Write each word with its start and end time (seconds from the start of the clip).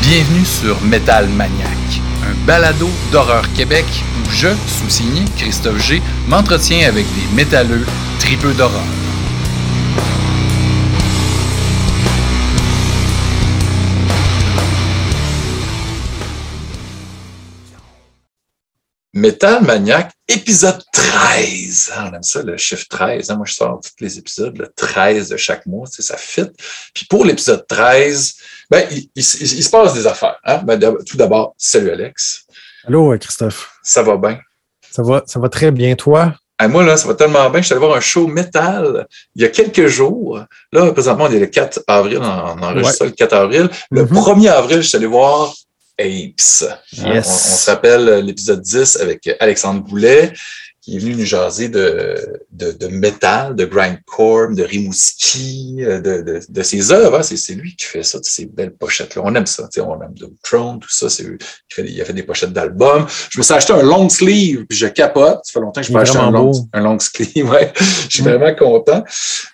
Bienvenue 0.00 0.44
sur 0.44 0.80
Metal 0.82 1.28
Maniac, 1.28 1.68
un 2.24 2.46
balado 2.46 2.88
d'horreur 3.12 3.44
Québec 3.52 3.84
où 4.18 4.30
je, 4.30 4.48
sous-signé 4.66 5.24
Christophe 5.36 5.80
G, 5.86 6.02
m'entretiens 6.26 6.88
avec 6.88 7.06
des 7.14 7.36
métalleux 7.36 7.86
tripeux 8.18 8.54
d'horreur. 8.54 8.82
Metal 19.16 19.62
Maniac, 19.62 20.10
épisode 20.26 20.82
13. 20.92 21.92
Ah, 21.94 22.08
on 22.10 22.16
aime 22.16 22.22
ça, 22.24 22.42
le 22.42 22.56
chiffre 22.56 22.84
13. 22.90 23.30
Hein. 23.30 23.36
Moi, 23.36 23.46
je 23.46 23.54
sors 23.54 23.80
tous 23.80 23.92
les 24.04 24.18
épisodes, 24.18 24.58
le 24.58 24.66
13 24.74 25.28
de 25.28 25.36
chaque 25.36 25.64
mois, 25.66 25.86
ça 25.86 26.16
fit. 26.16 26.46
Puis 26.92 27.06
pour 27.08 27.24
l'épisode 27.24 27.64
13, 27.68 28.34
ben, 28.68 28.84
il, 29.14 29.22
se 29.22 29.70
passe 29.70 29.94
des 29.94 30.08
affaires. 30.08 30.40
Hein. 30.44 30.62
Ben, 30.64 30.80
tout 31.06 31.16
d'abord, 31.16 31.54
salut 31.56 31.90
Alex. 31.90 32.44
Allô, 32.88 33.16
Christophe. 33.16 33.70
Ça 33.84 34.02
va 34.02 34.16
bien? 34.16 34.40
Ça 34.90 35.02
va, 35.04 35.22
ça 35.26 35.38
va 35.38 35.48
très 35.48 35.70
bien, 35.70 35.94
toi? 35.94 36.34
moi, 36.68 36.82
là, 36.82 36.96
ça 36.96 37.06
va 37.06 37.14
tellement 37.14 37.48
bien. 37.50 37.60
Je 37.60 37.66
suis 37.66 37.72
allé 37.72 37.86
voir 37.86 37.96
un 37.96 38.00
show 38.00 38.26
métal 38.26 39.06
il 39.36 39.42
y 39.42 39.44
a 39.44 39.48
quelques 39.48 39.86
jours. 39.86 40.40
Là, 40.72 40.90
présentement, 40.90 41.26
on 41.26 41.30
est 41.30 41.38
le 41.38 41.46
4 41.46 41.84
avril, 41.86 42.18
on 42.20 42.62
enregistre 42.62 43.04
le 43.04 43.12
4 43.12 43.32
avril. 43.32 43.70
Le 43.92 44.04
1er 44.06 44.48
mm-hmm. 44.48 44.50
avril, 44.50 44.82
je 44.82 44.88
suis 44.88 44.96
allé 44.96 45.06
voir 45.06 45.54
Apes. 45.98 46.64
On, 47.04 47.22
s'appelle 47.22 48.24
l'épisode 48.24 48.60
10 48.60 48.96
avec 48.96 49.30
Alexandre 49.40 49.82
Boulet 49.82 50.32
qui 50.84 50.96
est 50.96 50.98
venu 50.98 51.16
nous 51.16 51.24
jaser 51.24 51.70
de, 51.70 52.42
de, 52.50 52.70
de 52.72 52.88
métal, 52.88 53.56
de 53.56 53.64
grindcore, 53.64 54.50
de 54.50 54.62
Rimouski, 54.62 55.76
de, 55.78 55.98
de, 55.98 56.40
de 56.46 56.62
ses 56.62 56.92
œuvres. 56.92 57.20
Hein. 57.20 57.22
C'est 57.22 57.54
lui 57.54 57.74
qui 57.74 57.86
fait 57.86 58.02
ça, 58.02 58.18
ces 58.22 58.44
belles 58.44 58.74
pochettes-là. 58.74 59.22
On 59.24 59.34
aime 59.34 59.46
ça. 59.46 59.66
On 59.78 60.02
aime 60.02 60.12
The 60.14 60.26
Throne, 60.42 60.80
tout 60.80 60.90
ça. 60.90 61.06
Il, 61.20 61.38
fait, 61.72 61.86
il 61.88 62.02
a 62.02 62.04
fait 62.04 62.12
des 62.12 62.22
pochettes 62.22 62.52
d'albums. 62.52 63.06
Je 63.30 63.38
me 63.38 63.42
suis 63.42 63.54
acheté 63.54 63.72
un 63.72 63.82
long 63.82 64.10
sleeve, 64.10 64.66
puis 64.66 64.76
je 64.76 64.86
capote. 64.88 65.40
Ça 65.44 65.54
fait 65.54 65.60
longtemps 65.60 65.80
que 65.80 65.86
je 65.86 65.92
me 65.92 65.98
acheté 66.00 66.18
un 66.18 66.30
long, 66.30 66.52
un 66.74 66.80
long, 66.82 66.98
sleeve. 66.98 67.48
Ouais. 67.54 67.72
Je 67.76 68.16
suis 68.16 68.22
mm. 68.22 68.28
vraiment 68.28 68.54
content. 68.54 69.04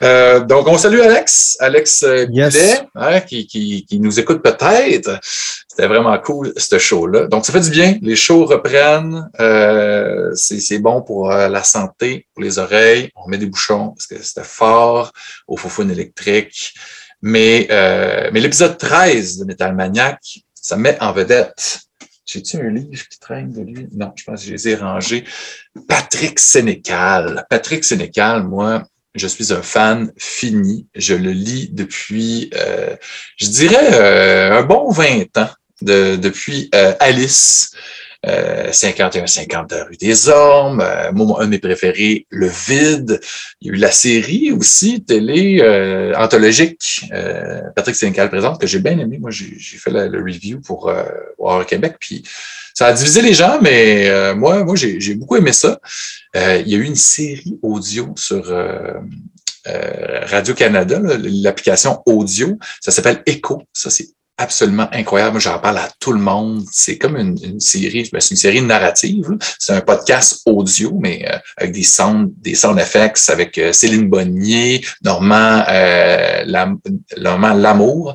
Euh, 0.03 0.41
donc, 0.41 0.67
on 0.67 0.79
salue 0.79 1.01
Alex, 1.01 1.57
Alex 1.61 2.03
euh, 2.03 2.27
yes. 2.33 2.83
hein, 2.97 3.21
qui, 3.21 3.47
qui, 3.47 3.85
qui 3.85 4.01
nous 4.01 4.19
écoute 4.19 4.43
peut-être. 4.43 5.21
C'était 5.71 5.87
vraiment 5.87 6.19
cool, 6.19 6.53
ce 6.57 6.79
show-là. 6.81 7.29
Donc, 7.29 7.47
ça 7.47 7.53
fait 7.53 7.61
du 7.61 7.71
bien. 7.71 7.97
Les 8.03 8.17
shows 8.17 8.45
reprennent. 8.45 9.31
Euh, 9.39 10.33
c'est 10.35 10.81
bon 10.81 11.01
pour 11.01 11.31
euh, 11.31 11.47
la 11.49 11.63
santé, 11.63 12.27
pour 12.35 12.43
les 12.43 12.59
oreilles. 12.59 13.09
On 13.15 13.29
met 13.29 13.39
des 13.39 13.47
bouchons 13.47 13.91
parce 13.91 14.09
que 14.09 14.21
c'était 14.21 14.43
fort 14.43 15.13
au 15.47 15.57
foufoune 15.57 15.93
électrique. 15.93 16.75
Mais, 17.23 17.69
euh, 17.71 18.31
mais 18.33 18.41
l'épisode 18.41 18.79
13 18.79 19.39
de 19.39 19.45
Metal 19.45 19.73
Maniac, 19.77 20.41
ça 20.55 20.77
met 20.77 21.01
en 21.01 21.13
vedette. 21.13 21.83
J'ai-tu 22.27 22.57
un 22.57 22.71
livre 22.71 23.09
qui 23.09 23.21
traîne 23.21 23.53
de 23.53 23.63
lui? 23.63 23.87
Non, 23.93 24.13
je 24.17 24.25
pense 24.25 24.41
que 24.41 24.49
je 24.49 24.53
les 24.55 24.69
ai 24.71 24.75
rangés. 24.75 25.23
Patrick 25.87 26.41
Sénécal. 26.41 27.47
Patrick 27.49 27.85
Sénécal, 27.85 28.43
moi, 28.43 28.83
je 29.15 29.29
suis 29.29 29.53
un 29.53 29.63
fan 29.63 30.13
fini. 30.17 30.89
Je 30.97 31.15
le 31.15 31.31
lis 31.31 31.69
depuis, 31.71 32.51
euh, 32.57 32.97
je 33.37 33.47
dirais, 33.47 33.95
euh, 33.95 34.59
un 34.59 34.63
bon 34.63 34.91
20 34.91 35.39
ans 35.39 35.51
de, 35.83 36.17
depuis 36.17 36.69
euh, 36.75 36.95
Alice. 37.01 37.73
Euh, 38.27 38.71
51-50 38.71 39.89
rue 39.89 39.97
des 39.97 40.29
Hommes, 40.29 40.83
euh, 40.83 41.11
un 41.11 41.45
de 41.47 41.51
mes 41.51 41.59
préférés, 41.59 42.27
Le 42.29 42.49
Vide. 42.49 43.19
Il 43.63 43.69
y 43.69 43.71
a 43.71 43.75
eu 43.75 43.77
la 43.79 43.91
série 43.91 44.53
aussi, 44.53 45.03
télé, 45.03 45.61
euh, 45.63 46.13
anthologique, 46.15 47.07
euh, 47.15 47.63
Patrick 47.75 47.97
Sénécal 47.97 48.29
présente, 48.29 48.61
que 48.61 48.67
j'ai 48.67 48.81
bien 48.81 48.99
aimé. 48.99 49.17
Moi, 49.19 49.31
j'ai 49.31 49.79
fait 49.79 49.91
le 49.91 50.23
review 50.23 50.61
pour 50.61 50.93
voir 51.39 51.65
Québec, 51.65 51.97
puis 51.99 52.23
ça 52.75 52.89
a 52.89 52.93
divisé 52.93 53.23
les 53.23 53.33
gens, 53.33 53.59
mais 53.63 54.35
moi, 54.35 54.65
moi 54.65 54.77
j'ai 54.77 55.15
beaucoup 55.15 55.37
aimé 55.37 55.55
ça. 55.55 55.81
il 56.35 56.69
y 56.69 56.75
a 56.75 56.79
eu 56.79 56.85
une 56.85 56.97
série 56.97 57.59
audio 57.63 58.13
sur 58.17 58.55
Radio-Canada, 59.65 61.01
l'application 61.03 62.03
audio. 62.05 62.59
Ça 62.83 62.91
s'appelle 62.91 63.23
Echo. 63.25 63.63
Ça, 63.73 63.89
c'est 63.89 64.09
absolument 64.41 64.89
incroyable. 64.93 65.39
J'en 65.39 65.59
parle 65.59 65.79
à 65.79 65.89
tout 66.01 66.13
le 66.13 66.19
monde. 66.19 66.65
C'est 66.73 66.97
comme 66.97 67.17
une, 67.17 67.61
série, 67.61 68.09
ben, 68.13 68.21
c'est 68.21 68.31
une 68.31 68.37
série 68.37 68.63
narrative. 68.63 69.37
C'est 69.59 69.75
un 69.75 69.83
podcast 69.83 70.41
audio, 70.47 70.99
mais 71.01 71.25
euh, 71.29 71.37
avec 71.59 71.73
des 71.73 71.83
sound, 71.83 72.33
des 72.39 72.55
sound 72.55 72.79
effects 72.79 73.29
avec 73.29 73.59
euh, 73.59 73.73
Céline 73.73 74.09
Bonnier, 74.09 74.83
Normand, 75.05 75.63
euh, 75.69 76.45
Normand 77.19 77.53
Lamour. 77.53 78.15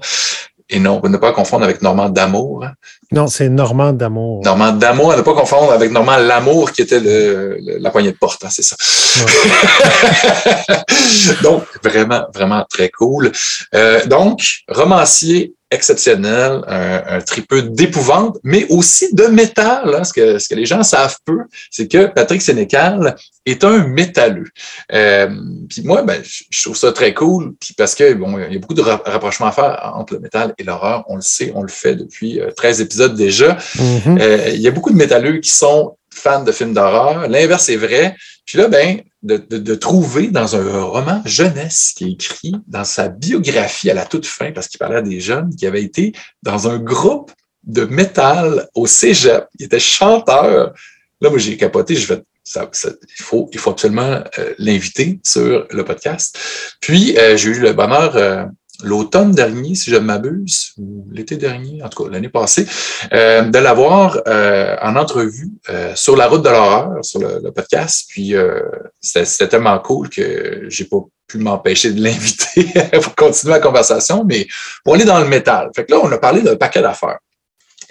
Et 0.68 0.80
non, 0.80 1.00
ne 1.04 1.18
pas 1.18 1.32
confondre 1.32 1.64
avec 1.64 1.84
Normand 1.84 2.10
d'Amour. 2.10 2.66
Non, 3.12 3.28
c'est 3.28 3.50
Normand 3.50 3.94
d'Amour. 3.94 4.42
Normand 4.44 4.72
d'Amour, 4.72 5.12
à 5.12 5.18
ne 5.18 5.22
pas 5.22 5.36
confondre 5.36 5.72
avec 5.72 5.92
Normand 5.92 6.18
Lamour, 6.18 6.72
qui 6.72 6.82
était 6.82 7.00
le, 7.00 7.60
la 7.80 7.92
poignée 7.92 8.12
de 8.12 8.18
porte, 8.18 8.44
hein, 8.44 8.50
c'est 8.50 8.64
ça. 8.64 8.76
donc, 11.44 11.66
vraiment, 11.84 12.26
vraiment 12.34 12.66
très 12.68 12.90
cool. 12.90 13.32
Euh, 13.76 14.04
donc, 14.08 14.64
romancier 14.68 15.54
exceptionnel, 15.72 16.62
un, 16.68 17.04
un 17.08 17.22
tripeux 17.22 17.64
d'épouvante, 17.64 18.38
mais 18.44 18.66
aussi 18.70 19.14
de 19.14 19.26
métal. 19.26 19.96
Hein. 19.96 20.04
Ce, 20.04 20.14
que, 20.14 20.38
ce 20.38 20.48
que 20.48 20.56
les 20.56 20.66
gens 20.66 20.84
savent 20.84 21.18
peu, 21.26 21.40
c'est 21.72 21.88
que 21.88 22.06
Patrick 22.08 22.42
Sénécal 22.42 23.16
est 23.46 23.64
un 23.64 23.88
métalleux. 23.88 24.50
Euh, 24.94 25.30
puis 25.70 25.82
moi, 25.84 26.04
ben, 26.04 26.22
je 26.24 26.64
trouve 26.64 26.78
ça 26.78 26.92
très 26.92 27.14
cool, 27.14 27.54
puis 27.60 27.74
parce 27.74 27.96
que 27.96 28.14
bon, 28.14 28.40
il 28.40 28.54
y 28.54 28.58
a 28.58 28.60
beaucoup 28.60 28.74
de 28.74 28.82
rapprochements 28.82 29.48
à 29.48 29.52
faire 29.52 29.94
entre 29.96 30.14
le 30.14 30.20
métal 30.20 30.54
et 30.58 30.64
l'horreur. 30.64 31.04
On 31.08 31.16
le 31.16 31.22
sait, 31.22 31.52
on 31.56 31.62
le 31.62 31.68
fait 31.68 31.96
depuis 31.96 32.40
13 32.56 32.80
euh, 32.80 32.84
épisodes 32.84 33.16
déjà. 33.16 33.58
Mm-hmm. 33.78 34.22
Euh, 34.22 34.50
il 34.54 34.62
y 34.62 34.68
a 34.68 34.72
beaucoup 34.72 34.92
de 34.92 34.98
métalleux 34.98 35.40
qui 35.40 35.50
sont 35.50 35.98
fans 36.26 36.44
de 36.44 36.52
films 36.52 36.74
d'horreur. 36.74 37.28
L'inverse 37.28 37.70
est 37.70 37.76
vrai. 37.76 38.16
Puis 38.46 38.58
là, 38.58 38.68
ben, 38.68 39.02
de, 39.22 39.76
trouver 39.76 40.28
dans 40.28 40.56
un 40.56 40.84
roman 40.84 41.22
jeunesse 41.26 41.94
qui 41.96 42.06
est 42.06 42.12
écrit 42.12 42.56
dans 42.68 42.84
sa 42.84 43.10
biographie 43.10 43.92
à 43.92 43.94
la 43.94 44.06
toute 44.06 44.26
fin, 44.26 44.52
parce 44.52 44.68
qu'il 44.68 44.80
parlait 44.80 44.98
à 44.98 45.02
des 45.02 45.20
jeunes 45.20 45.56
qui 45.56 45.68
avaient 45.68 45.84
été 45.84 46.14
dans 46.42 46.68
un 46.68 46.80
groupe 46.80 47.32
de 47.64 47.86
métal 47.86 48.68
au 48.74 48.88
cégep. 48.88 49.46
Il 49.60 49.66
était 49.66 49.80
chanteur. 49.80 50.74
Là, 51.22 51.30
moi, 51.30 51.38
j'ai 51.38 51.58
capoté. 51.58 51.96
Je 51.96 52.08
vais, 52.08 52.22
il, 52.56 53.24
faut, 53.24 53.50
il 53.54 53.60
faut 53.60 53.72
absolument 53.72 54.24
euh, 54.40 54.54
l'inviter 54.58 55.20
sur 55.24 55.68
le 55.70 55.86
podcast. 55.86 56.38
Puis, 56.82 57.18
euh, 57.18 57.38
j'ai 57.38 57.50
eu 57.50 57.60
le 57.60 57.74
bonheur 57.74 58.16
euh, 58.16 58.46
l'automne 58.84 59.32
dernier, 59.32 59.76
si 59.76 59.90
je 59.90 59.96
ne 59.96 60.02
m'abuse, 60.02 60.74
ou 60.78 61.08
l'été 61.12 61.38
dernier, 61.38 61.82
en 61.84 61.90
tout 61.90 62.04
cas 62.04 62.10
l'année 62.10 62.30
passée, 62.30 62.68
euh, 63.14 63.44
de 63.44 63.58
l'avoir 63.60 64.20
euh, 64.28 64.76
en 64.82 64.96
entrevue 64.96 65.50
euh, 65.70 65.94
sur 65.96 66.16
la 66.16 66.28
route 66.28 66.44
de 66.44 66.50
l'horreur, 66.50 67.04
sur 67.04 67.20
le, 67.20 67.52
podcast. 67.52 68.06
Puis 68.10 68.36
euh, 68.36 68.62
c'était 69.02 69.48
tellement 69.48 69.80
cool 69.80 70.10
que 70.10 70.66
j'ai 70.68 70.86
pas 70.86 70.98
pu 71.28 71.38
m'empêcher 71.38 71.92
de 71.92 72.02
l'inviter 72.02 72.68
pour 73.02 73.16
continuer 73.16 73.54
la 73.54 73.60
conversation, 73.60 74.24
mais 74.26 74.48
pour 74.84 74.96
aller 74.96 75.06
dans 75.06 75.20
le 75.20 75.28
métal. 75.28 75.70
Fait 75.76 75.86
que 75.86 75.92
là, 75.92 76.00
on 76.04 76.12
a 76.12 76.18
parlé 76.18 76.42
d'un 76.42 76.56
paquet 76.56 76.82
d'affaires 76.82 77.20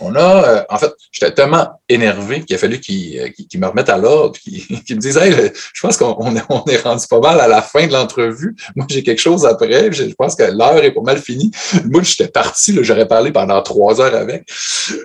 on 0.00 0.14
a, 0.14 0.48
euh, 0.48 0.62
en 0.68 0.78
fait, 0.78 0.92
j'étais 1.10 1.32
tellement 1.32 1.80
énervé 1.88 2.42
qu'il 2.42 2.56
a 2.56 2.58
fallu 2.58 2.80
qu'il 2.80 3.18
euh, 3.20 3.58
me 3.58 3.66
remette 3.66 3.88
à 3.88 3.98
l'ordre, 3.98 4.38
qu'il 4.40 4.96
me 4.96 5.00
dise, 5.00 5.16
hey, 5.16 5.52
je 5.72 5.80
pense 5.80 5.96
qu'on 5.96 6.16
on 6.18 6.34
est 6.34 6.82
rendu 6.82 7.06
pas 7.08 7.20
mal 7.20 7.40
à 7.40 7.48
la 7.48 7.62
fin 7.62 7.86
de 7.86 7.92
l'entrevue. 7.92 8.56
Moi, 8.76 8.86
j'ai 8.88 9.02
quelque 9.02 9.20
chose 9.20 9.44
après. 9.46 9.92
Je, 9.92 10.04
pense 10.14 10.34
que 10.34 10.44
l'heure 10.44 10.82
est 10.82 10.92
pas 10.92 11.00
mal 11.00 11.18
finie. 11.18 11.50
Moi, 11.84 12.02
j'étais 12.02 12.28
parti, 12.28 12.76
j'aurais 12.82 13.08
parlé 13.08 13.32
pendant 13.32 13.60
trois 13.62 14.00
heures 14.00 14.14
avec. 14.14 14.48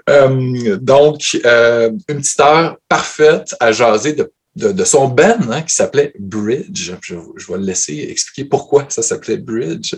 Euh, 0.10 0.78
donc, 0.78 1.34
une 1.34 2.00
petite 2.08 2.40
heure 2.40 2.78
parfaite 2.88 3.56
à 3.60 3.72
jaser 3.72 4.14
de 4.14 4.32
de, 4.59 4.84
son 4.84 5.08
band 5.08 5.38
hein, 5.52 5.62
qui 5.62 5.74
s'appelait 5.74 6.14
Bridge. 6.20 6.92
Je, 7.02 7.16
vais 7.16 7.58
le 7.58 7.64
laisser 7.64 8.08
expliquer 8.09 8.47
pourquoi 8.47 8.86
ça 8.89 9.01
s'appelait 9.01 9.38
Bridge. 9.38 9.95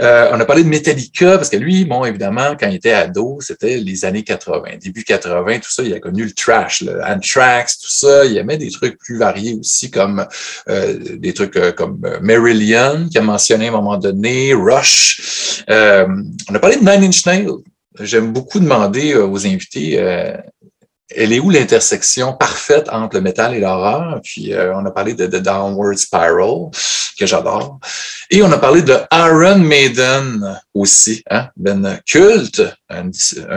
Euh, 0.00 0.30
on 0.32 0.40
a 0.40 0.44
parlé 0.44 0.64
de 0.64 0.68
Metallica 0.68 1.36
parce 1.36 1.48
que 1.48 1.56
lui, 1.56 1.84
bon, 1.84 2.04
évidemment, 2.04 2.56
quand 2.58 2.68
il 2.68 2.76
était 2.76 2.92
ado, 2.92 3.38
c'était 3.40 3.78
les 3.78 4.04
années 4.04 4.24
80, 4.24 4.78
début 4.82 5.04
80, 5.04 5.58
tout 5.58 5.70
ça. 5.70 5.82
Il 5.82 5.92
a 5.94 6.00
connu 6.00 6.24
le 6.24 6.32
trash, 6.32 6.82
le 6.82 7.02
Anthrax, 7.04 7.78
tout 7.78 7.90
ça. 7.90 8.24
Il 8.24 8.36
aimait 8.36 8.58
des 8.58 8.70
trucs 8.70 8.98
plus 8.98 9.18
variés 9.18 9.56
aussi, 9.58 9.90
comme 9.90 10.26
euh, 10.68 10.98
des 11.16 11.34
trucs 11.34 11.56
euh, 11.56 11.72
comme 11.72 12.00
Marillion, 12.22 13.08
qui 13.10 13.18
a 13.18 13.22
mentionné 13.22 13.66
à 13.66 13.68
un 13.68 13.72
moment 13.72 13.98
donné, 13.98 14.54
Rush. 14.54 15.64
on 15.68 16.54
a 16.54 16.58
parlé 16.58 16.76
de 16.76 16.80
Nine 16.80 17.04
Inch 17.04 17.26
Nails. 17.26 17.50
J'aime 17.98 18.32
beaucoup 18.32 18.60
demander 18.60 19.14
aux 19.14 19.46
invités 19.46 19.98
elle 21.14 21.32
est 21.32 21.40
où 21.40 21.50
l'intersection 21.50 22.32
parfaite 22.34 22.88
entre 22.90 23.16
le 23.16 23.22
métal 23.22 23.54
et 23.54 23.60
l'horreur? 23.60 24.20
Puis 24.22 24.52
euh, 24.52 24.74
on 24.74 24.84
a 24.86 24.90
parlé 24.90 25.14
de, 25.14 25.26
The 25.26 25.42
Downward 25.42 25.96
Spiral, 25.96 26.70
que 27.18 27.26
j'adore. 27.26 27.78
Et 28.30 28.42
on 28.42 28.52
a 28.52 28.58
parlé 28.58 28.82
de 28.82 28.96
Iron 29.12 29.58
Maiden 29.58 30.60
aussi, 30.74 31.22
hein? 31.30 31.48
Ben 31.56 32.00
culte, 32.06 32.62
un, 32.88 33.10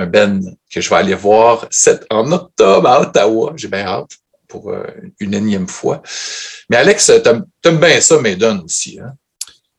Ben 0.07 0.41
que 0.71 0.81
je 0.81 0.89
vais 0.89 0.95
aller 0.95 1.15
voir 1.15 1.67
en 2.09 2.31
octobre 2.31 2.89
à 2.89 3.01
Ottawa. 3.01 3.53
J'ai 3.55 3.67
bien 3.67 3.85
hâte 3.85 4.11
pour 4.47 4.71
euh, 4.71 4.85
une 5.19 5.33
énième 5.33 5.67
fois. 5.67 6.01
Mais 6.69 6.77
Alex, 6.77 7.11
t'aimes 7.23 7.77
bien 7.77 8.01
ça, 8.01 8.19
Maiden 8.19 8.61
aussi, 8.65 8.99
hein? 8.99 9.13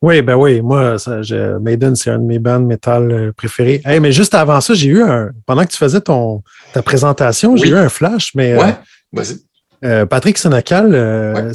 Oui, 0.01 0.21
ben 0.21 0.35
oui, 0.35 0.61
moi, 0.61 0.99
ça, 0.99 1.21
Maiden, 1.61 1.95
c'est 1.95 2.11
un 2.11 2.19
de 2.19 2.25
mes 2.25 2.39
bands 2.39 2.59
métal 2.59 3.11
euh, 3.11 3.31
préférés. 3.31 3.81
Hey, 3.85 3.99
mais 3.99 4.11
juste 4.11 4.35
avant 4.35 4.61
ça, 4.61 4.73
j'ai 4.73 4.89
eu 4.89 5.01
un. 5.01 5.31
Pendant 5.45 5.63
que 5.63 5.71
tu 5.71 5.77
faisais 5.77 6.01
ton, 6.01 6.43
ta 6.73 6.81
présentation, 6.81 7.55
j'ai 7.55 7.69
eu 7.69 7.75
un 7.75 7.89
flash, 7.89 8.31
mais. 8.35 8.55
Ouais, 8.55 8.75
vas-y. 9.13 9.39
Euh, 9.83 10.05
Patrick 10.05 10.37
Sénacal, 10.37 10.91
euh, 10.93 11.51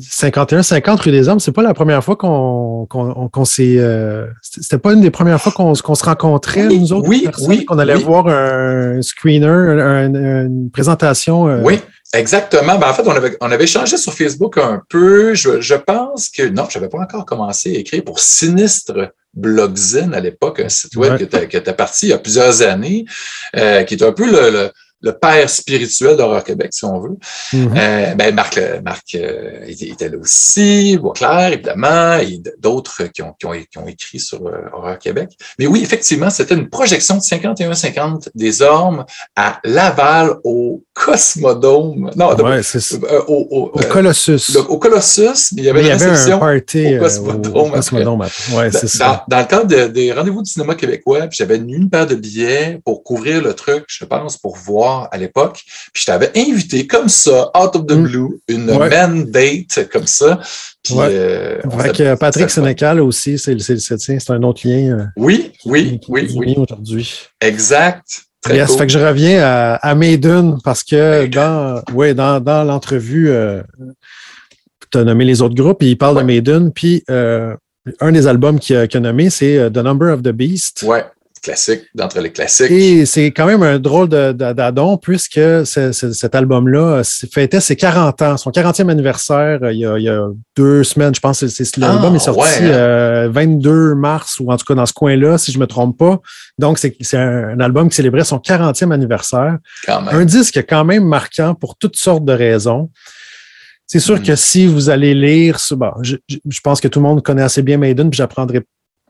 51-50 0.00 1.00
rue 1.00 1.10
des 1.10 1.28
Hommes, 1.28 1.40
c'est 1.40 1.52
pas 1.52 1.62
la 1.62 1.74
première 1.74 2.04
fois 2.04 2.16
qu'on 2.16 2.86
qu 2.86 3.44
s'est. 3.44 3.76
Euh, 3.78 4.26
c'était 4.42 4.78
pas 4.78 4.92
une 4.92 5.00
des 5.00 5.10
premières 5.10 5.40
fois 5.40 5.50
qu'on 5.52 5.74
se 5.74 6.04
rencontrait, 6.04 6.68
nous 6.68 6.92
autres, 6.92 7.08
oui, 7.08 7.26
oui, 7.46 7.64
qu'on 7.64 7.78
allait 7.78 7.96
voir 7.96 8.28
un 8.28 9.02
screener, 9.02 9.46
une 9.46 10.70
présentation. 10.70 11.48
Euh, 11.48 11.60
oui. 11.64 11.80
Exactement. 12.14 12.78
Ben, 12.78 12.88
en 12.88 12.94
fait, 12.94 13.02
on 13.06 13.10
avait, 13.10 13.36
on 13.40 13.50
avait 13.50 13.64
échangé 13.64 13.96
sur 13.96 14.14
Facebook 14.14 14.56
un 14.56 14.82
peu. 14.88 15.34
Je, 15.34 15.60
je 15.60 15.74
pense 15.74 16.30
que 16.30 16.42
non, 16.42 16.66
je 16.70 16.78
n'avais 16.78 16.88
pas 16.88 16.98
encore 16.98 17.26
commencé 17.26 17.76
à 17.76 17.78
écrire 17.78 18.02
pour 18.02 18.18
Sinistre 18.18 19.12
Blogzine 19.34 20.14
à 20.14 20.20
l'époque, 20.20 20.60
un 20.60 20.70
site 20.70 20.96
web 20.96 21.12
ouais. 21.20 21.48
qui 21.48 21.56
était 21.56 21.72
parti 21.74 22.06
il 22.06 22.08
y 22.10 22.12
a 22.12 22.18
plusieurs 22.18 22.62
années, 22.62 23.04
euh, 23.56 23.84
qui 23.84 23.94
est 23.94 24.02
un 24.02 24.12
peu 24.12 24.26
le 24.26 24.50
le 24.50 24.70
père 25.20 25.48
spirituel 25.48 26.16
d'Horreur 26.16 26.44
Québec, 26.44 26.70
si 26.72 26.84
on 26.84 27.00
veut. 27.00 27.16
Mm-hmm. 27.52 27.78
euh, 27.78 28.14
ben 28.14 28.34
Marc, 28.34 28.60
Marc 28.84 29.14
euh, 29.14 29.64
était 29.66 30.08
là 30.08 30.18
aussi, 30.18 30.98
Boisclair, 30.98 31.52
évidemment, 31.52 32.18
et 32.18 32.40
d'autres 32.58 33.04
qui 33.04 33.22
ont, 33.22 33.34
qui, 33.38 33.46
ont, 33.46 33.52
qui 33.52 33.78
ont, 33.78 33.86
écrit 33.86 34.18
sur 34.18 34.46
euh, 34.46 34.68
Horreur 34.72 34.98
Québec. 34.98 35.30
Mais 35.58 35.66
oui, 35.66 35.80
effectivement, 35.82 36.30
c'était 36.30 36.54
une 36.54 36.68
projection 36.68 37.16
de 37.16 37.20
51-50 37.20 38.28
des 38.34 38.62
Ormes 38.62 39.04
à 39.36 39.60
Laval, 39.64 40.36
au 40.44 40.82
Cosmodome. 40.94 42.10
Non, 42.16 42.34
ouais, 42.34 42.60
euh, 42.60 43.20
au, 43.28 43.46
au, 43.50 43.70
au, 43.74 43.80
Colossus. 43.88 44.52
Le, 44.54 44.60
au 44.60 44.78
Colossus, 44.78 45.52
il 45.56 45.64
y 45.64 45.68
avait, 45.68 45.82
il 45.82 45.86
y 45.86 45.90
avait 45.90 46.32
un 46.32 46.38
party 46.38 46.96
au 46.96 47.00
Cosmodome. 47.00 47.56
Au, 47.56 47.70
Cosmodome 47.70 48.20
ouais, 48.20 48.70
c'est 48.72 48.88
ça. 48.88 49.24
Dans, 49.28 49.36
dans, 49.36 49.42
le 49.42 49.46
cadre 49.48 49.66
de, 49.66 49.86
des 49.86 50.12
rendez-vous 50.12 50.42
du 50.42 50.50
cinéma 50.50 50.74
québécois, 50.74 51.28
j'avais 51.30 51.56
une 51.56 51.88
paire 51.88 52.06
de 52.06 52.14
billets 52.14 52.80
pour 52.84 53.02
couvrir 53.04 53.42
le 53.42 53.54
truc, 53.54 53.84
je 53.86 54.04
pense, 54.04 54.36
pour 54.36 54.56
voir 54.56 54.87
à 55.10 55.16
l'époque. 55.16 55.62
Puis 55.92 56.02
je 56.02 56.04
t'avais 56.06 56.30
invité 56.36 56.86
comme 56.86 57.08
ça, 57.08 57.50
out 57.56 57.74
of 57.74 57.86
the 57.86 57.92
mm. 57.92 58.02
blue, 58.02 58.40
une 58.48 58.70
ouais. 58.70 58.88
man 58.88 59.24
date 59.30 59.88
comme 59.92 60.06
ça. 60.06 60.40
Puis, 60.82 60.94
ouais. 60.94 61.06
euh, 61.10 61.60
Avec 61.78 62.00
euh, 62.00 62.16
Patrick 62.16 62.50
Sénécal 62.50 63.00
aussi, 63.00 63.38
c'est 63.38 63.54
le 63.54 63.60
tien, 63.60 64.18
c'est 64.18 64.30
un 64.30 64.42
autre 64.42 64.66
lien. 64.66 64.98
Euh, 64.98 65.04
oui, 65.16 65.52
oui, 65.64 65.98
qui, 66.00 66.10
oui, 66.10 66.34
oui. 66.36 66.54
aujourd'hui. 66.56 67.26
Exact. 67.40 68.22
Très 68.40 68.56
yes, 68.56 68.68
cool. 68.68 68.78
fait 68.78 68.86
que 68.86 68.92
je 68.92 68.98
reviens 68.98 69.42
à, 69.42 69.74
à 69.74 69.94
Maiden 69.94 70.58
parce 70.62 70.84
que 70.84 71.26
dans, 71.26 71.82
ouais, 71.92 72.14
dans, 72.14 72.40
dans 72.40 72.62
l'entrevue, 72.64 73.30
euh, 73.30 73.62
tu 74.90 74.98
as 74.98 75.04
nommé 75.04 75.24
les 75.24 75.42
autres 75.42 75.56
groupes 75.56 75.82
et 75.82 75.88
il 75.88 75.98
parle 75.98 76.16
ouais. 76.16 76.22
de 76.22 76.26
Maiden. 76.26 76.72
Puis 76.72 77.02
euh, 77.10 77.54
un 78.00 78.12
des 78.12 78.26
albums 78.26 78.60
qu'il 78.60 78.76
a, 78.76 78.86
qu 78.86 78.96
a, 78.96 79.00
nommé, 79.00 79.28
c'est 79.28 79.70
The 79.72 79.78
Number 79.78 80.14
of 80.14 80.22
the 80.22 80.30
Beast. 80.30 80.84
Ouais 80.86 81.04
classique, 81.40 81.82
d'entre 81.94 82.20
les 82.20 82.30
classiques. 82.30 82.70
Et 82.70 83.06
c'est 83.06 83.26
quand 83.26 83.46
même 83.46 83.62
un 83.62 83.78
drôle 83.78 84.08
d'adon 84.08 84.96
puisque 84.96 85.40
c 85.66 85.92
cet 85.92 86.34
album-là 86.34 87.02
fêtait 87.32 87.60
ses 87.60 87.76
40 87.76 88.22
ans, 88.22 88.36
son 88.36 88.50
40e 88.50 88.90
anniversaire 88.90 89.58
il 89.70 89.78
y 89.78 89.86
a, 89.86 89.98
il 89.98 90.04
y 90.04 90.08
a 90.08 90.26
deux 90.56 90.84
semaines, 90.84 91.14
je 91.14 91.20
pense. 91.20 91.42
L'album 91.76 92.12
ah, 92.12 92.16
est 92.16 92.18
sorti 92.18 92.40
ouais, 92.40 92.70
hein? 92.70 92.74
euh, 92.74 93.28
22 93.30 93.94
mars 93.94 94.40
ou 94.40 94.50
en 94.50 94.56
tout 94.56 94.64
cas 94.64 94.74
dans 94.74 94.86
ce 94.86 94.92
coin-là, 94.92 95.38
si 95.38 95.52
je 95.52 95.58
me 95.58 95.66
trompe 95.66 95.98
pas. 95.98 96.20
Donc, 96.58 96.78
c'est 96.78 97.16
un, 97.16 97.58
album 97.60 97.88
qui 97.88 97.96
célébrait 97.96 98.24
son 98.24 98.38
40e 98.38 98.92
anniversaire. 98.92 99.58
Un 99.88 100.24
disque 100.24 100.64
quand 100.68 100.84
même 100.84 101.04
marquant 101.04 101.54
pour 101.54 101.76
toutes 101.76 101.96
sortes 101.96 102.24
de 102.24 102.32
raisons. 102.32 102.90
C'est 103.86 104.00
sûr 104.00 104.16
mmh. 104.16 104.22
que 104.22 104.36
si 104.36 104.66
vous 104.66 104.90
allez 104.90 105.14
lire, 105.14 105.58
bon, 105.72 105.92
je, 106.02 106.16
je, 106.28 106.60
pense 106.60 106.78
que 106.80 106.88
tout 106.88 106.98
le 106.98 107.04
monde 107.04 107.22
connaît 107.22 107.42
assez 107.42 107.62
bien 107.62 107.78
Maiden, 107.78 108.10
puis 108.10 108.18
j'apprendrai 108.18 108.62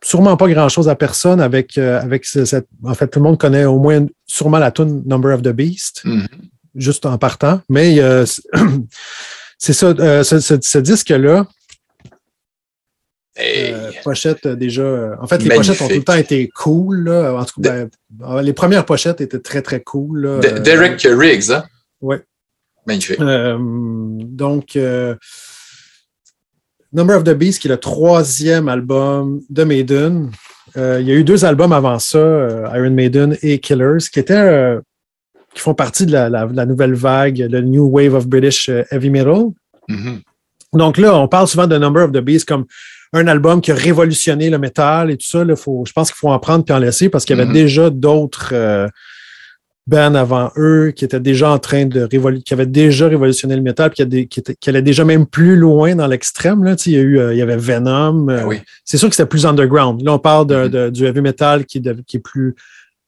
sûrement 0.02 0.36
pas 0.36 0.48
grand-chose 0.48 0.88
à 0.88 0.94
personne 0.94 1.40
avec, 1.40 1.78
euh, 1.78 2.00
avec 2.00 2.24
cette... 2.24 2.66
En 2.84 2.94
fait, 2.94 3.08
tout 3.08 3.18
le 3.18 3.24
monde 3.24 3.38
connaît 3.38 3.64
au 3.64 3.78
moins 3.78 4.06
sûrement 4.26 4.58
la 4.58 4.70
tune 4.70 5.02
Number 5.06 5.34
of 5.34 5.42
the 5.42 5.48
Beast, 5.48 6.02
mm 6.04 6.20
-hmm. 6.20 6.26
juste 6.74 7.06
en 7.06 7.18
partant. 7.18 7.60
Mais 7.68 7.98
euh, 8.00 8.24
c'est 9.58 9.72
ça, 9.72 9.86
euh, 9.86 10.22
ce, 10.24 10.40
ce, 10.40 10.54
ce 10.60 10.78
disque-là, 10.78 11.46
Hey. 13.40 13.72
Pochette 14.02 14.48
déjà. 14.48 15.16
En 15.22 15.28
fait, 15.28 15.38
les 15.38 15.48
Magnifique. 15.48 15.78
pochettes 15.78 15.82
ont 15.82 15.88
tout 15.88 15.94
le 15.94 16.04
temps 16.04 16.14
été 16.26 16.48
cool. 16.48 17.04
Là. 17.04 17.34
En 17.34 17.44
tout 17.44 17.60
cas, 17.60 17.84
ben, 18.10 18.42
les 18.42 18.52
premières 18.52 18.84
pochettes 18.84 19.20
étaient 19.20 19.38
très, 19.38 19.62
très 19.62 19.80
cool. 19.80 20.22
Là. 20.22 20.40
De 20.40 20.58
Derek 20.58 21.00
Riggs, 21.04 21.52
hein? 21.52 21.62
Oui. 22.00 22.16
Magnifique. 22.84 23.20
Donc, 23.20 24.76
Number 26.92 27.16
of 27.16 27.24
the 27.24 27.34
Beast, 27.34 27.60
qui 27.60 27.68
est 27.68 27.70
le 27.70 27.76
troisième 27.76 28.68
album 28.68 29.42
de 29.50 29.64
Maiden. 29.64 30.30
Euh, 30.76 30.98
il 31.00 31.06
y 31.06 31.10
a 31.10 31.14
eu 31.14 31.24
deux 31.24 31.44
albums 31.44 31.72
avant 31.72 31.98
ça, 31.98 32.18
euh, 32.18 32.66
Iron 32.74 32.90
Maiden 32.90 33.36
et 33.42 33.58
Killers, 33.58 33.98
qui 34.10 34.20
étaient 34.20 34.34
euh, 34.34 34.80
qui 35.54 35.60
font 35.60 35.74
partie 35.74 36.06
de 36.06 36.12
la, 36.12 36.28
la, 36.30 36.46
la, 36.46 36.66
nouvelle 36.66 36.94
vague, 36.94 37.46
le 37.50 37.60
New 37.60 37.88
Wave 37.90 38.14
of 38.14 38.26
British 38.26 38.70
Heavy 38.90 39.10
Metal. 39.10 39.46
Mm 39.88 39.96
-hmm. 39.96 40.78
Donc 40.78 40.98
là, 40.98 41.14
on 41.14 41.28
parle 41.28 41.48
souvent 41.48 41.66
de 41.66 41.78
Number 41.78 42.04
of 42.04 42.12
the 42.12 42.20
Beast 42.20 42.46
comme 42.48 42.64
un 43.12 43.26
album 43.26 43.60
qui 43.60 43.70
a 43.72 43.74
révolutionné 43.74 44.50
le 44.50 44.58
métal 44.58 45.10
et 45.10 45.16
tout 45.16 45.26
ça. 45.26 45.44
Là, 45.44 45.56
faut, 45.56 45.84
je 45.86 45.92
pense 45.92 46.10
qu'il 46.10 46.18
faut 46.18 46.30
en 46.30 46.38
prendre 46.38 46.64
puis 46.64 46.74
en 46.74 46.78
laisser 46.78 47.08
parce 47.08 47.24
qu'il 47.24 47.36
y 47.36 47.40
avait 47.40 47.48
mm 47.48 47.54
-hmm. 47.54 47.64
déjà 47.64 47.90
d'autres 47.90 48.54
bands 49.88 50.14
avant 50.14 50.52
eux 50.56 50.92
qui 50.94 51.04
étaient 51.06 51.24
déjà 51.32 51.50
en 51.50 51.58
train 51.58 51.86
de 51.86 52.00
révolutionner, 52.02 52.42
qui 52.42 52.54
avaient 52.54 52.66
déjà 52.84 53.08
révolutionné 53.08 53.56
le 53.56 53.62
métal, 53.62 53.90
puis 53.90 54.04
qui, 54.28 54.42
qui, 54.42 54.56
qui 54.60 54.68
allaient 54.70 54.88
déjà 54.92 55.04
même 55.04 55.26
plus 55.26 55.56
loin 55.56 55.94
dans 56.00 56.06
l'extrême. 56.06 56.62
Là, 56.62 56.76
il 56.86 56.92
y 56.92 56.96
a 56.96 57.00
eu, 57.00 57.18
euh, 57.18 57.34
il 57.34 57.38
y 57.38 57.42
avait 57.42 57.56
Venom. 57.56 58.28
Euh, 58.28 58.44
oui. 58.44 58.60
C'est 58.84 58.98
sûr 58.98 59.08
que 59.08 59.16
c'était 59.16 59.28
plus 59.28 59.46
underground. 59.46 60.02
Là, 60.02 60.12
on 60.12 60.18
parle 60.18 60.46
de, 60.46 60.54
mm 60.54 60.66
-hmm. 60.66 60.70
de, 60.70 60.90
du 60.90 61.02
heavy 61.06 61.22
metal 61.30 61.64
qui, 61.64 61.80
de, 61.80 61.92
qui 62.06 62.16
est 62.18 62.24
plus 62.32 62.54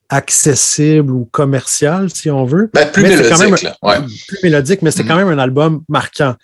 accessible 0.09 1.13
ou 1.13 1.29
commercial, 1.41 2.03
si 2.19 2.31
on 2.31 2.45
veut. 2.45 2.71
Ben, 2.75 2.91
plus 2.91 3.03
mais 3.03 3.11
mélodique. 3.11 3.33
Quand 3.33 3.45
même, 3.45 3.57
là. 3.63 3.77
Ouais. 3.89 3.99
Plus 4.29 4.41
mélodique, 4.43 4.81
mais 4.83 4.91
c'est 4.91 5.03
mm 5.03 5.07
-hmm. 5.07 5.09
quand 5.09 5.21
même 5.23 5.39
un 5.39 5.43
album 5.49 5.73
marquant. 5.89 6.35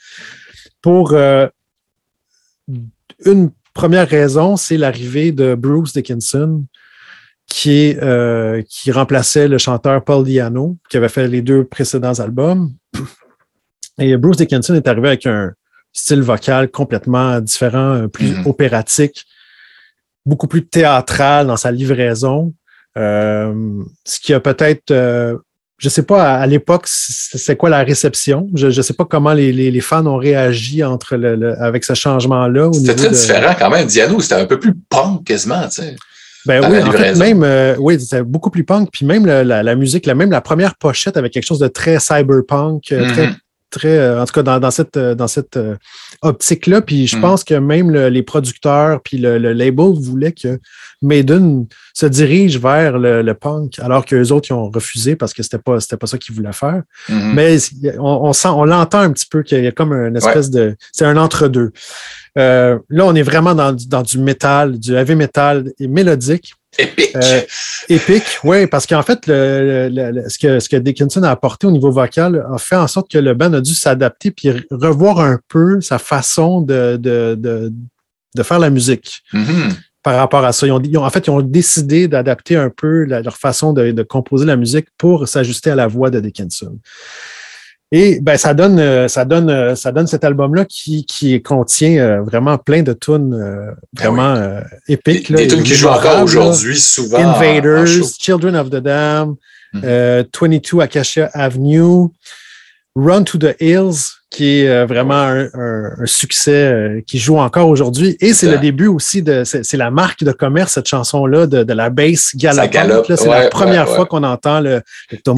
Pour 0.86 1.04
euh, 1.12 1.46
une 3.24 3.50
première 3.80 4.08
raison, 4.18 4.48
c'est 4.56 4.78
l'arrivée 4.84 5.30
de 5.32 5.48
Bruce 5.64 5.92
Dickinson, 5.96 6.50
qui, 7.46 7.70
est, 7.70 8.02
euh, 8.02 8.62
qui 8.68 8.90
remplaçait 8.92 9.48
le 9.48 9.58
chanteur 9.58 10.04
Paul 10.04 10.24
Diano, 10.24 10.76
qui 10.90 10.96
avait 10.96 11.08
fait 11.08 11.28
les 11.28 11.42
deux 11.42 11.64
précédents 11.64 12.18
albums. 12.20 12.72
Et 13.98 14.16
Bruce 14.16 14.36
Dickinson 14.36 14.74
est 14.74 14.88
arrivé 14.88 15.08
avec 15.08 15.26
un 15.26 15.52
style 15.92 16.22
vocal 16.22 16.70
complètement 16.70 17.40
différent, 17.40 18.08
plus 18.08 18.30
mm 18.30 18.42
-hmm. 18.42 18.48
opératique, 18.48 19.24
beaucoup 20.26 20.48
plus 20.48 20.66
théâtral 20.66 21.46
dans 21.46 21.56
sa 21.56 21.70
livraison. 21.70 22.52
Euh, 22.98 23.54
ce 24.04 24.20
qui 24.20 24.34
a 24.34 24.40
peut-être, 24.40 24.90
euh, 24.90 25.36
je 25.78 25.86
ne 25.88 25.90
sais 25.90 26.02
pas 26.02 26.22
à, 26.24 26.40
à 26.40 26.46
l'époque, 26.46 26.84
c'est 26.86 27.56
quoi 27.56 27.70
la 27.70 27.82
réception? 27.84 28.48
Je 28.54 28.66
ne 28.66 28.82
sais 28.82 28.94
pas 28.94 29.04
comment 29.04 29.34
les, 29.34 29.52
les, 29.52 29.70
les, 29.70 29.80
fans 29.80 30.06
ont 30.06 30.16
réagi 30.16 30.82
entre 30.82 31.16
le, 31.16 31.36
le 31.36 31.48
avec 31.62 31.84
ce 31.84 31.94
changement-là. 31.94 32.70
C'était 32.72 32.94
très 32.94 33.08
de... 33.08 33.14
différent 33.14 33.54
quand 33.58 33.70
même. 33.70 33.86
Diano, 33.86 34.20
c'était 34.20 34.40
un 34.44 34.46
peu 34.46 34.58
plus 34.58 34.74
punk 34.90 35.24
quasiment, 35.24 35.68
tu 35.68 35.82
sais. 35.82 35.96
Ben 36.46 36.70
oui, 36.70 36.78
en 36.82 36.92
fait, 36.92 37.14
même, 37.16 37.42
euh, 37.42 37.74
oui, 37.78 37.98
c'était 38.00 38.22
beaucoup 38.22 38.50
plus 38.50 38.64
punk. 38.64 38.88
Puis 38.92 39.04
même 39.04 39.26
la, 39.26 39.42
la, 39.44 39.62
la, 39.62 39.74
musique, 39.74 40.06
la, 40.06 40.14
même 40.14 40.30
la 40.30 40.40
première 40.40 40.76
pochette 40.76 41.16
avec 41.16 41.32
quelque 41.32 41.46
chose 41.46 41.58
de 41.58 41.68
très 41.68 41.98
cyberpunk, 41.98 42.90
mm 42.90 42.94
-hmm. 42.94 43.12
très, 43.12 43.28
très, 43.78 43.96
euh, 43.98 44.22
en 44.22 44.24
tout 44.26 44.32
cas 44.32 44.42
dans, 44.42 44.58
dans 44.58 44.70
cette, 44.78 44.96
euh, 44.96 45.14
dans 45.14 45.28
cette 45.36 45.56
euh, 45.56 45.76
optique-là. 46.22 46.80
Puis 46.88 47.06
je 47.06 47.16
mm 47.16 47.18
-hmm. 47.18 47.26
pense 47.26 47.44
que 47.44 47.54
même 47.72 47.88
le, 47.96 48.08
les 48.16 48.24
producteurs 48.32 48.96
puis 49.06 49.16
le, 49.24 49.32
le, 49.44 49.52
label 49.62 49.90
voulaient 50.08 50.36
que 50.42 50.52
Maiden 51.02 51.66
se 52.00 52.06
dirige 52.18 52.54
vers 52.70 52.92
le, 53.04 53.12
le 53.28 53.34
punk, 53.44 53.70
alors 53.86 54.02
qu'eux 54.08 54.28
autres, 54.34 54.46
ils 54.50 54.56
ont 54.62 54.70
refusé 54.78 55.10
parce 55.20 55.32
que 55.34 55.42
c'était 55.44 55.64
pas, 55.68 55.76
c'était 55.82 56.00
pas 56.02 56.08
ça 56.12 56.16
qu'ils 56.22 56.34
voulaient 56.38 56.58
faire. 56.64 56.82
Mm 57.08 57.14
-hmm. 57.14 57.32
Mais 57.36 57.50
on, 58.08 58.14
on 58.28 58.32
sent, 58.42 58.52
on 58.62 58.66
l'entend 58.72 59.02
un 59.08 59.12
petit 59.16 59.28
peu 59.32 59.40
qu'il 59.46 59.62
y 59.68 59.70
a 59.72 59.74
comme 59.78 59.92
une 60.08 60.16
espèce 60.22 60.48
ouais. 60.48 60.58
de, 60.58 60.64
c'est 60.96 61.06
un 61.12 61.16
entre-deux. 61.26 61.70
Euh, 62.38 62.78
là, 62.96 63.02
on 63.10 63.14
est 63.20 63.22
vraiment 63.32 63.54
dans, 63.54 63.72
dans, 63.94 64.02
du 64.02 64.18
métal, 64.18 64.66
du 64.84 64.90
heavy 65.00 65.14
metal 65.24 65.56
et 65.82 65.88
mélodique. 65.98 66.48
Épique. 66.78 67.16
Euh, 67.16 67.40
épique, 67.88 68.38
oui, 68.44 68.66
parce 68.66 68.86
qu'en 68.86 69.02
fait, 69.02 69.26
le, 69.26 69.88
le, 69.90 70.10
le, 70.10 70.28
ce, 70.28 70.38
que, 70.38 70.60
ce 70.60 70.68
que 70.68 70.76
Dickinson 70.76 71.22
a 71.22 71.30
apporté 71.30 71.66
au 71.66 71.70
niveau 71.70 71.90
vocal 71.90 72.44
a 72.52 72.58
fait 72.58 72.76
en 72.76 72.86
sorte 72.86 73.10
que 73.10 73.18
le 73.18 73.34
band 73.34 73.52
a 73.54 73.60
dû 73.60 73.74
s'adapter 73.74 74.30
puis 74.30 74.50
revoir 74.70 75.20
un 75.20 75.38
peu 75.48 75.80
sa 75.80 75.98
façon 75.98 76.60
de, 76.60 76.96
de, 76.96 77.34
de, 77.38 77.72
de 78.34 78.42
faire 78.42 78.58
la 78.58 78.70
musique. 78.70 79.22
Mm 79.32 79.42
-hmm. 79.44 79.72
Par 80.02 80.16
rapport 80.16 80.44
à 80.44 80.52
ça, 80.52 80.66
ils 80.66 80.72
ont, 80.72 80.80
ils 80.80 80.96
ont, 80.98 81.04
en 81.04 81.10
fait, 81.10 81.26
ils 81.26 81.30
ont 81.30 81.42
décidé 81.42 82.06
d'adapter 82.06 82.54
un 82.56 82.70
peu 82.70 83.04
la, 83.04 83.22
leur 83.22 83.36
façon 83.36 83.72
de, 83.72 83.90
de 83.90 84.04
composer 84.04 84.46
la 84.46 84.56
musique 84.56 84.86
pour 84.96 85.26
s'ajuster 85.26 85.70
à 85.70 85.74
la 85.74 85.88
voix 85.88 86.10
de 86.10 86.20
Dickinson. 86.20 86.78
Et 87.92 88.18
ben, 88.20 88.36
ça 88.36 88.52
donne, 88.52 88.80
euh, 88.80 89.06
ça 89.06 89.24
donne, 89.24 89.76
ça 89.76 89.92
donne 89.92 90.08
cet 90.08 90.24
album-là 90.24 90.64
qui, 90.64 91.06
qui 91.06 91.40
contient 91.40 91.98
euh, 91.98 92.22
vraiment 92.22 92.58
plein 92.58 92.82
de 92.82 92.92
tunes 92.92 93.32
euh, 93.32 93.70
vraiment 93.96 94.34
ah 94.36 94.62
oui. 94.88 94.94
épiques. 94.94 95.30
Des, 95.30 95.46
des 95.46 95.48
tunes 95.48 95.62
qui 95.62 95.74
jouent 95.74 95.88
encore 95.88 96.22
aujourd'hui, 96.22 96.78
souvent. 96.78 97.18
Invaders, 97.18 97.86
Children 98.18 98.56
of 98.56 98.70
the 98.70 98.82
Dam, 98.82 99.36
mm 99.72 99.80
-hmm. 99.80 100.26
22 100.32 100.80
Acacia 100.80 101.30
Avenue. 101.32 102.08
Run 102.96 103.24
to 103.24 103.38
the 103.38 103.54
Hills, 103.60 104.16
qui 104.36 104.60
est 104.60 104.68
euh, 104.68 104.84
vraiment 104.84 105.14
un, 105.14 105.48
un, 105.54 106.04
succès 106.04 106.52
euh, 106.52 107.00
qui 107.06 107.18
joue 107.18 107.38
encore 107.38 107.70
aujourd'hui. 107.70 108.18
Et 108.20 108.34
c'est 108.34 108.50
le 108.50 108.58
début 108.58 108.86
aussi 108.86 109.22
de, 109.22 109.44
c'est 109.44 109.76
la 109.78 109.90
marque 109.90 110.24
de 110.24 110.32
commerce, 110.32 110.74
cette 110.74 110.88
chanson-là, 110.88 111.46
de, 111.46 111.62
de 111.62 111.72
la 111.72 111.88
bass 111.88 112.36
galopante. 112.36 113.16
C'est 113.16 113.28
la 113.28 113.48
première 113.48 113.88
fois 113.88 114.04
qu'on 114.04 114.22
entend 114.24 114.60
le, 114.60 114.82
qu'on 115.24 115.32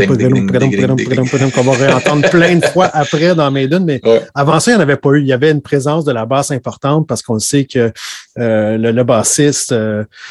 va 1.63 1.73
réentendre 1.77 2.29
plein 2.29 2.57
de 2.57 2.65
fois 2.65 2.91
après 2.93 3.37
dans 3.37 3.49
Maiden. 3.53 3.85
Mais 3.85 4.01
avant 4.35 4.59
ça, 4.59 4.73
il 4.73 4.75
n'y 4.75 4.81
en 4.81 4.83
avait 4.83 4.97
pas 4.97 5.11
eu. 5.11 5.21
Il 5.21 5.29
y 5.29 5.33
avait 5.33 5.53
une 5.53 5.63
présence 5.63 6.05
de 6.05 6.11
la 6.11 6.27
basse 6.27 6.51
importante 6.51 7.07
parce 7.07 7.23
qu'on 7.23 7.39
sait 7.39 7.67
que 7.67 7.93
euh, 8.41 8.79
le, 8.79 8.91
le, 8.91 9.05
bassiste 9.05 9.73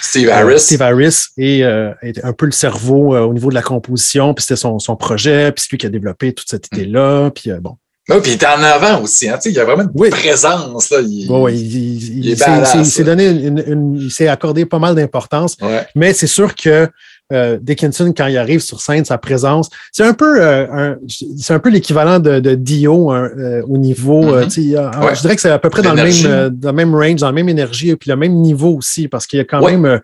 Steve 0.01 0.29
Harris, 0.29 0.59
Steve 0.59 0.81
Harris 0.81 1.27
est, 1.37 1.59
est, 1.59 2.25
un 2.25 2.33
peu 2.33 2.45
le 2.45 2.51
cerveau 2.51 3.15
au 3.15 3.33
niveau 3.33 3.47
de 3.47 3.55
la 3.55 3.61
composition. 3.61 4.33
Puis 4.33 4.43
c'était 4.43 4.57
son, 4.57 4.77
son 4.79 4.97
projet. 4.97 5.53
Puis 5.53 5.63
c'est 5.63 5.71
lui 5.71 5.77
qui 5.77 5.85
a 5.85 5.89
développé 5.89 6.33
toute 6.33 6.49
cette 6.49 6.69
mm. 6.73 6.75
idée-là. 6.75 7.31
Puis 7.31 7.49
bon, 7.61 7.77
oui, 8.09 8.17
puis 8.21 8.31
il 8.31 8.35
était 8.35 8.45
en 8.45 8.63
avant 8.63 9.01
aussi. 9.01 9.27
Hein, 9.27 9.37
il 9.43 9.51
y 9.51 9.59
a 9.59 9.65
vraiment 9.65 9.83
une 9.83 10.09
présence. 10.09 10.89
Là. 10.91 10.99
Il, 11.01 11.29
oui, 11.29 11.59
il, 11.59 12.25
il, 12.25 12.25
il 12.29 12.85
s'est 12.85 13.03
donné 13.03 13.27
une, 13.29 13.97
il 13.99 14.11
s'est 14.11 14.29
accordé 14.29 14.65
pas 14.65 14.79
mal 14.79 14.95
d'importance. 14.95 15.57
Mais 15.93 16.13
c'est 16.13 16.27
sûr 16.27 16.55
que 16.55 16.87
euh, 17.33 17.57
Dickinson, 17.61 18.13
quand 18.15 18.27
il 18.27 18.37
arrive 18.37 18.61
sur 18.61 18.79
scène, 18.79 19.03
sa 19.03 19.17
présence, 19.17 19.69
c'est 19.91 20.05
un 20.05 20.13
peu 20.13 20.41
euh, 20.41 20.95
c'est 21.37 21.53
un 21.53 21.59
peu 21.59 21.69
l'équivalent 21.69 22.19
de, 22.19 22.39
de 22.39 22.55
Dio 22.55 23.11
hein, 23.11 23.29
euh, 23.37 23.61
au 23.67 23.77
niveau. 23.77 24.37
Mm-hmm. 24.37 25.15
Je 25.15 25.21
dirais 25.21 25.35
que 25.35 25.41
c'est 25.41 25.49
à 25.49 25.59
peu 25.59 25.69
près 25.69 25.81
dans 25.81 25.93
le 25.93 26.03
même 26.03 26.49
dans 26.49 26.69
le 26.69 26.75
même 26.75 26.95
range, 26.95 27.15
dans 27.15 27.27
la 27.27 27.33
même 27.33 27.49
énergie, 27.49 27.89
et 27.89 27.97
puis 27.97 28.09
le 28.09 28.15
même 28.15 28.35
niveau 28.35 28.77
aussi, 28.77 29.09
parce 29.09 29.27
qu'il 29.27 29.37
y 29.37 29.41
a 29.41 29.45
quand 29.45 29.65
même 29.65 29.99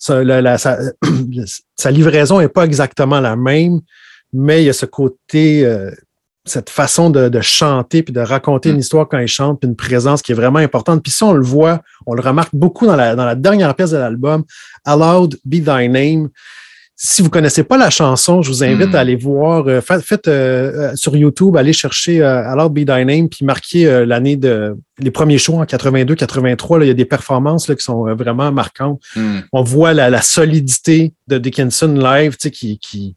sa, 0.00 0.24
la, 0.24 0.58
sa, 0.58 0.78
sa, 1.76 1.90
livraison 1.92 2.40
n'est 2.40 2.48
pas 2.48 2.64
exactement 2.64 3.20
la 3.20 3.36
même, 3.36 3.78
mais 4.32 4.62
il 4.62 4.66
y 4.66 4.68
a 4.68 4.72
ce 4.72 4.86
côté 4.86 5.64
cette 6.46 6.68
façon 6.68 7.10
de, 7.10 7.40
chanter 7.40 8.02
puis 8.02 8.12
de 8.12 8.20
raconter 8.20 8.70
une 8.70 8.76
mm. 8.76 8.80
histoire 8.80 9.08
quand 9.08 9.18
il 9.18 9.28
chante, 9.28 9.60
puis 9.60 9.68
une 9.68 9.76
présence 9.76 10.20
qui 10.20 10.32
est 10.32 10.34
vraiment 10.34 10.58
importante. 10.58 11.02
Puis 11.02 11.12
si 11.12 11.22
on 11.22 11.32
le 11.32 11.44
voit, 11.44 11.80
on 12.06 12.14
le 12.14 12.20
remarque 12.20 12.54
beaucoup 12.54 12.86
dans 12.86 12.96
la, 12.96 13.16
dans 13.16 13.24
la 13.24 13.34
dernière 13.34 13.74
pièce 13.74 13.90
de 13.90 13.96
l'album, 13.96 14.44
Allowed 14.84 15.38
Be 15.44 15.64
Thy 15.64 15.88
Name. 15.88 16.28
Si 16.96 17.22
vous 17.22 17.30
connaissez 17.30 17.64
pas 17.64 17.76
la 17.76 17.90
chanson, 17.90 18.42
je 18.42 18.50
vous 18.50 18.62
invite 18.62 18.90
mm. 18.90 18.94
à 18.94 19.00
aller 19.00 19.16
voir. 19.16 19.66
Euh, 19.66 19.80
faites, 19.80 20.28
euh, 20.28 20.90
euh, 20.92 20.96
sur 20.96 21.16
YouTube, 21.16 21.56
allez 21.56 21.72
chercher 21.72 22.22
Allowed 22.22 22.72
Be 22.72 22.86
Thy 22.86 23.04
Name, 23.06 23.28
puis 23.28 23.44
marquez 23.44 24.04
l'année 24.04 24.36
de 24.36 24.76
les 24.98 25.10
premiers 25.10 25.38
shows 25.38 25.60
en 25.60 25.64
82, 25.64 26.14
83. 26.14 26.78
Là, 26.78 26.84
il 26.84 26.88
y 26.88 26.90
a 26.90 26.94
des 26.94 27.04
performances 27.06 27.68
là, 27.68 27.74
qui 27.74 27.82
sont 27.82 28.14
vraiment 28.14 28.52
marquantes. 28.52 29.00
Mm. 29.16 29.38
On 29.52 29.62
voit 29.62 29.94
la, 29.94 30.20
solidité 30.20 31.14
de 31.26 31.38
Dickinson 31.38 31.94
live, 31.94 32.32
tu 32.32 32.42
sais, 32.42 32.50
qui, 32.50 32.78
qui 32.78 33.16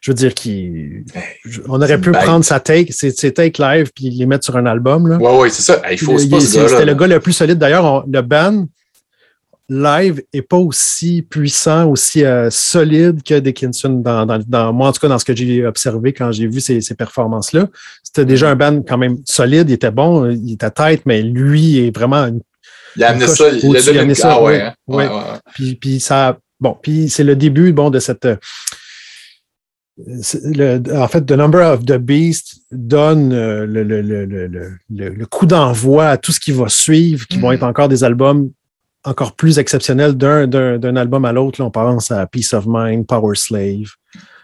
je 0.00 0.10
veux 0.10 0.14
dire, 0.14 0.34
qui, 0.34 1.04
on 1.68 1.80
aurait 1.80 2.00
pu 2.00 2.10
prendre 2.12 2.44
sa 2.44 2.60
take, 2.60 2.92
ses, 2.92 3.12
take 3.32 3.60
live, 3.62 3.90
puis 3.94 4.10
les 4.10 4.26
mettre 4.26 4.44
sur 4.44 4.56
un 4.56 4.66
album. 4.66 5.08
Là. 5.08 5.16
Ouais, 5.16 5.38
ouais, 5.38 5.50
c'est 5.50 5.62
ça. 5.62 5.80
Il 5.90 5.98
faut 5.98 6.18
C'était 6.18 6.84
le 6.84 6.94
gars 6.94 7.06
le 7.06 7.20
plus 7.20 7.32
solide. 7.32 7.58
D'ailleurs, 7.58 8.04
le 8.06 8.22
band 8.22 8.66
live 9.68 10.22
est 10.32 10.42
pas 10.42 10.58
aussi 10.58 11.22
puissant, 11.22 11.90
aussi 11.90 12.24
euh, 12.24 12.48
solide 12.50 13.22
que 13.24 13.38
Dickinson 13.40 13.88
dans, 13.88 14.24
dans, 14.24 14.72
moi, 14.72 14.88
en 14.88 14.92
tout 14.92 15.00
cas, 15.00 15.08
dans 15.08 15.18
ce 15.18 15.24
que 15.24 15.34
j'ai 15.34 15.66
observé 15.66 16.12
quand 16.12 16.30
j'ai 16.30 16.46
vu 16.46 16.60
ces, 16.60 16.80
performances-là. 16.96 17.66
C'était 18.02 18.24
déjà 18.24 18.48
un 18.48 18.54
band 18.54 18.82
quand 18.82 18.98
même 18.98 19.18
solide, 19.24 19.68
il 19.68 19.74
était 19.74 19.90
bon, 19.90 20.30
il 20.30 20.52
était 20.52 20.70
tête, 20.70 21.02
mais 21.04 21.22
lui 21.22 21.84
est 21.84 21.94
vraiment 21.94 22.28
il 22.96 23.04
a 23.04 23.10
amené 23.10 23.26
ça, 23.26 23.48
il 23.50 23.76
a 23.76 24.00
amené 24.00 24.14
ça. 24.14 24.34
Ah 24.34 24.42
ouais, 24.42 24.60
hein. 24.60 24.74
ouais, 24.86 25.06
ouais. 25.06 25.22
Puis, 25.54 25.74
puis 25.74 26.00
ça, 26.00 26.38
bon, 26.60 26.76
puis 26.80 27.08
c'est 27.10 27.24
le 27.24 27.36
début, 27.36 27.72
bon, 27.72 27.90
de 27.90 27.98
cette 27.98 28.26
le, 29.98 30.82
en 30.94 31.08
fait, 31.08 31.24
The 31.24 31.32
Number 31.32 31.60
of 31.72 31.84
the 31.84 31.96
Beast 31.96 32.60
donne 32.70 33.32
euh, 33.32 33.66
le, 33.66 33.82
le, 33.82 34.00
le, 34.02 34.78
le 34.88 35.26
coup 35.26 35.46
d'envoi 35.46 36.08
à 36.08 36.16
tout 36.16 36.32
ce 36.32 36.40
qui 36.40 36.52
va 36.52 36.68
suivre, 36.68 37.26
qui 37.26 37.38
vont 37.38 37.50
mm. 37.50 37.54
être 37.54 37.62
encore 37.62 37.88
des 37.88 38.04
albums 38.04 38.50
encore 39.04 39.36
plus 39.36 39.58
exceptionnels 39.58 40.14
d'un 40.14 40.96
album 40.96 41.24
à 41.24 41.32
l'autre. 41.32 41.62
On 41.62 41.70
pense 41.70 42.10
à 42.10 42.26
Peace 42.26 42.52
of 42.52 42.64
Mind, 42.66 43.06
Power 43.06 43.36
Slave, 43.36 43.92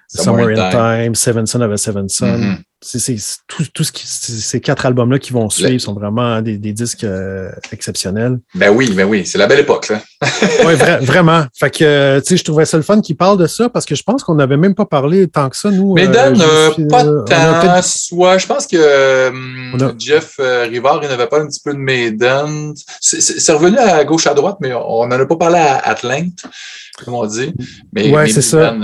Somewhere, 0.06 0.56
in 0.56 0.70
Time, 0.70 1.14
Seven 1.14 1.46
Son 1.46 1.60
of 1.62 1.72
a 1.72 1.76
Seven 1.76 2.08
Son. 2.08 2.26
Mm-hmm 2.26 2.62
c'est 2.82 3.16
tout, 3.46 3.64
tout, 3.72 3.84
ce 3.84 3.92
qui, 3.92 4.06
ces 4.06 4.60
quatre 4.60 4.86
albums-là 4.86 5.18
qui 5.18 5.32
vont 5.32 5.48
suivre 5.48 5.80
sont 5.80 5.94
vraiment 5.94 6.42
des, 6.42 6.58
des 6.58 6.72
disques 6.72 7.04
euh, 7.04 7.50
exceptionnels. 7.70 8.38
Ben 8.54 8.70
oui, 8.70 8.92
ben 8.92 9.04
oui, 9.08 9.24
c'est 9.24 9.38
la 9.38 9.46
belle 9.46 9.60
époque, 9.60 9.88
là. 9.88 10.02
oui, 10.66 10.74
vraiment. 11.00 11.44
Fait 11.54 11.70
que, 11.70 12.18
tu 12.20 12.26
sais, 12.26 12.36
je 12.36 12.44
trouvais 12.44 12.64
ça 12.64 12.76
le 12.76 12.82
fun 12.82 13.00
qu'ils 13.00 13.16
parlent 13.16 13.38
de 13.38 13.46
ça 13.46 13.68
parce 13.68 13.86
que 13.86 13.94
je 13.94 14.02
pense 14.02 14.24
qu'on 14.24 14.34
n'avait 14.34 14.56
même 14.56 14.74
pas 14.74 14.84
parlé 14.84 15.28
tant 15.28 15.48
que 15.48 15.56
ça, 15.56 15.70
nous. 15.70 15.94
Mais 15.94 16.08
Dan, 16.08 16.40
euh, 16.40 16.70
pas 16.88 17.04
euh, 17.04 17.22
tant. 17.22 17.82
Soit, 17.82 18.38
je 18.38 18.46
pense 18.46 18.66
que 18.66 19.28
hum, 19.28 19.94
Jeff 19.98 20.36
Rivard, 20.38 21.00
il 21.02 21.08
n'avait 21.08 21.28
pas 21.28 21.40
un 21.40 21.46
petit 21.46 21.60
peu 21.64 21.72
de 21.72 21.78
Maiden. 21.78 22.74
C'est 23.00 23.52
revenu 23.52 23.78
à 23.78 24.04
gauche, 24.04 24.26
à 24.26 24.34
droite, 24.34 24.56
mais 24.60 24.72
on 24.74 25.06
n'en 25.06 25.20
a 25.20 25.26
pas 25.26 25.36
parlé 25.36 25.58
à 25.58 25.78
Atlanta, 25.78 26.48
comme 27.04 27.14
on 27.14 27.26
dit. 27.26 27.52
Mais, 27.92 28.10
ouais, 28.10 28.28
c'est 28.28 28.42
ça 28.42 28.74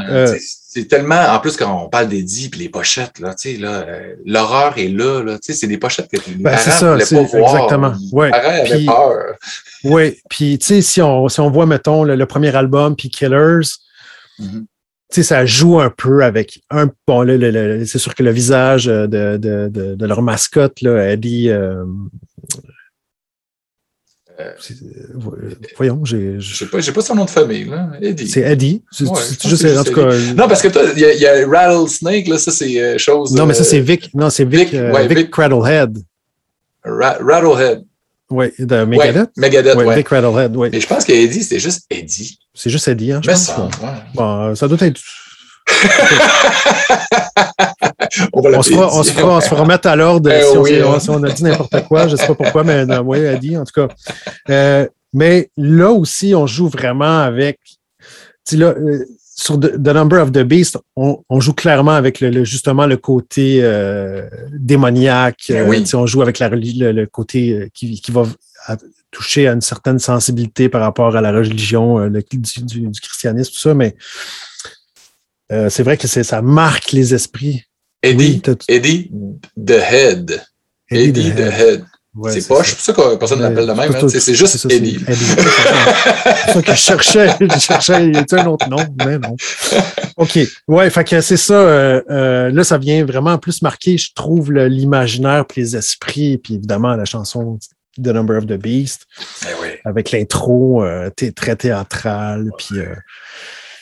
c'est 0.78 0.87
tellement, 0.87 1.20
en 1.20 1.38
plus, 1.40 1.56
quand 1.56 1.85
on 1.85 1.88
parle 1.88 2.08
d'Eddie 2.08 2.50
et 2.54 2.56
les 2.56 2.68
pochettes, 2.68 3.18
là, 3.18 3.35
tu 3.35 3.54
sais, 3.54 3.61
là, 3.61 3.85
euh, 3.87 4.14
l'horreur 4.25 4.78
est 4.78 4.88
là, 4.88 5.23
là, 5.23 5.38
tu 5.38 5.52
sais, 5.52 5.58
c'est 5.58 5.66
des 5.66 5.78
pochettes 5.78 6.08
que 6.08 6.16
les 6.28 6.37
ben, 6.37 6.56
parents 6.56 6.97
ne 6.97 7.04
pas 7.04 7.38
voir. 7.38 7.54
Exactement. 7.54 7.94
Ouais. 8.12 8.26
Les 8.26 8.30
parents 8.32 8.49
avaient 8.49 8.85
peur. 8.85 9.35
Oui, 9.85 10.16
puis, 10.30 10.58
tu 10.58 10.66
sais, 10.66 10.82
si 10.82 11.02
on, 11.02 11.28
si 11.28 11.40
on 11.40 11.50
voit, 11.50 11.66
mettons, 11.66 12.04
le, 12.04 12.26
premier 12.26 12.54
album, 12.54 12.94
puis 12.94 13.11
Killers, 13.11 13.66
mm-hmm. 14.38 14.61
tu 14.61 14.66
sais, 15.11 15.23
ça 15.23 15.44
joue 15.47 15.80
un 15.80 15.90
peu 15.90 16.23
avec 16.23 16.61
un, 16.70 16.90
bon, 17.06 17.23
là, 17.23 17.85
c'est 17.85 17.99
sûr 17.99 18.14
que 18.14 18.23
le 18.23 18.30
visage 18.30 18.87
de, 18.87 19.06
de, 19.06 19.68
de, 19.68 19.94
de 19.94 20.06
leur 20.06 20.23
mascotte, 20.23 20.80
là, 20.82 21.12
Eddie, 21.12 21.50
euh, 21.50 21.85
euh, 21.85 21.85
euh, 21.85 22.73
voyons, 25.76 26.04
j'ai. 26.04 26.37
Je 26.38 26.54
sais 26.54 26.66
pas, 26.66 26.80
j'ai 26.80 26.92
pas 26.92 27.00
son 27.00 27.14
nom 27.14 27.25
de 27.25 27.30
famille, 27.30 27.64
là. 27.64 27.90
Eddie. 28.00 28.28
C'est 28.28 28.42
Eddie. 28.42 28.83
Ouais, 29.00 29.07
juste, 29.45 29.64
en 29.64 29.85
tout 29.85 29.95
cas. 29.95 30.16
Non, 30.35 30.49
parce 30.49 30.62
que 30.62 30.68
toi, 30.68 30.83
il 30.97 31.02
y, 31.02 31.26
a 31.26 31.47
Rattlesnake, 31.47 32.28
là, 32.28 32.38
ça, 32.38 32.52
c'est 32.52 32.80
euh, 32.80 32.99
chose. 32.99 33.35
Non, 33.35 33.47
mais 33.47 33.54
ça, 33.54 33.64
c'est 33.64 33.80
Vic. 33.80 34.11
Non, 34.14 34.30
c'est 34.30 34.45
Vic, 34.45 34.71
Vic, 34.71 34.80
ouais, 34.80 35.09
Vic, 35.09 35.18
Vic 35.18 35.30
Cradlehead. 35.30 35.99
Rattlehead. 36.85 37.85
Oui, 38.30 38.52
de 38.59 38.85
Megadeth. 38.85 39.16
Ouais, 39.16 39.26
Megadeth, 39.37 39.76
ouais. 39.76 39.97
Vic 39.97 40.09
Rattlehead, 40.09 40.57
oui. 40.57 40.68
Et 40.73 40.80
je 40.80 40.87
pense 40.87 41.04
qu'Eddie, 41.04 41.42
c'était 41.42 41.61
juste 41.61 41.85
Eddie. 41.90 42.38
C'est 42.54 42.71
juste 42.71 42.88
Eddie, 42.88 43.12
hein, 43.12 43.21
je 43.23 43.28
mais 43.28 43.35
pense. 43.35 43.47
Ça, 43.47 43.68
bon, 44.14 44.54
ça 44.54 44.68
doit 44.68 44.78
être. 44.80 45.00
on, 48.32 48.40
va 48.40 48.58
on, 48.58 48.62
se 48.62 48.72
fera, 48.72 48.98
on, 48.98 49.02
se 49.02 49.12
fera, 49.12 49.36
on 49.36 49.40
se 49.40 49.48
fera 49.48 49.62
remettre 49.62 49.88
à 49.88 49.96
l'ordre 49.96 50.30
eh 50.30 50.42
si, 50.42 50.56
oui, 50.56 50.82
on, 50.82 50.98
si, 50.98 51.10
on, 51.10 51.22
a 51.22 51.30
dit 51.30 51.42
n'importe 51.44 51.84
quoi. 51.86 52.06
Je 52.06 52.12
ne 52.12 52.16
sais 52.16 52.26
pas 52.26 52.34
pourquoi, 52.34 52.64
mais 52.64 52.86
non, 52.86 53.00
oui, 53.04 53.18
elle 53.18 53.38
dit 53.38 53.56
en 53.56 53.64
tout 53.64 53.72
cas. 53.74 53.88
Euh, 54.50 54.86
mais 55.12 55.50
là 55.56 55.90
aussi, 55.90 56.34
on 56.34 56.46
joue 56.46 56.68
vraiment 56.68 57.20
avec. 57.20 57.58
Là, 58.52 58.68
euh, 58.68 59.04
sur 59.36 59.60
The, 59.60 59.86
Number 59.86 60.20
of 60.20 60.32
the 60.32 60.42
Beast, 60.42 60.78
on, 60.96 61.22
on 61.28 61.40
joue 61.40 61.52
clairement 61.52 61.92
avec 61.92 62.20
le, 62.20 62.44
justement 62.44 62.86
le 62.86 62.96
côté 62.96 63.60
euh, 63.62 64.28
démoniaque. 64.52 65.44
Eh 65.50 65.62
oui. 65.62 65.84
on 65.94 66.06
joue 66.06 66.22
avec 66.22 66.38
la, 66.38 66.48
le, 66.48 66.92
le 66.92 67.06
côté 67.06 67.70
qui, 67.72 68.00
qui 68.00 68.10
va 68.10 68.24
toucher 69.10 69.46
à 69.46 69.52
une 69.52 69.60
certaine 69.60 69.98
sensibilité 69.98 70.68
par 70.68 70.80
rapport 70.80 71.14
à 71.14 71.20
la 71.20 71.30
religion, 71.30 71.98
le, 71.98 72.22
du, 72.22 72.38
du, 72.38 72.80
du 72.88 73.00
christianisme, 73.00 73.52
tout 73.52 73.60
ça, 73.60 73.74
mais 73.74 73.94
euh, 75.50 75.70
c'est 75.70 75.82
vrai 75.82 75.96
que 75.96 76.06
ça 76.06 76.42
marque 76.42 76.92
les 76.92 77.14
esprits. 77.14 77.64
Eddie, 78.02 78.43
Eddie 78.69 79.11
the 79.57 79.81
Head. 79.81 80.43
Eddie, 80.90 81.33
the, 81.33 81.40
Head. 81.40 81.85
c'est 82.31 82.49
pas, 82.49 82.62
c'est 82.64 82.76
pour 82.76 82.85
ça 82.85 82.93
que 82.93 83.17
personne 83.17 83.40
ne 83.40 83.45
l'appelle 83.45 83.67
de 83.67 83.73
même. 83.73 83.95
Hein. 83.95 84.09
C'est 84.09 84.35
juste 84.35 84.67
Eddie. 84.71 85.05
C'est 85.07 86.52
ça 86.52 86.62
que 86.62 86.73
je 86.73 86.76
cherchais. 86.76 87.28
Je 87.40 87.59
cherchais 87.59 87.95
un 87.95 88.47
autre 88.47 88.69
nom, 88.69 88.85
mais 89.05 89.19
non. 89.19 89.37
OK. 90.17 90.38
Ouais, 90.69 90.88
fait 90.90 91.05
que 91.05 91.21
c'est 91.21 91.37
ça. 91.37 91.55
Euh, 91.55 92.00
euh, 92.09 92.50
là, 92.50 92.64
ça 92.64 92.78
vient 92.78 93.05
vraiment 93.05 93.37
plus 93.38 93.62
marquer, 93.62 93.99
je 93.99 94.12
trouve, 94.14 94.52
l'imaginaire 94.52 95.45
puis 95.47 95.61
les 95.61 95.76
esprits, 95.76 96.38
puis 96.38 96.55
évidemment 96.55 96.95
la 96.95 97.05
chanson 97.05 97.59
The 98.02 98.09
Number 98.09 98.38
of 98.38 98.47
the 98.47 98.55
Beast. 98.55 99.07
Eh 99.43 99.81
avec 99.85 100.12
l'intro 100.12 100.85
très 101.35 101.57
théâtrale, 101.57 102.50
puis 102.57 102.78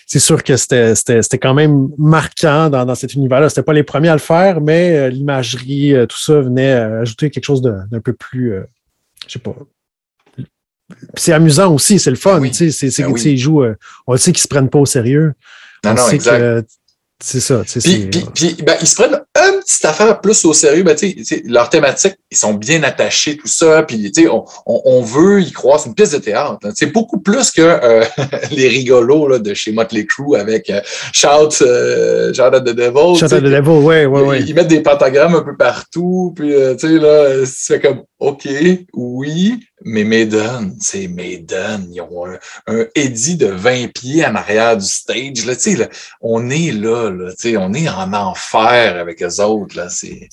c'est 0.07 0.21
sûr 0.21 0.45
que 0.45 0.57
c'était 0.57 1.39
quand 1.39 1.53
même 1.53 1.91
marquant 1.99 2.71
dans, 2.71 2.85
dans 2.87 2.95
cet 2.95 3.15
univers-là. 3.15 3.49
C'était 3.49 3.65
pas 3.65 3.73
les 3.73 3.83
premiers 3.83 4.11
à 4.11 4.13
le 4.13 4.21
faire, 4.21 4.61
mais 4.61 4.97
euh, 4.97 5.09
l'imagerie, 5.09 5.95
euh, 5.95 6.07
tout 6.07 6.19
ça 6.19 6.41
venait 6.41 6.75
euh, 6.75 7.03
ajouter 7.03 7.29
quelque 7.29 7.45
chose 7.45 7.61
d'un 7.61 8.01
peu 8.01 8.13
plus, 8.13 8.55
je 9.27 9.33
sais 9.33 9.39
pas. 9.41 9.57
C'est 11.17 11.33
amusant 11.33 11.75
aussi, 11.75 11.99
c'est 11.99 12.11
le 12.11 12.17
fun. 12.17 12.39
Oui. 12.39 12.53
Tu 12.53 12.71
sais, 12.71 13.03
ben 13.03 13.13
ils 13.17 13.37
jouent, 13.37 13.65
on 14.07 14.13
le 14.13 14.19
sait 14.19 14.31
qu'ils 14.31 14.43
se 14.43 14.49
prennent 14.49 14.71
pas 14.71 14.79
au 14.79 14.87
sérieux. 14.87 15.35
Non, 15.85 15.95
non, 15.95 16.09
exact. 16.09 16.69
C'est 17.23 17.41
ça. 17.41 17.63
Puis, 17.65 18.09
puis, 18.11 18.27
puis 18.35 18.57
ben, 18.63 18.77
ils 18.81 18.87
se 18.87 18.95
prennent 18.95 19.21
un 19.35 19.59
petites 19.61 19.85
affaires 19.87 20.21
plus 20.21 20.45
au 20.45 20.53
sérieux, 20.53 20.83
ben, 20.83 20.95
tu 20.95 21.25
sais, 21.25 21.43
leur 21.47 21.71
thématique, 21.71 22.15
ils 22.33 22.37
sont 22.37 22.55
bien 22.55 22.83
attachés, 22.83 23.37
tout 23.37 23.47
ça, 23.47 23.85
puis 23.85 24.11
tu 24.11 24.23
sais, 24.23 24.29
on, 24.29 24.45
on, 24.67 25.01
veut 25.01 25.43
y 25.43 25.53
croire, 25.53 25.79
c'est 25.79 25.89
une 25.89 25.95
pièce 25.95 26.11
de 26.11 26.19
théâtre. 26.19 26.59
C'est 26.75 26.93
beaucoup 26.93 27.21
plus 27.21 27.53
que 27.53 27.63
euh, 27.63 28.05
les 28.51 28.67
rigolos 28.67 29.29
là, 29.29 29.39
de 29.39 29.55
chez 29.55 29.71
Motley 29.71 30.07
Crue 30.07 30.37
avec 30.37 30.69
euh, 30.69 30.81
Shout, 31.13 31.63
euh, 31.63 32.35
Shout 32.35 32.43
at 32.43 32.61
the 32.63 32.75
Devil. 32.75 33.17
Shout 33.17 33.33
at 33.33 33.41
the 33.41 33.45
Devil, 33.45 33.85
ouais, 33.85 34.07
ouais, 34.07 34.23
ouais. 34.23 34.43
Ils, 34.43 34.55
mettent 34.55 34.67
des 34.67 34.81
pentagrammes 34.81 35.37
un 35.37 35.43
peu 35.43 35.57
partout, 35.57 36.33
puis 36.35 36.49
tu 36.49 36.89
sais, 36.89 36.99
là, 36.99 37.45
c'est 37.47 37.81
comme, 37.81 38.03
OK, 38.19 38.49
oui, 38.93 39.61
mais 39.85 40.03
Maiden, 40.03 40.75
c'est 40.81 41.07
Maiden. 41.07 41.87
Ils 41.93 42.01
ont 42.01 42.27
un, 42.67 42.87
Eddie 42.97 43.37
de 43.37 43.47
20 43.47 43.93
pieds 43.93 44.27
en 44.27 44.35
arrière 44.35 44.77
du 44.77 44.87
stage. 44.87 45.47
Là, 45.47 45.53
là, 45.53 45.89
on 46.21 46.51
est 46.51 46.73
là, 46.73 47.11
là 47.11 47.33
on 47.61 47.73
est 47.73 47.89
en 47.89 48.13
enfer 48.15 48.97
avec 48.99 49.23
eux 49.23 49.43
autres. 49.43 49.77
Là, 49.77 49.89
c'est, 49.91 50.29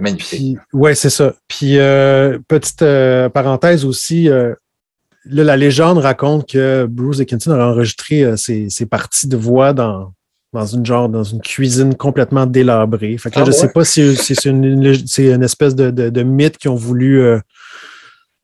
magnifique. 0.00 0.58
Oui, 0.72 0.94
c'est 0.94 1.10
ça. 1.10 1.34
Puis, 1.48 1.78
euh, 1.78 2.38
petite 2.48 2.82
euh, 2.82 3.28
parenthèse 3.28 3.84
aussi, 3.84 4.28
euh, 4.28 4.54
la 5.24 5.56
légende 5.56 5.98
raconte 5.98 6.48
que 6.48 6.86
Bruce 6.88 7.18
Dickinson 7.18 7.52
a 7.52 7.66
enregistré 7.66 8.36
ses, 8.36 8.86
parties 8.88 9.26
de 9.26 9.36
voix 9.36 9.72
dans, 9.72 10.12
dans 10.52 10.66
une 10.66 10.86
genre 10.86 11.08
dans 11.08 11.24
une 11.24 11.40
cuisine 11.40 11.96
complètement 11.96 12.46
délabrée. 12.46 13.18
Fait 13.18 13.30
que 13.30 13.36
là, 13.36 13.42
ah 13.42 13.50
je 13.50 13.50
ne 13.50 13.56
sais 13.60 13.72
pas 13.72 13.84
si, 13.84 14.14
c'est 14.16 14.44
une, 14.44 15.42
espèce 15.42 15.74
de, 15.74 16.22
mythe 16.22 16.58
qu'ils 16.58 16.70
ont 16.70 16.76
voulu 16.76 17.40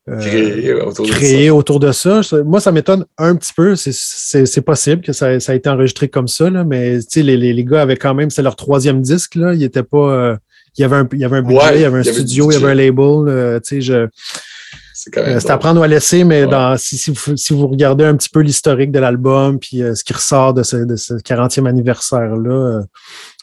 créer, 0.06 1.50
autour, 1.50 1.78
de 1.78 1.92
ça. 1.92 2.20
Moi, 2.44 2.60
ça 2.60 2.72
m'étonne 2.72 3.04
un 3.16 3.36
petit 3.36 3.52
peu. 3.52 3.76
C'est 3.76 4.62
possible 4.62 5.02
que 5.02 5.12
ça, 5.12 5.26
a 5.26 5.54
été 5.54 5.68
enregistré 5.68 6.08
comme 6.08 6.28
ça, 6.28 6.50
là, 6.50 6.64
mais 6.64 6.98
les, 7.14 7.36
les, 7.36 7.52
les, 7.52 7.64
gars 7.64 7.82
avaient 7.82 7.96
quand 7.96 8.14
même, 8.14 8.30
c'est 8.30 8.42
leur 8.42 8.56
troisième 8.56 9.02
disque. 9.02 9.36
Là. 9.36 9.54
Ils 9.54 9.62
étaient 9.62 9.84
pas. 9.84 10.12
Euh, 10.12 10.36
il 10.76 10.82
y 10.82 10.84
avait 10.84 10.96
un, 10.96 11.08
il 11.12 11.18
y 11.18 11.24
avait 11.24 11.38
un 11.38 11.42
budget, 11.42 11.76
il 11.76 11.80
y 11.82 11.84
avait 11.84 11.98
un 11.98 12.02
studio, 12.02 12.50
il 12.50 12.54
y 12.54 12.56
avait 12.56 12.72
un 12.72 12.74
label. 12.74 13.28
Euh, 13.28 13.60
je, 13.70 13.92
euh, 13.92 15.40
c'est 15.40 15.50
à 15.50 15.58
prendre 15.58 15.80
ou 15.80 15.82
à 15.82 15.88
laisser, 15.88 16.22
mais 16.22 16.46
dans, 16.46 16.76
si, 16.76 16.96
si, 16.96 17.10
vous, 17.10 17.36
si, 17.36 17.52
vous, 17.52 17.66
regardez 17.66 18.04
un 18.04 18.16
petit 18.16 18.28
peu 18.28 18.40
l'historique 18.40 18.92
de 18.92 19.00
l'album, 19.00 19.58
puis 19.58 19.82
ce 19.94 20.04
qui 20.04 20.12
ressort 20.12 20.54
de 20.54 20.62
ce, 20.62 20.76
de 20.76 20.96
ce 20.96 21.14
40e 21.14 21.66
anniversaire-là, 21.66 22.82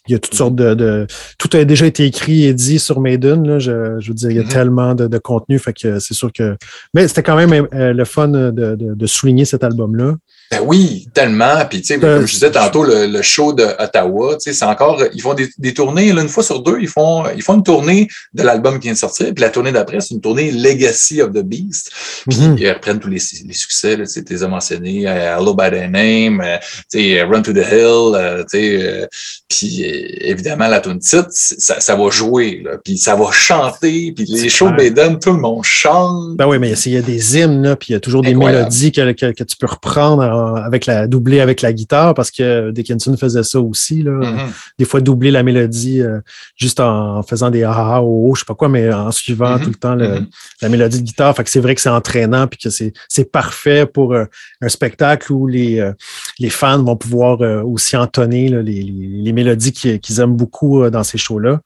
il 0.07 0.13
y 0.13 0.15
a 0.15 0.19
toutes 0.19 0.33
sortes 0.33 0.55
de, 0.55 1.05
Tout 1.37 1.49
a 1.53 1.63
déjà 1.65 1.85
été 1.85 2.05
écrit 2.05 2.45
et 2.45 2.53
dit 2.53 2.79
sur 2.79 2.99
Maiden. 2.99 3.47
Là, 3.47 3.59
je, 3.59 3.71
veux 3.71 4.13
dire, 4.13 4.31
il 4.31 4.37
y 4.37 4.39
a 4.39 4.43
mm-hmm. 4.43 4.47
tellement 4.47 4.95
de, 4.95 5.17
contenu. 5.17 5.59
Fait 5.59 5.73
que 5.73 5.99
c'est 5.99 6.13
sûr 6.13 6.31
que. 6.33 6.55
Mais 6.93 7.07
c'était 7.07 7.23
quand 7.23 7.35
même 7.35 7.67
euh, 7.73 7.93
le 7.93 8.05
fun 8.05 8.27
de 8.29 9.05
souligner 9.05 9.45
cet 9.45 9.63
album-là. 9.63 10.15
Ben 10.51 10.61
oui, 10.63 11.07
tellement. 11.13 11.63
Puis, 11.69 11.81
tu 11.81 11.87
sais, 11.87 11.99
comme 11.99 12.25
je 12.25 12.33
disais 12.33 12.49
tantôt, 12.49 12.83
le, 12.83 13.21
show 13.21 13.53
de 13.53 13.63
Ottawa, 13.77 14.33
tu 14.33 14.45
sais, 14.45 14.53
c'est 14.53 14.65
encore, 14.65 14.99
ils 15.13 15.21
font 15.21 15.35
des, 15.35 15.73
tournées, 15.73 16.11
là, 16.11 16.23
une 16.23 16.29
fois 16.29 16.41
sur 16.41 16.61
deux, 16.61 16.79
ils 16.81 16.87
font, 16.87 17.23
ils 17.35 17.43
font 17.43 17.55
une 17.55 17.63
tournée 17.63 18.07
de 18.33 18.41
l'album 18.41 18.79
qui 18.79 18.87
vient 18.87 18.93
de 18.93 18.97
sortir, 18.97 19.27
puis 19.27 19.41
la 19.41 19.49
tournée 19.49 19.71
d'après, 19.71 20.01
c'est 20.01 20.15
une 20.15 20.21
tournée 20.21 20.51
Legacy 20.51 21.21
of 21.21 21.33
the 21.33 21.43
Beast. 21.43 21.91
Puis, 22.27 22.39
mm-hmm. 22.39 22.57
ils 22.57 22.69
reprennent 22.71 22.99
tous 22.99 23.09
les, 23.09 23.21
les 23.45 23.53
succès, 23.53 23.95
tu 23.95 24.05
sais, 24.07 24.23
les 24.27 24.43
as 24.43 24.47
mentionnés, 24.47 25.07
euh, 25.07 25.37
Hello 25.37 25.53
by 25.53 25.69
the 25.69 25.89
Name, 25.89 26.41
euh, 26.41 26.57
tu 26.91 26.99
sais, 26.99 27.21
Run 27.21 27.43
to 27.43 27.53
the 27.53 27.57
Hill, 27.57 28.15
euh, 28.15 28.43
tu 28.49 28.57
sais, 28.57 29.07
puis 29.47 29.83
évidemment, 29.83 30.67
la 30.67 30.79
tune 30.79 30.97
titre, 30.97 31.27
ça, 31.29 31.79
ça 31.79 31.95
va 31.95 32.09
jouer, 32.09 32.63
là, 32.65 32.77
puis 32.83 32.97
ça 32.97 33.15
va 33.15 33.29
chanter, 33.31 34.13
puis 34.15 34.25
les 34.25 34.49
shows 34.49 34.71
Baden, 34.71 35.19
tout 35.19 35.33
le 35.33 35.39
monde 35.39 35.63
chante. 35.63 36.37
Ben 36.37 36.47
oui, 36.47 36.57
mais 36.57 36.71
il 36.71 36.93
y 36.93 36.97
a 36.97 37.01
des 37.01 37.37
hymnes, 37.37 37.61
là, 37.61 37.75
puis 37.75 37.89
il 37.89 37.93
y 37.93 37.95
a 37.95 37.99
toujours 37.99 38.23
des 38.23 38.33
mélodies 38.33 38.91
que, 38.91 39.11
que, 39.11 39.31
que, 39.31 39.43
tu 39.43 39.55
peux 39.55 39.67
reprendre 39.67 40.38
avec 40.55 40.85
la 40.85 41.07
doublée 41.07 41.39
avec 41.39 41.61
la 41.61 41.73
guitare 41.73 42.13
parce 42.13 42.31
que 42.31 42.71
Dickinson 42.71 43.15
faisait 43.17 43.43
ça 43.43 43.59
aussi. 43.59 44.03
Là. 44.03 44.11
Mm-hmm. 44.11 44.47
Des 44.77 44.85
fois, 44.85 45.01
doubler 45.01 45.31
la 45.31 45.43
mélodie 45.43 46.01
euh, 46.01 46.19
juste 46.55 46.79
en, 46.79 47.23
faisant 47.23 47.49
des 47.49 47.63
ah 47.63 47.73
ah 47.75 48.01
oh, 48.01 48.29
oh, 48.29 48.35
je 48.35 48.39
sais 48.39 48.45
pas 48.45 48.55
quoi, 48.55 48.69
mais 48.69 48.91
en 48.91 49.11
suivant 49.11 49.55
mm-hmm. 49.55 49.63
tout 49.63 49.69
le 49.69 49.75
temps 49.75 49.95
mm-hmm. 49.95 50.25
la 50.61 50.69
mélodie 50.69 50.99
de 51.01 51.05
guitare. 51.05 51.35
Fait 51.35 51.43
que 51.43 51.49
c'est 51.49 51.59
vrai 51.59 51.75
que 51.75 51.81
c'est 51.81 51.89
entraînant 51.89 52.47
puis 52.47 52.59
que 52.59 52.69
c'est 52.69 53.31
parfait 53.31 53.85
pour 53.85 54.13
euh, 54.13 54.25
un 54.61 54.69
spectacle 54.69 55.31
où 55.31 55.47
les, 55.47 55.79
euh, 55.79 55.93
les 56.39 56.49
fans 56.49 56.83
vont 56.83 56.95
pouvoir 56.95 57.39
aussi 57.65 57.95
entonner 57.97 58.49
les, 58.49 58.83
les, 58.83 59.33
mélodies 59.33 59.71
qu'ils 59.71 60.19
aiment 60.19 60.35
beaucoup 60.35 60.89
dans 60.89 61.03
ces 61.03 61.17
shows-là. 61.17 61.61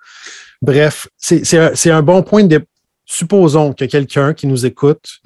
Bref, 0.62 1.08
c'est 1.18 1.58
un, 1.58 1.98
un, 1.98 2.02
bon 2.02 2.24
point 2.24 2.44
de. 2.44 2.64
Supposons 3.06 3.74
que 3.74 3.86
quelqu'un 3.86 4.34
qui 4.34 4.48
nous 4.48 4.66
écoute 4.66 5.20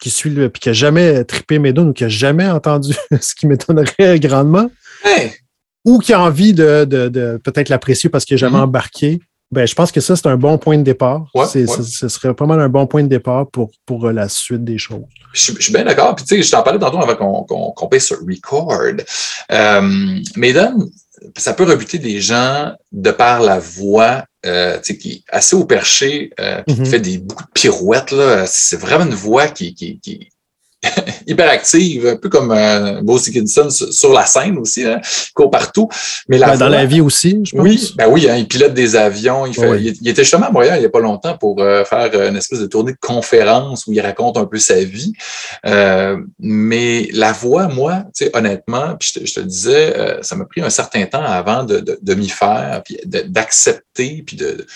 qui 0.00 0.10
suit 0.10 0.30
le, 0.30 0.48
puis 0.50 0.60
qui 0.60 0.68
n'a 0.68 0.74
jamais 0.74 1.24
trippé 1.24 1.58
Maiden 1.58 1.88
ou 1.88 1.92
qui 1.92 2.02
n'a 2.02 2.08
jamais 2.08 2.46
entendu 2.46 2.94
ce 3.20 3.34
qui 3.34 3.46
m'étonnerait 3.46 4.18
grandement, 4.20 4.70
ou 5.84 5.98
qui 5.98 6.12
a 6.12 6.20
envie 6.20 6.52
de, 6.52 6.84
peut-être 7.42 7.68
l'apprécier 7.68 8.10
parce 8.10 8.24
qu'il 8.24 8.34
n'a 8.34 8.40
jamais 8.40 8.58
mm-hmm. 8.58 8.62
embarqué, 8.62 9.20
ben, 9.52 9.66
je 9.66 9.74
pense 9.74 9.92
que 9.92 10.00
ça, 10.00 10.16
c'est 10.16 10.26
un 10.26 10.36
bon 10.36 10.58
point 10.58 10.76
de 10.76 10.82
départ. 10.82 11.26
Ce 11.46 12.08
serait 12.08 12.34
pas 12.34 12.46
mal 12.46 12.60
un 12.60 12.68
bon 12.68 12.86
point 12.86 13.04
de 13.04 13.08
départ 13.08 13.48
pour, 13.48 13.70
pour 13.86 14.06
euh, 14.06 14.12
la 14.12 14.28
suite 14.28 14.64
des 14.64 14.76
choses. 14.76 15.04
Je, 15.32 15.52
suis 15.52 15.72
bien 15.72 15.84
d'accord. 15.84 16.16
Puis, 16.16 16.24
tu 16.24 16.36
sais, 16.36 16.42
je 16.42 16.50
t'en 16.50 16.62
parlais 16.62 16.80
tantôt 16.80 16.98
avant 16.98 17.44
qu'on 17.44 17.72
qu 17.72 17.88
passe 17.88 18.06
sur 18.06 18.18
record. 18.18 18.72
Euh, 19.52 20.20
Maiden, 20.36 20.74
ça 21.36 21.54
peut 21.54 21.64
rebuter 21.64 21.98
des 21.98 22.20
gens 22.20 22.72
de 22.92 23.10
par 23.10 23.40
la 23.40 23.58
voix 23.58 24.24
euh, 24.44 24.78
qui 24.78 25.10
est 25.10 25.22
assez 25.28 25.56
au 25.56 25.64
perché, 25.64 26.30
euh, 26.38 26.62
qui 26.62 26.74
mm-hmm. 26.74 26.86
fait 26.86 27.00
des, 27.00 27.18
beaucoup 27.18 27.44
de 27.44 27.50
pirouettes. 27.52 28.14
C'est 28.46 28.78
vraiment 28.78 29.04
une 29.06 29.14
voix 29.14 29.48
qui, 29.48 29.74
qui, 29.74 29.98
qui, 30.00 30.28
hyperactive, 31.26 32.06
un 32.06 32.16
peu 32.16 32.28
comme 32.28 32.52
euh, 32.52 33.00
Dickinson 33.02 33.68
sur 33.70 34.12
la 34.12 34.26
scène 34.26 34.58
aussi, 34.58 34.84
hein, 34.84 35.00
court 35.34 35.50
partout. 35.50 35.88
Mais 36.28 36.38
la 36.38 36.52
ben, 36.52 36.58
dans 36.58 36.68
la 36.68 36.84
vie 36.84 37.00
aussi, 37.00 37.40
je 37.44 37.56
pense. 37.56 37.64
Oui, 37.64 37.94
ben 37.96 38.08
oui, 38.08 38.28
hein, 38.28 38.36
il 38.36 38.46
pilote 38.46 38.74
des 38.74 38.96
avions. 38.96 39.46
Il, 39.46 39.54
fait, 39.54 39.80
il, 39.80 40.08
était 40.08 40.22
justement 40.22 40.46
à 40.46 40.50
Montréal 40.50 40.76
il 40.76 40.80
n'y 40.80 40.86
a 40.86 40.90
pas 40.90 41.00
longtemps 41.00 41.36
pour 41.36 41.60
euh, 41.60 41.84
faire 41.84 42.12
une 42.28 42.36
espèce 42.36 42.60
de 42.60 42.66
tournée 42.66 42.92
de 42.92 42.98
conférence 43.00 43.86
où 43.86 43.92
il 43.92 44.00
raconte 44.00 44.36
un 44.36 44.46
peu 44.46 44.58
sa 44.58 44.82
vie. 44.82 45.12
Euh, 45.64 46.16
mais 46.38 47.08
la 47.12 47.32
voix, 47.32 47.68
moi, 47.68 48.04
honnêtement, 48.34 48.96
puis 48.98 49.10
je 49.12 49.20
te, 49.20 49.26
je 49.26 49.34
te 49.34 49.40
le 49.40 49.46
disais, 49.46 49.96
euh, 49.96 50.22
ça 50.22 50.36
m'a 50.36 50.44
pris 50.44 50.60
un 50.60 50.70
certain 50.70 51.04
temps 51.06 51.22
avant 51.22 51.64
de, 51.64 51.80
de, 51.80 51.98
de 52.00 52.14
m'y 52.14 52.28
faire, 52.28 52.82
puis 52.84 52.98
d'accepter, 53.04 54.22
puis 54.26 54.36
de, 54.36 54.66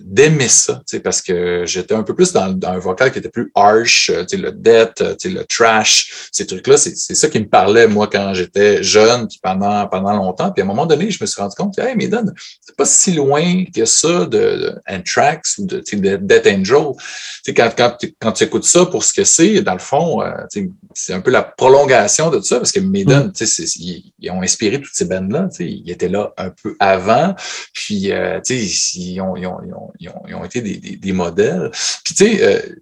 d'aimer 0.00 0.48
ça, 0.48 0.82
parce 1.02 1.22
que 1.22 1.64
j'étais 1.66 1.94
un 1.94 2.02
peu 2.02 2.14
plus 2.14 2.32
dans, 2.32 2.48
dans, 2.48 2.70
un 2.70 2.78
vocal 2.78 3.12
qui 3.12 3.18
était 3.18 3.28
plus 3.28 3.50
harsh, 3.54 4.10
le 4.10 4.50
death, 4.50 4.83
euh, 5.00 5.14
le 5.24 5.44
trash, 5.44 6.28
ces 6.32 6.46
trucs-là, 6.46 6.76
c'est 6.76 7.14
ça 7.14 7.28
qui 7.28 7.40
me 7.40 7.48
parlait, 7.48 7.86
moi, 7.86 8.08
quand 8.10 8.34
j'étais 8.34 8.82
jeune, 8.82 9.28
puis 9.28 9.38
pendant, 9.42 9.86
pendant 9.88 10.14
longtemps. 10.14 10.50
Puis 10.50 10.62
à 10.62 10.64
un 10.64 10.68
moment 10.68 10.86
donné, 10.86 11.10
je 11.10 11.18
me 11.20 11.26
suis 11.26 11.40
rendu 11.40 11.54
compte 11.56 11.76
que, 11.76 11.82
hey, 11.82 11.96
Maiden, 11.96 12.32
c'est 12.60 12.76
pas 12.76 12.84
si 12.84 13.12
loin 13.12 13.64
que 13.74 13.84
ça 13.84 14.26
de, 14.26 14.74
Anthrax 14.88 15.58
ou 15.58 15.66
de, 15.66 15.78
de 15.78 16.16
Death 16.16 16.46
Angel. 16.46 16.92
quand, 17.56 17.70
quand, 17.76 17.96
quand 18.20 18.32
tu 18.32 18.44
écoutes 18.44 18.64
ça 18.64 18.86
pour 18.86 19.04
ce 19.04 19.12
que 19.12 19.24
c'est, 19.24 19.60
dans 19.62 19.74
le 19.74 19.78
fond, 19.78 20.22
euh, 20.22 20.30
c'est 20.94 21.12
un 21.12 21.20
peu 21.20 21.30
la 21.30 21.42
prolongation 21.42 22.30
de 22.30 22.38
tout 22.38 22.44
ça, 22.44 22.56
parce 22.58 22.72
que 22.72 22.80
Maiden, 22.80 23.28
mm. 23.28 23.44
ils, 23.76 24.12
ils, 24.20 24.30
ont 24.30 24.42
inspiré 24.42 24.80
toutes 24.80 24.94
ces 24.94 25.06
bandes-là. 25.06 25.48
Ils 25.60 25.90
étaient 25.90 26.08
là 26.08 26.32
un 26.36 26.50
peu 26.50 26.76
avant, 26.80 27.34
puis 27.72 28.12
euh, 28.12 28.40
ils, 28.48 29.20
ont, 29.20 29.36
ils, 29.36 29.46
ont, 29.46 29.58
ils, 29.98 30.08
ont, 30.08 30.22
ils, 30.28 30.34
ont, 30.34 30.44
été 30.44 30.60
des, 30.60 30.76
des, 30.76 30.96
des 30.96 31.12
modèles. 31.12 31.70
Puis, 32.04 32.14
tu 32.14 32.24
sais, 32.26 32.74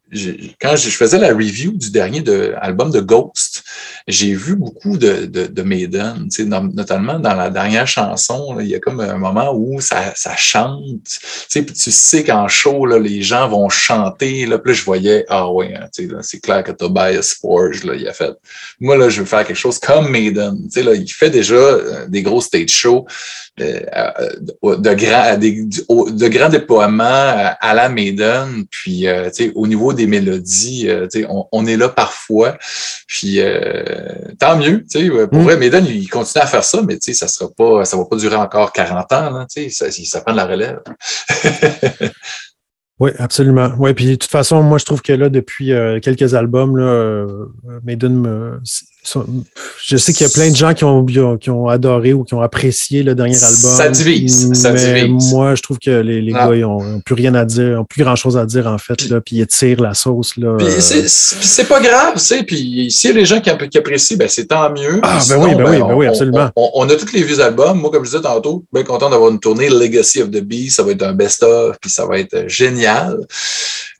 quand 0.60 0.76
je 0.76 0.90
faisais 0.90 1.18
la 1.18 1.28
review 1.28 1.72
du 1.82 1.90
dernier 1.90 2.20
de, 2.20 2.54
album 2.60 2.90
de 2.90 3.00
Ghost, 3.00 3.64
j'ai 4.08 4.34
vu 4.34 4.56
beaucoup 4.56 4.96
de, 4.96 5.26
de, 5.26 5.46
de 5.46 5.62
Maiden, 5.62 6.28
notamment 6.72 7.18
dans 7.18 7.34
la 7.34 7.50
dernière 7.50 7.86
chanson, 7.86 8.58
il 8.60 8.68
y 8.68 8.74
a 8.74 8.80
comme 8.80 9.00
un 9.00 9.18
moment 9.18 9.52
où 9.54 9.80
ça, 9.80 10.12
ça 10.14 10.36
chante, 10.36 11.18
puis 11.50 11.64
tu 11.66 11.90
sais 11.90 12.24
qu'en 12.24 12.48
show, 12.48 12.86
là, 12.86 12.98
les 12.98 13.22
gens 13.22 13.48
vont 13.48 13.68
chanter, 13.68 14.46
là, 14.46 14.58
puis 14.58 14.74
je 14.74 14.84
voyais, 14.84 15.24
ah 15.28 15.50
ouais, 15.50 15.74
hein, 15.74 15.88
c'est 16.22 16.40
clair 16.40 16.62
que 16.64 16.72
Tobias 16.72 17.36
Forge, 17.40 17.84
là, 17.84 17.94
il 17.94 18.06
a 18.08 18.12
fait, 18.12 18.32
moi, 18.80 18.96
là, 18.96 19.08
je 19.08 19.20
veux 19.20 19.26
faire 19.26 19.44
quelque 19.46 19.56
chose 19.56 19.78
comme 19.78 20.10
Maiden, 20.10 20.56
là, 20.76 20.94
il 20.94 21.10
fait 21.10 21.30
déjà 21.30 21.54
euh, 21.54 22.06
des 22.06 22.22
gros 22.22 22.40
stage 22.40 22.70
shows, 22.70 23.06
euh, 23.60 23.80
euh, 23.96 24.76
de, 24.78 26.28
grands 26.28 26.48
déploiements 26.48 27.54
à 27.60 27.74
la 27.74 27.88
Maiden, 27.88 28.64
puis 28.70 29.06
au 29.54 29.66
niveau 29.66 29.92
des 29.92 30.06
mélodies, 30.06 30.88
on, 31.52 31.66
est 31.66 31.71
là 31.76 31.88
parfois, 31.88 32.56
puis 33.06 33.40
tant 34.38 34.56
mieux, 34.56 34.84
tu 34.90 35.06
sais, 35.06 35.26
pour 35.28 35.40
mm. 35.40 35.44
vrai, 35.44 35.56
Maiden, 35.56 35.86
il 35.86 36.08
continue 36.08 36.42
à 36.42 36.46
faire 36.46 36.64
ça, 36.64 36.82
mais 36.82 36.94
tu 36.94 37.12
sais, 37.12 37.14
ça 37.14 37.28
sera 37.28 37.50
pas, 37.50 37.84
ça 37.84 37.96
va 37.96 38.04
pas 38.04 38.16
durer 38.16 38.36
encore 38.36 38.72
40 38.72 39.12
ans, 39.12 39.30
là, 39.30 39.46
tu 39.50 39.70
sais, 39.70 39.90
ça, 39.90 39.90
ça 39.90 40.20
prend 40.20 40.32
de 40.32 40.38
la 40.38 40.46
relève. 40.46 40.80
Oui, 43.00 43.10
absolument. 43.18 43.72
Oui, 43.80 43.94
puis 43.94 44.06
de 44.06 44.14
toute 44.14 44.30
façon, 44.30 44.62
moi, 44.62 44.78
je 44.78 44.84
trouve 44.84 45.02
que 45.02 45.12
là, 45.12 45.28
depuis 45.28 45.72
quelques 46.02 46.34
albums, 46.34 46.76
là, 46.76 47.26
Maiden, 47.82 48.60
je 49.04 49.96
sais 49.96 50.12
qu'il 50.12 50.24
y 50.24 50.30
a 50.30 50.32
plein 50.32 50.50
de 50.50 50.54
gens 50.54 50.74
qui 50.74 50.84
ont, 50.84 51.04
qui 51.04 51.50
ont 51.50 51.66
adoré 51.66 52.12
ou 52.12 52.22
qui 52.22 52.34
ont 52.34 52.40
apprécié 52.40 53.02
le 53.02 53.16
dernier 53.16 53.36
album. 53.36 53.70
Ça 53.76 53.88
divise. 53.88 54.52
Ça 54.54 54.72
mais 54.72 55.08
moi, 55.08 55.56
je 55.56 55.62
trouve 55.62 55.78
que 55.80 55.90
les, 55.90 56.22
les 56.22 56.32
gars, 56.32 56.54
ils 56.54 56.60
n'ont 56.60 57.00
plus 57.00 57.14
rien 57.14 57.34
à 57.34 57.44
dire, 57.44 57.76
n'ont 57.76 57.84
plus 57.84 58.04
grand 58.04 58.14
chose 58.14 58.36
à 58.36 58.46
dire, 58.46 58.68
en 58.68 58.78
fait, 58.78 59.08
là, 59.08 59.20
puis 59.20 59.36
ils 59.36 59.46
tirent 59.46 59.80
la 59.80 59.94
sauce. 59.94 60.36
Là, 60.36 60.56
puis 60.56 60.68
c'est 60.78 61.68
pas 61.68 61.80
grave, 61.80 62.14
tu 62.14 62.20
sais. 62.20 62.42
Puis 62.44 62.92
s'il 62.92 63.10
y 63.10 63.12
a 63.12 63.16
des 63.16 63.24
gens 63.24 63.40
qui, 63.40 63.50
qui 63.68 63.78
apprécient, 63.78 64.16
ben, 64.16 64.28
c'est 64.28 64.46
tant 64.46 64.70
mieux. 64.70 65.00
Ah, 65.02 65.18
ben 65.28 65.36
oui, 65.36 65.54
ben, 65.56 65.68
oui, 65.68 65.78
ben 65.78 65.94
oui, 65.94 66.06
absolument. 66.06 66.50
On, 66.54 66.70
on, 66.74 66.88
a 66.88 66.94
tous 66.94 67.12
les 67.12 67.24
vieux 67.24 67.40
albums. 67.40 67.80
Moi, 67.80 67.90
comme 67.90 68.04
je 68.04 68.10
disais 68.10 68.22
tantôt, 68.22 68.64
bien 68.72 68.84
content 68.84 69.10
d'avoir 69.10 69.30
une 69.30 69.40
tournée 69.40 69.68
Legacy 69.68 70.22
of 70.22 70.30
the 70.30 70.42
Beast. 70.42 70.76
Ça 70.76 70.84
va 70.84 70.92
être 70.92 71.02
un 71.02 71.14
best-of, 71.14 71.76
puis 71.80 71.90
ça 71.90 72.06
va 72.06 72.18
être 72.18 72.48
génial. 72.48 73.18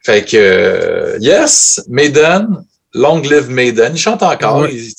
Fait 0.04 0.24
que, 0.24 0.36
euh, 0.36 1.18
yes, 1.20 1.82
Maiden, 1.88 2.64
Long 2.94 3.20
Live 3.20 3.48
Maiden. 3.48 3.92
Ils 3.94 3.98
chantent 3.98 4.22
encore. 4.22 4.60
Oui, 4.62 4.92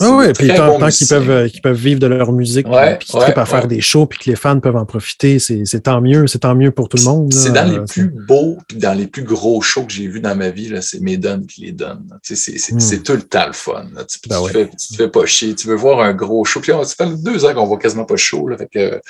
oui, 0.00 0.32
puis 0.34 0.48
tant, 0.48 0.78
tant 0.78 0.88
qu'ils 0.88 1.06
peuvent, 1.06 1.48
qu'ils 1.50 1.62
peuvent 1.62 1.76
vivre 1.76 2.00
de 2.00 2.06
leur 2.06 2.32
musique, 2.32 2.68
ouais, 2.68 2.98
puis 2.98 3.08
qu'ils 3.08 3.18
ouais, 3.18 3.38
à 3.38 3.46
faire 3.46 3.66
des 3.66 3.80
shows, 3.80 4.06
puis 4.06 4.18
que 4.18 4.30
les 4.30 4.36
fans 4.36 4.60
peuvent 4.60 4.76
en 4.76 4.84
profiter, 4.84 5.38
c'est 5.38 5.80
tant 5.80 6.00
mieux. 6.00 6.26
C'est 6.26 6.40
tant 6.40 6.54
mieux 6.54 6.70
pour 6.70 6.88
tout 6.88 6.98
le 6.98 7.04
monde. 7.04 7.32
C'est 7.32 7.52
dans 7.52 7.70
les 7.70 7.80
plus 7.80 8.08
beaux, 8.08 8.58
puis 8.68 8.78
dans 8.78 8.92
les 8.92 9.06
plus 9.06 9.24
gros 9.24 9.60
shows 9.62 9.84
que 9.84 9.92
j'ai 9.92 10.06
vus 10.06 10.20
dans 10.20 10.36
ma 10.36 10.50
vie, 10.50 10.72
c'est 10.82 11.00
Maiden 11.00 11.46
qui 11.46 11.62
les 11.62 11.72
donne. 11.72 12.06
C'est 12.22 12.72
mm. 12.72 13.02
tout 13.02 13.14
le 13.14 13.22
temps 13.22 13.46
le 13.46 13.52
fun. 13.52 13.86
Tu, 14.08 14.28
ben 14.28 14.42
tu, 14.46 14.52
fais, 14.52 14.68
tu, 14.68 14.88
te 14.88 14.94
fais 14.96 15.08
pas 15.08 15.26
chier. 15.26 15.54
Tu 15.54 15.68
veux 15.68 15.76
voir 15.76 16.00
un 16.00 16.12
gros 16.12 16.44
show. 16.44 16.60
Puis 16.60 16.72
ça 16.84 17.06
fait 17.06 17.22
deux 17.22 17.44
ans 17.44 17.54
qu'on 17.54 17.66
voit 17.66 17.78
quasiment 17.78 18.04
pas 18.04 18.14
de 18.14 18.18
show. 18.18 18.48
Là, 18.48 18.56
fait 18.56 18.68
que, 18.68 19.00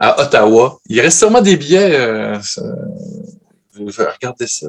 à 0.00 0.20
Ottawa, 0.22 0.78
il 0.88 1.00
reste 1.00 1.18
sûrement 1.18 1.40
des 1.40 1.56
billets. 1.56 1.98
Euh, 1.98 2.38
regardez 3.78 4.46
ça. 4.46 4.66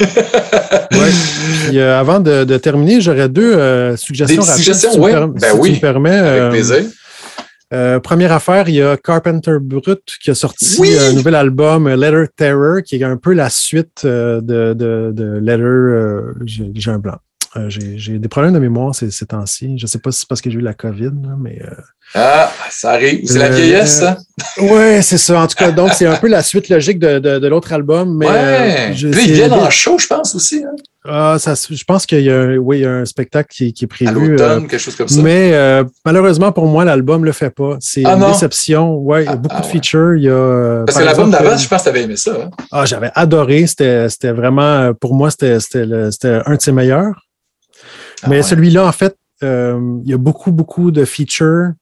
Ouais. 0.00 0.88
Puis, 1.68 1.78
euh, 1.78 1.98
avant 1.98 2.20
de, 2.20 2.44
de 2.44 2.56
terminer, 2.58 3.00
j'aurais 3.00 3.28
deux 3.28 3.54
euh, 3.54 3.96
suggestions 3.96 4.42
Des 4.42 4.48
suggestions, 4.48 4.92
si 4.92 4.98
oui. 4.98 5.12
Ben 5.12 5.32
si 5.38 5.58
oui. 5.58 5.68
tu 5.70 5.74
me 5.76 5.80
permets. 5.80 6.10
Avec 6.16 6.40
euh, 6.42 6.50
plaisir. 6.50 6.82
euh, 7.72 8.00
première 8.00 8.32
affaire, 8.32 8.68
il 8.68 8.76
y 8.76 8.82
a 8.82 8.96
Carpenter 8.96 9.56
Brut 9.60 10.00
qui 10.22 10.30
a 10.30 10.34
sorti 10.34 10.76
Oui! 10.78 10.96
un 10.98 11.12
nouvel 11.12 11.34
album, 11.34 11.88
Letter 11.88 12.24
Terror, 12.36 12.82
qui 12.84 12.96
est 12.96 13.04
un 13.04 13.16
peu 13.16 13.32
la 13.32 13.50
suite 13.50 14.04
de, 14.04 14.40
de, 14.42 15.12
de 15.14 15.38
Letter. 15.40 16.42
J'ai 16.44 16.70
j'ai 16.74 16.90
un 16.90 16.98
blanc. 16.98 17.16
Euh, 17.56 17.66
J'ai 17.70 18.18
des 18.18 18.28
problèmes 18.28 18.52
de 18.52 18.58
mémoire 18.58 18.94
ces, 18.94 19.10
ces 19.10 19.24
temps-ci. 19.26 19.78
Je 19.78 19.84
ne 19.84 19.88
sais 19.88 19.98
pas 19.98 20.10
si 20.12 20.20
c'est 20.20 20.28
parce 20.28 20.40
que 20.40 20.50
j'ai 20.50 20.58
eu 20.58 20.62
la 20.62 20.74
COVID, 20.74 21.04
là, 21.22 21.34
mais. 21.38 21.60
euh, 21.62 21.74
Ah, 22.14 22.50
ça 22.70 22.90
arrive. 22.92 23.22
C'est 23.26 23.38
la 23.38 23.46
Euh, 23.46 23.48
vieillesse, 23.56 24.00
ça? 24.00 24.18
Ouais, 24.60 25.00
c'est 25.02 25.18
ça. 25.18 25.40
En 25.42 25.46
tout 25.46 25.54
cas, 25.56 25.70
donc 25.70 25.90
c'est 25.94 26.06
un 26.06 26.16
peu 26.16 26.28
la 26.28 26.42
suite 26.42 26.68
logique 26.68 26.98
de, 26.98 27.18
de, 27.18 27.38
de 27.38 27.48
l'autre 27.48 27.72
album. 27.72 28.16
Mais, 28.18 28.26
ouais. 28.26 28.32
euh, 28.34 28.92
je- 28.94 29.08
Puis 29.08 29.20
ils 29.22 29.26
c'est- 29.28 29.32
viennent 29.32 29.52
en 29.52 29.70
show, 29.70 29.98
je 29.98 30.06
pense 30.06 30.34
aussi. 30.34 30.62
Hein? 30.64 30.74
Ah, 31.10 31.36
ça 31.38 31.54
je 31.54 31.84
pense 31.84 32.04
qu'il 32.04 32.20
y 32.20 32.30
a, 32.30 32.38
un- 32.38 32.56
oui, 32.58 32.78
il 32.80 32.82
y 32.82 32.84
a 32.86 32.90
un 32.92 33.04
spectacle 33.06 33.48
qui, 33.50 33.72
qui 33.72 33.84
est 33.84 33.88
À 34.06 34.12
prévu. 34.12 34.32
l'automne, 34.32 34.64
euh, 34.64 34.66
quelque 34.66 34.78
chose 34.78 34.94
comme 34.96 35.08
ça. 35.08 35.22
mais 35.22 35.52
euh, 35.54 35.84
malheureusement 36.04 36.52
pour 36.52 36.66
moi, 36.66 36.84
l'album 36.84 37.24
le 37.24 37.32
fait 37.32 37.48
pas. 37.50 37.76
C'est 37.80 38.02
Ah 38.04 38.14
une 38.16 38.30
déception. 38.30 38.94
Ouais, 38.96 39.22
il 39.22 39.26
y 39.26 39.28
a 39.28 39.32
Ah, 39.32 39.36
beaucoup 39.36 39.56
ah 39.58 39.60
de 39.62 39.66
ouais. 39.66 39.72
features. 39.72 40.16
Il 40.16 40.24
y 40.24 40.28
a, 40.28 40.32
euh, 40.32 40.84
Parce 40.84 40.96
par 40.98 41.02
que 41.02 41.06
l'album 41.08 41.30
d'avant, 41.30 41.56
je 41.56 41.66
pense 41.66 41.78
que 41.78 41.84
tu 41.84 41.88
avais 41.88 42.02
aimé 42.02 42.16
ça. 42.16 42.32
Hein? 42.44 42.50
Ah, 42.72 42.84
j'avais 42.84 43.10
adoré. 43.14 43.66
C'était 43.66 44.32
vraiment, 44.32 44.62
euh, 44.62 44.92
pour 44.92 45.14
moi, 45.14 45.30
le- 45.40 45.58
c'était 45.60 46.40
un 46.44 46.54
de 46.56 46.60
ses 46.60 46.72
meilleurs. 46.72 47.14
Ah 48.22 48.28
Mais 48.28 48.36
ouais. 48.36 48.42
celui-là, 48.42 48.86
en 48.86 48.92
fait, 48.92 49.16
euh, 49.42 49.78
il 50.04 50.10
y 50.10 50.14
a 50.14 50.18
beaucoup, 50.18 50.50
beaucoup 50.52 50.90
de 50.90 51.04
features 51.04 51.72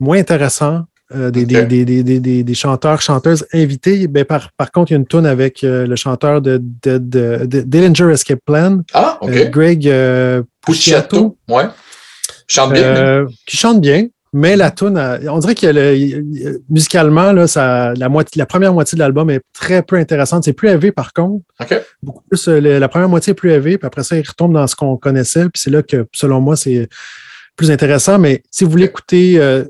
moins 0.00 0.18
intéressants. 0.18 0.84
euh, 1.14 1.30
des, 1.30 1.44
des, 1.44 1.84
des, 1.84 2.42
des, 2.42 2.54
chanteurs, 2.54 3.02
chanteuses 3.02 3.44
invités. 3.52 4.08
Ben, 4.08 4.24
par, 4.24 4.48
par 4.56 4.70
contre, 4.72 4.90
il 4.92 4.94
y 4.94 4.96
a 4.96 5.00
une 5.00 5.06
tune 5.06 5.26
avec 5.26 5.62
euh, 5.62 5.86
le 5.86 5.94
chanteur 5.94 6.40
de, 6.40 6.58
de, 6.82 6.96
de, 6.96 7.44
de 7.44 7.60
Dillinger 7.60 8.10
Escape 8.12 8.38
Plan, 8.46 8.78
Ah, 8.94 9.18
OK. 9.20 9.28
euh, 9.30 9.50
Greg 9.50 9.86
euh, 9.88 10.42
Pucciato. 10.64 11.36
Ouais. 11.50 11.64
Chante 12.48 12.72
bien. 12.72 12.82
euh, 12.82 13.26
qui 13.46 13.58
chante 13.58 13.80
bien, 13.82 14.06
mais 14.32 14.56
la 14.56 14.70
tune, 14.70 14.96
euh, 14.96 15.18
on 15.30 15.38
dirait 15.38 15.54
que 15.54 15.66
le- 15.66 16.60
musicalement, 16.70 17.32
là, 17.32 17.46
ça, 17.46 17.92
la, 17.94 18.08
moitié, 18.08 18.38
la 18.38 18.46
première 18.46 18.72
moitié 18.72 18.96
de 18.96 19.00
l'album 19.00 19.28
est 19.30 19.42
très 19.52 19.82
peu 19.82 19.96
intéressante. 19.96 20.44
C'est 20.44 20.54
plus 20.54 20.68
élevé, 20.68 20.90
par 20.90 21.12
contre. 21.12 21.44
OK. 21.60 21.74
Beaucoup 22.02 22.24
plus, 22.28 22.48
euh, 22.48 22.78
la 22.78 22.88
première 22.88 23.08
moitié 23.08 23.32
est 23.32 23.34
plus 23.34 23.50
élevée, 23.50 23.76
puis 23.76 23.86
après 23.86 24.02
ça, 24.04 24.16
il 24.16 24.26
retombe 24.26 24.54
dans 24.54 24.66
ce 24.66 24.74
qu'on 24.74 24.96
connaissait. 24.96 25.44
Puis 25.44 25.60
c'est 25.62 25.70
là 25.70 25.82
que, 25.82 26.06
selon 26.12 26.40
moi, 26.40 26.56
c'est 26.56 26.88
plus 27.56 27.70
intéressant. 27.70 28.18
Mais 28.18 28.42
si 28.50 28.64
vous 28.64 28.70
voulez 28.70 28.86
écouter 28.86 29.38
euh, 29.38 29.64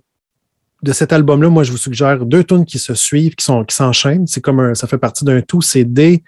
de 0.82 0.92
cet 0.92 1.12
album-là, 1.12 1.48
moi, 1.48 1.64
je 1.64 1.72
vous 1.72 1.78
suggère 1.78 2.24
deux 2.24 2.44
tunes 2.44 2.64
qui 2.64 2.78
se 2.78 2.94
suivent, 2.94 3.34
qui 3.34 3.44
sont 3.44 3.64
qui 3.64 3.74
s'enchaînent. 3.74 4.26
C'est 4.28 4.40
comme 4.40 4.60
un, 4.60 4.74
ça 4.74 4.86
fait 4.86 4.98
partie 4.98 5.24
d'un 5.24 5.40
tout. 5.40 5.60
C'est 5.62 5.84
Day, 5.84 6.22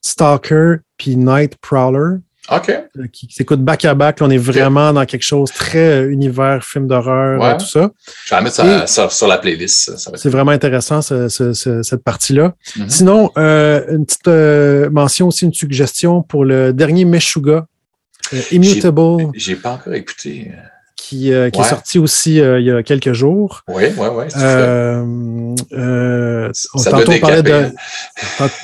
Stalker, 0.00 0.76
puis 0.96 1.16
Night 1.16 1.56
Prowler, 1.60 2.16
OK. 2.50 2.68
euh, 2.70 3.06
qui, 3.12 3.26
qui 3.26 3.34
s'écoutent 3.34 3.62
back-à-back. 3.64 4.20
Là, 4.20 4.26
on 4.26 4.30
est 4.30 4.36
vraiment 4.36 4.92
dans 4.92 5.06
quelque 5.06 5.22
chose 5.22 5.50
très 5.50 6.02
euh, 6.02 6.10
univers, 6.12 6.62
film 6.64 6.86
d'horreur, 6.86 7.40
Ouais. 7.40 7.46
euh, 7.54 7.56
tout 7.56 7.66
ça. 7.66 7.90
Je 8.26 8.34
vais 8.34 8.42
mettre 8.42 8.64
Et- 8.64 8.86
sur, 8.86 9.10
sur 9.12 9.26
la 9.28 9.38
playlist. 9.38 9.96
Ça, 9.96 9.96
ça 9.96 10.10
C'est 10.16 10.28
vraiment 10.28 10.50
intéressant, 10.52 11.00
ce- 11.00 11.28
ce- 11.28 11.52
ce- 11.54 11.82
cette 11.82 12.04
partie-là. 12.04 12.54
Mhm. 12.76 12.88
Sinon, 12.90 13.30
euh, 13.38 13.82
une 13.96 14.04
petite 14.04 14.92
mention 14.92 15.28
aussi, 15.28 15.44
une 15.46 15.54
suggestion 15.54 16.22
pour 16.22 16.44
le 16.44 16.72
dernier 16.72 17.04
Meshuga, 17.04 17.66
Immutable, 18.50 19.30
J'ai 19.34 19.56
pas 19.56 19.72
encore 19.72 19.94
écouté. 19.94 20.50
Qui, 21.06 21.32
euh, 21.32 21.50
qui 21.50 21.60
Ouais. 21.60 21.66
est 21.66 21.70
sorti 21.70 21.98
aussi 21.98 22.40
euh, 22.40 22.60
il 22.60 22.66
y 22.66 22.70
a 22.70 22.82
quelques 22.82 23.12
jours. 23.12 23.62
Oui, 23.68 23.84
oui, 23.96 24.06
oui. 24.12 24.24
Euh, 25.72 26.50
Ça 26.52 26.90
tantôt, 26.90 27.12
on 27.12 27.18
parlait 27.20 27.42
de, 27.42 27.70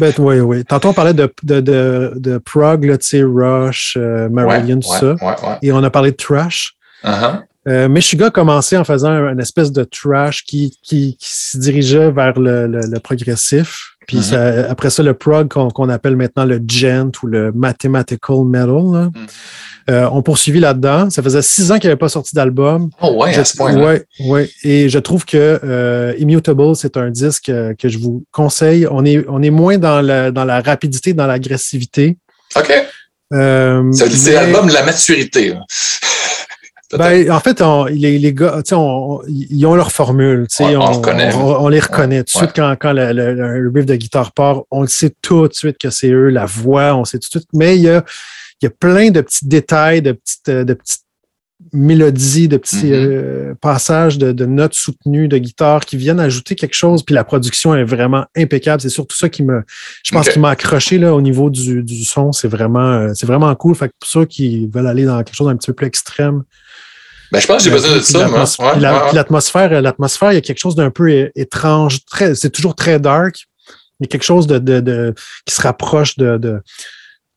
ben, 0.01 0.13
oui, 0.19 0.41
oui. 0.41 0.65
tantôt, 0.65 0.89
on 0.89 0.93
parlait 0.93 1.15
de, 1.15 1.33
de, 1.43 1.61
de, 1.61 2.13
de 2.17 2.39
prog, 2.39 2.85
là, 2.85 2.97
Rush, 3.13 3.97
Ouais, 3.97 4.29
Marillion, 4.29 4.81
tout 4.81 4.91
ouais, 4.91 5.17
ça. 5.17 5.59
Et 5.63 5.73
on 5.73 5.83
a 5.83 5.91
parlé 5.91 6.11
de 6.13 6.17
trash. 6.17 6.75
Euh, 7.69 7.89
Meshuggah 7.91 8.27
a 8.27 8.31
commencé 8.31 8.77
en 8.79 8.85
faisant 8.85 9.11
un- 9.11 9.33
une 9.33 9.41
espèce 9.41 9.71
de 9.71 9.85
trash 9.85 10.45
qui, 10.45 10.79
qui, 10.83 11.19
qui 11.21 11.29
se 11.31 11.59
dirigeait 11.59 12.11
vers 12.11 12.39
le, 12.41 12.67
le, 12.67 12.81
le 12.81 12.99
progressif. 13.01 13.97
Puis 14.07 14.17
Mhm. 14.17 14.23
ça- 14.23 14.71
après 14.71 14.89
ça, 14.89 15.03
le 15.03 15.13
prog 15.13 15.49
qu'on 15.49 15.69
qu'on 15.69 15.91
appelle 15.91 16.17
maintenant 16.17 16.47
le 16.47 16.59
gent 16.67 17.11
ou 17.23 17.27
le 17.27 17.53
mathematical 17.53 18.45
metal. 18.47 18.67
là. 18.93 19.11
Mhm. 19.15 19.27
Euh, 19.89 20.09
on 20.13 20.23
poursuivit 20.23 20.61
là-dedans. 20.61 21.09
Ça 21.11 21.23
faisait 21.23 21.43
six 21.43 21.71
ans 21.73 21.77
qu'il 21.79 21.89
n'y 21.89 21.93
avait 21.93 21.99
pas 21.99 22.09
sorti 22.09 22.35
d'album. 22.35 22.91
Oh, 23.01 23.15
ouais, 23.23 23.35
à 23.37 23.45
ce 23.45 23.57
point 23.57 23.75
Ouais, 23.75 24.05
ouais. 24.27 24.51
Et 24.63 24.89
je 24.89 24.99
trouve 24.99 25.25
que 25.25 25.61
euh, 25.65 26.13
Immutable, 26.19 26.77
c'est 26.77 26.97
un 26.97 27.11
disque 27.11 27.49
euh, 27.49 27.75
que 27.75 27.89
je 27.89 27.99
vous 27.99 28.25
conseille. 28.33 28.87
On 28.91 29.05
est, 29.05 29.25
on 29.29 29.43
est 29.43 29.51
moins 29.51 29.79
dans 29.79 30.01
la, 30.01 30.31
dans 30.31 30.45
la 30.45 30.61
rapidité, 30.61 31.13
dans 31.15 31.27
l'agressivité. 31.27 32.19
OK. 32.57 32.73
C'est 33.33 34.33
l'album 34.35 34.67
de 34.69 34.73
la 34.75 34.83
maturité. 34.85 35.51
là. 35.51 35.61
Ben, 36.99 37.31
en 37.31 37.39
fait, 37.39 37.63
on- 37.63 37.85
les, 37.85 38.19
les 38.19 38.35
gars, 38.35 38.55
tu 38.65 38.71
sais, 38.71 38.75
on- 38.75 39.21
ils 39.29 39.65
ont 39.65 39.77
leur 39.77 39.93
formule. 39.93 40.49
Ouais, 40.59 40.75
on 40.77 40.91
reconnaît. 40.91 41.33
On, 41.37 41.69
les 41.69 41.79
reconnaît 41.79 42.25
tout 42.25 42.37
de 42.37 42.39
Ouais. 42.43 42.47
suite 42.49 42.57
quand, 42.57 42.75
quand 42.81 42.93
le, 42.93 43.13
le- 43.13 43.33
le 43.61 43.71
riff 43.73 43.87
de 43.87 43.95
guitare 43.95 44.33
part. 44.33 44.63
On 44.73 44.81
le 44.83 44.89
sait 44.89 45.13
tout 45.23 45.47
de 45.47 45.55
suite 45.55 45.79
que 45.79 45.89
c'est 45.91 46.11
eux, 46.11 46.31
la 46.31 46.47
voix, 46.47 46.97
on 46.97 47.05
sait 47.05 47.21
tout 47.21 47.29
de 47.29 47.31
suite. 47.43 47.49
Mais 47.53 47.77
il 47.77 47.83
y 47.83 47.89
a, 47.91 48.05
il 48.61 48.67
y 48.67 48.69
a 48.69 48.71
plein 48.71 49.11
de 49.11 49.21
petits 49.21 49.47
détails, 49.47 50.03
de 50.03 50.13
petites, 50.13 50.49
euh, 50.49 50.65
de 50.65 50.75
petites 50.75 51.03
mélodies, 51.73 52.49
de 52.49 52.57
petits 52.57 52.87
Mhm. 52.87 52.93
euh, 52.93 53.55
passages 53.61 54.17
de, 54.17 54.33
de 54.33 54.47
notes 54.47 54.73
soutenues 54.75 55.29
de 55.29 55.37
guitare 55.37 55.85
qui 55.85 55.97
viennent 55.99 56.19
ajouter 56.21 56.55
quelque 56.55 56.75
chose. 56.75 57.03
Puis 57.03 57.15
la 57.15 57.23
production 57.23 57.75
est 57.75 57.85
vraiment 57.85 58.25
impeccable. 58.37 58.81
C'est 58.81 58.89
surtout 58.89 59.17
ça 59.17 59.29
qui 59.29 59.43
me, 59.43 59.63
je 60.03 60.11
pense, 60.13 60.29
qui 60.31 60.39
m'a 60.39 60.51
accroché 60.51 60.97
là 60.99 61.15
au 61.15 61.21
niveau 61.21 61.51
du, 61.51 61.83
du 61.83 62.05
son. 62.05 62.33
C'est 62.33 62.49
vraiment, 62.49 62.93
euh, 62.93 63.13
c'est 63.15 63.27
vraiment 63.27 63.55
cool. 63.57 63.75
Fait 63.75 63.89
que 63.89 63.95
pour 64.01 64.09
ceux 64.09 64.25
qui 64.25 64.69
veulent 64.73 64.87
aller 64.87 65.05
dans 65.05 65.23
quelque 65.23 65.37
chose 65.37 65.49
d'un 65.49 65.57
petit 65.57 65.67
peu 65.67 65.75
plus 65.75 65.87
extrême, 65.87 66.45
Ben, 67.33 67.39
je 67.41 67.47
pense 67.47 67.59
que 67.59 67.65
j'ai 67.65 67.71
besoin 67.71 67.95
de 67.95 68.01
ça, 68.01 68.29
Ouais. 68.59 68.81
L'atmosphère, 69.13 69.83
l'atmosphère, 69.83 70.33
il 70.33 70.37
y 70.37 70.39
a 70.39 70.41
quelque 70.41 70.59
chose 70.59 70.75
d'un 70.75 70.91
peu 70.91 71.31
étrange. 71.37 72.05
Très, 72.07 72.35
c'est 72.35 72.51
toujours 72.51 72.75
très 72.75 72.99
dark. 72.99 73.37
Il 74.01 74.05
y 74.05 74.07
a 74.07 74.09
quelque 74.09 74.25
chose 74.25 74.47
de, 74.47 74.59
de, 74.59 74.81
de- 74.81 75.15
qui 75.45 75.55
se 75.55 75.61
rapproche 75.61 76.17
de, 76.17 76.39
de, 76.39 76.61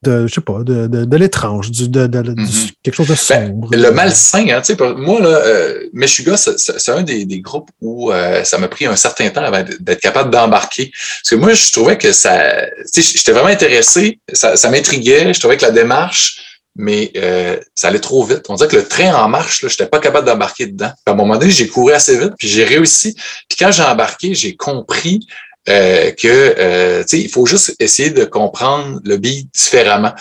de 0.04 0.28
je 0.28 0.34
sais 0.36 0.42
pas, 0.42 0.60
de, 0.64 0.88
de, 0.88 1.06
de 1.06 1.18
l'étrange, 1.18 1.72
du, 1.72 1.88
de, 1.90 2.08
de- 2.08 2.22
du- 2.22 2.42
Mhm. 2.42 2.48
quelque 2.84 2.96
chose 2.96 3.08
de 3.08 3.16
sombre. 3.16 3.70
Le 3.72 3.92
malsain, 3.92 4.46
hein, 4.50 4.62
tu 4.62 4.76
sais, 4.76 4.94
moi, 4.98 5.20
là, 5.22 5.28
euh, 5.30 5.80
Meshuggah, 5.94 6.38
c'est- 6.38 6.58
c'est 6.58 6.80
c'est 6.80 6.92
un 6.92 7.02
des, 7.04 7.26
des 7.26 7.40
groupes 7.42 7.70
où 7.82 8.12
euh, 8.12 8.44
ça 8.44 8.58
m'a 8.58 8.68
pris 8.68 8.86
un 8.86 8.96
certain 8.96 9.30
temps 9.30 9.44
avant 9.44 9.64
d'être 9.80 10.02
capable 10.02 10.30
d'embarquer. 10.30 10.92
Parce 10.92 11.30
que 11.30 11.36
moi, 11.36 11.54
je 11.54 11.72
trouvais 11.72 11.98
que 11.98 12.12
ça, 12.12 12.62
tu 12.94 13.02
sais, 13.02 13.18
j'étais 13.18 13.32
vraiment 13.32 13.48
intéressé, 13.50 14.20
ça, 14.32 14.56
ça 14.56 14.70
m'intriguait, 14.70 15.34
je 15.34 15.40
trouvais 15.40 15.58
que 15.58 15.66
la 15.66 15.72
démarche, 15.72 16.42
mais 16.76 17.12
euh, 17.18 17.58
ça 17.76 17.90
allait 17.90 18.00
trop 18.00 18.24
vite. 18.24 18.42
On 18.50 18.56
dirait 18.56 18.68
que 18.68 18.76
le 18.76 18.88
train 18.88 19.14
en 19.14 19.30
marche, 19.30 19.62
là, 19.62 19.70
j'étais 19.70 19.86
pas 19.86 20.00
capable 20.00 20.26
d'embarquer 20.26 20.66
dedans. 20.66 20.90
Puis 20.90 21.04
à 21.06 21.12
un 21.12 21.16
moment 21.16 21.38
donné, 21.38 21.52
j'ai 21.52 21.68
couru 21.68 21.94
assez 21.94 22.18
vite, 22.18 22.34
puis 22.40 22.48
j'ai 22.48 22.64
réussi. 22.64 23.14
Puis 23.48 23.58
quand 23.60 23.72
j'ai 23.72 23.84
embarqué, 23.84 24.34
j'ai 24.34 24.56
compris 24.56 25.20
euh, 25.70 26.12
que 26.12 26.28
euh, 26.58 27.04
tu 27.04 27.10
sais, 27.10 27.20
il 27.24 27.30
faut 27.30 27.46
juste 27.46 27.74
essayer 27.80 28.10
de 28.10 28.26
comprendre 28.26 29.00
le 29.06 29.18
beat 29.18 29.50
différemment. 29.54 30.14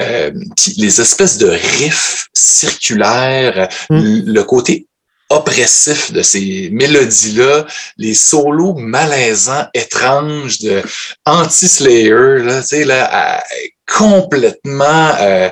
Euh, 0.00 0.30
les 0.76 1.00
espèces 1.00 1.38
de 1.38 1.48
riffs 1.48 2.26
circulaires, 2.34 3.68
Mm. 3.90 4.22
le- 4.26 4.44
côté 4.44 4.86
oppressif 5.28 6.12
de 6.12 6.22
ces 6.22 6.70
mélodies-là, 6.72 7.64
les 7.98 8.14
solos 8.14 8.74
malaisants, 8.74 9.66
étranges 9.74 10.58
de 10.58 10.82
anti-Slayer, 11.24 12.38
là, 12.42 12.60
tu 12.62 12.66
sais, 12.68 12.84
là, 12.84 13.40
complètement 13.86 15.12
euh, 15.20 15.48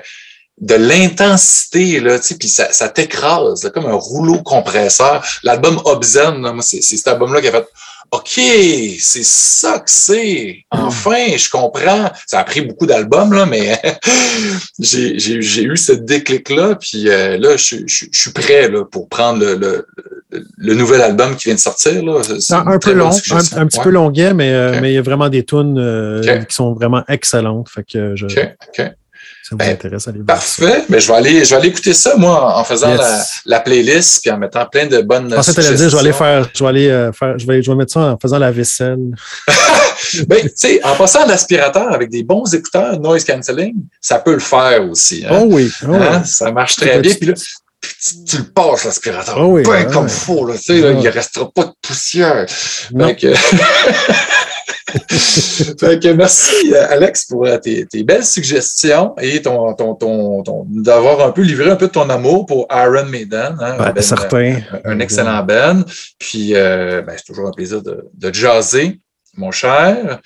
de 0.60 0.74
l'intensité, 0.74 2.00
là, 2.00 2.18
tu 2.18 2.26
sais, 2.26 2.34
puis 2.36 2.48
ça, 2.48 2.72
ça 2.72 2.88
t'écrase, 2.88 3.70
comme 3.72 3.86
un 3.86 3.92
rouleau 3.94 4.42
compresseur. 4.42 5.24
L'album 5.44 5.80
Obzen, 5.84 6.38
moi, 6.38 6.62
c'est 6.62 6.82
cet 6.82 7.06
album-là 7.06 7.40
qui 7.40 7.46
a 7.48 7.52
fait 7.52 7.66
OK, 8.10 8.40
c'est 9.00 9.24
ça 9.24 9.80
que 9.80 9.90
c'est. 9.90 10.64
Enfin, 10.70 11.36
je 11.36 11.50
comprends. 11.50 12.10
Ça 12.26 12.40
a 12.40 12.44
pris 12.44 12.62
beaucoup 12.62 12.86
d'albums, 12.86 13.34
là, 13.34 13.44
mais 13.44 13.80
j'ai 14.78 15.62
eu 15.62 15.76
ce 15.76 15.92
déclic-là. 15.92 16.76
Puis 16.76 17.08
euh, 17.08 17.36
là, 17.36 17.56
je, 17.56 17.76
suis 17.86 18.32
prêt 18.32 18.70
là, 18.70 18.84
pour 18.84 19.08
prendre 19.08 19.44
le, 19.44 19.86
le, 20.30 20.74
nouvel 20.74 21.02
album 21.02 21.36
qui 21.36 21.44
vient 21.44 21.54
de 21.54 21.60
sortir. 21.60 22.02
Là. 22.02 22.22
Un, 22.50 22.78
peu 22.78 22.92
long, 22.92 23.10
un, 23.10 23.66
petit 23.66 23.80
peu 23.80 23.90
longuet, 23.90 24.32
mais, 24.32 24.52
euh, 24.52 24.78
mais 24.80 24.92
il 24.92 24.94
y 24.94 24.98
a 24.98 25.02
vraiment 25.02 25.28
des 25.28 25.44
tunes 25.44 25.78
euh, 25.78 26.44
qui 26.44 26.54
sont 26.54 26.72
vraiment 26.72 27.04
excellentes. 27.08 27.68
Fait 27.68 27.84
que 27.84 28.16
je, 28.16 28.26
ça 29.48 29.54
vous 29.54 29.58
ben, 29.58 29.70
intéresse, 29.70 30.06
allez 30.06 30.20
Parfait. 30.20 30.84
Mais 30.90 30.96
ben, 30.96 31.00
je, 31.00 31.06
vais 31.08 31.14
aller, 31.14 31.44
je 31.44 31.50
vais 31.50 31.56
aller 31.56 31.68
écouter 31.68 31.94
ça, 31.94 32.16
moi, 32.16 32.58
en 32.58 32.64
faisant 32.64 32.94
la, 32.94 33.24
la, 33.46 33.60
playlist 33.60 34.20
puis 34.20 34.30
en 34.30 34.36
mettant 34.36 34.66
plein 34.66 34.84
de 34.84 35.00
bonnes. 35.00 35.30
Je 35.30 35.36
pensais 35.36 35.54
que 35.54 35.74
dire, 35.74 35.88
je 35.88 35.94
vais 35.94 36.00
aller 36.00 36.12
faire, 36.12 36.50
je 36.54 36.62
vais 36.62 36.68
aller 36.68 36.88
euh, 36.90 37.12
faire, 37.12 37.38
je 37.38 37.46
vais, 37.46 37.62
je 37.62 37.70
vais 37.70 37.76
mettre 37.76 37.92
ça 37.92 38.00
en 38.00 38.18
faisant 38.18 38.38
la 38.38 38.50
vaisselle. 38.50 38.98
ben, 40.26 40.42
tu 40.42 40.50
sais, 40.54 40.84
en 40.84 40.94
passant 40.96 41.22
à 41.22 41.26
l'aspirateur 41.26 41.90
avec 41.94 42.10
des 42.10 42.24
bons 42.24 42.52
écouteurs 42.52 43.00
noise 43.00 43.24
cancelling, 43.24 43.74
ça 44.02 44.18
peut 44.18 44.34
le 44.34 44.38
faire 44.38 44.86
aussi. 44.86 45.24
Hein? 45.26 45.40
Oh 45.40 45.46
oui. 45.46 45.72
Oh 45.88 45.94
hein? 45.94 46.22
Ça 46.24 46.52
marche 46.52 46.76
très 46.76 47.00
bien. 47.00 47.14
Puis 47.14 47.28
là, 47.28 47.34
tu, 48.26 48.36
le 48.36 48.44
passes, 48.44 48.84
l'aspirateur. 48.84 49.36
Oh 49.40 49.52
oui, 49.52 49.62
ben, 49.62 49.90
comme 49.90 50.10
faux, 50.10 50.46
là, 50.46 50.56
tu 50.58 50.64
sais, 50.64 50.80
là, 50.80 50.90
il 50.90 51.00
ne 51.00 51.10
restera 51.10 51.50
pas 51.50 51.64
de 51.64 51.72
poussière. 51.80 52.44
Donc, 52.90 53.24
fait 54.88 56.02
que 56.02 56.12
merci, 56.12 56.74
Alex, 56.74 57.26
pour 57.26 57.46
euh, 57.46 57.58
tes, 57.58 58.02
belles 58.04 58.24
suggestions 58.24 59.14
et 59.20 59.42
ton, 59.42 59.74
ton, 59.74 59.94
ton, 59.94 60.66
d'avoir 60.68 61.26
un 61.26 61.32
peu 61.32 61.42
livré 61.42 61.70
un 61.70 61.76
peu 61.76 61.88
de 61.88 61.92
ton 61.92 62.08
amour 62.08 62.46
pour 62.46 62.66
Iron 62.70 63.04
Maiden. 63.06 63.56
Hein, 63.60 63.92
ben, 63.92 64.02
certain. 64.02 64.60
Un, 64.84 64.98
excellent 65.00 65.42
Ben. 65.42 65.84
Puis, 66.18 66.54
euh, 66.54 67.02
ben, 67.02 67.14
c'est 67.16 67.24
toujours 67.24 67.48
un 67.48 67.52
plaisir 67.52 67.82
de, 67.82 68.08
de 68.14 68.34
jaser, 68.34 69.00
mon 69.36 69.50
cher. 69.50 70.20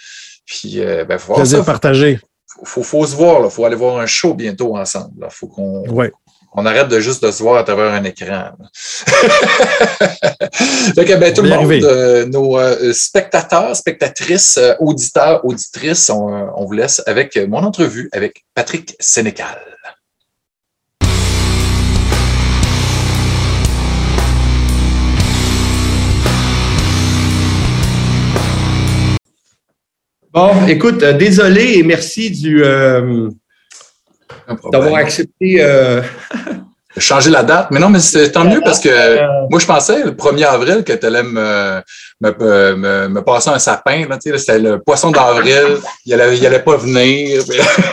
Puis, 0.47 0.81
euh, 0.81 1.05
ben, 1.05 1.19
faut 1.19 1.35
plaisir 1.35 1.65
partagé. 1.65 2.21
Faut, 2.65 2.83
faut, 2.83 3.07
se 3.07 3.17
voir, 3.17 3.43
il 3.45 3.51
faut 3.51 3.65
aller 3.65 3.77
voir 3.77 3.99
un 3.99 4.07
show 4.07 4.35
bientôt 4.35 4.77
ensemble. 4.77 5.27
Il 5.29 5.35
faut 5.35 5.49
qu'on 5.49 5.89
ouais 5.89 6.13
on 6.55 6.67
arrête 6.67 6.89
de 6.89 7.01
juste 7.01 7.25
de 7.25 7.31
se 7.31 7.43
voir 7.43 7.57
à 7.57 7.65
travers 7.65 7.93
un 7.95 8.05
écran. 8.05 8.53
que, 10.95 11.17
ben, 11.17 11.33
tout 11.33 11.41
le 11.43 11.49
monde, 11.49 11.73
euh, 11.73 12.27
nos 12.27 12.59
euh, 12.59 12.93
spectateurs, 12.93 13.75
spectatrices, 13.75 14.59
euh, 14.59 14.75
auditeurs, 14.79 15.43
auditrices, 15.47 16.11
on, 16.11 16.51
on, 16.55 16.67
vous 16.67 16.73
laisse 16.73 17.03
avec 17.07 17.39
mon 17.49 17.63
entrevue 17.63 18.11
avec 18.13 18.45
Patrick 18.55 18.95
Sénécal. 19.01 19.59
Bon, 30.35 30.67
écoute, 30.67 31.05
désolé 31.05 31.79
et 31.79 31.83
merci 31.83 32.31
du 32.31 32.63
d'avoir 34.71 34.97
accepté. 34.97 35.57
Euh... 35.61 36.03
changer 36.99 37.31
la 37.31 37.43
date. 37.43 37.69
Mais 37.71 37.81
non, 37.81 37.89
mais 37.89 38.01
c'est 38.01 38.31
tant 38.33 38.45
mieux 38.45 38.61
parce 38.63 38.81
que 38.81 38.89
moi, 39.49 39.59
je 39.59 39.67
pensais 39.67 40.05
le 40.05 40.13
1er 40.13 40.45
avril 40.45 40.85
que 40.85 40.93
tu 40.93 41.07
allais 41.07 41.23
me, 41.23 41.81
me, 42.21 42.75
me, 42.77 43.09
me, 43.09 43.23
passer 43.23 43.51
un 43.51 43.59
sapin. 43.59 44.05
C'était 44.21 44.59
le 44.59 44.79
poisson 44.79 45.11
d'avril. 45.11 45.79
Il 46.05 46.17
n'allait 46.17 46.47
allait 46.47 46.59
pas 46.61 46.77
venir. 46.77 47.43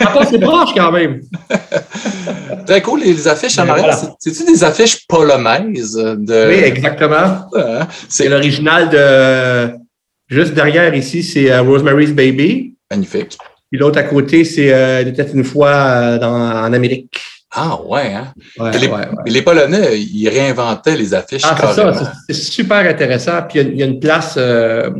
Attends, 0.00 0.28
c'est 0.30 0.40
proche 0.40 0.70
quand 0.74 0.92
même. 0.92 1.20
Très 2.66 2.82
cool, 2.82 3.00
les, 3.00 3.26
affiches 3.26 3.58
en 3.58 3.68
arrière. 3.68 3.96
C'est-tu 4.18 4.44
des 4.44 4.62
affiches 4.62 5.06
polonaises? 5.06 5.94
De... 5.94 6.48
Oui, 6.48 6.62
exactement. 6.62 7.48
Ah, 7.56 7.88
c'est 8.08 8.28
l'original 8.28 8.90
de. 8.90 9.76
Juste 10.28 10.54
derrière 10.54 10.94
ici, 10.94 11.24
c'est 11.24 11.50
euh, 11.50 11.62
Rosemary's 11.62 12.12
Baby. 12.12 12.76
Magnifique. 12.88 13.36
Puis 13.70 13.78
l'autre 13.78 13.98
à 13.98 14.02
côté, 14.02 14.44
c'est 14.44 14.72
euh, 14.72 15.04
peut-être 15.04 15.34
une 15.34 15.44
fois 15.44 15.70
euh, 15.70 16.18
dans, 16.18 16.34
en 16.34 16.72
Amérique. 16.72 17.20
Ah 17.52 17.80
ouais, 17.82 18.14
hein? 18.14 18.32
les, 19.26 19.42
Polonais, 19.42 19.98
ils 19.98 20.28
réinventaient 20.28 20.96
les 20.96 21.14
affiches. 21.14 21.42
Ah, 21.44 21.56
c'est 21.58 21.74
ça, 21.74 22.12
c'est 22.28 22.34
super 22.34 22.78
intéressant. 22.78 23.42
Puis 23.48 23.60
il 23.60 23.76
y, 23.76 23.82
a 23.82 23.86
une 23.86 23.98
place, 23.98 24.34
euh, 24.38 24.90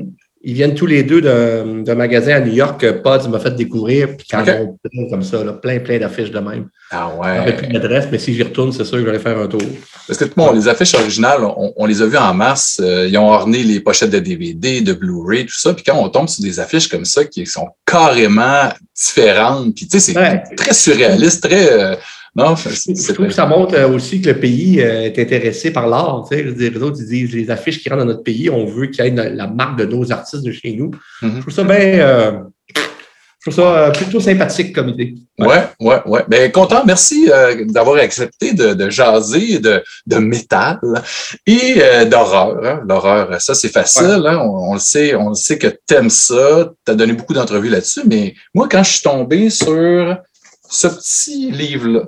ils 0.43 0.55
viennent 0.55 0.75
tous 0.75 0.87
les 0.87 1.03
deux 1.03 1.21
d'un 1.21 1.95
magasin 1.95 2.37
à 2.37 2.41
New 2.41 2.53
York 2.53 2.81
que 2.81 2.91
Pods 2.93 3.29
m'a 3.29 3.39
fait 3.39 3.55
découvrir, 3.55 4.17
puis 4.17 4.27
quand 4.31 4.41
okay. 4.41 4.53
plein 4.91 5.09
comme 5.11 5.23
ça, 5.23 5.45
là, 5.45 5.53
plein, 5.53 5.81
plein 5.81 5.99
d'affiches 5.99 6.31
de 6.31 6.39
même. 6.39 6.69
Ah 6.91 7.11
ouais. 7.15 7.53
plus 7.53 7.67
d'adresse, 7.69 8.07
mais 8.11 8.19
si 8.19 8.35
j'y 8.35 8.43
retourne, 8.43 8.73
c'est 8.73 8.85
sûr 8.85 8.99
que 8.99 9.05
je 9.05 9.11
vais 9.11 9.19
faire 9.19 9.39
un 9.39 9.47
tour. 9.47 9.61
Parce 10.07 10.19
que 10.19 10.25
bon, 10.35 10.53
les 10.53 10.67
affiches 10.67 10.95
originales, 10.95 11.43
on, 11.45 11.85
les 11.85 12.01
a 12.01 12.07
vues 12.07 12.17
en 12.17 12.33
masse. 12.33 12.81
Euh, 12.83 13.07
ils 13.07 13.19
ont 13.19 13.29
orné 13.29 13.63
les 13.63 13.81
pochettes 13.81 14.11
de 14.11 14.19
DVD, 14.19 14.81
de 14.81 14.95
Blu-ray, 14.95 15.45
tout 15.45 15.59
ça. 15.59 15.75
Puis 15.75 15.85
quand 15.85 15.97
on 15.97 16.09
tombe 16.09 16.29
sur 16.29 16.43
des 16.43 16.59
affiches 16.59 16.89
comme 16.89 17.05
ça 17.05 17.25
qui 17.27 17.45
sont 17.45 17.69
carrément 17.85 18.71
différentes, 18.97 19.75
puis 19.75 19.87
tu 19.87 20.01
sais, 20.01 20.13
c'est 20.13 20.55
très 20.57 20.73
surréaliste, 20.73 21.43
très. 21.43 21.71
Euh, 21.71 21.97
non, 22.37 22.55
je 22.55 23.13
trouve 23.13 23.27
que 23.27 23.33
ça 23.33 23.47
montre 23.47 23.75
euh, 23.75 23.89
aussi 23.89 24.21
que 24.21 24.31
le 24.31 24.39
pays 24.39 24.81
euh, 24.81 25.03
est 25.03 25.19
intéressé 25.19 25.73
par 25.73 25.89
l'art. 25.89 26.27
Tu 26.31 26.37
sais, 26.37 26.43
les 26.45 26.83
autres, 26.83 26.99
ils 27.01 27.07
disent 27.07 27.35
les 27.35 27.51
affiches 27.51 27.83
qui 27.83 27.89
rentrent 27.89 28.03
dans 28.03 28.09
notre 28.09 28.23
pays, 28.23 28.49
on 28.49 28.67
veut 28.67 28.87
qu'il 28.87 29.05
y 29.05 29.09
ait 29.09 29.31
la 29.35 29.47
marque 29.49 29.79
de 29.79 29.85
nos 29.85 30.13
artistes 30.13 30.45
de 30.45 30.53
chez 30.53 30.73
nous. 30.73 30.91
Mm-hmm. 31.23 31.37
Je 31.37 31.41
trouve 31.41 31.55
ça 31.55 31.65
bien. 31.65 31.77
Euh, 31.77 32.33
je 33.43 33.51
trouve 33.51 33.65
ça 33.65 33.91
plutôt 33.91 34.21
sympathique 34.21 34.75
comme 34.75 34.91
idée. 34.91 35.15
Ouais, 35.39 35.65
ouais, 35.81 36.03
ouais. 36.05 36.25
Ben, 36.29 36.53
content. 36.53 36.85
Merci 36.85 37.31
d'avoir 37.69 37.97
accepté 37.97 38.53
de, 38.53 38.91
jaser 38.91 39.59
de, 39.59 39.83
de 40.07 40.17
métal 40.19 40.79
et 41.47 41.81
d'horreur. 42.05 42.61
Hein. 42.63 42.83
L'horreur, 42.87 43.41
ça, 43.41 43.55
c'est 43.55 43.71
facile. 43.71 44.27
Hein. 44.27 44.39
On, 44.45 44.75
le 44.75 44.79
sait, 44.79 45.15
on 45.15 45.31
le 45.31 45.35
sait 45.35 45.57
que 45.57 45.69
tu 45.69 45.95
aimes 45.95 46.11
ça. 46.11 46.71
Tu 46.85 46.93
as 46.93 46.95
donné 46.95 47.15
beaucoup 47.15 47.33
d'entrevues 47.33 47.71
là-dessus. 47.71 48.03
Mais 48.05 48.35
moi, 48.55 48.69
quand 48.71 48.83
je 48.83 48.91
suis 48.91 49.03
tombé 49.03 49.49
sur 49.49 50.19
ce 50.69 50.87
petit 50.89 51.51
livre-là, 51.51 52.03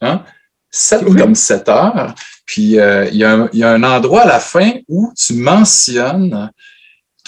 Hein? 0.00 0.22
7 0.70 1.04
comme 1.16 1.34
7 1.34 1.68
heures. 1.68 2.14
Puis 2.46 2.78
euh, 2.78 3.06
il 3.06 3.16
y, 3.16 3.58
y, 3.58 3.62
a 3.64 3.70
un 3.70 3.82
endroit 3.82 4.22
à 4.22 4.26
la 4.26 4.40
fin 4.40 4.72
où 4.88 5.12
tu 5.16 5.34
mentionnes 5.34 6.50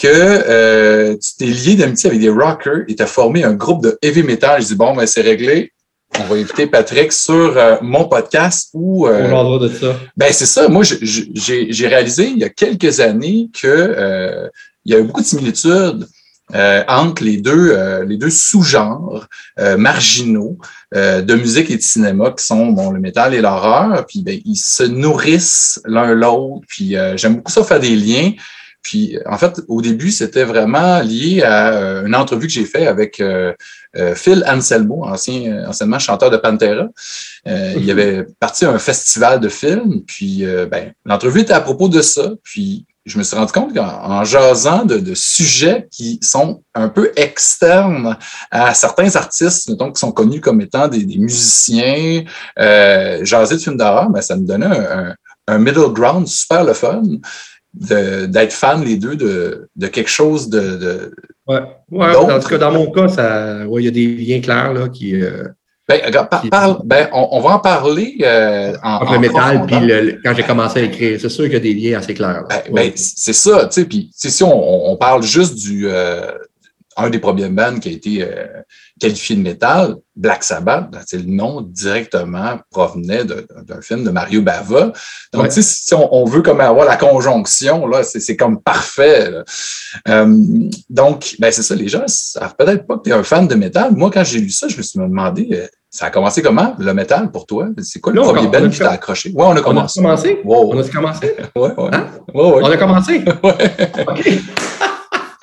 que 0.01 0.09
euh, 0.09 1.17
tu 1.17 1.37
t'es 1.39 1.47
lié 1.47 1.75
d'amitié 1.75 2.09
avec 2.09 2.21
des 2.21 2.31
rockers 2.31 2.85
et 2.89 2.97
tu 2.97 3.03
as 3.03 3.07
formé 3.07 3.45
un 3.45 3.53
groupe 3.53 3.83
de 3.83 3.99
heavy 4.03 4.23
metal. 4.23 4.63
Je 4.63 4.69
dis 4.69 4.75
bon, 4.75 4.95
ben, 4.95 5.07
c'est 5.07 5.21
réglé. 5.21 5.73
On 6.19 6.25
va 6.25 6.37
inviter 6.37 6.67
Patrick 6.67 7.13
sur 7.13 7.57
euh, 7.57 7.77
mon 7.83 8.09
podcast 8.09 8.71
où. 8.73 9.07
Euh, 9.07 9.59
de 9.59 9.69
ça. 9.69 9.97
Ben, 10.17 10.33
c'est 10.33 10.47
ça. 10.47 10.69
Moi, 10.69 10.85
j'ai 10.85 11.87
réalisé 11.87 12.29
il 12.29 12.39
y 12.39 12.45
a 12.45 12.49
quelques 12.49 13.01
années 13.01 13.49
que 13.53 14.51
il 14.87 14.93
y 14.93 14.97
a 14.97 14.99
eu 14.99 15.05
beaucoup 15.05 15.21
de 15.21 15.27
similitudes 15.27 16.07
entre 16.89 17.23
les 17.23 17.37
deux, 17.37 18.03
les 18.05 18.17
deux 18.17 18.31
sous-genres 18.31 19.29
euh, 20.95 21.23
de 21.23 21.35
musique 21.35 21.71
et 21.71 21.77
de 21.77 21.83
cinéma 21.83 22.33
qui 22.37 22.45
sont 22.45 22.67
bon, 22.67 22.91
le 22.91 23.01
métal 23.01 23.35
et 23.35 23.41
l'horreur. 23.41 24.07
Puis 24.07 24.23
ben, 24.23 24.41
ils 24.45 24.57
se 24.57 24.83
nourrissent 24.83 25.81
l'un 25.85 26.15
l'autre. 26.15 26.65
Puis 26.69 26.97
j'aime 27.17 27.37
beaucoup 27.37 27.53
ça 27.53 27.65
faire 27.65 27.81
des 27.81 27.97
liens. 27.97 28.33
Puis 28.83 29.19
en 29.27 29.37
fait, 29.37 29.61
au 29.69 29.83
début, 29.83 30.11
c'était 30.11 30.45
vraiment 30.45 31.01
lié 31.01 31.43
à 31.43 32.03
une 32.07 32.15
entrevue 32.15 32.47
que 32.47 32.53
j'ai 32.53 32.65
faite 32.65 32.89
avec 32.89 33.23
Phil 34.15 34.45
Anselmo, 34.49 35.05
ancien, 35.05 35.69
anciennement 35.69 35.99
chanteur 35.99 36.31
de 36.31 36.39
Pantera. 36.39 36.89
il 37.47 37.85
y 37.85 37.91
avait 37.93 38.27
parti 38.39 38.65
à 38.65 38.71
un 38.71 38.79
festival 38.79 39.39
de 39.39 39.51
films, 39.51 40.03
puis 40.07 40.45
ben, 40.71 40.93
l'entrevue 41.05 41.41
était 41.41 41.53
à 41.53 41.61
propos 41.61 41.89
de 41.89 42.01
ça. 42.01 42.33
Puis 42.43 42.87
je 43.11 43.19
me 43.19 43.23
suis 43.25 43.37
rendu 43.37 43.53
compte 43.53 43.75
qu'en 43.75 44.25
jasant 44.25 44.85
de, 44.85 45.15
sujets 45.15 45.89
qui 45.91 46.19
sont 46.23 46.63
un 46.75 46.89
peu 46.89 47.13
externes 47.17 48.17
à 48.51 48.73
certains 48.75 49.17
artistes, 49.17 49.71
donc 49.73 49.97
qui 49.97 50.01
sont 50.01 50.13
connus 50.13 50.41
comme 50.41 50.61
étant 50.61 50.89
des, 50.89 51.05
musiciens, 51.19 52.25
euh, 52.59 53.25
jaser 53.25 53.57
de 53.57 53.61
films 53.61 53.77
d'horreur, 53.77 54.09
ben, 54.11 54.23
ça 54.23 54.37
me 54.37 54.47
donnait 54.47 54.67
un, 55.49 55.59
middle 55.59 55.93
ground 55.93 56.29
super 56.29 56.63
le 56.63 56.73
fun 56.73 57.03
d'être 57.75 58.53
fan 58.53 58.85
les 58.85 58.97
deux 58.97 59.17
de, 59.17 59.87
quelque 59.89 60.11
chose 60.11 60.49
de. 60.49 61.13
ouais. 61.47 61.61
en 61.91 62.39
tout 62.39 62.49
cas, 62.49 62.59
dans 62.59 62.73
mon 62.73 62.91
cas, 62.91 63.07
il 63.67 63.85
y 63.85 63.89
a 63.89 63.91
des 63.91 64.07
liens 64.07 64.41
clairs 64.41 64.73
là, 64.73 64.89
qui. 64.89 65.21
Euh, 65.21 65.49
ben, 65.91 66.79
ben, 66.85 67.09
on, 67.13 67.41
va 67.41 67.51
en 67.51 67.59
parler 67.59 68.19
euh, 68.23 68.77
en, 68.83 69.13
le 69.13 69.19
métal, 69.19 69.67
puis 69.67 70.19
quand 70.25 70.35
j'ai 70.35 70.43
commencé 70.43 70.81
à 70.81 70.83
écrire, 70.85 71.19
c'est 71.21 71.29
sûr 71.29 71.45
qu'il 71.45 71.55
y 71.55 71.57
a 71.57 71.61
des 71.61 71.75
liens 71.75 71.99
assez 71.99 72.15
clairs. 72.15 72.45
Ben, 72.49 72.63
ben, 72.73 72.93
c'est 72.95 73.33
ça, 73.33 73.67
tu 73.67 73.81
sais, 73.81 73.85
puis 73.85 74.11
si 74.15 74.43
on, 74.43 74.97
parle 74.97 75.23
juste 75.23 75.55
du 75.55 75.89
euh, 75.89 76.33
un 76.97 77.09
des 77.09 77.19
premiers 77.19 77.49
bands 77.49 77.79
qui 77.79 77.89
a 77.89 77.93
été 77.93 78.23
euh, 78.23 78.47
qualifié 79.01 79.35
de 79.35 79.41
métal, 79.41 79.97
Black 80.15 80.45
Sabbath, 80.45 80.91
ben, 80.91 81.01
le 81.13 81.23
nom 81.23 81.63
directement 81.63 82.59
provenait 82.71 83.25
d'un 83.25 83.81
film 83.81 84.05
de 84.05 84.11
Mario 84.11 84.43
Bava. 84.43 84.93
Donc, 85.33 85.51
si 85.51 85.95
on, 85.95 86.25
veut 86.25 86.43
comme 86.43 86.61
avoir 86.61 86.87
la 86.87 86.97
conjonction, 86.97 87.87
là, 87.87 88.03
c'est 88.03 88.37
comme 88.37 88.61
parfait. 88.61 89.31
donc, 90.91 91.37
ben, 91.39 91.51
c'est 91.51 91.63
ça, 91.63 91.75
les 91.75 91.89
gens 91.89 92.05
savent 92.07 92.55
peut-être 92.57 92.87
pas 92.87 92.99
que 92.99 93.05
tu 93.05 93.11
es 93.11 93.15
un 93.15 93.25
fan 93.25 93.49
de 93.49 93.55
métal. 93.55 93.93
Moi, 93.97 94.11
quand 94.13 94.25
j'ai 94.25 94.41
lu 94.41 94.51
ça, 94.51 94.69
je 94.69 94.77
me 94.77 94.83
suis 94.83 94.99
demandé 94.99 95.69
Ça 95.93 96.07
a 96.07 96.11
commencé 96.11 96.41
comment, 96.41 96.77
le 96.79 96.95
métal, 96.95 97.33
pour 97.33 97.47
toi? 97.47 97.67
C'est 97.83 97.99
quoi 97.99 98.13
le 98.13 98.21
premier 98.21 98.47
band 98.47 98.69
qui 98.69 98.79
t'a 98.79 98.93
accroché? 98.93 99.33
Oui, 99.35 99.45
on 99.45 99.57
a 99.57 99.61
commencé. 99.61 100.01
On 100.01 100.05
a 100.05 100.07
commencé? 100.07 100.41
On 100.45 100.79
a 100.79 100.89
commencé? 100.89 101.37
Oui, 101.57 101.69
oui. 101.77 101.89
Hein? 101.93 102.07
On 102.33 102.65
a 102.65 102.77
commencé? 102.77 103.25
OK. 103.43 104.29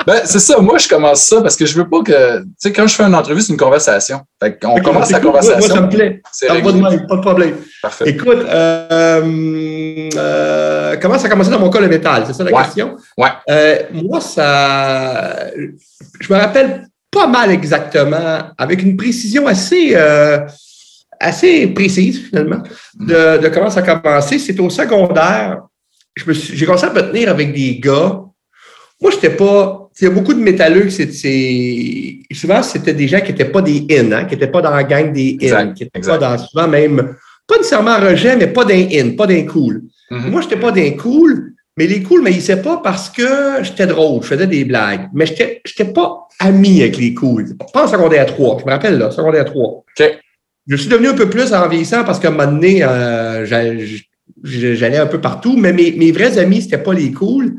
Ben, 0.08 0.22
c'est 0.24 0.40
ça. 0.40 0.62
Moi, 0.62 0.78
je 0.78 0.88
commence 0.88 1.24
ça 1.24 1.42
parce 1.42 1.58
que 1.58 1.66
je 1.66 1.78
veux 1.78 1.90
pas 1.90 2.02
que. 2.02 2.40
Tu 2.40 2.50
sais, 2.60 2.72
quand 2.72 2.88
je 2.88 2.96
fais 2.96 3.04
une 3.04 3.14
entrevue, 3.14 3.42
c'est 3.42 3.52
une 3.52 3.60
conversation. 3.60 4.22
Fait 4.42 4.58
qu'on 4.58 4.80
commence 4.80 5.12
la 5.12 5.20
conversation. 5.20 5.60
Moi, 5.60 5.68
ça 5.68 5.82
me 5.82 5.90
plaît. 5.90 6.22
C'est 6.32 6.48
pas 6.48 6.72
de, 6.72 7.08
pas 7.08 7.16
de 7.18 7.22
problème. 7.22 7.56
Parfait. 7.82 8.12
Écoute, 8.12 8.46
euh, 8.48 10.10
euh, 10.16 10.96
comment 11.02 11.20
ça 11.20 11.28
a 11.28 11.30
commencé 11.30 11.52
dans 11.52 11.60
mon 11.60 11.70
cas 11.70 11.82
le 11.82 11.90
métal? 11.90 12.24
C'est 12.26 12.32
ça 12.32 12.46
la 12.46 12.54
question? 12.54 12.96
Ouais. 13.18 13.28
Euh, 13.50 13.80
moi, 13.92 14.22
ça. 14.22 15.48
Je 16.22 16.34
me 16.34 16.40
rappelle 16.40 16.88
pas 17.12 17.28
mal 17.28 17.52
exactement, 17.52 18.52
avec 18.58 18.82
une 18.84 18.98
précision 18.98 19.48
assez. 19.48 19.92
Euh, 19.96 20.40
assez 21.20 21.66
précise, 21.68 22.28
finalement, 22.28 22.62
de, 22.94 23.42
de, 23.42 23.48
comment 23.48 23.72
ça 23.72 23.80
a 23.80 23.98
commencé. 23.98 24.38
C'était 24.38 24.60
au 24.60 24.70
secondaire. 24.70 25.64
J'ai 26.16 26.64
commencé 26.64 26.86
à 26.86 26.94
me 26.94 27.02
tenir 27.02 27.30
avec 27.30 27.54
des 27.54 27.80
gars. 27.80 28.22
Moi, 29.02 29.10
je 29.10 29.16
n'étais 29.16 29.32
pas 29.32 29.88
il 30.00 30.04
y 30.04 30.08
a 30.08 30.12
beaucoup 30.12 30.34
de 30.34 30.40
métalleux, 30.40 30.90
c'est, 30.90 31.10
souvent, 32.32 32.62
c'était 32.62 32.94
des 32.94 33.08
gens 33.08 33.20
qui 33.20 33.32
n'étaient 33.32 33.46
pas 33.46 33.62
des 33.62 33.86
in, 33.90 34.12
hein, 34.12 34.26
qui 34.26 34.36
n'étaient 34.36 34.52
pas 34.52 34.62
dans 34.62 34.70
la 34.70 34.84
gang 34.84 35.12
des 35.12 35.38
in, 35.42 35.74
qui 35.74 35.84
n'étaient 35.84 36.00
pas 36.02 36.18
dans, 36.20 36.38
souvent 36.38 36.68
même, 36.68 37.16
pas 37.48 37.58
nécessairement 37.58 38.00
rejet, 38.00 38.36
mais 38.36 38.48
pas 38.48 38.64
d'un 38.64 38.88
in, 38.92 39.16
pas 39.16 39.26
d'un 39.26 39.44
cool. 39.44 39.84
Mm-hmm. 40.12 40.30
Moi, 40.30 40.42
je 40.42 40.48
n'étais 40.48 40.60
pas 40.60 40.72
d'un 40.72 40.92
cool, 40.92 41.54
mais 41.78 41.88
les 41.88 42.02
cools 42.02 42.20
ne 42.20 42.24
m'haïssaient 42.26 42.62
pas 42.62 42.82
parce 42.84 43.10
que 43.10 43.64
j'étais 43.64 43.88
drôle, 43.88 44.24
je 44.24 44.28
faisais 44.28 44.48
des 44.48 44.66
blagues, 44.66 45.10
mais 45.14 45.26
je 45.26 45.34
n'étais 45.34 45.94
pas 45.94 46.28
ami 46.40 46.82
avec 46.82 46.98
les 46.98 47.14
cools. 47.14 47.56
Pas 47.74 47.86
en 47.86 47.88
secondaire 47.88 48.26
3, 48.26 48.58
je 48.60 48.66
me 48.66 48.72
rappelle, 48.72 48.98
là, 48.98 49.12
secondaire 49.12 49.46
3. 49.46 49.86
Je 50.68 50.76
suis 50.76 50.90
devenu 50.90 51.08
un 51.08 51.14
peu 51.14 51.30
plus 51.30 51.54
en 51.54 51.68
vieillissant 51.70 52.04
parce 52.04 52.20
qu'à 52.20 52.28
un 52.28 52.32
moment 52.32 52.52
donné, 52.52 52.84
euh, 52.84 53.46
j'allais 54.44 54.98
un 54.98 55.06
peu 55.06 55.22
partout, 55.22 55.56
mais 55.56 55.72
mes, 55.72 55.92
mes 55.92 56.12
vrais 56.12 56.38
amis, 56.38 56.64
c'était 56.64 56.78
pas 56.78 56.94
les 56.94 57.12
cools. 57.12 57.56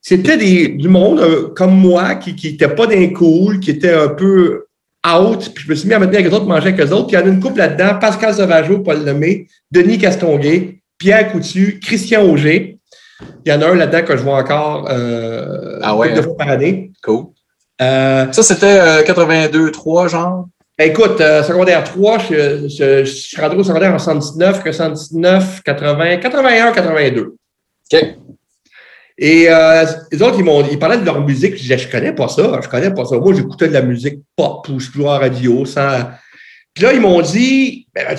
C'était 0.00 0.38
du 0.38 0.88
monde 0.88 1.20
euh, 1.20 1.48
comme 1.54 1.76
moi 1.76 2.14
qui 2.14 2.34
n'était 2.50 2.68
pas 2.68 2.86
d'un 2.86 3.08
cool, 3.08 3.60
qui 3.60 3.70
était 3.70 3.92
un 3.92 4.08
peu 4.08 4.64
out. 5.06 5.50
Puis 5.54 5.64
je 5.64 5.70
me 5.70 5.74
suis 5.74 5.88
mis 5.88 5.94
à 5.94 5.98
me 5.98 6.06
tenir 6.06 6.20
avec 6.20 6.32
eux 6.32 6.36
autres, 6.36 6.46
manger 6.46 6.68
avec 6.68 6.80
eux 6.80 6.92
autres. 6.92 7.08
Puis 7.08 7.16
il 7.16 7.20
y 7.20 7.22
en 7.22 7.26
a 7.26 7.28
une 7.28 7.40
couple 7.40 7.58
là-dedans 7.58 7.98
Pascal 8.00 8.34
Sauvageau, 8.34 8.78
Paul 8.78 9.04
Lemay, 9.04 9.46
Denis 9.70 9.98
Castonguay, 9.98 10.80
Pierre 10.98 11.30
Coutu, 11.32 11.80
Christian 11.82 12.22
Auger. 12.22 12.79
Il 13.44 13.52
y 13.52 13.54
en 13.54 13.62
a 13.62 13.66
un 13.68 13.74
là-dedans 13.74 14.06
que 14.06 14.16
je 14.16 14.22
vois 14.22 14.38
encore 14.38 14.88
euh, 14.90 15.78
ah 15.82 15.96
ouais, 15.96 16.12
deux 16.12 16.20
hein? 16.20 16.22
fois 16.22 16.36
par 16.36 16.48
année. 16.48 16.92
Cool. 17.02 17.26
Euh, 17.80 18.30
ça, 18.32 18.42
c'était 18.42 19.02
82-3, 19.02 20.08
genre? 20.08 20.46
Ben, 20.78 20.90
écoute, 20.90 21.18
secondaire 21.18 21.84
3, 21.84 22.18
je, 22.18 22.68
je, 22.68 23.04
je, 23.04 23.10
suis 23.10 23.40
rentré 23.40 23.58
au 23.58 23.64
secondaire 23.64 23.94
en 23.94 23.98
79, 23.98 24.62
79, 24.62 25.62
80, 25.62 26.16
81, 26.18 26.72
82. 26.72 27.34
OK. 27.92 28.16
Et 29.22 29.50
euh, 29.50 29.84
les 30.10 30.22
autres, 30.22 30.36
ils, 30.38 30.44
m'ont, 30.44 30.66
ils 30.66 30.78
parlaient 30.78 30.96
de 30.96 31.04
leur 31.04 31.20
musique. 31.20 31.54
Je 31.56 31.60
disais, 31.60 31.76
je 31.76 31.90
connais 31.90 32.14
pas 32.14 32.28
ça, 32.28 32.58
je 32.62 32.68
connais 32.68 32.90
pas 32.90 33.04
ça. 33.04 33.18
Moi, 33.18 33.34
j'écoutais 33.34 33.68
de 33.68 33.74
la 33.74 33.82
musique 33.82 34.20
pop 34.34 34.66
ou 34.70 34.80
je 34.80 34.90
jouais 34.90 35.08
en 35.08 35.18
radio 35.18 35.66
sans. 35.66 36.08
Puis 36.74 36.84
là, 36.84 36.92
ils 36.92 37.00
m'ont 37.00 37.20
dit, 37.20 37.86
ben, 37.94 38.16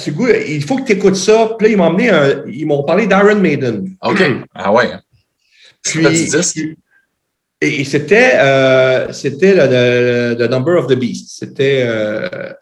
il 0.47 0.63
faut 0.63 0.77
que 0.77 0.83
tu 0.83 0.93
écoutes 0.93 1.15
ça. 1.15 1.51
Puis 1.57 1.67
là, 1.67 1.73
ils 1.73 1.77
m'ont 1.77 1.85
emmené 1.85 2.09
un, 2.09 2.43
ils 2.47 2.65
m'ont 2.65 2.83
parlé 2.83 3.07
d'Iron 3.07 3.39
Maiden. 3.39 3.95
OK. 4.01 4.21
Ah 4.53 4.71
ouais. 4.73 4.89
Puis, 5.83 6.05
et, 7.63 7.83
c'était, 7.83 8.31
euh, 8.35 9.13
c'était 9.13 9.53
le, 9.53 10.35
the, 10.35 10.49
Number 10.49 10.79
of 10.79 10.87
the 10.87 10.95
Beast. 10.95 11.37
C'était. 11.39 11.83
Euh, 11.85 12.53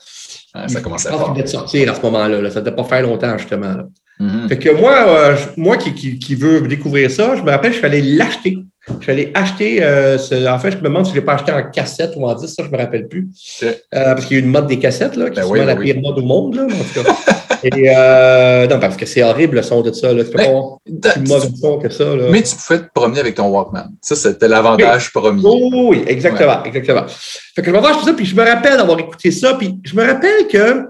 ah, 0.53 0.67
ça 0.67 0.81
commençait 0.81 1.09
à 1.09 1.47
sortir 1.47 1.91
à 1.91 1.95
ce 1.95 2.01
moment-là. 2.01 2.41
Là. 2.41 2.51
Ça 2.51 2.59
ne 2.59 2.65
devait 2.65 2.75
pas 2.75 2.83
faire 2.83 3.03
longtemps, 3.03 3.37
justement. 3.37 3.75
Là. 3.75 3.87
Mm-hmm. 4.19 4.47
Fait 4.49 4.57
que 4.57 4.69
moi, 4.71 5.05
euh, 5.07 5.37
moi 5.55 5.77
qui, 5.77 5.93
qui, 5.93 6.19
qui, 6.19 6.35
veux 6.35 6.67
découvrir 6.67 7.09
ça, 7.09 7.37
je 7.37 7.41
me 7.41 7.49
rappelle, 7.49 7.71
je 7.71 7.77
suis 7.77 7.85
allé 7.85 8.01
l'acheter. 8.01 8.57
Je 8.87 9.03
suis 9.03 9.11
allé 9.11 9.31
acheter, 9.33 9.79
euh, 9.83 10.17
en 10.47 10.59
fait, 10.59 10.71
je 10.71 10.77
me 10.77 10.83
demande 10.83 11.05
si 11.05 11.11
je 11.11 11.15
l'ai 11.15 11.25
pas 11.25 11.33
acheté 11.33 11.51
en 11.51 11.63
cassette 11.69 12.13
ou 12.15 12.25
en 12.25 12.33
disque, 12.33 12.55
ça, 12.55 12.63
je 12.63 12.71
me 12.71 12.77
rappelle 12.77 13.07
plus. 13.07 13.29
Euh, 13.63 13.73
parce 13.91 14.25
qu'il 14.25 14.37
y 14.37 14.39
a 14.39 14.43
une 14.43 14.49
mode 14.49 14.67
des 14.67 14.79
cassettes, 14.79 15.15
là, 15.15 15.29
qui 15.29 15.39
ben 15.39 15.55
est 15.55 15.65
la 15.65 15.75
ben 15.75 15.83
pire 15.83 16.01
mode 16.01 16.17
au 16.17 16.23
monde, 16.23 16.55
là, 16.55 16.63
en 16.63 16.67
tout 16.67 17.03
cas. 17.03 17.15
Et, 17.63 17.91
euh, 17.93 18.67
non, 18.67 18.79
parce 18.79 18.95
que 18.95 19.05
c'est 19.05 19.21
horrible 19.21 19.57
le 19.57 19.63
son 19.63 19.81
de 19.81 19.91
ça. 19.91 20.13
Là. 20.13 20.23
Pas 20.23 20.45
plus 20.85 21.27
mauvais 21.27 21.49
son 21.61 21.77
que 21.77 21.89
ça. 21.89 22.05
Là. 22.05 22.27
Mais 22.31 22.41
tu 22.41 22.55
pouvais 22.55 22.79
te 22.79 22.89
promener 22.93 23.19
avec 23.19 23.35
ton 23.35 23.47
Walkman. 23.49 23.89
Ça, 24.01 24.15
c'était 24.15 24.47
l'avantage 24.47 25.11
premier. 25.11 25.41
Oh, 25.43 25.89
oui, 25.89 26.03
exactement, 26.07 26.63
exactement. 26.63 27.05
Fait 27.07 27.61
que 27.61 27.67
je 27.67 27.71
me 27.71 27.77
rappelle 27.79 28.01
ça, 28.05 28.13
puis 28.13 28.25
je 28.25 28.35
me 28.35 28.43
rappelle 28.43 28.77
d'avoir 28.77 28.97
écouté 28.99 29.31
ça, 29.31 29.55
puis 29.55 29.77
je 29.83 29.95
me 29.95 30.05
rappelle 30.05 30.47
que. 30.47 30.85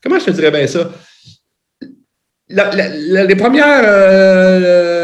Comment 0.00 0.20
je 0.20 0.26
te 0.26 0.30
dirais 0.30 0.52
bien 0.52 0.66
ça? 0.66 0.90
les 2.50 3.36
premières 3.36 3.82
euh, 3.84 4.97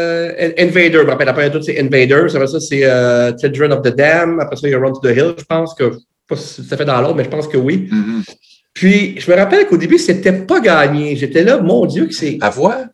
Invader, 0.57 0.99
je 0.99 1.03
me 1.03 1.09
rappelle, 1.09 1.27
la 1.27 1.33
première 1.33 1.51
toute, 1.51 1.63
c'est 1.63 1.79
Invader. 1.79 2.25
Après 2.33 2.47
ça, 2.47 2.59
c'est 2.59 2.83
euh, 2.83 3.31
Children 3.37 3.73
of 3.73 3.81
the 3.81 3.95
Dam. 3.95 4.39
Après 4.39 4.55
ça, 4.55 4.67
il 4.67 4.71
y 4.71 4.73
a 4.73 4.79
Run 4.79 4.93
to 4.93 4.99
the 5.01 5.15
Hill. 5.15 5.33
Je 5.37 5.43
pense 5.43 5.73
que, 5.73 5.91
pas 6.27 6.35
si 6.35 6.63
ça 6.63 6.77
fait 6.77 6.85
dans 6.85 6.99
l'ordre, 7.01 7.15
mais 7.15 7.23
je 7.23 7.29
pense 7.29 7.47
que 7.47 7.57
oui. 7.57 7.89
Mm-hmm. 7.91 8.35
Puis, 8.73 9.15
je 9.19 9.31
me 9.31 9.37
rappelle 9.37 9.65
qu'au 9.67 9.77
début, 9.77 9.97
c'était 9.97 10.33
pas 10.33 10.59
gagné. 10.59 11.15
J'étais 11.15 11.43
là, 11.43 11.59
mon 11.59 11.85
Dieu, 11.85 12.05
que 12.05 12.13
c'est. 12.13 12.37
À 12.41 12.49
voix? 12.49 12.85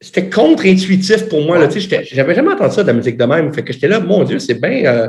C'était 0.00 0.30
contre-intuitif 0.30 1.28
pour 1.28 1.42
moi. 1.42 1.58
Ouais. 1.58 2.04
J'avais 2.10 2.34
jamais 2.34 2.52
entendu 2.52 2.74
ça 2.74 2.82
de 2.82 2.86
la 2.86 2.94
musique 2.94 3.18
de 3.18 3.24
même. 3.24 3.52
Fait 3.52 3.62
que 3.62 3.72
j'étais 3.72 3.88
là, 3.88 4.00
mon 4.00 4.24
Dieu, 4.24 4.38
c'est 4.38 4.54
bien. 4.54 4.84
Euh, 4.86 5.08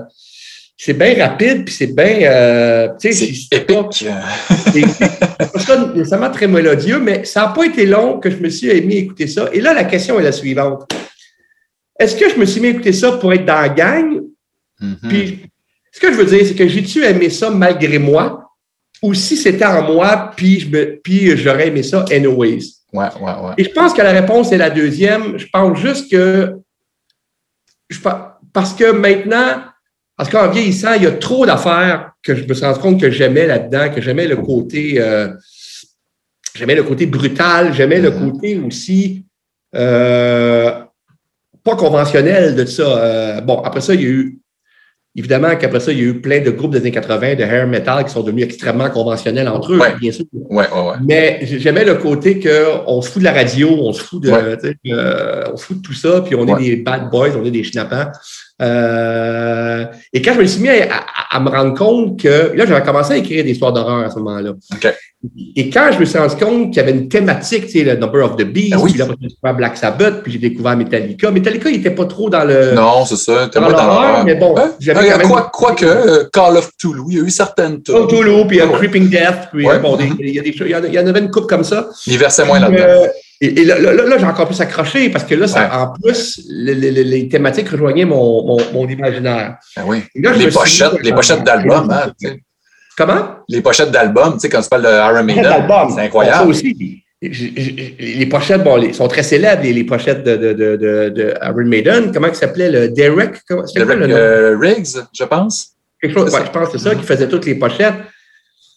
c'est 0.83 0.93
bien 0.93 1.15
rapide, 1.15 1.63
puis 1.65 1.73
c'est 1.75 1.95
bien. 1.95 2.23
Euh, 2.23 2.87
c'est 2.97 3.11
épique. 3.51 4.05
C'est 5.55 5.67
pas 5.67 5.85
nécessairement 5.93 6.31
très 6.31 6.47
mélodieux, 6.47 6.99
mais 6.99 7.23
ça 7.23 7.41
n'a 7.41 7.47
pas 7.49 7.65
été 7.67 7.85
long 7.85 8.19
que 8.19 8.31
je 8.31 8.37
me 8.37 8.49
suis 8.49 8.81
mis 8.81 8.95
à 8.95 8.99
écouter 8.99 9.27
ça. 9.27 9.47
Et 9.53 9.61
là, 9.61 9.75
la 9.75 9.83
question 9.83 10.19
est 10.19 10.23
la 10.23 10.31
suivante. 10.31 10.91
Est-ce 12.01 12.15
que 12.15 12.29
je 12.29 12.35
me 12.35 12.45
suis 12.45 12.59
mis 12.59 12.67
à 12.67 12.69
écouter 12.71 12.93
ça 12.93 13.11
pour 13.13 13.31
être 13.31 13.45
dans 13.45 13.61
la 13.61 13.69
gang? 13.69 14.21
Mm-hmm. 14.81 15.07
Puis, 15.07 15.45
ce 15.91 15.99
que 15.99 16.11
je 16.11 16.17
veux 16.17 16.25
dire, 16.25 16.45
c'est 16.45 16.55
que 16.55 16.67
j'ai-tu 16.67 17.03
aimé 17.03 17.29
ça 17.29 17.51
malgré 17.51 17.99
moi? 17.99 18.49
Ou 19.03 19.13
si 19.13 19.37
c'était 19.37 19.65
en 19.65 19.83
moi, 19.83 20.31
puis, 20.35 20.59
je 20.61 20.69
me, 20.69 20.99
puis 21.03 21.37
j'aurais 21.37 21.67
aimé 21.67 21.83
ça 21.83 22.03
anyways? 22.11 22.63
Ouais, 22.91 23.05
ouais, 23.19 23.31
ouais. 23.43 23.53
Et 23.57 23.63
je 23.63 23.69
pense 23.69 23.93
que 23.93 24.01
la 24.01 24.11
réponse 24.11 24.51
est 24.51 24.57
la 24.57 24.71
deuxième. 24.71 25.37
Je 25.37 25.45
pense 25.53 25.77
juste 25.77 26.09
que. 26.09 26.55
Je, 27.89 27.99
parce 28.51 28.73
que 28.73 28.91
maintenant, 28.91 29.61
parce 30.17 30.29
qu'en 30.29 30.49
vieillissant, 30.49 30.93
il 30.93 31.03
y 31.03 31.07
a 31.07 31.11
trop 31.11 31.45
d'affaires 31.45 32.13
que 32.23 32.35
je 32.35 32.45
me 32.45 32.53
suis 32.53 32.65
rendu 32.65 32.79
compte 32.79 32.99
que 32.99 33.11
j'aimais 33.11 33.45
là-dedans, 33.45 33.93
que 33.93 34.01
j'aimais 34.01 34.27
le 34.27 34.37
côté, 34.37 34.95
euh, 34.97 35.29
j'aimais 36.55 36.75
le 36.75 36.83
côté 36.83 37.05
brutal, 37.05 37.73
j'aimais 37.73 37.99
le 37.99 38.11
mm-hmm. 38.11 38.31
côté 38.31 38.59
aussi 38.59 39.25
euh, 39.75 40.83
pas 41.63 41.75
conventionnel 41.75 42.55
de 42.55 42.65
ça. 42.65 42.83
Euh, 42.83 43.41
bon, 43.41 43.61
après 43.61 43.81
ça, 43.81 43.93
il 43.93 44.01
y 44.01 44.05
a 44.05 44.09
eu 44.09 44.41
Évidemment 45.13 45.57
qu'après 45.57 45.81
ça, 45.81 45.91
il 45.91 45.97
y 45.97 46.01
a 46.01 46.05
eu 46.05 46.21
plein 46.21 46.39
de 46.39 46.51
groupes 46.51 46.71
des 46.71 46.77
années 46.77 46.91
80 46.91 47.35
de 47.35 47.41
hair 47.41 47.67
metal 47.67 48.05
qui 48.05 48.11
sont 48.11 48.23
devenus 48.23 48.45
extrêmement 48.45 48.89
conventionnels 48.89 49.49
entre 49.49 49.73
eux, 49.73 49.79
bien 49.99 50.11
sûr. 50.13 50.23
Ouais, 50.31 50.65
ouais, 50.73 50.81
ouais. 50.81 50.95
Mais 51.05 51.39
j'aimais 51.43 51.83
le 51.83 51.95
côté 51.95 52.39
qu'on 52.39 53.01
se 53.01 53.09
fout 53.09 53.19
de 53.19 53.25
la 53.25 53.33
radio, 53.33 53.67
on 53.71 53.91
se 53.91 54.01
fout 54.01 54.23
de, 54.23 54.31
on 55.51 55.57
se 55.57 55.65
fout 55.65 55.77
de 55.77 55.81
tout 55.81 55.93
ça, 55.93 56.21
puis 56.21 56.33
on 56.35 56.47
est 56.57 56.63
des 56.63 56.75
bad 56.77 57.09
boys, 57.09 57.31
on 57.37 57.43
est 57.43 57.51
des 57.51 57.63
schnappants. 57.63 58.09
Euh, 58.61 59.85
et 60.13 60.21
quand 60.21 60.33
je 60.33 60.39
me 60.39 60.45
suis 60.45 60.61
mis 60.61 60.69
à, 60.69 61.39
me 61.39 61.49
rendre 61.49 61.77
compte 61.77 62.19
que 62.19 62.51
là, 62.55 62.65
j'avais 62.65 62.83
commencé 62.83 63.13
à 63.13 63.17
écrire 63.17 63.43
des 63.43 63.51
histoires 63.51 63.73
d'horreur 63.73 64.05
à 64.05 64.09
ce 64.09 64.19
moment-là. 64.19 64.51
Et 65.55 65.69
quand 65.69 65.89
je 65.93 65.99
me 65.99 66.05
suis 66.05 66.17
rendu 66.17 66.35
compte 66.35 66.67
qu'il 66.69 66.77
y 66.77 66.79
avait 66.79 66.91
une 66.91 67.07
thématique, 67.07 67.67
tu 67.67 67.71
sais, 67.71 67.83
le 67.83 67.95
Number 67.95 68.25
of 68.25 68.37
the 68.37 68.43
Beast, 68.43 68.71
ben 68.71 68.83
puis 68.83 68.93
là, 68.93 69.07
j'ai 69.09 69.27
découvert 69.27 69.55
Black 69.55 69.77
Sabbath, 69.77 70.23
puis 70.23 70.33
j'ai 70.33 70.39
découvert 70.39 70.75
Metallica. 70.75 71.31
Metallica, 71.31 71.69
il 71.69 71.77
n'était 71.77 71.91
pas 71.91 72.05
trop 72.05 72.29
dans 72.29 72.43
le. 72.43 72.73
Non, 72.73 73.05
c'est 73.05 73.17
ça, 73.17 73.47
dans, 73.47 73.61
dans 73.61 73.69
l'horreur, 73.69 74.25
mais 74.25 74.35
bon. 74.35 74.55
Hein? 74.57 74.71
J'avais 74.79 75.09
quand 75.09 75.17
même... 75.17 75.27
quoi, 75.27 75.49
quoi 75.53 75.75
que 75.75 75.85
euh, 75.85 76.23
Call 76.31 76.57
of 76.57 76.71
Toulouse, 76.77 77.07
il 77.09 77.17
y 77.17 77.21
a 77.21 77.23
eu 77.23 77.29
certaines 77.29 77.81
Call 77.81 77.95
of 77.95 78.07
Toulouse, 78.07 78.45
puis 78.47 78.59
Creeping 78.59 79.09
Death, 79.09 79.49
puis 79.51 79.65
bon, 79.81 79.97
il, 80.19 80.29
y 80.29 80.39
a 80.39 80.41
des, 80.41 80.49
il 80.49 80.93
y 80.93 80.99
en 80.99 81.07
avait 81.07 81.19
une 81.19 81.31
coupe 81.31 81.47
comme 81.47 81.63
ça. 81.63 81.89
Il 82.07 82.17
versait 82.17 82.45
moins 82.45 82.59
là-dedans. 82.59 83.07
Euh, 83.43 83.47
et, 83.55 83.65
là, 83.65 83.79
là, 83.79 84.17
j'ai 84.17 84.25
encore 84.25 84.47
plus 84.47 84.61
accroché 84.61 85.09
parce 85.09 85.23
que 85.23 85.35
là, 85.35 85.47
ça, 85.47 85.69
en 85.81 85.93
plus, 85.99 86.41
les, 86.49 86.75
les, 86.75 86.91
les, 87.03 87.29
thématiques 87.29 87.69
rejoignaient 87.69 88.05
mon, 88.05 88.45
mon, 88.45 88.57
mon 88.73 88.87
imaginaire. 88.87 89.57
Ben 89.75 89.83
oui. 89.85 90.03
les, 90.15 90.49
pochettes, 90.49 91.01
les 91.01 91.11
pochettes 91.11 91.43
d'albums, 91.43 91.89
hein, 91.89 92.11
Comment? 92.97 93.37
Les 93.49 93.61
pochettes 93.61 93.89
d'albums, 93.89 94.33
tu 94.33 94.41
sais, 94.41 94.49
quand 94.49 94.61
tu 94.61 94.69
parles 94.69 94.83
de 94.83 94.89
Iron 94.89 95.23
Maiden, 95.23 95.65
c'est 95.95 96.01
incroyable. 96.01 96.37
Ça 96.37 96.45
aussi. 96.45 97.03
Les 97.21 98.25
pochettes, 98.25 98.63
bon, 98.63 98.75
les, 98.75 98.93
sont 98.93 99.07
très 99.07 99.23
célèbres, 99.23 99.63
les, 99.63 99.73
les 99.73 99.83
pochettes 99.83 100.23
de, 100.23 100.35
de, 100.35 100.53
de, 100.53 101.09
de, 101.09 101.33
Iron 101.41 101.65
Maiden. 101.65 102.11
Comment 102.13 102.27
il 102.27 102.35
s'appelait? 102.35 102.69
Le 102.69 102.89
Derek? 102.89 103.37
Derek 103.75 103.97
le 103.97 104.15
euh, 104.15 104.57
Riggs, 104.57 104.97
je 105.13 105.23
pense. 105.23 105.69
Quelque 106.01 106.17
chose, 106.17 106.33
ouais, 106.33 106.41
je 106.45 106.51
pense 106.51 106.69
que 106.69 106.77
c'est 106.77 106.89
ça, 106.89 106.95
qui 106.95 107.03
faisait 107.03 107.27
toutes 107.27 107.45
les 107.45 107.55
pochettes. 107.55 107.95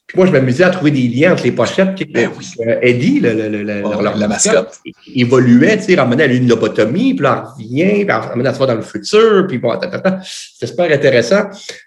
Puis 0.07 0.19
moi, 0.19 0.27
je 0.27 0.33
m'amusais 0.33 0.65
à 0.65 0.71
trouver 0.71 0.91
des 0.91 1.09
liens 1.09 1.33
entre 1.33 1.45
les 1.45 1.53
pochettes. 1.53 1.95
Ben 2.13 2.31
oui. 2.37 2.47
Euh, 2.61 2.79
Eddie, 2.83 3.21
le, 3.21 3.33
le, 3.33 3.63
le, 3.63 3.83
oh, 3.85 4.03
la 4.03 4.29
mascotte, 4.29 4.79
évoluait, 5.15 5.79
tu 5.79 5.85
sais, 5.85 5.95
ramenait 5.95 6.25
à 6.25 6.27
une 6.27 6.47
lobotomie, 6.47 7.15
puis 7.15 7.23
là, 7.23 7.47
revient, 7.57 8.05
puis 8.05 8.11
ramenait 8.11 8.51
à 8.51 8.55
soi 8.55 8.67
dans 8.67 8.75
le 8.75 8.83
futur, 8.83 9.47
puis 9.49 9.59
bon, 9.59 9.73
C'était 9.81 10.67
super 10.67 10.93
intéressant. 10.93 11.45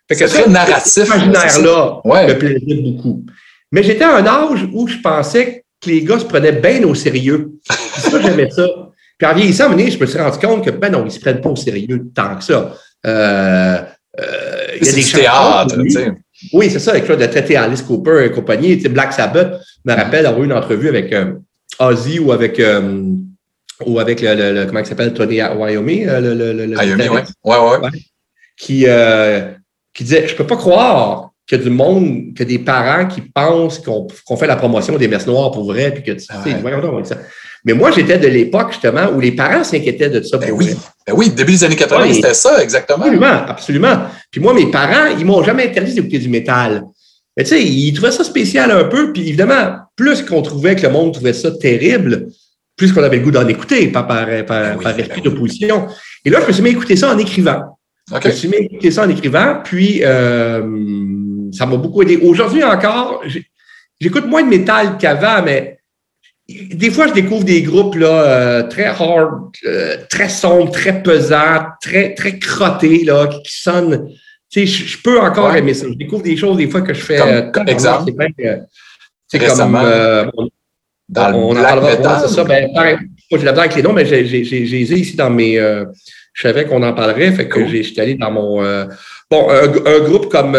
C'est 0.09 0.27
très 0.27 0.47
narratif. 0.47 0.91
Cet 0.91 1.05
imaginaire-là 1.07 2.01
ouais. 2.05 2.27
me 2.27 2.37
plaisait 2.39 2.81
beaucoup. 2.81 3.23
Mais 3.71 3.83
j'étais 3.83 4.05
à 4.05 4.15
un 4.15 4.25
âge 4.25 4.67
où 4.73 4.87
je 4.87 4.97
pensais 4.97 5.63
que 5.79 5.89
les 5.89 6.03
gars 6.03 6.17
se 6.17 6.25
prenaient 6.25 6.53
bien 6.53 6.83
au 6.83 6.95
sérieux. 6.95 7.51
Ça, 7.69 8.19
j'aimais 8.19 8.49
ça. 8.49 8.65
Puis 9.17 9.27
en 9.27 9.33
vieillissant, 9.33 9.63
à 9.63 9.65
un 9.67 9.69
moment 9.69 9.79
donné, 9.79 9.91
je 9.91 9.99
me 9.99 10.05
suis 10.05 10.19
rendu 10.19 10.37
compte 10.39 10.65
que, 10.65 10.71
ben 10.71 10.91
non, 10.91 11.05
ils 11.05 11.11
se 11.11 11.19
prennent 11.19 11.41
pas 11.41 11.49
au 11.49 11.55
sérieux 11.55 12.07
tant 12.15 12.35
que 12.35 12.43
ça. 12.43 12.73
Euh, 13.05 13.81
euh, 14.19 14.23
il 14.79 14.85
y 14.85 14.89
a 14.89 14.93
des 14.93 15.03
théâtre, 15.03 15.75
tu 15.81 15.89
sais. 15.89 16.11
Oui, 16.53 16.69
c'est 16.69 16.79
ça, 16.79 16.91
avec 16.91 17.07
de 17.07 17.25
traité 17.25 17.55
Alice 17.55 17.81
Cooper 17.81 18.25
et 18.25 18.31
compagnie. 18.31 18.77
Tu 18.77 18.83
sais, 18.83 18.89
Black 18.89 19.13
Sabbath 19.13 19.59
me 19.85 19.93
rappelle 19.93 20.25
avoir 20.25 20.43
eu 20.43 20.45
une 20.45 20.53
entrevue 20.53 20.89
avec 20.89 21.11
euh, 21.13 21.33
Ozzy 21.79 22.19
ou 22.19 22.31
avec 22.31 22.59
euh, 22.59 23.03
ou 23.85 23.99
avec 23.99 24.21
le, 24.21 24.53
le, 24.53 24.65
comment 24.65 24.79
il 24.79 24.85
s'appelle 24.85 25.13
Tony 25.13 25.41
Wyoming, 25.41 26.05
le, 26.05 26.33
le, 26.33 26.53
le 26.53 26.77
Wyoming, 26.77 27.09
ouais. 27.09 27.23
Ouais, 27.43 27.57
ouais. 27.57 27.77
ouais. 27.77 27.89
Qui, 28.57 28.85
euh, 28.87 29.51
qui 29.93 30.03
disait 30.03 30.27
Je 30.27 30.35
peux 30.35 30.47
pas 30.47 30.57
croire 30.57 31.31
qu'il 31.47 31.59
y 31.59 31.61
a 31.61 31.63
du 31.63 31.69
monde, 31.69 32.33
que 32.35 32.43
des 32.43 32.59
parents 32.59 33.07
qui 33.07 33.21
pensent 33.21 33.79
qu'on 33.79 34.37
fait 34.37 34.47
la 34.47 34.55
promotion 34.57 34.97
des 34.97 35.07
messes 35.07 35.27
noires 35.27 35.51
pour 35.51 35.65
vrai, 35.65 35.93
puis 35.93 36.03
que 36.03 36.11
tu 36.11 36.19
sais, 36.19 36.33
ouais. 36.33 37.05
ça. 37.05 37.17
Mais 37.67 37.73
moi, 37.73 37.91
j'étais 37.91 38.17
de 38.17 38.29
l'époque, 38.29 38.71
justement, 38.71 39.11
où 39.13 39.19
les 39.19 39.33
parents 39.33 39.61
s'inquiétaient 39.61 40.09
de 40.09 40.21
ça. 40.21 40.37
Ben 40.37 40.51
oui, 40.51 40.69
ben 41.05 41.13
oui, 41.13 41.29
début 41.29 41.51
des 41.51 41.65
années 41.65 41.75
80, 41.75 42.13
c'était 42.13 42.33
ça, 42.33 42.63
exactement. 42.63 43.03
Absolument, 43.03 43.45
absolument. 43.45 43.97
Puis 44.31 44.39
moi, 44.39 44.53
mes 44.53 44.71
parents, 44.71 45.13
ils 45.19 45.25
m'ont 45.25 45.43
jamais 45.43 45.65
interdit 45.65 45.93
d'écouter 45.93 46.19
du 46.19 46.29
métal. 46.29 46.83
Mais 47.35 47.43
tu 47.43 47.49
sais, 47.49 47.61
ils 47.61 47.91
trouvaient 47.91 48.13
ça 48.13 48.23
spécial 48.23 48.71
un 48.71 48.85
peu. 48.85 49.11
Puis 49.11 49.27
évidemment, 49.27 49.79
plus 49.97 50.23
qu'on 50.23 50.41
trouvait 50.41 50.77
que 50.77 50.83
le 50.83 50.93
monde 50.93 51.13
trouvait 51.13 51.33
ça 51.33 51.51
terrible, 51.51 52.29
plus 52.77 52.93
qu'on 52.93 53.03
avait 53.03 53.17
le 53.17 53.23
goût 53.23 53.31
d'en 53.31 53.45
écouter, 53.49 53.89
pas 53.89 54.03
par, 54.03 54.27
par, 54.45 54.77
ben 54.77 54.97
esprit 54.97 55.19
ben 55.21 55.29
d'opposition. 55.29 55.87
Et 56.23 56.29
là, 56.29 56.39
je 56.41 56.47
me 56.47 56.51
suis 56.53 56.63
mis 56.63 56.69
à 56.69 56.71
écouter 56.71 56.95
ça 56.95 57.13
en 57.13 57.17
écrivant. 57.17 57.77
Je 58.09 58.29
me 58.29 58.33
suis 58.33 58.47
mis 58.47 58.55
à 58.55 58.59
écouter 58.59 58.91
ça 58.91 59.03
en 59.03 59.09
écrivant, 59.09 59.59
puis 59.61 60.05
euh, 60.05 60.61
ça 61.51 61.65
m'a 61.65 61.75
beaucoup 61.75 62.01
aidé. 62.01 62.15
Aujourd'hui 62.23 62.63
encore, 62.63 63.23
j'écoute 63.99 64.25
moins 64.25 64.43
de 64.43 64.47
métal 64.47 64.97
qu'avant, 64.97 65.43
mais 65.43 65.76
des 66.47 66.91
fois, 66.91 67.07
je 67.07 67.13
découvre 67.13 67.43
des 67.43 67.61
groupes 67.61 67.95
là, 67.95 68.07
euh, 68.07 68.63
très 68.63 68.85
hard, 68.85 69.51
euh, 69.65 69.97
très 70.09 70.29
sombres, 70.29 70.71
très 70.71 71.03
pesants, 71.03 71.65
très, 71.81 72.13
très 72.13 72.39
crottés, 72.39 73.03
là, 73.03 73.27
qui, 73.27 73.51
sonnent. 73.51 74.09
Tu 74.49 74.65
sais, 74.65 74.85
je, 74.85 74.97
peux 75.01 75.19
encore 75.19 75.53
aimer 75.53 75.73
ça. 75.73 75.87
Je 75.89 75.95
découvre 75.95 76.23
des 76.23 76.37
choses 76.37 76.55
des 76.55 76.69
fois 76.69 76.81
que 76.81 76.93
je 76.93 77.01
fais. 77.01 77.17
Comme, 77.51 77.67
euh, 77.67 77.71
exemple. 77.71 78.13
C'est 79.27 79.39
comme. 79.39 79.75
on, 80.37 80.49
dans 81.09 81.33
on 81.33 81.51
en 81.51 81.61
parlera. 81.61 82.27
c'est 82.27 82.33
ça. 82.33 82.43
Ben, 82.45 82.69
j'ai 83.29 83.37
la 83.39 83.51
avec 83.51 83.75
les 83.75 83.81
noms, 83.83 83.93
mais 83.93 84.05
j'ai 84.05 84.41
ici 84.81 85.17
dans 85.17 85.29
mes. 85.29 85.57
je 85.57 86.41
savais 86.41 86.65
qu'on 86.65 86.81
en 86.81 86.93
parlerait, 86.93 87.33
fait 87.33 87.49
que 87.49 87.67
j'ai 87.67 87.83
j'étais 87.83 88.01
allé 88.01 88.15
dans 88.15 88.31
mon. 88.31 88.61
Bon, 89.29 89.49
un, 89.49 89.99
groupe 89.99 90.31
comme 90.31 90.57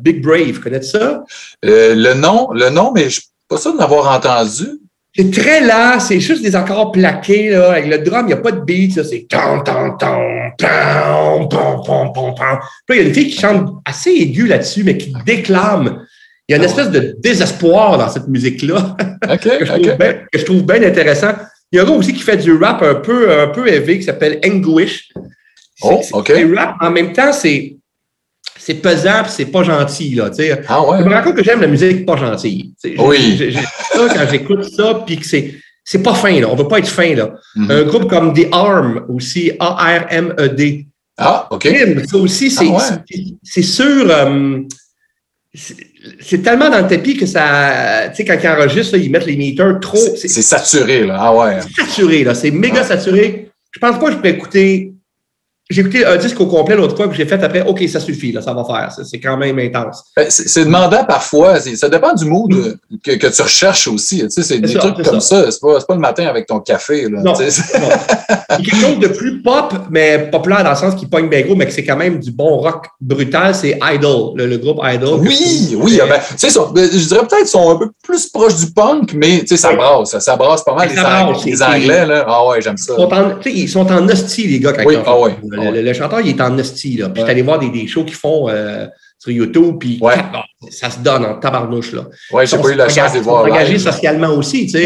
Big 0.00 0.22
Brave, 0.22 0.58
connais-tu 0.60 0.86
ça? 0.86 1.22
le 1.62 2.14
nom, 2.14 2.50
le 2.52 2.70
nom, 2.70 2.92
mais 2.94 3.10
je 3.10 3.20
pas 3.48 3.56
ça 3.56 3.72
d'avoir 3.72 4.14
entendu. 4.14 4.80
C'est 5.16 5.30
très 5.30 5.60
là, 5.60 6.00
c'est 6.00 6.18
juste 6.18 6.42
des 6.42 6.56
accords 6.56 6.90
plaqués, 6.90 7.50
là. 7.50 7.72
Avec 7.72 7.86
le 7.86 7.98
drum, 7.98 8.22
il 8.22 8.26
n'y 8.26 8.32
a 8.32 8.38
pas 8.38 8.50
de 8.50 8.60
beat, 8.60 9.00
c'est 9.04 9.26
tan, 9.28 9.60
tan, 9.60 9.96
tan, 9.96 10.50
tan, 10.58 11.46
tan, 11.46 11.82
tan, 11.82 12.32
tan. 12.32 12.58
Puis 12.86 12.98
il 12.98 13.02
y 13.02 13.04
a 13.04 13.08
une 13.08 13.14
fille 13.14 13.28
qui 13.28 13.38
chante 13.38 13.74
assez 13.84 14.10
aiguë 14.10 14.48
là-dessus, 14.48 14.82
mais 14.82 14.98
qui 14.98 15.14
déclame. 15.24 16.04
Il 16.48 16.52
y 16.52 16.54
a 16.54 16.58
une 16.58 16.64
espèce 16.64 16.90
de 16.90 17.16
désespoir 17.20 17.96
dans 17.96 18.08
cette 18.08 18.26
musique-là 18.26 18.96
que, 19.40 19.64
je 20.34 20.44
trouve 20.44 20.64
bien 20.64 20.82
intéressant. 20.82 21.32
Il 21.70 21.76
y 21.76 21.78
a 21.78 21.84
un 21.84 21.86
gars 21.86 21.92
aussi 21.92 22.12
qui 22.12 22.22
fait 22.22 22.36
du 22.36 22.56
rap 22.56 22.82
un 22.82 22.96
peu, 22.96 23.40
un 23.40 23.48
peu 23.48 23.68
élevé 23.68 23.98
qui 23.98 24.04
s'appelle 24.04 24.40
Anguish. 24.44 25.10
Oh, 25.82 26.02
OK. 26.12 26.32
rap, 26.56 26.76
en 26.80 26.90
même 26.90 27.12
temps, 27.12 27.32
c'est 27.32 27.76
c'est 28.64 28.74
pesant 28.74 29.24
c'est 29.28 29.46
pas 29.46 29.62
gentil. 29.62 30.14
Là, 30.14 30.30
ah 30.68 30.88
ouais. 30.88 30.98
Je 31.00 31.04
me 31.04 31.14
rends 31.14 31.22
compte 31.22 31.36
que 31.36 31.44
j'aime 31.44 31.60
la 31.60 31.66
musique 31.66 32.06
pas 32.06 32.16
gentille. 32.16 32.72
Oui. 32.98 33.36
J'ai 33.36 33.52
ça 33.52 34.08
quand 34.14 34.26
j'écoute 34.30 34.64
ça, 34.64 35.02
puis 35.06 35.18
que 35.18 35.26
c'est. 35.26 35.54
C'est 35.86 36.02
pas 36.02 36.14
fin, 36.14 36.40
là. 36.40 36.48
On 36.50 36.56
veut 36.56 36.66
pas 36.66 36.78
être 36.78 36.88
fin, 36.88 37.14
là. 37.14 37.34
Mm-hmm. 37.56 37.70
Un 37.72 37.82
groupe 37.82 38.08
comme 38.08 38.32
The 38.32 38.46
Arm 38.52 39.04
aussi, 39.10 39.52
A-R-M-E-D. 39.60 40.86
Ah, 41.18 41.46
OK. 41.50 41.68
Ça 42.08 42.16
aussi, 42.16 42.50
c'est 42.50 42.70
ah 42.74 43.62
sûr. 43.62 44.06
Euh, 44.08 44.60
c'est 45.52 46.42
tellement 46.42 46.70
dans 46.70 46.80
le 46.80 46.88
tapis 46.88 47.18
que 47.18 47.26
ça. 47.26 48.08
Tu 48.08 48.16
sais, 48.16 48.24
quand 48.24 48.38
ils 48.42 48.48
enregistrent, 48.48 48.96
ils 48.96 49.10
mettent 49.10 49.26
les 49.26 49.36
meters 49.36 49.78
trop. 49.78 50.16
C'est 50.16 50.28
saturé, 50.28 51.06
là. 51.06 51.18
Ah 51.18 51.34
ouais. 51.34 51.58
C'est 51.60 51.84
saturé, 51.84 52.24
là. 52.24 52.34
C'est 52.34 52.50
méga 52.50 52.82
saturé. 52.82 53.50
Je 53.70 53.78
pense 53.78 53.98
pas 53.98 54.06
que 54.06 54.12
je 54.12 54.18
peux 54.20 54.28
écouter 54.28 54.93
j'ai 55.70 55.80
écouté 55.80 56.04
un 56.04 56.16
disque 56.18 56.38
au 56.40 56.46
complet 56.46 56.76
l'autre 56.76 56.94
fois, 56.94 57.08
que 57.08 57.14
j'ai 57.14 57.24
fait 57.24 57.42
après, 57.42 57.62
OK, 57.62 57.82
ça 57.88 57.98
suffit, 57.98 58.32
là, 58.32 58.42
ça 58.42 58.52
va 58.52 58.64
faire. 58.64 58.92
C'est 59.02 59.18
quand 59.18 59.38
même 59.38 59.58
intense. 59.58 60.04
Ben, 60.14 60.26
c'est 60.28 60.66
demandant 60.66 61.04
parfois. 61.04 61.58
Ça 61.58 61.88
dépend 61.88 62.12
du 62.12 62.26
mood 62.26 62.52
mm. 62.52 62.96
que, 63.02 63.12
que, 63.12 63.26
tu 63.28 63.40
recherches 63.40 63.88
aussi. 63.88 64.18
Tu 64.20 64.30
sais, 64.30 64.42
c'est 64.42 64.58
des 64.58 64.74
trucs 64.74 65.02
comme 65.02 65.20
ça. 65.20 65.50
C'est 65.50 65.60
pas, 65.60 65.80
pas 65.80 65.94
le 65.94 66.00
matin 66.00 66.26
avec 66.26 66.46
ton 66.46 66.60
café. 66.60 67.08
Là, 67.08 67.22
non, 67.22 67.32
non. 67.32 68.56
quelque 68.56 68.76
chose 68.76 68.98
de 68.98 69.08
plus 69.08 69.40
pop, 69.42 69.72
mais 69.90 70.28
populaire 70.30 70.64
dans 70.64 70.70
le 70.70 70.76
sens 70.76 70.94
qui 70.96 71.06
pogne 71.06 71.30
bien 71.30 71.40
gros, 71.40 71.54
mais 71.54 71.64
que 71.64 71.72
c'est 71.72 71.84
quand 71.84 71.96
même 71.96 72.20
du 72.20 72.30
bon 72.30 72.58
rock 72.58 72.86
brutal, 73.00 73.54
c'est 73.54 73.78
Idol, 73.82 74.32
le, 74.36 74.58
groupe 74.58 74.80
Idol. 74.84 75.20
Oui, 75.20 75.76
oui. 75.78 75.98
Ben, 75.98 76.08
ben, 76.08 76.20
je 76.20 77.08
dirais 77.08 77.20
peut-être 77.20 77.38
qu'ils 77.38 77.46
sont 77.46 77.70
un 77.70 77.76
peu 77.76 77.90
plus 78.02 78.26
proches 78.26 78.56
du 78.56 78.70
punk, 78.70 79.14
mais 79.14 79.46
ça 79.46 79.72
brasse. 79.72 80.18
Ça, 80.18 80.36
brasse 80.36 80.62
pas 80.62 80.74
mal 80.74 80.90
les, 81.44 81.62
Anglais. 81.62 82.04
Là. 82.04 82.24
Ah 82.28 82.46
ouais, 82.48 82.60
j'aime 82.60 82.76
ça. 82.76 82.92
Ils 83.46 83.68
sont 83.68 83.90
en, 83.90 84.08
hostie, 84.08 84.46
les 84.46 84.60
gars, 84.60 84.74
quand 84.74 84.84
oui, 84.84 84.96
ah 85.06 85.18
ouais. 85.18 85.34
Ah 85.58 85.70
le, 85.70 85.92
chanteur, 85.92 86.20
il 86.20 86.30
est 86.30 86.40
en 86.40 86.58
hostie. 86.58 86.96
Là. 86.96 87.08
Puis 87.08 87.22
ouais. 87.22 87.30
allé 87.30 87.42
voir 87.42 87.58
des, 87.58 87.70
des 87.70 87.86
shows 87.86 88.04
qu'ils 88.04 88.16
font 88.16 88.48
euh, 88.48 88.86
sur 89.18 89.30
YouTube, 89.30 89.76
puis 89.78 90.00
ça 90.70 90.90
se 90.90 90.98
donne 91.00 91.24
en 91.24 91.38
tabarnouche. 91.38 91.92
Là. 91.92 92.06
Ouais, 92.32 92.46
j'ai 92.46 92.58
pas 92.58 92.68
eu 92.70 92.74
la 92.76 92.88
chance 92.88 93.14
de 93.14 93.20
voir. 93.20 93.44
engagé 93.44 93.78
socialement 93.78 94.28
aussi. 94.28 94.66
Tu 94.66 94.72
sais. 94.72 94.84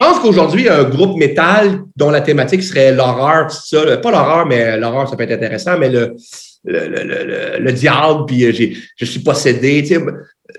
Je 0.00 0.06
pense 0.06 0.20
qu'aujourd'hui, 0.20 0.68
un 0.68 0.84
groupe 0.84 1.16
métal 1.18 1.80
dont 1.96 2.10
la 2.10 2.20
thématique 2.20 2.62
serait 2.62 2.92
l'horreur, 2.92 3.50
ça, 3.50 3.96
pas 3.96 4.10
l'horreur, 4.12 4.46
mais 4.46 4.76
l'horreur, 4.76 5.08
ça 5.08 5.16
peut 5.16 5.24
être 5.24 5.32
intéressant, 5.32 5.76
mais 5.76 5.88
le, 5.88 6.14
le, 6.64 6.86
le, 6.86 7.02
le, 7.02 7.58
le 7.58 7.72
diable, 7.72 8.26
puis 8.26 8.44
euh, 8.44 8.52
je 8.96 9.04
suis 9.04 9.20
possédé. 9.20 9.82
Tu 9.82 9.94
sais, 9.94 10.00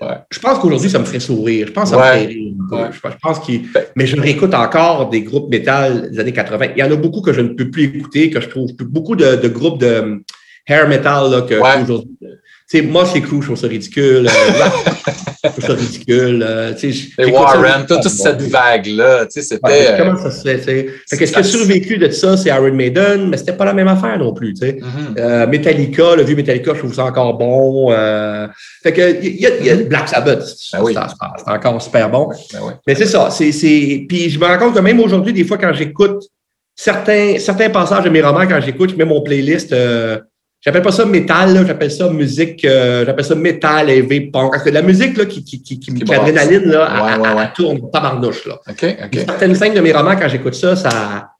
ouais. 0.00 0.16
Je 0.30 0.38
pense 0.38 0.58
qu'aujourd'hui, 0.58 0.90
ça 0.90 0.98
me 0.98 1.04
ferait 1.04 1.20
sourire. 1.20 1.66
Je 1.68 1.72
pense 1.72 1.90
que 1.90 1.96
ça 1.96 2.02
me 2.02 2.02
ferait 2.02 2.26
rire. 2.26 2.52
Je, 2.92 3.18
pense 3.22 3.40
qu'il. 3.40 3.62
Mais 3.96 4.06
je 4.06 4.20
réécoute 4.20 4.54
encore 4.54 5.08
des 5.08 5.22
groupes 5.22 5.50
métal 5.50 6.10
des 6.10 6.20
années 6.20 6.32
80. 6.32 6.66
Il 6.76 6.80
y 6.80 6.82
en 6.82 6.90
a 6.90 6.96
beaucoup 6.96 7.20
que 7.20 7.32
je 7.32 7.40
ne 7.40 7.48
peux 7.48 7.70
plus 7.70 7.84
écouter, 7.84 8.30
que 8.30 8.40
je 8.40 8.48
trouve 8.48 8.72
beaucoup 8.76 9.16
de, 9.16 9.36
de 9.36 9.48
groupes 9.48 9.78
de 9.78 10.22
hair 10.66 10.88
metal 10.88 11.30
là, 11.30 11.42
que 11.42 11.54
aujourd'hui 11.54 12.16
sais, 12.78 12.82
moi, 12.82 13.04
c'est 13.04 13.20
Crew, 13.20 13.40
je 13.40 13.46
trouve 13.46 13.56
ça 13.58 13.66
ridicule. 13.66 14.28
Euh, 14.28 14.68
je 15.42 15.48
trouve 15.48 15.64
ça 15.64 15.72
ridicule. 15.72 16.44
Euh, 16.46 16.74
et 17.18 17.30
Warren, 17.30 17.86
toute 17.86 18.02
cette 18.08 18.42
vague-là, 18.42 19.26
tu 19.26 19.40
sais, 19.40 19.42
c'était. 19.42 19.94
comment 19.98 20.16
ça 20.16 20.30
se 20.30 20.42
fait, 20.42 20.58
tu 20.58 20.64
sais? 20.64 21.16
Qu'est-ce 21.16 21.32
qui 21.32 21.38
a 21.38 21.42
survécu 21.42 21.98
de 21.98 22.10
ça, 22.10 22.36
c'est 22.36 22.50
Iron 22.50 22.72
Maiden, 22.72 23.28
mais 23.28 23.36
c'était 23.36 23.54
pas 23.54 23.64
la 23.64 23.72
même 23.72 23.88
affaire 23.88 24.18
non 24.18 24.32
plus, 24.32 24.54
tu 24.54 24.66
sais. 24.66 24.72
Mm-hmm. 24.72 25.18
euh, 25.18 25.46
Metallica, 25.46 26.14
le 26.16 26.22
vieux 26.22 26.36
Metallica, 26.36 26.74
je 26.74 26.78
trouve 26.80 26.94
ça 26.94 27.04
encore 27.04 27.38
bon. 27.38 27.90
Euh, 27.90 28.46
fait 28.82 28.92
que, 28.92 29.22
il 29.22 29.40
y, 29.40 29.70
a. 29.70 29.76
Black 29.76 30.08
Sabbath, 30.08 30.44
ben 30.72 30.80
oui. 30.82 30.94
c'est 30.94 31.50
encore 31.50 31.80
super 31.80 32.10
bon. 32.10 32.28
Ben 32.52 32.60
oui. 32.62 32.72
Mais 32.86 32.94
c'est 32.94 33.06
ça, 33.06 33.30
c'est. 33.30 33.50
Puis 34.08 34.30
je 34.30 34.38
me 34.38 34.46
rends 34.46 34.58
compte 34.58 34.74
que 34.74 34.80
même 34.80 35.00
aujourd'hui, 35.00 35.32
des 35.32 35.44
fois, 35.44 35.58
quand 35.58 35.72
j'écoute 35.72 36.22
certains, 36.76 37.38
certains 37.38 37.70
passages 37.70 38.04
de 38.04 38.10
mes 38.10 38.20
romans, 38.20 38.46
quand 38.46 38.60
j'écoute, 38.60 38.90
je 38.90 38.96
mets 38.96 39.04
mon 39.04 39.22
playlist. 39.22 39.74
J'appelle 40.62 40.82
pas 40.82 40.92
ça 40.92 41.06
métal, 41.06 41.66
j'appelle 41.66 41.90
ça 41.90 42.10
musique, 42.10 42.64
euh, 42.66 43.06
j'appelle 43.06 43.24
ça 43.24 43.34
métal, 43.34 43.88
heavy, 43.88 44.30
punk. 44.30 44.52
Parce 44.52 44.62
que 44.62 44.68
la 44.68 44.82
musique 44.82 45.16
là, 45.16 45.24
qui, 45.24 45.42
qui, 45.42 45.62
qui, 45.62 45.78
qui, 45.80 45.90
l'adrénaline, 46.04 46.64
là, 46.64 47.02
ouais, 47.02 47.18
ouais, 47.18 47.34
ouais. 47.34 47.48
tourne 47.54 47.90
tabarnouche. 47.90 48.46
Là. 48.46 48.60
OK, 48.68 48.84
OK. 49.04 49.20
Certaines 49.26 49.54
scènes 49.54 49.72
de 49.72 49.80
mes 49.80 49.92
romans, 49.92 50.16
quand 50.20 50.28
j'écoute 50.28 50.54
ça, 50.54 50.76
ça, 50.76 51.30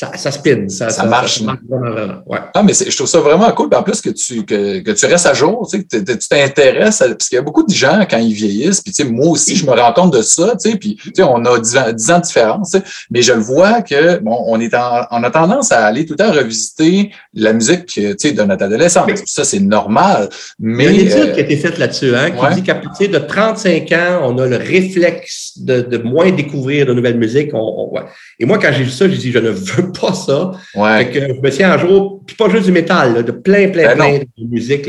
ça, 0.00 0.16
ça 0.16 0.30
spin. 0.30 0.66
Ça, 0.68 0.88
ça, 0.88 1.02
ça 1.02 1.04
marche. 1.04 1.42
Vraiment, 1.42 1.90
vraiment. 1.90 2.22
Ouais. 2.24 2.38
Ah, 2.54 2.62
mais 2.62 2.72
je 2.72 2.96
trouve 2.96 3.06
ça 3.06 3.20
vraiment 3.20 3.52
cool. 3.52 3.68
En 3.74 3.82
plus, 3.82 4.00
que 4.00 4.08
tu, 4.08 4.46
que, 4.46 4.80
que 4.80 4.92
tu 4.92 5.04
restes 5.04 5.26
à 5.26 5.34
jour, 5.34 5.68
tu 5.70 5.78
sais, 5.78 5.84
que 5.84 6.12
tu 6.12 6.28
t'intéresses, 6.28 7.00
parce 7.00 7.28
qu'il 7.28 7.36
y 7.36 7.38
a 7.38 7.42
beaucoup 7.42 7.64
de 7.64 7.72
gens, 7.72 8.06
quand 8.08 8.16
ils 8.16 8.32
vieillissent, 8.32 8.80
puis 8.80 8.94
tu 8.94 9.02
sais, 9.04 9.10
moi 9.10 9.26
aussi, 9.26 9.56
je 9.56 9.66
me 9.66 9.72
rends 9.72 9.92
compte 9.92 10.14
de 10.14 10.22
ça, 10.22 10.52
tu 10.52 10.70
sais, 10.70 10.76
puis 10.78 10.96
tu 10.96 11.10
sais, 11.14 11.22
on 11.22 11.44
a 11.44 11.58
10 11.58 11.76
ans, 11.76 11.92
10 11.92 12.10
ans 12.12 12.18
de 12.18 12.22
différence, 12.22 12.76
mais 13.10 13.20
je 13.20 13.34
le 13.34 13.40
vois 13.40 13.82
que, 13.82 14.20
bon, 14.20 14.42
on, 14.46 14.58
est 14.58 14.72
en, 14.72 15.06
on 15.10 15.22
a 15.22 15.30
tendance 15.30 15.70
à 15.70 15.84
aller 15.84 16.06
tout 16.06 16.14
le 16.14 16.24
temps 16.24 16.32
revisiter 16.32 17.10
la 17.34 17.52
musique, 17.52 17.84
tu 17.84 18.14
sais, 18.16 18.32
de 18.32 18.42
notre 18.42 18.64
adolescence. 18.64 19.10
Ça, 19.26 19.44
c'est 19.44 19.60
normal. 19.60 20.30
Mais, 20.58 20.86
il 20.86 20.92
y 20.92 20.98
a 20.98 21.02
une 21.02 21.06
étude 21.08 21.30
euh, 21.30 21.34
qui 21.34 21.40
a 21.40 21.42
été 21.42 21.56
faite 21.58 21.76
là-dessus, 21.76 22.16
hein, 22.16 22.30
qui 22.30 22.42
ouais. 22.42 22.54
dit 22.54 22.62
qu'à 22.62 22.76
partir 22.76 23.10
de 23.10 23.18
35 23.18 23.92
ans, 23.92 24.20
on 24.24 24.38
a 24.38 24.46
le 24.46 24.56
réflexe 24.56 25.58
de, 25.58 25.82
de 25.82 25.98
moins 25.98 26.30
découvrir 26.30 26.86
de 26.86 26.94
nouvelles 26.94 27.18
musiques. 27.18 27.50
On, 27.52 27.58
on, 27.58 27.94
ouais. 27.94 28.04
Et 28.38 28.46
moi, 28.46 28.58
quand 28.58 28.70
j'ai 28.72 28.84
vu 28.84 28.90
ça, 28.90 29.06
j'ai 29.06 29.18
dit, 29.18 29.30
je 29.30 29.38
ne 29.38 29.50
veux 29.50 29.89
pas 29.92 30.14
ça. 30.14 30.52
Ouais. 30.74 31.04
Fait 31.04 31.10
que 31.10 31.34
je 31.34 31.40
me 31.40 31.50
tiens 31.50 31.72
un 31.72 31.78
jour, 31.78 32.22
puis 32.26 32.36
pas 32.36 32.48
juste 32.48 32.66
du 32.66 32.72
métal, 32.72 33.14
là, 33.14 33.22
de 33.22 33.32
plein, 33.32 33.68
plein, 33.68 33.88
ben 33.88 33.96
plein 33.96 34.18
de 34.18 34.48
musique. 34.48 34.88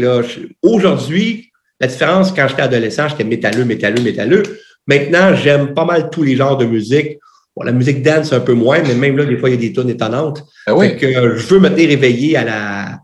Aujourd'hui, 0.61 1.51
la 1.79 1.87
différence, 1.87 2.31
quand 2.31 2.47
j'étais 2.47 2.61
adolescent, 2.61 3.07
j'étais 3.09 3.23
métalleux, 3.23 3.65
métalleux, 3.65 4.01
métalleux. 4.01 4.43
Maintenant, 4.87 5.35
j'aime 5.35 5.73
pas 5.73 5.85
mal 5.85 6.09
tous 6.09 6.23
les 6.23 6.35
genres 6.35 6.57
de 6.57 6.65
musique. 6.65 7.17
Bon, 7.55 7.63
la 7.63 7.71
musique 7.71 8.01
dance 8.01 8.31
un 8.33 8.39
peu 8.39 8.53
moins, 8.53 8.79
mais 8.81 8.95
même 8.95 9.17
là, 9.17 9.25
des 9.25 9.37
fois, 9.37 9.49
il 9.49 9.55
y 9.55 9.57
a 9.57 9.61
des 9.61 9.73
tonnes 9.73 9.89
étonnantes. 9.89 10.43
Ben 10.67 10.73
oui. 10.73 10.89
Fait 10.89 10.97
que 10.97 11.05
euh, 11.05 11.37
je 11.37 11.47
veux 11.47 11.59
me 11.59 11.69
tenir 11.69 11.89
éveillé 11.91 12.37
à 12.37 12.43
la, 12.43 12.99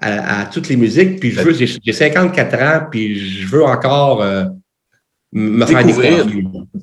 à, 0.00 0.40
à, 0.40 0.46
toutes 0.46 0.68
les 0.68 0.76
musiques, 0.76 1.20
puis 1.20 1.30
je 1.30 1.40
veux, 1.40 1.52
j'ai 1.52 1.92
54 1.92 2.62
ans, 2.62 2.86
puis 2.90 3.18
je 3.18 3.46
veux 3.46 3.64
encore 3.64 4.22
euh, 4.22 4.44
me 5.32 5.64
découvrir. 5.64 6.26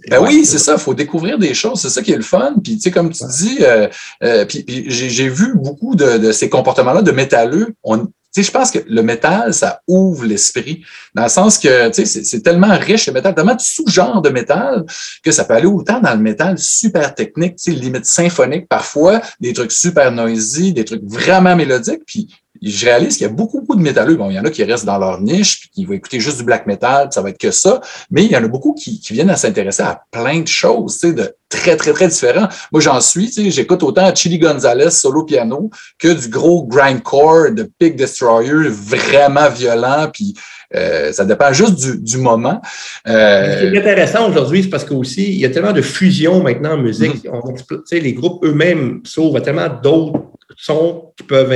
Ben 0.09 0.21
oui, 0.21 0.45
c'est 0.45 0.59
ça, 0.59 0.73
il 0.73 0.79
faut 0.79 0.93
découvrir 0.93 1.37
des 1.37 1.53
choses, 1.53 1.81
c'est 1.81 1.89
ça 1.89 2.01
qui 2.01 2.11
est 2.11 2.17
le 2.17 2.23
fun. 2.23 2.55
Puis, 2.63 2.75
tu 2.75 2.81
sais, 2.81 2.91
comme 2.91 3.09
tu 3.09 3.23
dis, 3.37 3.57
euh, 3.61 3.87
euh, 4.23 4.45
puis, 4.45 4.63
j'ai 4.87 5.29
vu 5.29 5.53
beaucoup 5.55 5.95
de, 5.95 6.17
de 6.17 6.31
ces 6.31 6.49
comportements-là 6.49 7.01
de 7.01 7.11
métalleux. 7.11 7.73
On, 7.83 8.07
je 8.43 8.51
pense 8.51 8.71
que 8.71 8.79
le 8.87 9.01
métal, 9.01 9.53
ça 9.53 9.81
ouvre 9.87 10.25
l'esprit, 10.25 10.83
dans 11.15 11.23
le 11.23 11.29
sens 11.29 11.57
que 11.57 11.91
c'est 11.91 12.41
tellement 12.41 12.77
riche 12.77 13.07
le 13.07 13.13
métal, 13.13 13.33
tellement 13.33 13.55
de 13.55 13.61
sous-genres 13.61 14.21
de 14.21 14.29
métal 14.29 14.85
que 15.23 15.31
ça 15.31 15.45
peut 15.45 15.55
aller 15.55 15.67
autant 15.67 15.99
dans 15.99 16.13
le 16.13 16.19
métal 16.19 16.57
super 16.57 17.15
technique, 17.15 17.55
limite 17.65 18.05
symphonique 18.05 18.67
parfois, 18.67 19.21
des 19.39 19.53
trucs 19.53 19.71
super 19.71 20.11
noisy, 20.11 20.73
des 20.73 20.85
trucs 20.85 21.03
vraiment 21.03 21.55
mélodiques, 21.55 22.03
puis 22.05 22.27
je 22.61 22.85
réalise 22.85 23.17
qu'il 23.17 23.27
y 23.27 23.29
a 23.29 23.33
beaucoup, 23.33 23.61
beaucoup 23.61 23.75
de 23.75 23.81
métalleux. 23.81 24.15
Bon, 24.15 24.29
il 24.29 24.35
y 24.35 24.39
en 24.39 24.45
a 24.45 24.49
qui 24.49 24.63
restent 24.63 24.85
dans 24.85 24.97
leur 24.97 25.21
niche, 25.21 25.61
puis 25.61 25.69
qui 25.69 25.85
vont 25.85 25.93
écouter 25.93 26.19
juste 26.19 26.37
du 26.37 26.43
black 26.43 26.67
metal, 26.67 27.09
ça 27.11 27.21
va 27.21 27.29
être 27.29 27.37
que 27.37 27.51
ça. 27.51 27.81
Mais 28.11 28.23
il 28.25 28.31
y 28.31 28.37
en 28.37 28.43
a 28.43 28.47
beaucoup 28.47 28.73
qui, 28.73 29.01
viennent 29.11 29.29
à 29.29 29.35
s'intéresser 29.35 29.83
à 29.83 30.01
plein 30.11 30.41
de 30.41 30.47
choses, 30.47 30.97
tu 30.99 31.07
sais, 31.07 31.13
de 31.13 31.33
très, 31.49 31.77
très, 31.77 31.93
très 31.93 32.07
différents. 32.07 32.47
Moi, 32.71 32.81
j'en 32.81 32.99
suis, 32.99 33.27
tu 33.27 33.43
sais, 33.43 33.51
j'écoute 33.51 33.83
autant 33.83 34.13
Chili 34.13 34.37
Gonzalez 34.37 34.89
solo 34.91 35.23
piano 35.23 35.69
que 35.97 36.09
du 36.09 36.27
gros 36.29 36.65
grindcore 36.65 37.51
de 37.51 37.69
Pig 37.79 37.95
Destroyer 37.95 38.69
vraiment 38.69 39.49
violent, 39.49 40.09
puis 40.11 40.35
euh, 40.75 41.11
ça 41.13 41.23
dépend 41.25 41.53
juste 41.53 41.75
du, 41.75 41.97
du 41.99 42.17
moment. 42.17 42.61
Euh... 43.07 43.53
Ce 43.53 43.69
qui 43.69 43.75
est 43.75 43.79
intéressant 43.79 44.29
aujourd'hui, 44.29 44.63
c'est 44.63 44.69
parce 44.69 44.83
qu'aussi, 44.83 45.23
il 45.23 45.39
y 45.39 45.45
a 45.45 45.49
tellement 45.49 45.71
de 45.71 45.81
fusion 45.81 46.43
maintenant 46.43 46.73
en 46.73 46.77
musique. 46.77 47.25
Mm-hmm. 47.25 47.99
les 47.99 48.13
groupes 48.13 48.43
eux-mêmes 48.45 49.01
s'ouvrent 49.05 49.39
tellement 49.39 49.69
d'autres 49.69 50.23
sons 50.57 51.13
qui 51.15 51.23
peuvent 51.23 51.51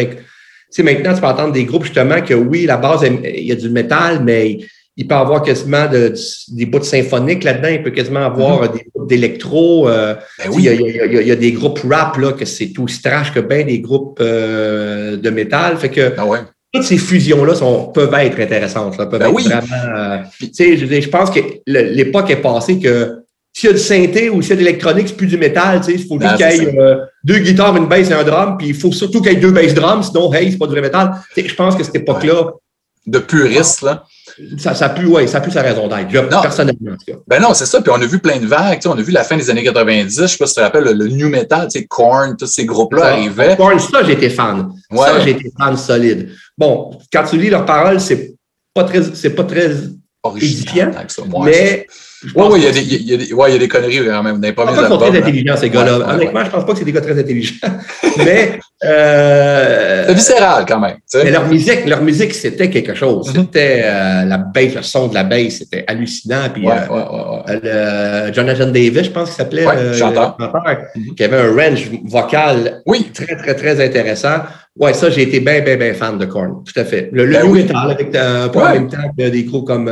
sais, 0.72 0.84
maintenant, 0.84 1.14
tu 1.14 1.22
peux 1.22 1.28
entendre 1.28 1.54
des 1.54 1.66
groupes 1.66 1.84
justement 1.84 2.22
que 2.22 2.34
oui, 2.34 2.66
la 2.66 2.78
base, 2.78 3.02
il 3.04 3.44
y 3.44 3.52
a 3.52 3.56
du 3.56 3.70
métal, 3.70 4.22
mais 4.24 4.60
il 4.98 5.08
peut 5.08 5.16
avoir 5.16 5.42
quasiment 5.42 5.88
de, 5.88 6.14
des 6.50 6.66
bouts 6.66 6.84
symphoniques 6.84 7.44
là-dedans, 7.44 7.70
il 7.70 7.82
peut 7.82 7.92
quasiment 7.92 8.26
avoir 8.26 8.64
mm-hmm. 8.64 8.74
des 8.74 8.86
bouts 8.94 9.06
d'électro. 9.06 9.90
Euh, 9.90 10.16
ben 10.38 10.52
oui. 10.52 10.68
il, 10.68 11.28
y 11.28 11.32
a, 11.32 11.36
des 11.36 11.52
groupes 11.54 11.80
rap 11.90 12.18
là, 12.18 12.34
que 12.34 12.46
c'est 12.46 12.78
aussi 12.78 13.02
trash 13.02 13.34
que 13.34 13.40
bien 13.40 13.64
des 13.64 13.80
groupes 13.80 14.20
euh, 14.22 15.18
de 15.18 15.30
métal. 15.30 15.78
Fait 15.78 15.90
que 15.90 16.14
ah 16.18 16.26
ouais. 16.26 16.40
toutes 16.74 16.84
ces 16.84 16.98
fusions-là 16.98 17.54
peuvent 17.94 18.14
être 18.14 18.40
intéressantes. 18.40 18.98
Là, 18.98 19.06
peuvent 19.06 19.20
ben 19.20 19.30
être 19.30 19.42
vraiment. 19.42 19.98
Euh, 19.98 20.18
je, 20.42 21.02
je 21.02 21.10
pense 21.10 21.32
que 21.32 21.40
l'époque 21.66 22.30
est 22.30 22.42
passée 22.42 22.80
que 22.80 23.21
s'il 23.54 23.70
y 23.70 23.70
a 23.70 23.74
du 23.74 23.80
synthé 23.80 24.30
ou 24.30 24.42
s'il 24.42 24.52
y 24.52 24.54
a 24.54 24.56
de 24.56 24.62
l'électronique, 24.62 25.10
c'est 25.10 25.18
plus 25.18 25.28
du 25.28 25.38
métal, 25.38 25.80
tu 25.82 25.88
sais, 25.88 25.94
il 25.94 26.08
faut 26.08 26.18
qu'il 26.18 26.28
y 26.28 26.42
ait 26.42 26.80
euh, 26.80 26.98
deux 27.24 27.40
guitares, 27.40 27.76
une 27.76 27.88
basse 27.88 28.10
et 28.10 28.14
un 28.14 28.24
drum, 28.24 28.58
puis 28.58 28.70
il 28.70 28.76
faut 28.76 28.92
surtout 28.92 29.22
qu'il 29.22 29.34
y 29.34 29.36
ait 29.36 29.40
deux 29.40 29.52
basses 29.52 29.74
drums, 29.74 30.08
sinon, 30.08 30.34
hey, 30.34 30.52
c'est 30.52 30.58
pas 30.58 30.68
du 30.68 30.72
vrai 30.72 30.82
métal. 30.82 31.16
je 31.36 31.56
pense 31.56 31.76
que 31.76 31.84
cette 31.84 31.96
époque-là. 31.96 32.54
De 33.08 33.18
puriste, 33.18 33.82
là. 33.82 34.04
Ça, 34.60 34.76
ça 34.76 34.90
pue, 34.90 35.08
ouais, 35.08 35.26
ça 35.26 35.42
pue 35.42 35.50
sa 35.50 35.64
raison 35.64 35.88
d'être, 35.88 36.30
personnellement, 36.42 36.92
en 36.92 36.98
tout 36.98 37.12
cas. 37.12 37.18
Ben 37.28 37.42
non, 37.42 37.56
c'est 37.56 37.66
ça. 37.66 37.82
Puis 37.82 37.92
on 37.92 38.00
a 38.00 38.06
vu 38.06 38.20
plein 38.20 38.38
de 38.38 38.46
vagues. 38.46 38.80
On 38.86 38.92
a 38.92 39.02
vu 39.02 39.12
la 39.12 39.24
fin 39.24 39.36
des 39.36 39.50
années 39.50 39.64
90. 39.64 40.22
Je 40.22 40.28
sais 40.28 40.38
pas 40.38 40.46
si 40.46 40.54
tu 40.54 40.60
te 40.60 40.64
rappelles, 40.64 40.84
le, 40.84 41.08
new 41.08 41.28
metal, 41.28 41.68
Korn, 41.90 42.38
tous 42.38 42.46
ces 42.46 42.64
groupes-là 42.64 43.14
arrivaient. 43.14 43.56
Korn, 43.58 43.80
ça, 43.80 44.04
j'étais 44.04 44.30
fan. 44.30 44.72
Ça, 44.96 45.20
j'étais 45.20 45.50
fan 45.58 45.76
solide. 45.76 46.30
Bon, 46.56 46.92
quand 47.12 47.24
tu 47.28 47.38
lis 47.38 47.50
leurs 47.50 47.66
paroles, 47.66 48.00
c'est 48.00 48.36
pas 48.72 48.84
très, 48.84 49.02
c'est 49.16 49.32
pas 49.32 49.46
très 49.46 49.72
édifiant. 50.36 50.92
mais 51.44 51.88
oui, 52.24 52.46
oui, 52.52 52.60
il 52.60 52.64
y, 52.64 52.68
a 52.68 52.72
des, 52.72 52.82
il, 52.82 53.10
y 53.10 53.14
a 53.14 53.18
des, 53.18 53.34
ouais, 53.34 53.50
il 53.50 53.54
y 53.54 53.56
a 53.56 53.60
des 53.60 53.68
conneries 53.68 54.06
quand 54.06 54.24
même. 54.24 54.40
Dans 54.40 54.54
pas 54.54 54.88
sont 54.88 54.98
très 54.98 55.18
intelligents, 55.18 55.58
ces 55.58 55.70
gars-là. 55.72 56.14
Honnêtement, 56.14 56.46
je 56.46 56.52
pense 56.52 56.66
pas 56.66 56.74
que 56.74 56.80
c'est 56.80 56.86
des 56.86 56.92
gars 56.92 57.02
très 57.02 57.20
intelligents. 57.20 57.68
mais. 58.18 58.60
Euh, 58.84 60.06
c'est 60.08 60.14
viscéral 60.14 60.66
quand 60.68 60.80
même. 60.80 60.98
Mais 61.16 61.32
leur 61.32 61.48
musique, 61.48 61.86
leur 61.88 62.02
musique, 62.04 62.34
c'était 62.34 62.70
quelque 62.70 62.94
chose. 62.94 63.30
Mm-hmm. 63.30 63.42
C'était 63.42 63.82
euh, 63.86 64.26
la 64.26 64.38
bass, 64.38 64.76
le 64.76 64.82
son 64.84 65.08
de 65.08 65.16
la 65.16 65.24
bass, 65.24 65.54
c'était 65.60 65.84
hallucinant. 65.88 66.50
Puis, 66.54 66.68
ouais, 66.68 66.74
euh, 66.90 68.28
le 68.28 68.34
Jonathan 68.34 68.68
Davis, 68.68 69.04
je 69.04 69.10
pense 69.10 69.30
qu'il 69.30 69.38
s'appelait. 69.38 69.66
le 69.66 69.94
chanteur. 69.94 70.38
Mm-hmm. 70.40 71.16
Qui 71.16 71.24
avait 71.24 71.38
un 71.38 71.56
range 71.56 71.90
vocal 72.06 72.82
oui. 72.86 73.10
très, 73.14 73.36
très, 73.36 73.56
très 73.56 73.84
intéressant. 73.84 74.42
Ouais, 74.76 74.94
ça, 74.94 75.10
j'ai 75.10 75.24
été 75.24 75.40
bien, 75.40 75.62
bien, 75.62 75.76
bien 75.76 75.94
fan 75.96 76.20
de 76.20 76.26
Korn. 76.26 76.64
Tout 76.64 76.80
à 76.80 76.86
fait. 76.86 77.10
Le, 77.12 77.26
le 77.26 77.34
ben 77.34 77.46
new 77.46 77.54
metal, 77.56 77.92
avec, 77.92 78.16
euh, 78.16 78.48
pas 78.50 78.70
en 78.70 78.74
même 78.74 78.90
temps 78.90 78.98
que 79.18 79.30
des 79.30 79.44
groupes 79.44 79.66
comme. 79.66 79.90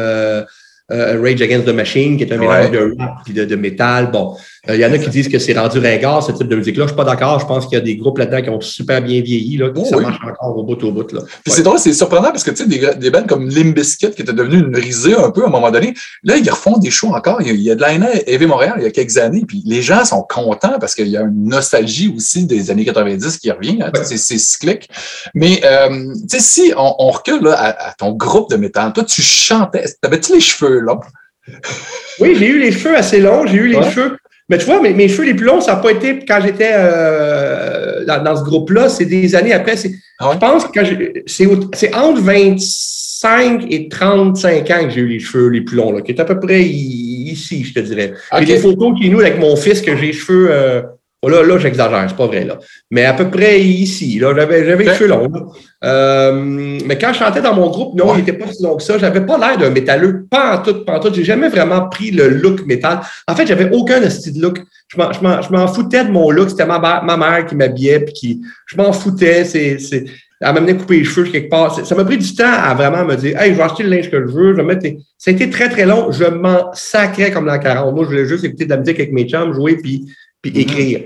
Euh, 0.91 1.21
Rage 1.21 1.41
Against 1.41 1.65
the 1.65 1.73
Machine, 1.73 2.17
qui 2.17 2.23
est 2.23 2.33
un 2.33 2.37
mélange 2.37 2.71
de 2.71 2.95
rap 2.97 3.21
et 3.29 3.33
de, 3.33 3.45
de 3.45 3.55
métal. 3.55 4.09
Bon, 4.11 4.35
il 4.67 4.71
euh, 4.71 4.77
y 4.77 4.85
en 4.85 4.91
a 4.91 4.97
qui 4.97 5.09
disent 5.09 5.29
que 5.29 5.39
c'est 5.39 5.57
rendu 5.57 5.79
ringard, 5.79 6.21
ce 6.21 6.33
type 6.33 6.47
de 6.47 6.55
musique-là. 6.55 6.83
Je 6.83 6.89
suis 6.89 6.95
pas 6.95 7.05
d'accord. 7.05 7.39
Je 7.39 7.45
pense 7.45 7.65
qu'il 7.65 7.77
y 7.77 7.81
a 7.81 7.83
des 7.83 7.95
groupes 7.95 8.17
là-dedans 8.17 8.41
qui 8.41 8.49
ont 8.49 8.59
super 8.59 9.01
bien 9.01 9.21
vieilli, 9.21 9.57
là, 9.57 9.69
qui 9.69 9.85
ça 9.85 9.97
marche 9.97 10.19
encore 10.21 10.57
au 10.57 10.63
bout 10.63 10.83
au 10.83 10.91
bout. 10.91 11.11
Là. 11.13 11.21
Puis 11.43 11.53
c'est 11.53 11.63
drôle, 11.63 11.79
c'est 11.79 11.93
surprenant 11.93 12.31
parce 12.31 12.43
que 12.43 12.51
tu 12.51 12.57
sais, 12.57 12.67
des, 12.67 12.95
des 12.97 13.09
bands 13.09 13.23
comme 13.23 13.47
Limp 13.49 13.73
Bizkit, 13.75 14.11
qui 14.11 14.21
était 14.21 14.33
devenu 14.33 14.59
une 14.59 14.75
risée 14.75 15.15
un 15.15 15.31
peu 15.31 15.43
à 15.43 15.47
un 15.47 15.49
moment 15.49 15.71
donné, 15.71 15.93
là, 16.23 16.35
ils 16.35 16.49
refont 16.49 16.77
des 16.77 16.91
shows 16.91 17.13
encore. 17.13 17.41
Il 17.41 17.55
y 17.61 17.71
a, 17.71 17.75
de 17.75 17.81
la 17.81 17.93
EV 18.27 18.47
Montréal 18.47 18.73
il 18.77 18.83
y 18.83 18.87
a 18.87 18.91
quelques 18.91 19.17
années, 19.17 19.43
puis 19.47 19.63
les 19.65 19.81
gens 19.81 20.03
sont 20.03 20.23
contents 20.23 20.77
parce 20.79 20.93
qu'il 20.93 21.07
y 21.07 21.17
a 21.17 21.21
une 21.21 21.47
nostalgie 21.47 22.13
aussi 22.15 22.45
des 22.45 22.69
années 22.69 22.85
90 22.85 23.37
qui 23.37 23.51
revient. 23.51 23.79
Hein, 23.81 23.91
c'est, 24.03 24.17
cyclique. 24.17 24.89
Mais 25.33 25.61
euh, 25.63 26.13
tu 26.29 26.37
sais, 26.37 26.39
si 26.39 26.73
on, 26.75 26.95
on 26.99 27.11
recule 27.11 27.43
là, 27.43 27.75
à, 27.77 27.93
ton 27.93 28.11
groupe 28.11 28.49
de 28.49 28.57
métal, 28.57 28.91
toi, 28.91 29.03
tu 29.05 29.21
chantais. 29.21 29.85
T'avais-tu 30.01 30.33
les 30.33 30.41
cheveux 30.41 30.79
longs? 30.79 30.99
Oui, 32.19 32.35
j'ai 32.37 32.47
eu 32.47 32.59
les 32.59 32.71
cheveux 32.71 32.95
assez 32.95 33.19
longs. 33.19 33.45
J'ai 33.45 33.57
eu 33.57 33.67
les 33.67 33.81
cheveux 33.83 34.17
mais 34.49 34.57
tu 34.57 34.65
vois, 34.65 34.81
mes, 34.81 34.93
mes 34.93 35.07
cheveux 35.07 35.25
les 35.25 35.35
plus 35.35 35.45
longs, 35.45 35.61
ça 35.61 35.75
n'a 35.75 35.77
pas 35.79 35.91
été 35.91 36.25
quand 36.27 36.39
j'étais 36.43 36.71
euh, 36.73 38.03
dans, 38.05 38.35
ce 38.35 38.43
groupe-là. 38.43 38.89
C'est 38.89 39.05
des 39.05 39.35
années 39.35 39.53
après. 39.53 39.75
Ah 40.19 40.31
je 40.33 40.37
pense 40.39 40.65
que 40.65 40.79
c'est 41.27 41.95
entre 41.95 42.21
25 42.21 43.67
et 43.69 43.87
35 43.87 44.71
ans 44.71 44.85
que 44.85 44.89
j'ai 44.89 45.01
eu 45.01 45.07
les 45.07 45.19
cheveux 45.19 45.49
les 45.49 45.61
plus 45.61 45.77
longs, 45.77 45.91
là, 45.91 46.01
qui 46.01 46.11
est 46.11 46.19
à 46.19 46.25
peu 46.25 46.39
près 46.39 46.63
ici, 46.63 47.63
je 47.63 47.73
te 47.73 47.79
dirais. 47.79 48.13
J'ai 48.39 48.45
des 48.45 48.57
photos 48.57 48.97
qui 48.99 49.09
nous 49.09 49.19
avec 49.19 49.39
mon 49.39 49.55
fils 49.55 49.81
que 49.81 49.95
j'ai 49.95 50.07
les 50.07 50.13
cheveux. 50.13 50.47
Euh, 50.49 50.81
Oh, 51.21 51.27
là, 51.27 51.43
là 51.43 51.57
j'exagère, 51.57 52.05
c'est 52.07 52.15
pas 52.15 52.27
vrai, 52.27 52.45
là. 52.45 52.59
Mais 52.91 53.03
à 53.03 53.13
peu 53.13 53.29
près 53.29 53.59
ici, 53.59 54.19
là, 54.19 54.33
j'avais, 54.33 54.65
j'avais 54.65 54.85
les 54.85 54.93
cheveux 54.93 55.09
longs. 55.09 55.29
Euh, 55.83 56.79
mais 56.85 56.97
quand 56.97 57.11
je 57.11 57.19
chantais 57.19 57.41
dans 57.41 57.53
mon 57.53 57.69
groupe, 57.69 57.97
non, 57.97 58.15
il 58.15 58.19
n'était 58.19 58.33
pas 58.33 58.51
si 58.51 58.63
long 58.63 58.77
que 58.77 58.83
ça. 58.83 58.97
J'avais 58.97 59.25
pas 59.25 59.37
l'air 59.37 59.57
d'un 59.57 59.69
métalleux, 59.69 60.25
pas 60.29 60.57
en 60.57 60.63
tout, 60.63 60.85
pas 60.85 60.97
en 60.97 60.99
tout. 61.01 61.13
J'ai 61.13 61.25
jamais 61.25 61.49
vraiment 61.49 61.89
pris 61.89 62.11
le 62.11 62.29
look 62.29 62.65
métal. 62.65 63.01
En 63.27 63.35
fait, 63.35 63.45
j'avais 63.45 63.69
aucun 63.71 64.09
style 64.09 64.39
look. 64.39 64.61
Je 64.87 64.97
m'en, 64.97 65.11
je, 65.11 65.21
m'en, 65.21 65.41
je 65.41 65.51
m'en 65.51 65.67
foutais 65.67 66.05
de 66.05 66.09
mon 66.09 66.31
look. 66.31 66.51
C'était 66.51 66.65
ma, 66.65 66.79
ma 66.79 67.17
mère 67.17 67.45
qui 67.45 67.55
m'habillait, 67.55 67.99
puis 67.99 68.13
qui, 68.13 68.41
je 68.65 68.77
m'en 68.77 68.93
foutais. 68.93 69.43
C'est, 69.43 69.77
c'est, 69.77 70.05
elle 70.41 70.53
m'amenait 70.53 70.77
couper 70.77 70.99
les 70.99 71.03
cheveux 71.03 71.29
quelque 71.29 71.49
part. 71.49 71.85
Ça 71.85 71.95
m'a 71.95 72.05
pris 72.05 72.17
du 72.17 72.33
temps 72.33 72.45
à 72.45 72.73
vraiment 72.73 73.03
me 73.03 73.15
dire, 73.15 73.37
hey, 73.41 73.51
je 73.51 73.57
vais 73.57 73.63
acheter 73.63 73.83
le 73.83 73.89
linge 73.89 74.09
que 74.09 74.25
je 74.25 74.31
veux, 74.31 74.51
je 74.51 74.57
vais 74.57 74.63
mettre. 74.63 74.87
Ça 75.17 75.31
a 75.31 75.33
été 75.33 75.49
très, 75.49 75.67
très 75.67 75.85
long. 75.85 76.11
Je 76.11 76.23
m'en 76.23 76.71
sacrais 76.73 77.31
comme 77.31 77.45
dans 77.45 77.59
40. 77.59 77.93
Moi, 77.93 78.05
je 78.05 78.09
voulais 78.09 78.25
juste 78.25 78.45
écouter 78.45 78.63
de 78.63 78.69
la 78.69 78.77
musique 78.77 78.99
avec 78.99 79.11
mes 79.11 79.27
chums, 79.27 79.53
jouer, 79.53 79.75
puis 79.75 80.05
puis 80.41 80.51
mm-hmm. 80.51 80.61
écrire. 80.61 81.01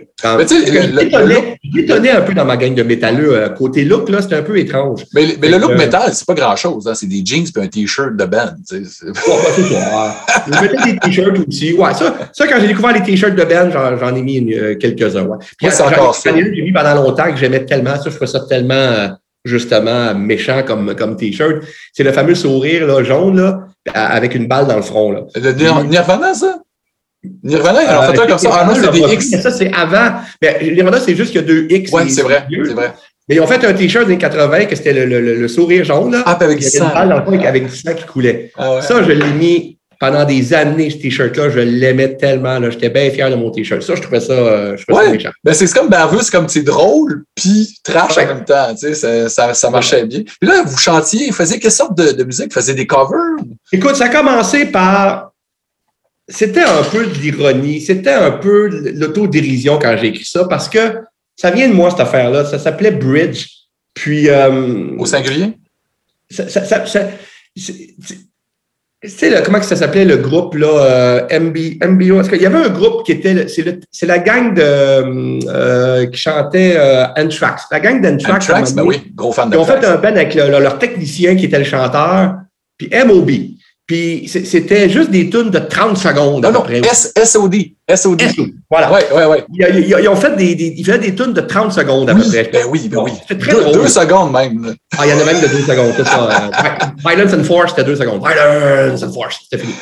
J'étonnais 1.74 2.12
un 2.12 2.22
peu 2.22 2.34
dans 2.34 2.46
ma 2.46 2.56
gang 2.56 2.76
de 2.76 2.84
métalleux. 2.84 3.36
Euh, 3.36 3.50
côté 3.50 3.84
look, 3.84 4.10
là, 4.10 4.22
c'était 4.22 4.36
un 4.36 4.44
peu 4.44 4.58
étrange. 4.58 5.06
Mais, 5.14 5.36
mais 5.42 5.50
le 5.50 5.58
look 5.58 5.72
euh, 5.72 5.78
métal, 5.78 6.14
c'est 6.14 6.28
pas 6.28 6.36
grand-chose. 6.36 6.88
Hein? 6.88 6.94
C'est 6.94 7.08
des 7.08 7.24
jeans 7.26 7.46
et 7.56 7.60
un 7.60 7.68
T-shirt 7.68 8.16
de 8.16 8.26
band. 8.26 8.54
Tu 8.70 8.86
sais, 8.86 9.06
je 9.06 10.62
mettais 10.62 10.94
des 10.94 11.00
T-shirts 11.00 11.48
aussi. 11.48 11.74
Ouais, 11.74 11.94
ça, 11.94 12.16
ça, 12.32 12.48
quand 12.48 12.60
j'ai 12.62 12.68
découvert 12.68 12.94
les 12.94 13.02
T-shirts 13.02 13.36
de 13.36 13.44
band, 13.44 13.72
j'en 14.00 14.16
ai 14.16 14.22
mis 14.22 14.54
euh, 14.54 14.76
quelques-uns. 14.76 15.26
Ouais. 15.26 15.38
Puis, 15.58 15.68
c'est 15.72 15.84
encore 15.84 16.14
ça. 16.14 16.30
J'ai 16.36 16.62
mis 16.62 16.72
pendant 16.72 16.94
longtemps 16.96 17.32
que 17.32 17.38
j'aimais 17.38 17.66
tellement 17.66 17.96
ça. 17.96 18.04
Je 18.06 18.10
trouvais 18.10 18.28
ça 18.28 18.42
tellement, 18.48 19.18
justement, 19.44 20.14
méchant 20.14 20.62
comme, 20.64 20.96
comme 20.96 21.18
T-shirt. 21.18 21.64
C'est 21.92 22.04
le 22.04 22.12
fameux 22.12 22.36
sourire 22.36 22.86
là, 22.86 23.04
jaune 23.04 23.42
là, 23.42 23.68
avec 23.94 24.36
une 24.36 24.48
balle 24.48 24.68
dans 24.68 24.76
le 24.76 24.84
front. 24.84 25.12
Là. 25.12 25.22
Le 25.36 25.84
Nirvana, 25.84 26.36
ça? 26.36 26.60
Nirvana, 27.44 27.84
ils 27.84 27.98
ont 27.98 28.14
fait 28.14 28.22
un 28.22 28.28
comme 28.28 28.38
ça. 28.38 28.50
Ah 28.54 28.66
non, 28.66 28.76
c'est 28.76 28.92
des 28.92 29.14
X. 29.14 29.42
Ça, 29.42 29.52
c'est 29.52 29.72
avant. 29.74 30.16
Mais 30.42 30.60
Nirvana, 30.74 31.00
c'est 31.00 31.16
juste 31.16 31.32
qu'il 31.32 31.42
y 31.42 31.44
a 31.44 31.48
deux 31.48 31.68
X. 31.70 31.92
Oui, 31.94 32.10
c'est 32.10 32.22
vrai. 32.22 32.46
C'est 32.50 32.74
vrai. 32.74 32.94
Mais 33.30 33.36
ils 33.36 33.42
ont 33.42 33.48
fait 33.48 33.64
un 33.64 33.74
t-shirt 33.74 34.06
des 34.06 34.18
80 34.18 34.66
que 34.66 34.76
c'était 34.76 34.92
le, 34.92 35.06
le, 35.06 35.36
le, 35.36 35.48
sourire 35.48 35.86
jaune. 35.86 36.12
Là. 36.12 36.24
Ah, 36.26 36.38
avec 36.42 36.60
du 36.60 36.66
sang. 36.66 36.90
avec 36.94 37.70
du 37.70 37.76
sang 37.76 37.94
qui 37.94 38.04
coulait. 38.04 38.52
Ah, 38.58 38.76
ouais. 38.76 38.82
Ça, 38.82 39.02
je 39.02 39.12
l'ai 39.12 39.32
mis 39.32 39.78
pendant 39.98 40.26
des 40.26 40.54
années, 40.54 40.90
ce 40.90 40.98
t-shirt-là. 40.98 41.50
Je 41.50 41.60
l'aimais 41.60 42.18
tellement. 42.18 42.60
J'étais 42.70 42.90
bien 42.90 43.10
fier 43.12 43.30
de 43.30 43.36
mon 43.36 43.50
t-shirt. 43.50 43.82
Ça, 43.82 43.96
je 43.96 44.02
trouvais 44.02 44.20
ça, 44.20 44.34
euh, 44.34 44.76
je 44.76 44.86
trouvais 44.86 45.00
ouais. 45.00 45.06
ça 45.06 45.14
méchant. 45.14 45.32
Ben, 45.46 45.54
c'est 45.54 45.74
comme 45.74 45.88
baveux, 45.88 46.22
c'est 46.22 46.32
comme 46.32 46.50
c'est 46.50 46.64
drôle, 46.64 47.24
puis 47.34 47.78
trash 47.82 48.18
en 48.18 48.26
même 48.26 48.44
temps. 48.44 48.76
Tu 48.78 48.94
sais, 48.94 49.30
ça, 49.30 49.54
ça, 49.54 49.70
marchait 49.70 50.06
bien. 50.06 50.24
Puis 50.42 50.50
là, 50.50 50.64
vous 50.66 50.78
chantiez, 50.78 51.28
vous 51.28 51.36
faisiez 51.36 51.60
quelle 51.60 51.72
sorte 51.72 51.98
de, 51.98 52.12
de 52.12 52.24
musique? 52.26 52.48
Vous 52.48 52.60
faisiez 52.60 52.74
des 52.74 52.86
covers? 52.86 53.38
Écoute, 53.72 53.96
ça 53.96 54.06
a 54.06 54.10
commencé 54.10 54.66
par 54.66 55.33
c'était 56.28 56.64
un 56.64 56.84
peu 56.84 57.06
de 57.06 57.14
l'ironie, 57.16 57.82
c'était 57.82 58.14
un 58.14 58.32
peu 58.32 58.68
l'autodérision 58.68 59.78
quand 59.80 59.96
j'ai 59.98 60.08
écrit 60.08 60.26
ça, 60.26 60.46
parce 60.46 60.70
que 60.70 60.96
ça 61.36 61.52
vient 61.52 61.68
de 61.68 61.74
moi, 61.74 61.90
cette 61.90 62.02
affaire-là. 62.02 62.46
Ça 62.46 62.60
s'appelait 62.60 62.92
Bridge. 62.92 63.48
Puis. 63.94 64.30
Euh, 64.30 64.96
Au 64.98 65.06
singulier? 65.06 65.58
Ça, 66.30 66.48
ça, 66.50 66.86
ça, 66.86 67.08
c'est 69.06 69.44
comment 69.44 69.60
que 69.60 69.66
ça 69.66 69.76
s'appelait 69.76 70.06
le 70.06 70.18
groupe 70.18 70.56
là, 70.56 70.68
euh, 71.30 71.40
MB, 71.40 71.58
MBO? 71.84 72.22
Est-ce 72.22 72.30
qu'il 72.30 72.42
y 72.42 72.46
avait 72.46 72.64
un 72.64 72.70
groupe 72.70 73.06
qui 73.06 73.12
était. 73.12 73.48
C'est 73.92 74.06
la 74.06 74.20
gang 74.20 74.54
de 74.54 74.62
euh, 75.50 76.06
qui 76.06 76.18
chantait 76.18 76.76
euh, 76.78 77.06
Anthrax. 77.18 77.66
La 77.70 77.82
gang 77.82 78.02
d'Anthrax. 78.02 78.50
Anthrax, 78.50 78.74
ben 78.74 78.84
oui, 78.84 79.12
gros 79.14 79.34
fan 79.34 79.50
Ils 79.52 79.58
ont 79.58 79.66
fait 79.66 79.84
un 79.86 79.98
band 79.98 80.16
avec 80.16 80.36
leur 80.36 80.80
technicien 80.80 81.36
qui 81.36 81.46
était 81.46 81.60
le 81.60 81.66
chanteur, 81.66 82.36
puis 82.78 82.90
MOB. 83.06 83.30
Puis 83.86 84.30
c'était 84.30 84.90
juste 84.90 85.12
des 85.12 85.30
tunes 85.30 85.50
de 85.50 85.60
30 85.60 85.98
secondes. 85.98 86.42
Non, 86.44 86.52
non, 86.54 86.64
SOD. 86.64 87.56
SOD. 87.94 88.22
Voilà. 88.72 88.90
Ouais, 88.90 89.06
ouais, 89.14 89.26
ouais. 89.26 89.46
Ils, 89.52 90.08
ont 90.08 90.16
fait 90.16 90.38
des, 90.38 90.56
des, 90.56 90.74
ils 90.78 90.86
faisaient 90.86 91.00
des 91.00 91.14
tunes 91.14 91.34
de 91.34 91.42
30 91.42 91.74
secondes 91.74 92.10
à 92.10 92.14
oui, 92.14 92.22
peu 92.22 92.30
près. 92.30 92.50
Ben 92.52 92.66
oui, 92.70 92.88
ben 92.88 93.02
oui. 93.04 93.12
C'était 93.28 93.42
très 93.42 93.52
deux, 93.52 93.74
deux, 93.74 93.88
secondes 93.90 94.32
même. 94.32 94.74
Ah, 94.98 95.06
il 95.06 95.10
y 95.10 95.14
en 95.14 95.20
a 95.20 95.26
même 95.26 95.42
de 95.42 95.48
deux 95.48 95.64
secondes, 95.64 95.94
c'est 95.98 96.06
ça. 96.06 96.50
Violence 97.06 97.34
and 97.34 97.44
Force, 97.44 97.72
c'était 97.72 97.84
deux 97.84 97.98
secondes. 97.98 98.22
Violence 98.26 99.04
and 99.04 99.12
Force, 99.12 99.40
c'était 99.44 99.62
fini. 99.62 99.74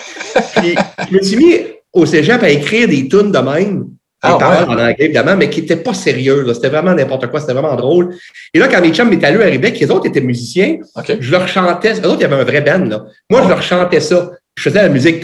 Puis 0.55 0.75
je 1.11 1.17
me 1.17 1.21
suis 1.21 1.37
mis 1.37 1.57
au 1.93 2.07
cégep 2.07 2.41
à 2.41 2.49
écrire 2.49 2.87
des 2.87 3.07
tunes 3.07 3.31
de 3.31 3.39
même. 3.39 3.85
Ah, 4.23 4.65
anglais, 4.67 4.95
évidemment, 4.99 5.35
mais 5.35 5.49
qui 5.49 5.61
n'étaient 5.61 5.77
pas 5.77 5.95
sérieux. 5.95 6.45
C'était 6.53 6.69
vraiment 6.69 6.93
n'importe 6.93 7.27
quoi. 7.27 7.39
C'était 7.39 7.53
vraiment 7.53 7.75
drôle. 7.75 8.15
Et 8.53 8.59
là, 8.59 8.67
quand 8.67 8.79
mes 8.79 8.93
chums 8.93 9.09
métalleux 9.09 9.41
arrivaient, 9.41 9.73
qui 9.73 9.83
les 9.83 9.91
autres 9.91 10.05
étaient 10.07 10.21
musiciens, 10.21 10.77
je 11.19 11.31
leur 11.31 11.47
chantais. 11.47 11.93
Eux 11.93 12.07
autres, 12.07 12.17
il 12.19 12.21
y 12.21 12.25
avait 12.25 12.35
un 12.35 12.43
vrai 12.43 12.61
band. 12.61 12.85
Là. 12.85 13.05
Moi, 13.29 13.41
je 13.43 13.49
leur 13.49 13.63
chantais 13.63 13.99
ça. 13.99 14.31
Je 14.55 14.63
faisais 14.63 14.81
la 14.81 14.89
musique. 14.89 15.21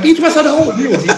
Puis 0.00 0.10
ils 0.10 0.14
trouvaient 0.14 0.30
ça 0.30 0.42
drôle. 0.42 0.74
Lui, 0.76 0.88
on 0.88 0.96
dit, 0.96 1.10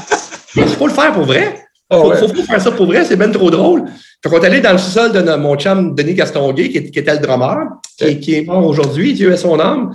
il 0.56 0.66
faut 0.68 0.86
le 0.86 0.94
faire 0.94 1.12
pour 1.12 1.24
vrai. 1.24 1.64
Il 1.90 1.96
faut, 1.96 2.28
faut, 2.28 2.42
faire 2.42 2.60
ça 2.60 2.70
pour 2.70 2.86
vrai. 2.86 3.04
C'est 3.04 3.16
bien 3.16 3.30
trop 3.30 3.50
drôle. 3.50 3.84
Fait 4.22 4.30
qu'on 4.30 4.40
est 4.40 4.46
allé 4.46 4.60
dans 4.60 4.72
le 4.72 4.78
sous-sol 4.78 5.12
de 5.12 5.20
mon 5.36 5.56
chum 5.56 5.94
Denis 5.94 6.16
Castonguay, 6.16 6.70
qui, 6.70 6.78
était 6.78 7.12
le 7.12 7.18
drummer, 7.18 7.66
qui, 7.98 8.18
qui 8.18 8.34
est 8.36 8.42
mort 8.42 8.66
aujourd'hui, 8.66 9.12
Dieu 9.12 9.32
ait 9.32 9.36
son 9.36 9.60
âme. 9.60 9.92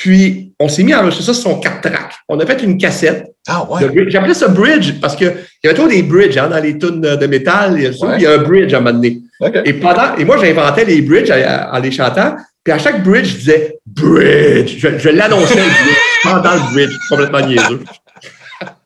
Puis, 0.00 0.54
on 0.58 0.66
s'est 0.66 0.82
mis 0.82 0.94
à 0.94 1.02
enregistrer 1.02 1.26
ça 1.26 1.34
sur 1.34 1.42
son 1.42 1.60
4 1.60 1.82
tracks. 1.82 2.14
On 2.26 2.40
a 2.40 2.46
fait 2.46 2.62
une 2.62 2.78
cassette. 2.78 3.26
Ah 3.46 3.66
ouais. 3.70 3.82
J'appelais 4.08 4.32
ça 4.32 4.48
bridge 4.48 4.94
parce 4.98 5.14
qu'il 5.14 5.26
y 5.62 5.66
avait 5.66 5.74
toujours 5.74 5.90
des 5.90 6.02
bridges 6.02 6.38
hein, 6.38 6.48
dans 6.48 6.58
les 6.58 6.78
tunes 6.78 7.02
de 7.02 7.26
métal. 7.26 7.74
Il 7.76 7.82
y, 8.22 8.26
a, 8.26 8.32
un 8.32 8.38
bridge 8.38 8.72
à 8.72 8.78
un 8.78 8.80
moment 8.80 8.96
donné. 8.96 9.20
Et, 9.66 9.74
pendant, 9.74 10.16
et 10.16 10.24
moi, 10.24 10.38
j'inventais 10.40 10.86
les 10.86 11.02
bridges 11.02 11.30
en, 11.30 11.78
les 11.80 11.90
chantant. 11.90 12.34
Puis 12.64 12.72
à 12.72 12.78
chaque 12.78 13.04
bridge, 13.04 13.26
je 13.26 13.36
disais 13.36 13.78
bridge. 13.86 14.78
Je, 14.80 15.08
l'annonçais 15.10 15.60
pendant 16.22 16.54
le 16.54 16.72
bridge. 16.72 16.96
Complètement 17.10 17.46
niaiseux. 17.46 17.84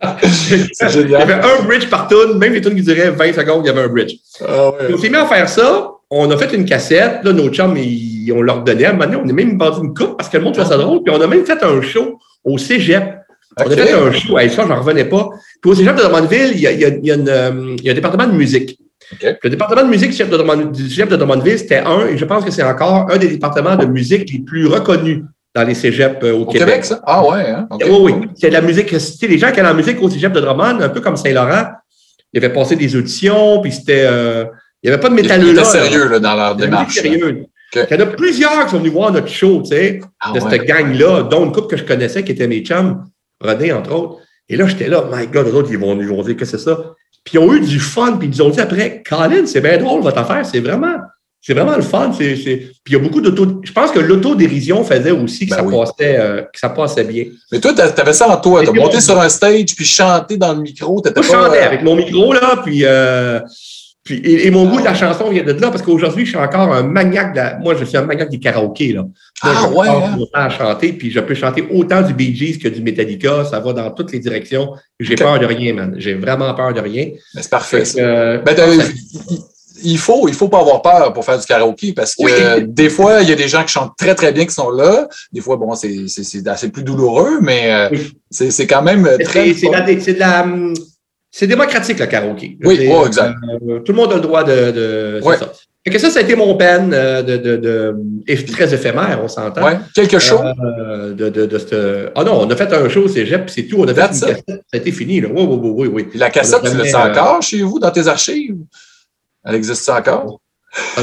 il 1.04 1.10
y 1.10 1.14
avait 1.14 1.34
un 1.34 1.62
bridge 1.62 1.88
par 1.88 2.08
tune. 2.08 2.38
Même 2.38 2.54
les 2.54 2.60
tunes 2.60 2.74
qui 2.74 2.82
duraient 2.82 3.10
20 3.10 3.34
secondes, 3.34 3.62
il 3.64 3.68
y 3.68 3.70
avait 3.70 3.82
un 3.82 3.88
bridge. 3.88 4.14
Ah 4.40 4.70
ouais. 4.70 4.94
On 4.94 4.98
s'est 4.98 5.10
mis 5.10 5.16
à 5.16 5.26
faire 5.26 5.48
ça 5.48 5.93
on 6.16 6.30
a 6.30 6.36
fait 6.36 6.54
une 6.54 6.64
cassette, 6.64 7.24
là, 7.24 7.32
nos 7.32 7.48
chums, 7.50 7.76
on 8.32 8.42
leur 8.42 8.62
donnait. 8.62 8.84
À 8.84 8.90
un 8.90 8.92
moment 8.92 9.04
donné, 9.06 9.16
on 9.24 9.28
a 9.28 9.32
même 9.32 9.58
vendu 9.58 9.86
une 9.86 9.94
coupe 9.94 10.16
parce 10.16 10.28
que 10.28 10.36
le 10.36 10.44
monde 10.44 10.54
trouvait 10.54 10.68
ça 10.68 10.76
drôle. 10.76 11.02
Puis 11.02 11.14
on 11.14 11.20
a 11.20 11.26
même 11.26 11.44
fait 11.44 11.62
un 11.62 11.80
show 11.82 12.18
au 12.44 12.56
cégep. 12.56 13.18
On 13.58 13.70
a 13.70 13.76
fait 13.76 13.92
un 13.92 14.12
show. 14.12 14.38
Et 14.38 14.48
ça, 14.48 14.64
j'en 14.66 14.80
revenais 14.80 15.06
pas. 15.06 15.28
Puis 15.60 15.70
au 15.70 15.74
cégep 15.74 15.96
de 15.96 16.02
Drummondville, 16.02 16.52
il 16.54 16.60
y 16.60 16.66
a, 16.66 16.72
il 16.72 16.80
y 16.80 16.84
a, 16.84 16.88
il 16.88 17.04
y 17.04 17.10
a, 17.10 17.14
une, 17.14 17.28
euh, 17.28 17.74
il 17.78 17.84
y 17.84 17.88
a 17.88 17.92
un 17.92 17.94
département 17.94 18.26
de 18.26 18.32
musique. 18.32 18.78
Le 19.20 19.50
département 19.50 19.82
de 19.82 19.88
musique 19.88 20.10
du 20.10 20.16
cégep 20.16 20.28
de, 21.08 21.16
Drummondville, 21.16 21.58
c'était 21.58 21.78
un, 21.78 22.06
et 22.06 22.16
je 22.16 22.24
pense 22.24 22.44
que 22.44 22.50
c'est 22.50 22.62
encore 22.62 23.10
un 23.10 23.16
des 23.16 23.28
départements 23.28 23.76
de 23.76 23.86
musique 23.86 24.30
les 24.32 24.38
plus 24.38 24.66
reconnus 24.66 25.24
dans 25.54 25.64
les 25.64 25.74
cégeps 25.74 26.16
euh, 26.22 26.32
au, 26.32 26.42
au 26.42 26.46
Québec. 26.46 26.84
ça? 26.84 27.00
Ah 27.06 27.24
ouais, 27.26 27.48
hein? 27.48 27.68
Oui, 27.72 27.98
oui. 28.00 28.12
C'est 28.34 28.48
de 28.48 28.54
la 28.54 28.60
musique. 28.60 28.90
Les 28.90 29.38
gens 29.38 29.52
qui 29.52 29.60
allaient 29.60 29.68
en 29.68 29.74
musique 29.74 30.00
au 30.00 30.08
cégep 30.08 30.32
de 30.32 30.40
Drummond, 30.40 30.80
un 30.80 30.88
peu 30.88 31.00
comme 31.00 31.16
Saint-Laurent, 31.16 31.66
ils 32.32 32.44
avaient 32.44 32.52
passé 32.52 32.76
des 32.76 32.94
auditions, 32.94 33.60
puis 33.60 33.72
c'était. 33.72 34.04
Euh, 34.06 34.44
il 34.84 34.88
n'y 34.88 34.92
avait 34.92 35.00
pas 35.00 35.08
de 35.08 35.14
métalleux 35.14 35.54
là. 35.54 35.64
sérieux 35.64 36.08
là, 36.08 36.18
dans 36.18 36.34
leur 36.34 36.56
démarche. 36.56 36.94
Sérieux. 36.94 37.46
Il 37.74 37.86
y 37.90 37.94
en 37.94 38.00
a 38.00 38.06
plusieurs 38.06 38.64
qui 38.66 38.70
sont 38.70 38.78
venus 38.78 38.92
voir 38.92 39.10
notre 39.10 39.28
show, 39.28 39.62
tu 39.62 39.70
sais, 39.70 40.00
ah 40.20 40.32
de 40.32 40.40
cette 40.40 40.64
gang-là, 40.64 41.22
dont 41.22 41.46
une 41.46 41.52
couple 41.52 41.68
que 41.68 41.76
je 41.76 41.84
connaissais 41.84 42.22
qui 42.22 42.32
était 42.32 42.46
mes 42.46 42.60
chums, 42.60 43.04
René, 43.40 43.72
entre 43.72 43.92
autres. 43.92 44.18
Et 44.48 44.56
là, 44.56 44.66
j'étais 44.66 44.88
là, 44.88 45.08
my 45.10 45.26
God, 45.26 45.46
les 45.46 45.52
autres, 45.54 45.68
ils 45.70 45.78
vont, 45.78 45.98
ils 45.98 46.06
vont 46.06 46.22
dire 46.22 46.36
que 46.36 46.44
c'est 46.44 46.58
ça. 46.58 46.94
Puis 47.24 47.34
ils 47.34 47.38
ont 47.38 47.52
eu 47.54 47.60
du 47.60 47.80
fun, 47.80 48.18
puis 48.18 48.28
ils 48.28 48.30
nous 48.30 48.42
ont 48.42 48.50
dit 48.50 48.60
après, 48.60 49.02
Colin, 49.08 49.46
c'est 49.46 49.62
bien 49.62 49.78
drôle 49.78 50.02
votre 50.02 50.18
affaire, 50.18 50.44
c'est 50.44 50.60
vraiment, 50.60 50.96
c'est 51.40 51.54
vraiment 51.54 51.76
le 51.76 51.82
fun. 51.82 52.12
C'est, 52.12 52.34
Puis 52.34 52.70
il 52.88 52.92
y 52.92 52.96
a 52.96 52.98
beaucoup 52.98 53.22
d'auto. 53.22 53.60
Je 53.64 53.72
pense 53.72 53.90
que 53.90 54.00
l'autodérision 54.00 54.84
faisait 54.84 55.10
aussi 55.10 55.46
que, 55.46 55.54
ben 55.54 55.70
ça 55.70 55.78
passait, 55.78 56.20
euh, 56.20 56.42
que 56.42 56.58
ça 56.58 56.68
passait 56.68 57.04
bien. 57.04 57.24
Mais 57.50 57.58
toi, 57.58 57.72
tu 57.72 57.80
avais 57.80 58.12
ça 58.12 58.28
en 58.28 58.36
toi. 58.36 58.62
Tu 58.62 58.68
as 58.68 58.72
monté 58.72 59.00
sur 59.00 59.18
un 59.18 59.30
stage, 59.30 59.74
puis 59.74 59.86
chanté 59.86 60.36
dans 60.36 60.52
le 60.52 60.60
micro. 60.60 61.02
Moi, 61.02 61.12
je 61.16 61.22
chantais 61.22 61.62
euh, 61.62 61.66
avec 61.66 61.82
mon 61.82 61.96
micro, 61.96 62.34
là, 62.34 62.60
puis. 62.62 62.80
Euh, 62.84 63.40
puis, 64.04 64.20
et, 64.22 64.50
mon 64.50 64.68
goût 64.68 64.80
de 64.80 64.84
la 64.84 64.92
chanson 64.92 65.30
vient 65.30 65.42
de 65.42 65.52
là 65.52 65.70
parce 65.70 65.80
qu'aujourd'hui, 65.80 66.26
je 66.26 66.30
suis 66.30 66.38
encore 66.38 66.70
un 66.74 66.82
maniaque 66.82 67.34
de 67.34 67.62
Moi, 67.62 67.74
je 67.74 67.86
suis 67.86 67.96
un 67.96 68.02
maniaque 68.02 68.28
des 68.28 68.38
karaokés. 68.38 68.92
Là. 68.92 69.06
ah 69.40 69.70
ouais? 69.70 69.88
Hein? 69.88 70.18
à 70.34 70.50
chanter, 70.50 70.92
puis 70.92 71.10
je 71.10 71.20
peux 71.20 71.34
chanter 71.34 71.66
autant 71.72 72.02
du 72.02 72.12
Bee 72.12 72.36
Gees 72.36 72.58
que 72.58 72.68
du 72.68 72.82
Metallica. 72.82 73.46
Ça 73.46 73.60
va 73.60 73.72
dans 73.72 73.90
toutes 73.92 74.12
les 74.12 74.18
directions. 74.18 74.74
J'ai 75.00 75.14
peur 75.14 75.38
de 75.38 75.46
rien, 75.46 75.72
man. 75.72 75.94
J'ai 75.96 76.14
vraiment 76.14 76.52
peur 76.52 76.74
de 76.74 76.80
rien. 76.80 77.12
c'est 77.34 77.48
parfait. 77.48 77.82
Euh, 77.96 78.38
ben, 78.38 78.54
il 79.82 79.98
faut, 79.98 80.28
il 80.28 80.34
faut 80.34 80.48
pas 80.48 80.60
avoir 80.60 80.82
peur 80.82 81.12
pour 81.14 81.24
faire 81.24 81.38
du 81.38 81.46
karaoké 81.46 81.94
parce 81.94 82.14
que 82.14 82.60
des 82.60 82.90
fois, 82.90 83.22
il 83.22 83.28
y 83.30 83.32
a 83.32 83.36
des 83.36 83.48
gens 83.48 83.62
qui 83.64 83.72
chantent 83.72 83.96
très, 83.96 84.14
très 84.14 84.32
bien 84.32 84.44
qui 84.44 84.54
sont 84.54 84.70
là. 84.70 85.08
Des 85.32 85.40
fois, 85.40 85.56
bon, 85.56 85.74
c'est 85.74 86.46
assez 86.46 86.68
plus 86.68 86.82
douloureux, 86.82 87.38
mais 87.40 87.72
euh, 87.72 87.96
c'est 88.30 88.66
quand 88.66 88.82
même 88.82 89.08
très. 89.24 89.54
C'est 89.54 89.68
de 90.12 90.18
la. 90.18 90.46
C'est 91.36 91.48
démocratique, 91.48 91.98
le 91.98 92.06
karaoké. 92.06 92.56
Oui, 92.62 92.88
oh, 92.88 93.04
exact. 93.08 93.34
Euh, 93.68 93.80
tout 93.80 93.90
le 93.90 93.96
monde 93.96 94.12
a 94.12 94.14
le 94.14 94.20
droit 94.20 94.44
de. 94.44 94.70
de 94.70 95.20
ça. 95.20 95.50
Et 95.84 95.90
que 95.90 95.98
ça, 95.98 96.08
ça 96.08 96.20
a 96.20 96.22
été 96.22 96.36
mon 96.36 96.56
peine 96.56 96.94
euh, 96.94 97.22
de, 97.22 97.36
de, 97.36 97.56
de, 97.56 98.52
très 98.52 98.72
éphémère, 98.72 99.18
on 99.20 99.26
s'entend. 99.26 99.66
Oui, 99.66 99.72
quelque 99.96 100.20
chose? 100.20 100.40
Euh, 100.40 101.12
de, 101.12 101.28
de, 101.30 101.46
de, 101.46 102.12
Ah 102.14 102.22
non, 102.22 102.42
on 102.42 102.48
a 102.48 102.54
fait 102.54 102.72
un 102.72 102.88
show 102.88 103.02
au 103.02 103.08
cégep, 103.08 103.50
c'est 103.50 103.64
tout. 103.64 103.78
On 103.80 103.88
a 103.88 103.92
fait 103.92 104.02
une 104.02 104.06
cassette. 104.06 104.44
Ça 104.46 104.54
a 104.74 104.76
été 104.76 104.92
fini. 104.92 105.20
Là. 105.20 105.28
Oui, 105.34 105.42
oui, 105.42 105.70
oui, 105.74 105.88
oui. 105.92 106.08
la 106.14 106.30
cassette, 106.30 106.62
tu 106.62 106.76
l'as 106.76 107.10
encore 107.10 107.42
chez 107.42 107.62
vous, 107.62 107.80
dans 107.80 107.90
tes 107.90 108.06
archives? 108.06 108.54
Elle 109.44 109.56
existe 109.56 109.88
encore? 109.88 110.40
Ah, 110.96 111.02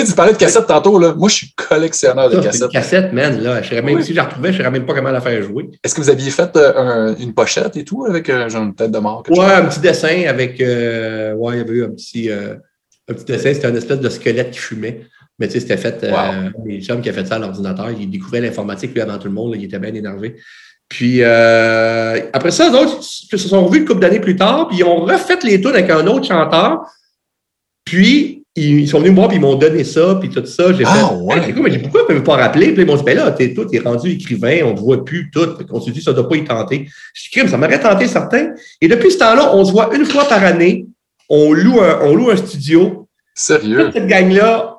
sais, 0.00 0.06
tu 0.06 0.12
parlais 0.12 0.32
de 0.32 0.38
cassettes 0.38 0.66
tantôt, 0.66 0.98
là. 0.98 1.14
Moi, 1.14 1.28
je 1.28 1.34
suis 1.34 1.52
collectionneur 1.52 2.30
de 2.30 2.40
cassettes. 2.40 2.62
Une 2.62 2.68
cassette, 2.68 3.12
man, 3.12 3.40
là. 3.42 3.62
Je 3.62 3.74
même, 3.74 4.02
Si 4.02 4.12
je 4.12 4.16
la 4.16 4.24
retrouvais, 4.24 4.48
je 4.48 4.58
ne 4.58 4.58
saurais 4.58 4.70
même 4.70 4.86
pas 4.86 4.94
comment 4.94 5.10
la 5.10 5.20
faire 5.20 5.42
jouer. 5.42 5.70
Est-ce 5.84 5.94
que 5.94 6.00
vous 6.00 6.10
aviez 6.10 6.30
fait 6.30 6.56
euh, 6.56 7.14
une 7.18 7.34
pochette 7.34 7.76
et 7.76 7.84
tout 7.84 8.06
avec 8.06 8.28
euh, 8.30 8.48
genre 8.48 8.64
une 8.64 8.74
tête 8.74 8.90
de 8.90 8.98
mort? 8.98 9.22
Ouais, 9.28 9.52
un 9.52 9.66
petit 9.66 9.80
dessin 9.80 10.24
avec. 10.26 10.60
Euh, 10.60 11.34
ouais, 11.34 11.56
il 11.56 11.58
y 11.58 11.60
avait 11.60 11.72
eu 11.72 11.84
un 11.84 11.90
petit, 11.90 12.30
un 12.30 13.14
petit 13.14 13.24
dessin. 13.24 13.52
C'était 13.52 13.66
un 13.66 13.74
espèce 13.74 14.00
de 14.00 14.08
squelette 14.08 14.50
qui 14.52 14.58
fumait. 14.58 15.02
Mais 15.38 15.48
tu 15.48 15.54
sais, 15.54 15.60
c'était 15.60 15.76
fait. 15.76 16.06
les 16.64 16.80
chums 16.80 17.00
qui 17.00 17.10
a 17.10 17.12
fait 17.12 17.26
ça 17.26 17.36
à 17.36 17.38
l'ordinateur, 17.38 17.90
il 17.90 18.08
découvrait 18.08 18.40
l'informatique, 18.40 18.94
lui, 18.94 19.00
avant 19.00 19.18
tout 19.18 19.28
le 19.28 19.34
monde. 19.34 19.54
il 19.56 19.64
était 19.64 19.78
bien 19.78 19.94
énervé. 19.94 20.36
Puis 20.88 21.22
après 21.22 22.50
ça, 22.50 22.70
d'autres 22.70 23.02
se 23.02 23.36
sont 23.36 23.66
revus 23.66 23.80
une 23.80 23.84
couple 23.84 24.00
d'années 24.00 24.20
plus 24.20 24.36
tard, 24.36 24.68
puis 24.68 24.78
ils 24.78 24.84
ont 24.84 25.00
refait 25.00 25.38
les 25.42 25.60
tunes 25.60 25.70
avec 25.70 25.90
un 25.90 26.06
autre 26.06 26.26
chanteur. 26.26 26.86
Puis 27.84 28.41
ils 28.54 28.88
sont 28.88 28.98
venus 28.98 29.12
me 29.12 29.16
voir, 29.16 29.28
puis 29.28 29.38
ils 29.38 29.40
m'ont 29.40 29.54
donné 29.54 29.82
ça, 29.82 30.16
puis 30.20 30.28
tout 30.28 30.44
ça. 30.44 30.72
J'ai 30.74 30.84
ah, 30.86 30.94
fait, 30.94 31.14
ouais. 31.14 31.36
hey, 31.36 31.54
mais 31.56 31.78
pourquoi 31.78 32.02
ils 32.02 32.12
ne 32.12 32.18
peuvent 32.18 32.22
pas 32.22 32.36
rappeler? 32.36 32.72
Puis 32.72 32.82
ils 32.82 32.86
m'ont 32.86 32.96
dit, 32.96 33.04
ben 33.04 33.16
là, 33.16 33.30
t'es 33.30 33.54
tout, 33.54 33.64
t'es 33.64 33.78
rendu 33.78 34.10
écrivain, 34.10 34.60
on 34.64 34.74
ne 34.74 34.78
voit 34.78 35.04
plus 35.04 35.30
tout. 35.30 35.48
On 35.70 35.80
s'est 35.80 35.90
dit, 35.90 36.02
ça 36.02 36.10
ne 36.10 36.16
doit 36.16 36.28
pas 36.28 36.36
y 36.36 36.44
tenter. 36.44 36.86
Je 37.14 37.40
dis, 37.40 37.48
ça 37.48 37.56
m'aurait 37.56 37.80
tenté 37.80 38.06
certain. 38.08 38.50
Et 38.80 38.88
depuis 38.88 39.10
ce 39.10 39.18
temps-là, 39.18 39.54
on 39.54 39.64
se 39.64 39.72
voit 39.72 39.94
une 39.96 40.04
fois 40.04 40.28
par 40.28 40.44
année. 40.44 40.86
On 41.30 41.52
loue 41.52 41.80
un, 41.80 42.00
on 42.02 42.14
loue 42.14 42.30
un 42.30 42.36
studio. 42.36 43.08
Sérieux? 43.34 43.84
Toute 43.84 43.94
cette 43.94 44.06
gang-là, 44.06 44.76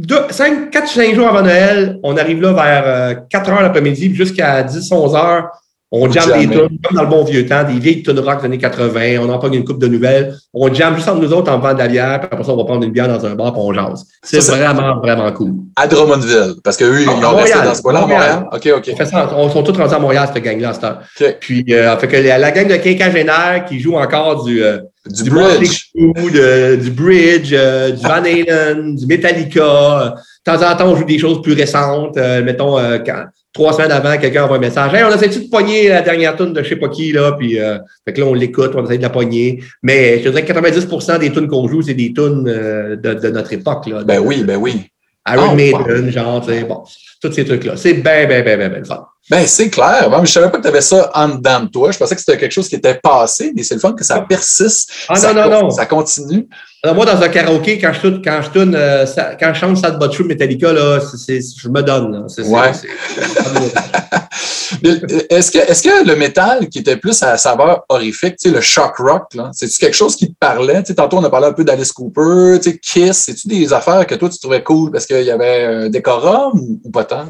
4-5 0.00 1.14
jours 1.14 1.26
avant 1.26 1.42
Noël, 1.42 1.98
on 2.04 2.16
arrive 2.16 2.40
là 2.40 2.52
vers 2.52 3.28
4 3.28 3.48
euh, 3.48 3.52
heures 3.52 3.62
l'après-midi, 3.62 4.14
jusqu'à 4.14 4.62
10-11 4.62 5.16
heures. 5.16 5.48
On 5.90 6.10
jamme 6.10 6.38
des 6.38 6.46
tunes, 6.46 6.78
comme 6.82 6.96
dans 6.96 7.02
le 7.02 7.08
bon 7.08 7.24
vieux 7.24 7.46
temps, 7.46 7.64
des 7.64 7.78
vieilles 7.78 8.02
tunes 8.02 8.18
rock 8.18 8.40
des 8.40 8.44
années 8.44 8.58
80. 8.58 9.18
On 9.20 9.30
en 9.30 9.38
prend 9.38 9.50
une 9.50 9.64
coupe 9.64 9.80
de 9.80 9.88
nouvelles. 9.88 10.36
On 10.52 10.72
jamme 10.72 10.96
juste 10.96 11.08
entre 11.08 11.22
nous 11.22 11.32
autres 11.32 11.50
en 11.50 11.58
vendant 11.58 11.72
de 11.72 11.78
la 11.78 11.88
bière, 11.88 12.20
puis 12.20 12.28
après 12.30 12.44
ça, 12.44 12.52
on 12.52 12.58
va 12.58 12.64
prendre 12.64 12.84
une 12.84 12.92
bière 12.92 13.08
dans 13.08 13.24
un 13.24 13.34
bar, 13.34 13.54
puis 13.54 13.62
on 13.64 13.72
jase. 13.72 14.04
C'est 14.22 14.40
vraiment, 14.40 14.98
vraiment 14.98 15.32
cool. 15.32 15.52
À 15.76 15.86
Drummondville, 15.86 16.56
parce 16.62 16.76
qu'eux, 16.76 17.02
ils 17.02 17.08
ont 17.08 17.36
resté 17.36 17.58
dans 17.64 17.74
ce 17.74 17.80
coin-là, 17.80 18.00
à 18.00 18.06
Montréal. 18.06 18.46
OK, 18.52 18.68
OK. 18.76 18.94
On, 19.00 19.04
ça, 19.06 19.30
on 19.34 19.50
sont 19.50 19.62
tous 19.62 19.78
rendus 19.78 19.94
à 19.94 19.98
Montréal, 19.98 20.28
cette 20.32 20.44
gang-là, 20.44 20.74
cette 20.74 20.84
heure. 20.84 21.00
Puis, 21.40 21.64
euh, 21.70 21.96
fait 21.96 22.08
que 22.08 22.16
la, 22.16 22.50
gang 22.50 22.68
de 22.68 22.76
quinquagénaires 22.76 23.64
qui 23.66 23.80
joue 23.80 23.96
encore 23.96 24.44
du... 24.44 24.62
Euh, 24.62 24.78
du, 25.06 25.22
du, 25.22 25.30
bridge. 25.30 25.90
du 25.94 26.90
bridge, 26.90 27.50
euh, 27.54 27.92
du 27.92 28.02
Van 28.02 28.22
Halen, 28.22 28.94
du 28.94 29.06
Metallica. 29.06 30.14
De 30.46 30.52
temps 30.52 30.70
en 30.70 30.76
temps, 30.76 30.88
on 30.88 30.96
joue 30.96 31.04
des 31.04 31.18
choses 31.18 31.40
plus 31.40 31.54
récentes. 31.54 32.18
Euh, 32.18 32.42
mettons, 32.42 32.76
quand, 33.06 33.24
trois 33.52 33.72
semaines 33.72 33.92
avant, 33.92 34.16
quelqu'un 34.18 34.44
envoie 34.44 34.56
un 34.56 34.60
message. 34.60 34.94
Hey, 34.94 35.04
on 35.04 35.14
essaie 35.14 35.28
de 35.28 35.48
pogner 35.48 35.88
la 35.88 36.02
dernière 36.02 36.36
tune 36.36 36.52
de 36.52 36.62
je 36.62 36.68
sais 36.68 36.76
pas 36.76 36.88
qui, 36.88 37.12
là, 37.12 37.32
puis 37.32 37.58
euh, 37.58 37.78
fait 38.06 38.12
que 38.12 38.20
là, 38.20 38.26
on 38.26 38.34
l'écoute, 38.34 38.72
on 38.74 38.84
essaie 38.84 38.98
de 38.98 39.02
la 39.02 39.10
pogner. 39.10 39.62
Mais 39.82 40.22
je 40.22 40.28
dirais 40.28 40.44
que 40.44 40.52
90% 40.52 41.18
des 41.18 41.32
tunes 41.32 41.48
qu'on 41.48 41.66
joue, 41.68 41.82
c'est 41.82 41.94
des 41.94 42.12
tunes 42.12 42.46
euh, 42.48 42.96
de, 42.96 43.14
de, 43.14 43.30
notre 43.30 43.52
époque. 43.52 43.86
Là, 43.86 44.04
ben 44.04 44.20
oui, 44.20 44.44
ben 44.44 44.56
oui. 44.56 44.86
Iron 45.30 45.50
oh, 45.50 45.54
Maiden, 45.54 46.10
genre, 46.10 46.40
tu 46.40 46.52
sais, 46.52 46.64
bon, 46.64 46.82
tous 47.20 47.32
ces 47.32 47.44
trucs-là. 47.44 47.76
C'est 47.76 47.94
bien, 47.94 48.26
bien, 48.26 48.42
bien, 48.42 48.56
bien, 48.56 48.68
bien 48.68 48.84
fun. 48.84 49.06
Ben, 49.30 49.46
c'est 49.46 49.68
clair. 49.68 50.08
je 50.10 50.20
ne 50.20 50.26
savais 50.26 50.50
pas 50.50 50.56
que 50.56 50.62
tu 50.62 50.68
avais 50.68 50.80
ça 50.80 51.10
en 51.14 51.28
dedans 51.28 51.60
de 51.60 51.68
toi. 51.68 51.90
Je 51.90 51.98
pensais 51.98 52.14
que 52.14 52.20
c'était 52.20 52.38
quelque 52.38 52.52
chose 52.52 52.68
qui 52.68 52.76
était 52.76 52.94
passé, 52.94 53.52
mais 53.54 53.62
c'est 53.62 53.74
le 53.74 53.80
fun 53.80 53.92
que 53.92 54.04
ça 54.04 54.20
persiste. 54.22 54.90
Ah 55.08 55.16
ça 55.16 55.34
non, 55.34 55.50
non, 55.50 55.64
non. 55.64 55.70
Ça 55.70 55.84
continue. 55.84 56.48
Alors, 56.84 56.94
moi, 56.94 57.06
dans 57.06 57.20
un 57.20 57.28
karaoké, 57.28 57.76
quand 57.78 57.92
je, 57.92 58.08
quand 58.22 58.40
je, 58.40 58.50
tourne, 58.50 58.76
euh, 58.76 59.04
quand 59.40 59.52
je 59.52 59.58
chante 59.58 59.78
Sad 59.78 59.98
But 59.98 60.12
True 60.12 60.22
Metallica, 60.24 60.72
là, 60.72 61.00
je 61.00 61.68
me 61.68 61.82
donne. 61.82 62.24
ouais. 62.38 62.70
est-ce 65.30 65.50
que, 65.50 65.58
est 65.58 65.82
que 65.82 66.06
le 66.06 66.14
métal 66.14 66.68
qui 66.68 66.78
était 66.78 66.96
plus 66.96 67.20
à 67.24 67.36
saveur 67.36 67.84
horrifique, 67.88 68.36
le 68.44 68.60
shock 68.60 68.98
rock, 68.98 69.32
c'est-tu 69.52 69.78
quelque 69.78 69.96
chose 69.96 70.14
qui 70.14 70.28
te 70.28 70.34
parlait? 70.38 70.84
tantôt, 70.84 71.18
on 71.18 71.24
a 71.24 71.30
parlé 71.30 71.48
un 71.48 71.52
peu 71.52 71.64
d'Alice 71.64 71.90
Cooper, 71.90 72.60
Kiss. 72.80 73.24
C'est-tu 73.24 73.48
des 73.48 73.72
affaires 73.72 74.06
que 74.06 74.14
toi, 74.14 74.28
tu 74.28 74.38
trouvais 74.38 74.62
cool 74.62 74.92
parce 74.92 75.04
qu'il 75.04 75.24
y 75.24 75.32
avait 75.32 75.64
un 75.64 75.88
décorum 75.88 76.78
ou, 76.84 76.90
pas 76.90 77.04
tant? 77.04 77.26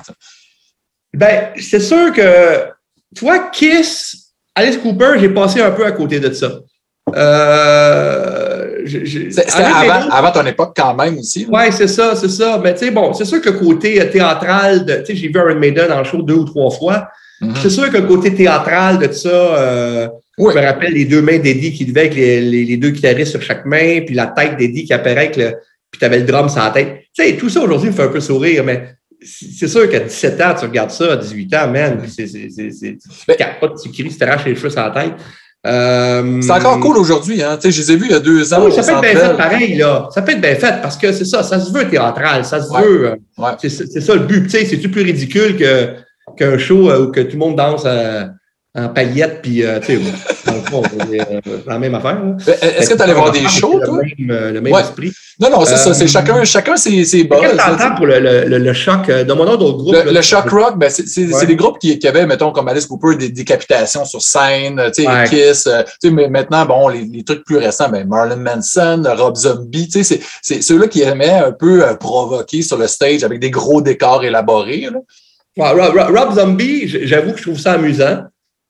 Ben, 1.14 1.52
c'est 1.58 1.80
sûr 1.80 2.12
que, 2.12 2.66
tu 3.16 3.24
vois, 3.24 3.48
Kiss, 3.50 4.34
Alice 4.54 4.76
Cooper, 4.76 5.14
j'ai 5.18 5.30
passé 5.30 5.62
un 5.62 5.70
peu 5.70 5.86
à 5.86 5.92
côté 5.92 6.20
de 6.20 6.30
ça. 6.34 6.50
Euh, 7.16 8.84
C'était 8.86 9.62
avant, 9.62 10.10
avant, 10.10 10.30
ton 10.30 10.46
époque 10.46 10.72
quand 10.76 10.94
même 10.94 11.18
aussi. 11.18 11.46
Oui, 11.50 11.62
c'est 11.70 11.88
ça, 11.88 12.14
c'est 12.14 12.28
ça. 12.28 12.60
Mais 12.62 12.74
tu 12.74 12.86
sais, 12.86 12.90
bon, 12.90 13.12
c'est 13.12 13.24
sûr 13.24 13.40
que 13.40 13.50
le 13.50 13.58
côté 13.58 14.08
théâtral, 14.10 14.84
tu 14.86 15.06
sais, 15.06 15.14
j'ai 15.14 15.28
vu 15.28 15.34
Iron 15.34 15.58
Maiden 15.58 15.92
en 15.92 16.04
show 16.04 16.22
deux 16.22 16.34
ou 16.34 16.44
trois 16.44 16.70
fois. 16.70 17.08
Mhm. 17.40 17.54
C'est 17.62 17.70
sûr 17.70 17.90
que 17.90 17.96
le 17.98 18.06
côté 18.06 18.34
théâtral 18.34 18.98
de 18.98 19.12
ça, 19.12 19.28
euh, 19.28 20.08
je 20.38 20.44
me 20.44 20.60
rappelle 20.60 20.92
les 20.92 21.04
deux 21.04 21.22
mains 21.22 21.38
d'Eddie 21.38 21.72
qui 21.72 21.84
devaient 21.84 22.00
avec 22.00 22.14
les, 22.14 22.40
les, 22.40 22.76
deux 22.76 22.90
guitaristes 22.90 23.32
sur 23.32 23.42
chaque 23.42 23.64
main, 23.64 24.00
puis 24.04 24.14
la 24.14 24.26
tête 24.26 24.56
d'Eddie 24.56 24.84
qui 24.84 24.92
apparaît 24.92 25.26
avec 25.26 25.36
le, 25.36 25.54
puis 25.90 25.98
tu 25.98 26.04
avais 26.04 26.18
le 26.18 26.24
drum 26.24 26.48
sur 26.48 26.62
la 26.62 26.70
tête. 26.70 27.02
Tu 27.14 27.24
sais, 27.24 27.36
tout 27.36 27.48
ça 27.48 27.60
aujourd'hui 27.60 27.90
me 27.90 27.94
fait 27.94 28.02
un 28.02 28.08
peu 28.08 28.20
sourire, 28.20 28.64
mais 28.64 28.88
c'est 29.20 29.68
sûr 29.68 29.88
qu'à 29.90 30.00
17 30.00 30.40
ans, 30.40 30.54
tu 30.58 30.64
regardes 30.64 30.90
ça, 30.90 31.12
à 31.12 31.16
18 31.16 31.54
ans, 31.54 31.68
man, 31.68 32.02
c'est, 32.08 32.26
c'est, 32.26 32.48
c'est, 32.50 32.98
tu 32.98 33.36
capotes, 33.36 33.80
tu 33.82 33.90
cries, 33.90 34.08
tu 34.08 34.16
t'arraches 34.16 34.44
les 34.44 34.54
cheveux 34.54 34.70
sur 34.70 34.80
la 34.80 34.90
tête. 34.90 35.14
Euh, 35.66 36.40
c'est 36.40 36.52
encore 36.52 36.78
cool 36.78 36.98
aujourd'hui, 36.98 37.42
hein. 37.42 37.56
Tu 37.56 37.62
sais, 37.62 37.70
je 37.72 37.80
les 37.82 37.92
ai 37.92 37.96
vus 37.96 38.06
il 38.06 38.12
y 38.12 38.14
a 38.14 38.20
deux 38.20 38.54
ans. 38.54 38.64
Oui, 38.64 38.72
ça 38.72 38.82
peut 38.82 39.04
être 39.06 39.14
bien 39.14 39.28
fait 39.28 39.36
pareil, 39.36 39.76
là. 39.76 40.08
Ça 40.12 40.22
peut 40.22 40.32
être 40.32 40.40
bien 40.40 40.54
fait 40.54 40.80
parce 40.80 40.96
que 40.96 41.12
c'est 41.12 41.24
ça, 41.24 41.42
ça 41.42 41.58
se 41.58 41.72
veut 41.72 41.88
théâtral, 41.88 42.44
ça 42.44 42.62
se 42.62 42.72
veut. 42.72 43.06
Euh, 43.06 43.16
ouais. 43.38 43.50
C'est, 43.58 44.00
ça 44.00 44.14
le 44.14 44.20
but. 44.20 44.44
Tu 44.44 44.50
sais, 44.50 44.64
c'est-tu 44.64 44.88
plus 44.88 45.02
ridicule 45.02 45.56
que, 45.56 45.94
qu'un 46.36 46.58
show 46.58 46.90
euh, 46.90 47.06
où 47.06 47.10
que 47.10 47.20
tout 47.20 47.32
le 47.32 47.38
monde 47.38 47.56
danse 47.56 47.84
en 48.78 48.88
paillettes, 48.88 49.40
puis, 49.42 49.62
tu 49.82 49.86
sais, 49.86 50.00
dans 50.46 50.52
le 50.52 50.60
fond, 50.60 50.82
la 51.66 51.78
même 51.78 51.94
affaire. 51.94 52.18
Est-ce 52.46 52.90
que 52.90 52.94
tu 52.94 53.02
allais 53.02 53.14
voir 53.14 53.30
des 53.32 53.46
shows, 53.48 53.80
toi? 53.84 54.00
Le 54.18 54.24
même, 54.24 54.54
le 54.54 54.60
même 54.60 54.74
esprit. 54.74 55.12
Non, 55.40 55.50
non, 55.50 55.64
c'est 55.64 55.76
ça. 55.76 55.94
C'est 55.94 56.08
chacun, 56.08 56.42
chacun 56.44 56.76
ses, 56.76 57.04
ses 57.04 57.24
buzz. 57.24 57.40
Qu'est-ce 57.40 57.54
que 57.54 57.96
pour 57.96 58.06
le, 58.06 58.18
le, 58.18 58.58
le, 58.58 58.72
choc? 58.72 59.10
Dans 59.26 59.36
mon 59.36 59.46
autre 59.46 59.72
groupe. 59.72 59.94
Le, 59.94 60.12
le 60.12 60.22
choc 60.22 60.48
rock, 60.50 60.78
ben, 60.78 60.90
c'est 60.90 61.46
des 61.46 61.56
groupes 61.56 61.78
qui, 61.78 61.98
qui, 61.98 62.08
avaient, 62.08 62.26
mettons, 62.26 62.50
comme 62.50 62.68
Alice 62.68 62.86
Cooper, 62.86 63.16
des 63.16 63.28
décapitations 63.28 64.04
sur 64.04 64.20
scène, 64.20 64.80
tu 64.94 65.04
sais, 65.04 65.08
Kiss. 65.28 65.64
tu 65.64 66.08
sais, 66.08 66.10
mais 66.10 66.28
maintenant, 66.28 66.64
bon, 66.66 66.88
les, 66.88 67.04
les, 67.04 67.22
trucs 67.22 67.44
plus 67.44 67.58
récents, 67.58 67.88
ben, 67.88 68.06
Marlon 68.06 68.36
Manson, 68.36 69.02
Rob 69.16 69.36
Zombie, 69.36 69.88
tu 69.88 70.02
sais, 70.02 70.20
c'est 70.42 70.62
ceux-là 70.62 70.88
qui 70.88 71.02
aimaient 71.02 71.38
un 71.38 71.52
peu 71.52 71.84
provoquer 72.00 72.62
sur 72.62 72.76
le 72.76 72.86
stage 72.86 73.22
avec 73.22 73.38
des 73.38 73.50
gros 73.50 73.80
décors 73.80 74.24
élaborés. 74.24 74.88
Là. 74.92 74.98
Rob, 75.58 76.16
Rob, 76.16 76.34
Zombie, 76.34 76.88
j'avoue 77.06 77.32
que 77.32 77.38
je 77.38 77.42
trouve 77.42 77.58
ça 77.58 77.72
amusant. 77.72 78.22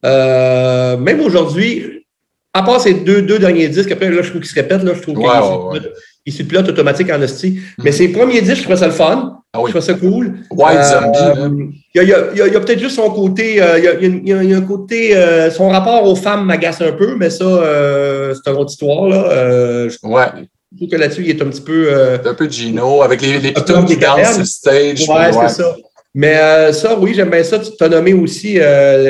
Euh, 0.05 0.97
même 0.97 1.21
aujourd'hui, 1.21 2.07
à 2.55 2.63
part 2.63 2.81
ces 2.81 2.95
deux, 2.95 3.23
deux 3.23 3.39
derniers 3.39 3.69
disques, 3.69 3.91
après, 3.91 4.11
là, 4.11 4.23
je 4.23 4.31
trouve 4.31 4.41
qu'ils 4.41 4.51
se 4.51 4.55
répètent, 4.55 4.83
là, 4.83 4.93
je 4.95 5.03
trouve 5.03 5.19
ouais, 5.19 5.81
il 6.27 6.33
se 6.33 6.43
pilote 6.43 6.69
automatique 6.69 7.11
en 7.11 7.23
hostie. 7.23 7.53
Mm-hmm. 7.53 7.83
Mais 7.83 7.93
ses 7.93 8.09
premiers 8.09 8.43
disques, 8.43 8.57
je 8.57 8.63
trouvais 8.63 8.77
ça 8.77 8.87
le 8.87 8.93
fun. 8.93 9.39
Ah 9.53 9.61
oui. 9.61 9.71
Je 9.71 9.79
trouvais 9.79 9.93
ça 9.93 9.99
cool. 9.99 10.41
White 10.51 10.85
Zombie. 10.85 11.83
Il 11.95 12.03
y 12.03 12.13
a, 12.13 12.61
peut-être 12.61 12.79
juste 12.79 12.97
son 12.97 13.11
côté, 13.11 13.63
euh, 13.63 13.79
il, 14.01 14.29
y 14.29 14.33
a, 14.33 14.57
un 14.57 14.61
côté, 14.61 15.17
euh, 15.17 15.51
son 15.51 15.71
rapport 15.71 16.05
aux 16.05 16.15
femmes 16.15 16.45
m'agace 16.45 16.83
un 16.83 16.93
peu, 16.93 17.15
mais 17.17 17.31
ça, 17.31 17.45
euh, 17.45 18.35
c'est 18.35 18.51
une 18.51 18.59
autre 18.59 18.71
histoire. 18.71 19.09
Là. 19.09 19.89
je, 19.89 19.97
ouais. 20.07 20.27
Je 20.71 20.77
trouve 20.77 20.91
que 20.91 20.97
là-dessus, 20.97 21.23
il 21.25 21.31
est 21.31 21.43
un 21.43 21.47
petit 21.47 21.63
peu. 21.63 21.91
un 22.23 22.35
peu 22.35 22.49
Gino, 22.49 23.03
avec 23.03 23.23
les, 23.23 23.41
les 23.41 23.53
pitons 23.53 23.85
qui 23.85 23.97
dansent 23.97 24.35
sur 24.35 24.47
stage. 24.47 25.09
Ouais, 25.09 25.33
c'est 25.33 25.63
ça. 25.63 25.77
Mais 26.19 26.73
ça, 26.73 26.99
oui, 26.99 27.13
j'aime 27.15 27.31
bien 27.31 27.45
ça. 27.45 27.61
Tu 27.61 27.71
t'as 27.79 27.89
nommé 27.89 28.13
aussi, 28.13 28.55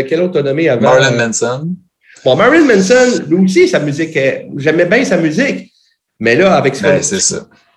quel 0.08 0.20
autre 0.20 0.34
t'as 0.34 0.42
nommé 0.42 0.68
avant? 0.68 0.90
Marilyn 0.90 1.26
Manson. 1.26 1.74
Bon, 2.22 2.36
Marilyn 2.36 2.66
Manson, 2.66 3.24
lui 3.30 3.44
aussi, 3.44 3.66
sa 3.66 3.78
musique, 3.78 4.18
j'aimais 4.58 4.84
bien 4.84 5.02
sa 5.06 5.16
musique. 5.16 5.72
Mais 6.20 6.34
là, 6.34 6.54
avec 6.54 6.76
ce, 6.76 6.82
ben, 6.82 7.00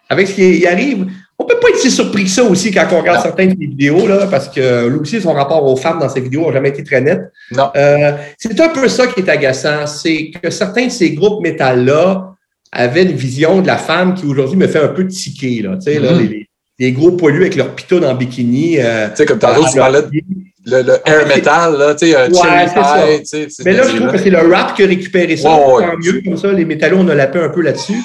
avec 0.09 0.27
ce 0.27 0.33
qui 0.33 0.67
arrive, 0.67 1.07
on 1.39 1.45
peut 1.45 1.59
pas 1.61 1.69
être 1.69 1.77
si 1.77 1.89
surpris 1.89 2.25
que 2.25 2.29
ça 2.29 2.43
aussi 2.43 2.71
quand 2.71 2.85
on 2.91 2.99
regarde 2.99 3.21
certaines 3.21 3.55
vidéos, 3.55 4.05
là, 4.05 4.27
parce 4.27 4.49
que 4.49 4.89
lui 4.89 4.99
aussi, 4.99 5.21
son 5.21 5.31
rapport 5.31 5.63
aux 5.63 5.77
femmes 5.77 5.99
dans 5.99 6.09
ses 6.09 6.19
vidéos 6.19 6.47
n'a 6.47 6.53
jamais 6.53 6.69
été 6.69 6.83
très 6.83 6.99
net. 6.99 7.21
Euh, 7.57 8.11
c'est 8.37 8.59
un 8.59 8.69
peu 8.69 8.89
ça 8.89 9.07
qui 9.07 9.21
est 9.21 9.29
agaçant, 9.29 9.87
c'est 9.87 10.31
que 10.31 10.49
certains 10.49 10.87
de 10.87 10.91
ces 10.91 11.11
groupes 11.11 11.41
métal-là 11.41 12.35
avaient 12.73 13.03
une 13.03 13.13
vision 13.13 13.61
de 13.61 13.67
la 13.67 13.77
femme 13.77 14.13
qui 14.13 14.25
aujourd'hui 14.25 14.57
me 14.57 14.67
fait 14.67 14.79
un 14.79 14.89
peu 14.89 15.07
tiquer. 15.07 15.61
Là, 15.61 15.77
tu 15.77 15.93
sais, 15.93 15.99
là, 15.99 16.11
mm-hmm. 16.11 16.47
Les, 16.81 16.91
gros 16.91 17.11
poilus 17.11 17.41
avec 17.41 17.55
leur 17.55 17.73
piton 17.75 18.03
en 18.03 18.15
bikini. 18.15 18.77
Euh, 18.79 19.07
tu 19.09 19.17
sais, 19.17 19.25
comme 19.25 19.39
tantôt, 19.39 19.65
tu 19.71 19.77
parlais 19.77 20.01
de 20.01 20.09
le, 20.65 20.83
le 20.83 20.93
air 21.05 21.27
metal, 21.27 21.77
là, 21.77 21.95
tu 21.95 22.07
sais, 22.07 22.15
euh, 22.15 22.29
ouais. 22.29 23.21
Mais 23.65 23.73
là, 23.73 23.83
je 23.83 23.97
trouve 23.97 24.11
que 24.11 24.17
c'est 24.17 24.29
le 24.29 24.53
rap 24.53 24.75
qui 24.75 24.83
a 24.83 24.87
récupéré 24.87 25.35
ça. 25.37 25.49
Ouais, 25.49 25.83
tant 25.83 25.97
mieux, 25.97 26.21
comme 26.23 26.37
ça, 26.37 26.51
les 26.51 26.65
métallos, 26.65 26.97
on 26.99 27.07
a 27.07 27.15
la 27.15 27.27
paix 27.27 27.39
un 27.39 27.49
peu 27.49 27.61
là-dessus. 27.61 27.97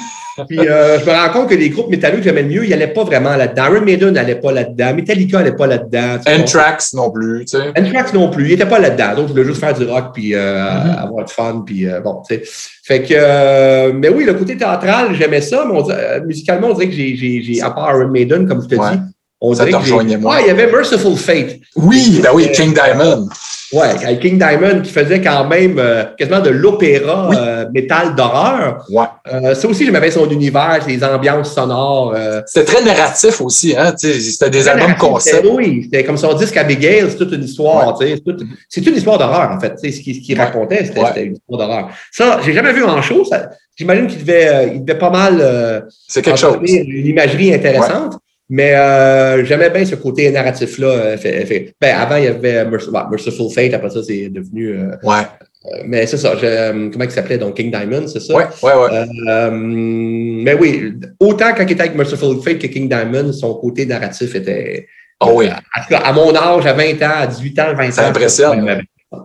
Puis 0.49 0.59
euh, 0.59 0.99
je 0.99 1.05
me 1.05 1.11
rends 1.11 1.33
compte 1.33 1.51
que 1.51 1.55
les 1.55 1.71
groupes 1.71 1.89
métalleux 1.89 2.19
que 2.19 2.25
j'aimais 2.25 2.43
le 2.43 2.49
mieux, 2.49 2.65
ils 2.65 2.71
n'allaient 2.71 2.93
pas 2.93 3.05
vraiment 3.05 3.37
là-dedans. 3.37 3.65
Iron 3.73 3.85
Maiden 3.85 4.11
n'allait 4.11 4.37
pas 4.37 4.53
là-dedans. 4.53 4.95
Metallica 4.95 5.39
n'allait 5.39 5.57
pas 5.57 5.67
là-dedans. 5.67 6.19
Anthrax 6.27 6.93
non 6.95 7.11
plus, 7.11 7.45
tu 7.45 7.57
sais. 7.57 7.69
Anthrax 7.79 8.13
non 8.13 8.31
plus. 8.31 8.47
Ils 8.47 8.51
n'étaient 8.51 8.69
pas 8.69 8.79
là-dedans. 8.79 9.15
Donc, 9.17 9.29
je 9.29 9.33
voulais 9.33 9.45
juste 9.45 9.61
faire 9.61 9.75
du 9.75 9.85
rock 9.85 10.07
puis 10.15 10.35
euh, 10.35 10.39
mm-hmm. 10.39 11.03
avoir 11.03 11.25
du 11.25 11.33
fun. 11.33 11.63
Puis 11.65 11.87
euh, 11.89 12.01
bon, 12.01 12.23
tu 12.29 12.37
sais. 12.37 12.43
Fait 12.85 13.03
que, 13.03 13.93
mais 13.93 14.09
oui, 14.09 14.25
le 14.25 14.35
côté 14.35 14.57
théâtral, 14.57 15.15
j'aimais 15.15 15.41
ça. 15.41 15.65
Mais 15.67 15.79
on, 15.79 16.27
musicalement, 16.27 16.69
on 16.69 16.75
dirait 16.75 16.89
que 16.89 16.95
j'ai, 16.95 17.61
à 17.63 17.71
part 17.71 17.97
Iron 17.97 18.11
Maiden, 18.11 18.47
comme 18.47 18.63
je 18.63 18.69
te 18.69 18.75
dis, 18.75 19.01
on 19.41 19.55
ça 19.55 19.67
te 19.67 19.75
rejoignait 19.75 20.17
moi. 20.17 20.41
il 20.41 20.47
y 20.47 20.51
avait 20.51 20.71
Merciful 20.71 21.17
Fate. 21.17 21.57
Oui, 21.75 22.21
ben 22.23 22.31
oui, 22.35 22.51
King 22.53 22.73
Diamond. 22.73 23.29
Ouais, 23.77 24.19
King 24.19 24.39
Diamond 24.39 24.81
qui 24.81 24.91
faisait 24.91 25.21
quand 25.21 25.47
même 25.47 25.79
euh, 25.79 26.05
quasiment 26.17 26.41
de 26.41 26.49
l'opéra 26.49 27.31
euh, 27.35 27.67
métal 27.73 28.15
d'horreur. 28.15 28.85
Ouais. 28.89 29.05
Euh, 29.31 29.55
ça 29.55 29.69
aussi, 29.69 29.85
j'aimais 29.85 30.01
bien 30.01 30.11
son 30.11 30.29
univers, 30.31 30.81
les 30.87 31.05
ambiances 31.05 31.55
sonores. 31.55 32.17
c'était 32.47 32.73
très 32.73 32.83
narratif 32.83 33.41
aussi, 33.41 33.77
hein. 33.77 33.93
C'était 33.97 34.51
des 34.51 34.67
albums 34.67 34.95
concept. 34.97 35.47
Oui, 35.51 35.83
c'était 35.85 36.05
comme 36.05 36.17
son 36.17 36.33
disque 36.35 36.57
Abigail, 36.57 37.05
c'est 37.11 37.17
toute 37.17 37.33
une 37.33 37.45
histoire. 37.45 37.99
C'est 37.99 38.23
toute, 38.25 38.87
une 38.87 38.97
histoire 38.97 39.19
d'horreur, 39.19 39.51
en 39.51 39.61
fait. 39.61 39.79
Ce 39.79 40.01
qu'il 40.01 40.25
ce 40.25 40.39
racontait, 40.39 40.85
c'était 40.87 41.25
une 41.25 41.35
histoire 41.35 41.59
d'horreur. 41.59 41.89
Ça, 42.11 42.41
j'ai 42.45 42.55
jamais 42.55 42.73
vu 42.73 42.83
en 42.83 43.03
show. 43.03 43.25
J'imagine 43.77 44.07
qu'il 44.07 44.25
devait, 44.25 44.73
il 44.75 44.85
devait 44.85 44.99
pas 44.99 45.11
mal. 45.11 45.85
c'est 46.09 46.23
quelque 46.23 46.39
chose. 46.39 46.57
Une 46.63 47.07
imagerie 47.07 47.53
intéressante. 47.53 48.19
Mais 48.49 48.75
euh, 48.75 49.45
j'aimais 49.45 49.71
bien 49.71 49.85
ce 49.85 49.97
côté 49.97 50.31
narratif-là. 50.31 50.87
Euh, 50.87 51.17
ben, 51.81 51.97
avant, 51.97 52.17
il 52.17 52.25
y 52.25 52.29
avait 52.29 52.65
Merciful 52.65 53.51
Fate, 53.53 53.75
après 53.75 53.91
ça, 53.91 54.03
c'est 54.05 54.29
devenu. 54.29 54.69
Euh, 54.69 54.91
ouais. 55.03 55.23
Euh, 55.67 55.83
mais 55.85 56.07
c'est 56.07 56.17
ça. 56.17 56.35
comment 56.41 57.05
il 57.05 57.11
s'appelait 57.11 57.39
donc 57.39 57.57
King 57.57 57.73
Diamond, 57.73 58.07
c'est 58.07 58.21
ça? 58.21 58.35
Ouais, 58.35 58.45
ouais, 58.63 58.73
ouais. 58.73 59.07
Euh, 59.29 59.51
mais 59.51 60.55
oui, 60.55 60.93
autant 61.19 61.53
quand 61.57 61.65
il 61.65 61.73
était 61.73 61.81
avec 61.81 61.97
Merciful 61.97 62.41
Fate 62.41 62.59
que 62.59 62.69
King 62.69 62.89
Diamond, 62.89 63.33
son 63.33 63.55
côté 63.55 63.85
narratif 63.85 64.35
était. 64.37 64.87
Oh 65.21 65.33
oui. 65.35 65.49
À, 65.49 66.09
à, 66.09 66.13
mon 66.13 66.35
âge, 66.37 66.67
à 66.67 66.73
20 66.73 67.03
ans, 67.03 67.23
à 67.23 67.27
18 67.27 67.59
ans, 67.59 67.75
20 67.75 67.89
ans. 67.89 67.91
Ça 67.91 68.09
impressionne. 68.09 68.83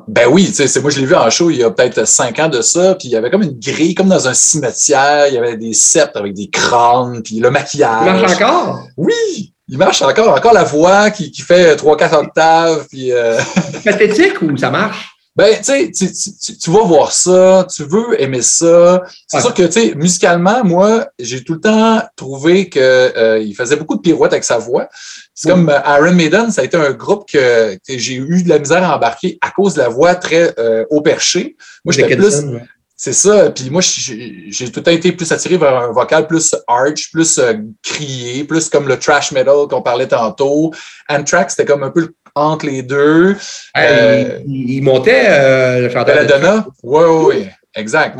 Ben 0.07 0.27
oui, 0.29 0.51
tu 0.51 0.67
sais, 0.67 0.79
moi 0.81 0.91
je 0.91 0.99
l'ai 0.99 1.05
vu 1.05 1.15
en 1.15 1.29
show 1.29 1.49
il 1.49 1.57
y 1.57 1.63
a 1.63 1.71
peut-être 1.71 2.05
cinq 2.07 2.39
ans 2.39 2.49
de 2.49 2.61
ça, 2.61 2.95
puis 2.95 3.07
il 3.07 3.11
y 3.11 3.15
avait 3.15 3.29
comme 3.29 3.43
une 3.43 3.59
grille, 3.59 3.95
comme 3.95 4.09
dans 4.09 4.27
un 4.27 4.33
cimetière, 4.33 5.27
il 5.27 5.33
y 5.33 5.37
avait 5.37 5.57
des 5.57 5.73
sceptres 5.73 6.19
avec 6.19 6.33
des 6.33 6.49
crânes, 6.49 7.21
puis 7.23 7.39
le 7.39 7.51
maquillage. 7.51 8.03
Il 8.05 8.21
marche 8.21 8.41
encore? 8.41 8.83
Oui! 8.97 9.53
Il 9.67 9.77
marche 9.77 10.01
encore, 10.01 10.35
encore 10.35 10.53
la 10.53 10.65
voix 10.65 11.11
qui, 11.11 11.31
qui 11.31 11.41
fait 11.41 11.75
trois, 11.77 11.95
quatre 11.95 12.17
octaves, 12.17 12.87
puis... 12.89 13.11
Euh... 13.11 13.39
Pathétique 13.85 14.41
ou 14.41 14.57
ça 14.57 14.69
marche? 14.69 15.09
Ben, 15.33 15.55
tu 15.57 15.63
sais, 15.63 15.91
tu, 15.91 16.57
tu, 16.57 16.71
vas 16.71 16.83
voir 16.83 17.13
ça, 17.13 17.65
tu 17.73 17.85
veux 17.85 18.21
aimer 18.21 18.41
ça. 18.41 19.01
C'est 19.27 19.39
sûr 19.39 19.53
que, 19.53 19.63
tu 19.63 19.71
sais, 19.71 19.95
musicalement, 19.95 20.61
moi, 20.65 21.07
j'ai 21.17 21.41
tout 21.41 21.53
le 21.53 21.61
temps 21.61 22.01
trouvé 22.17 22.67
qu'il 22.69 22.81
euh, 22.81 23.53
faisait 23.53 23.77
beaucoup 23.77 23.95
de 23.95 24.01
pirouettes 24.01 24.33
avec 24.33 24.43
sa 24.43 24.57
voix. 24.57 24.89
C'est 25.33 25.49
comme 25.49 25.69
euh, 25.69 25.79
Iron 25.85 26.13
Maiden, 26.13 26.51
ça 26.51 26.61
a 26.61 26.65
été 26.65 26.75
un 26.75 26.91
groupe 26.91 27.29
que, 27.31 27.77
j'ai 27.87 28.15
eu 28.15 28.43
de 28.43 28.49
la 28.49 28.59
misère 28.59 28.83
à 28.83 28.97
embarquer 28.97 29.37
à 29.39 29.51
cause 29.51 29.75
de 29.75 29.79
la 29.79 29.87
voix 29.87 30.15
très 30.15 30.53
euh, 30.59 30.83
haut 30.89 31.01
perché. 31.01 31.55
Moi, 31.85 31.93
j'étais 31.93 32.17
plus... 32.17 32.43
C'est 33.03 33.13
ça. 33.13 33.49
Puis 33.49 33.71
moi, 33.71 33.81
j'ai 33.81 34.71
tout 34.71 34.79
le 34.79 34.83
temps 34.83 34.91
été 34.91 35.11
plus 35.11 35.31
attiré 35.31 35.57
vers 35.57 35.75
un 35.75 35.91
vocal 35.91 36.27
plus 36.27 36.55
arch, 36.67 37.09
plus 37.11 37.39
euh, 37.39 37.55
crié, 37.81 38.43
plus 38.43 38.69
comme 38.69 38.87
le 38.87 38.99
trash 38.99 39.31
metal 39.31 39.67
qu'on 39.67 39.81
parlait 39.81 40.07
tantôt. 40.07 40.71
Anthrax, 41.09 41.55
c'était 41.55 41.65
comme 41.65 41.81
un 41.81 41.89
peu 41.89 42.13
entre 42.35 42.65
les 42.65 42.81
deux. 42.81 43.35
Euh, 43.77 44.39
il, 44.47 44.81
montait 44.81 45.25
euh, 45.27 45.81
le 45.81 45.89
chanteur. 45.89 46.15
Belladonna? 46.15 46.65
Oui, 46.83 47.03
oui, 47.07 47.25
oui. 47.27 47.47
Exact. 47.75 48.17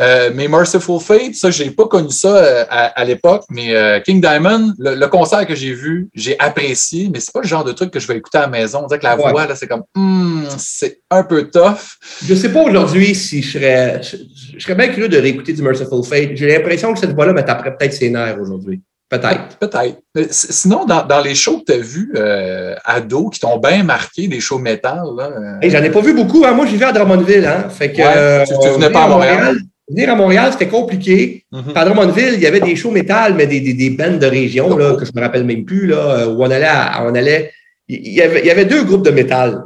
Euh, 0.00 0.32
mais 0.34 0.48
Merciful 0.48 0.98
Fate, 0.98 1.34
ça, 1.34 1.52
j'ai 1.52 1.70
pas 1.70 1.86
connu 1.86 2.10
ça 2.10 2.36
euh, 2.36 2.64
à, 2.68 3.04
l'époque, 3.04 3.44
mais 3.48 4.02
King 4.04 4.20
Diamond, 4.20 4.72
le, 4.78 5.06
concert 5.06 5.46
que 5.46 5.54
j'ai 5.54 5.72
vu, 5.72 6.08
j'ai 6.14 6.38
apprécié, 6.40 7.08
mais 7.12 7.20
c'est 7.20 7.32
pas 7.32 7.42
le 7.42 7.46
genre 7.46 7.62
de 7.62 7.70
truc 7.70 7.92
que 7.92 8.00
je 8.00 8.08
vais 8.08 8.16
écouter 8.16 8.38
à 8.38 8.42
la 8.42 8.48
maison. 8.48 8.80
On 8.82 8.86
dirait 8.88 8.98
que 8.98 9.04
la 9.04 9.14
voix, 9.14 9.46
là, 9.46 9.54
c'est 9.54 9.68
comme, 9.68 9.84
hmm, 9.94 10.46
c'est 10.58 11.00
un 11.10 11.22
peu 11.22 11.48
tough. 11.48 11.98
Je 12.24 12.34
sais 12.34 12.52
pas 12.52 12.62
aujourd'hui 12.62 13.14
si 13.14 13.40
je 13.40 13.52
serais, 13.52 14.00
je, 14.02 14.58
serais 14.58 14.74
bien 14.74 14.88
curieux 14.88 15.08
de 15.08 15.18
réécouter 15.18 15.52
du 15.52 15.62
Merciful 15.62 16.02
Fate. 16.02 16.30
J'ai 16.34 16.48
l'impression 16.48 16.92
que 16.92 16.98
cette 16.98 17.12
voix-là 17.12 17.32
me 17.32 17.44
taperait 17.44 17.76
peut-être 17.76 17.92
ses 17.92 18.10
nerfs 18.10 18.40
aujourd'hui. 18.40 18.82
Peut-être. 19.18 19.58
Peut-être. 19.58 19.98
Sinon, 20.30 20.84
dans, 20.84 21.04
dans, 21.04 21.20
les 21.20 21.34
shows 21.34 21.60
que 21.60 21.72
tu 21.72 21.78
as 21.78 21.82
vus, 21.82 22.12
euh, 22.16 22.74
ado, 22.84 23.28
qui 23.30 23.40
t'ont 23.40 23.58
bien 23.58 23.82
marqué, 23.82 24.28
des 24.28 24.40
shows 24.40 24.58
métal, 24.58 25.02
là. 25.16 25.30
J'en 25.62 25.82
ai 25.82 25.90
pas 25.90 26.00
vu 26.00 26.14
beaucoup. 26.14 26.44
Hein. 26.44 26.52
Moi, 26.52 26.66
j'ai 26.66 26.76
vu 26.76 26.84
à 26.84 26.92
Drummondville. 26.92 27.46
Hein. 27.46 27.68
Fait 27.68 27.92
que, 27.92 28.44
tu, 28.44 28.68
venais 28.74 28.90
pas 28.90 29.04
à 29.04 29.08
Montréal 29.08 29.56
venir 29.86 30.10
à 30.10 30.14
Montréal, 30.14 30.48
c'était 30.50 30.68
compliqué. 30.68 31.44
Mm 31.52 31.60
À 31.74 31.84
Drummondville, 31.84 32.34
il 32.34 32.40
y 32.40 32.46
avait 32.46 32.60
des 32.60 32.74
shows 32.74 32.90
métal, 32.90 33.34
mais 33.34 33.46
des, 33.46 33.60
des, 33.60 33.74
des 33.74 33.90
bands 33.90 34.16
de 34.16 34.26
région, 34.26 34.74
là, 34.78 34.96
que 34.96 35.04
je 35.04 35.10
me 35.14 35.20
rappelle 35.20 35.44
même 35.44 35.66
plus, 35.66 35.86
là, 35.88 36.26
où 36.26 36.42
on 36.42 36.50
allait, 36.50 36.66
on 37.02 37.14
allait 37.14 37.50
il 37.88 38.14
y, 38.14 38.22
avait, 38.22 38.40
il 38.40 38.46
y 38.46 38.50
avait 38.50 38.64
deux 38.64 38.84
groupes 38.84 39.04
de 39.04 39.10
métal 39.10 39.64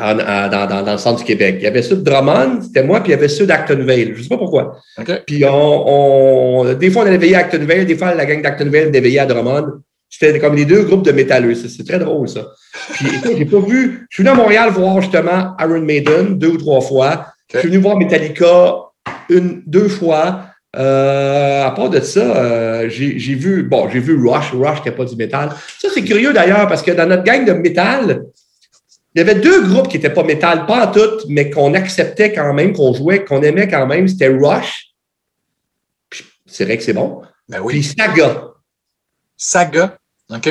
dans, 0.00 0.84
dans, 0.84 0.92
le 0.92 0.98
centre 0.98 1.18
du 1.18 1.24
Québec. 1.24 1.56
Il 1.58 1.64
y 1.64 1.66
avait 1.66 1.82
ceux 1.82 1.96
de 1.96 2.02
Drummond, 2.02 2.62
c'était 2.62 2.82
moi, 2.82 3.00
puis 3.00 3.10
il 3.10 3.14
y 3.14 3.18
avait 3.18 3.28
ceux 3.28 3.46
d'Actonville. 3.46 4.12
Je 4.14 4.18
ne 4.18 4.22
sais 4.22 4.28
pas 4.28 4.38
pourquoi. 4.38 4.78
Puis 5.26 5.44
on, 5.46 6.74
des 6.78 6.90
fois, 6.90 7.02
on 7.02 7.06
allait 7.06 7.18
veiller 7.18 7.36
à 7.36 7.40
Actonville, 7.40 7.86
des 7.86 7.96
fois, 7.96 8.14
la 8.14 8.26
gang 8.26 8.42
d'Actonville 8.42 8.90
veiller 8.90 9.20
à 9.20 9.26
Drummond. 9.26 9.80
C'était 10.08 10.40
comme 10.40 10.56
les 10.56 10.64
deux 10.64 10.82
groupes 10.82 11.04
de 11.04 11.12
métalleux. 11.12 11.54
C'est 11.54 11.86
très 11.86 11.98
drôle, 11.98 12.28
ça. 12.28 12.48
Puis 12.94 13.06
j'ai 13.38 13.44
pas 13.44 13.60
vu. 13.60 14.06
Je 14.10 14.16
suis 14.16 14.22
venu 14.24 14.30
à 14.30 14.34
Montréal 14.34 14.70
voir 14.70 15.00
justement 15.00 15.54
Iron 15.60 15.80
Maiden 15.80 16.36
deux 16.36 16.48
ou 16.48 16.56
trois 16.56 16.80
fois. 16.80 17.26
Je 17.52 17.60
suis 17.60 17.68
venu 17.68 17.80
voir 17.80 17.96
Metallica 17.96 18.74
une, 19.28 19.62
deux 19.66 19.88
fois. 19.88 20.46
Euh, 20.76 21.64
à 21.64 21.70
part 21.72 21.90
de 21.90 21.98
ça, 21.98 22.20
euh, 22.20 22.88
j'ai 22.88 23.34
vu, 23.34 23.64
bon, 23.64 23.88
j'ai 23.88 23.98
vu 23.98 24.16
Rush. 24.16 24.52
Rush 24.52 24.78
n'était 24.78 24.92
pas 24.92 25.04
du 25.04 25.16
métal. 25.16 25.50
Ça, 25.78 25.88
c'est 25.92 26.02
curieux 26.02 26.32
d'ailleurs, 26.32 26.68
parce 26.68 26.82
que 26.82 26.92
dans 26.92 27.08
notre 27.08 27.24
gang 27.24 27.44
de 27.44 27.52
métal, 27.52 28.22
il 29.14 29.18
y 29.18 29.20
avait 29.22 29.34
deux 29.34 29.66
groupes 29.66 29.88
qui 29.88 29.96
n'étaient 29.96 30.12
pas 30.12 30.22
métal, 30.22 30.66
pas 30.66 30.86
en 30.86 30.92
tout, 30.92 31.26
mais 31.28 31.50
qu'on 31.50 31.74
acceptait 31.74 32.32
quand 32.32 32.52
même, 32.54 32.72
qu'on 32.72 32.94
jouait, 32.94 33.24
qu'on 33.24 33.42
aimait 33.42 33.68
quand 33.68 33.86
même. 33.86 34.06
C'était 34.06 34.28
Rush. 34.28 34.90
C'est 36.46 36.64
vrai 36.64 36.76
que 36.76 36.82
c'est 36.82 36.92
bon. 36.92 37.22
Ben 37.48 37.60
oui. 37.60 37.74
Puis 37.74 37.94
Saga. 37.98 38.50
Saga. 39.36 39.98
OK. 40.30 40.48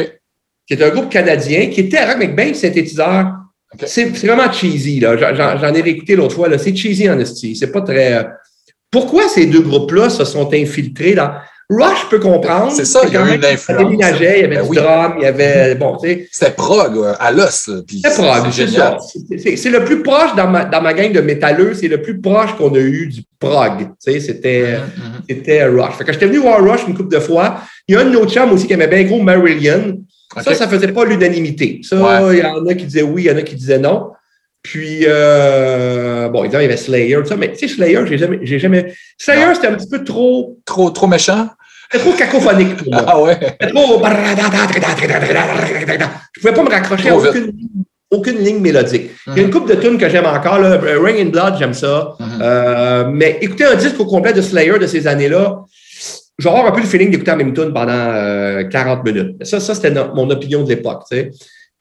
Qui 0.68 0.74
est 0.74 0.84
un 0.84 0.90
groupe 0.90 1.10
canadien 1.10 1.70
qui 1.70 1.82
était 1.82 1.98
avec 1.98 2.36
bien 2.36 2.54
synthétiseur. 2.54 3.34
C'est 3.86 4.06
vraiment 4.06 4.52
cheesy. 4.52 5.00
J'en 5.00 5.74
ai 5.74 5.82
réécouté 5.82 6.16
l'autre 6.16 6.36
fois. 6.36 6.58
C'est 6.58 6.76
cheesy 6.76 7.10
en 7.10 7.20
esti. 7.20 7.56
C'est 7.56 7.72
pas 7.72 7.82
très. 7.82 8.14
Euh, 8.14 8.24
pourquoi 8.92 9.30
ces 9.30 9.46
deux 9.46 9.62
groupes-là 9.62 10.10
se 10.10 10.26
sont 10.26 10.54
infiltrés 10.54 11.14
dans. 11.14 11.32
Rush, 11.72 12.06
je 12.06 12.08
peux 12.08 12.20
comprendre. 12.20 12.72
C'est 12.72 12.86
ça, 12.86 13.02
il 13.06 13.14
y 13.14 13.18
a 13.18 13.22
eu 13.22 13.36
une 13.36 13.46
influence. 13.46 13.92
Il 13.92 14.00
y 14.00 14.04
avait 14.04 14.48
ben 14.48 14.68
du 14.68 14.76
drum, 14.76 15.14
il 15.18 15.24
y 15.24 15.26
avait. 15.28 15.76
Bon, 15.76 15.98
tu 15.98 16.10
sais. 16.10 16.28
C'était 16.32 16.52
prog, 16.52 17.00
à 17.20 17.32
l'os. 17.32 17.70
C'était 17.88 18.10
prog, 18.16 18.52
c'est 18.52 18.68
ça. 18.68 18.98
C'est 19.56 19.70
le 19.70 19.84
plus 19.86 20.02
proche 20.02 20.36
dans 20.36 20.48
ma, 20.48 20.66
dans 20.66 20.82
ma 20.82 20.94
gang 20.94 21.12
de 21.12 21.22
métalleux, 21.22 21.76
c'est 21.76 21.88
le 21.88 22.02
plus 22.02 22.20
proche 22.20 22.56
qu'on 22.58 22.74
a 22.74 22.80
eu 22.80 23.08
du 23.08 23.22
prog. 23.38 23.82
Tu 24.04 24.14
sais, 24.14 24.20
c'était 24.20 24.80
mm-hmm. 25.30 25.80
Rush. 25.80 25.96
Fait 25.96 26.06
que 26.06 26.12
j'étais 26.12 26.26
venu 26.26 26.40
voir 26.40 26.60
Rush 26.60 26.88
une 26.88 26.96
couple 26.96 27.14
de 27.14 27.20
fois. 27.20 27.62
Il 27.88 27.94
y 27.94 27.98
a 27.98 28.02
un 28.02 28.14
autre 28.16 28.32
chum 28.32 28.52
aussi 28.52 28.66
qui 28.66 28.74
aimait 28.74 28.88
bien 28.88 29.04
gros 29.04 29.22
Marillion. 29.22 30.00
Ça, 30.42 30.56
ça 30.56 30.68
faisait 30.68 30.88
pas 30.88 31.06
l'unanimité. 31.06 31.82
Ça, 31.84 32.34
il 32.34 32.40
y 32.40 32.44
en 32.44 32.66
a 32.66 32.74
qui 32.74 32.86
disaient 32.86 33.04
oui, 33.04 33.24
il 33.24 33.28
y 33.28 33.32
en 33.32 33.38
a 33.38 33.44
qui 33.44 33.56
disaient 33.56 33.80
non. 33.80 34.10
Puis, 34.62 35.06
euh, 35.08 36.28
bon, 36.30 36.44
évidemment, 36.44 36.62
il 36.62 36.66
y 36.66 36.70
avait 36.70 36.78
Slayer, 36.78 37.16
tout 37.16 37.26
ça, 37.26 37.38
mais 37.38 37.54
tu 37.54 37.60
sais, 37.60 37.74
Slayer, 37.74 38.02
j'ai 38.06 38.18
jamais, 38.18 38.46
jamais. 38.46 38.94
Slayer, 39.18 39.56
c'était 39.56 39.68
un 39.68 39.76
petit 39.76 39.88
peu 39.88 40.04
trop. 40.04 40.60
Trop, 40.66 40.90
trop 40.90 41.08
méchant? 41.08 41.48
C'était 41.92 42.04
trop 42.04 42.14
cacophonique 42.18 42.78
pour 42.78 42.94
moi. 42.94 43.06
Ah 43.08 43.22
ouais? 43.22 43.38
C'était 43.42 43.74
trop. 43.74 44.00
Je 46.36 46.42
pouvais 46.42 46.54
pas 46.54 46.64
me 46.64 46.70
raccrocher 46.70 47.10
à 47.10 47.18
aucune, 47.18 47.52
aucune, 48.12 48.38
ligne 48.38 48.60
mélodique. 48.60 49.12
Il 49.28 49.38
y 49.38 49.40
a 49.40 49.44
une 49.44 49.50
coupe 49.52 49.68
de 49.68 49.76
tunes 49.76 49.98
que 49.98 50.08
j'aime 50.10 50.26
encore, 50.26 50.60
là. 50.60 50.80
Ring 50.80 51.20
in 51.20 51.30
Blood, 51.30 51.56
j'aime 51.58 51.74
ça. 51.74 52.16
euh, 52.42 53.10
mais 53.12 53.38
écouter 53.42 53.66
un 53.66 53.76
disque 53.76 54.00
au 54.00 54.06
complet 54.06 54.34
de 54.34 54.42
Slayer 54.42 54.78
de 54.80 54.88
ces 54.88 55.08
années-là, 55.08 55.64
j'aurais 56.38 56.62
un 56.62 56.72
peu 56.72 56.80
le 56.82 56.86
feeling 56.86 57.10
d'écouter 57.12 57.32
la 57.32 57.38
même 57.38 57.54
tune 57.54 57.74
pendant 57.74 57.92
euh, 57.92 58.64
40 58.66 59.04
minutes. 59.04 59.44
Ça, 59.46 59.60
ça 59.60 59.74
c'était 59.74 59.92
mon 59.92 60.30
opinion 60.30 60.64
de 60.64 60.70
l'époque, 60.70 61.04
tu 61.10 61.18
sais. 61.18 61.32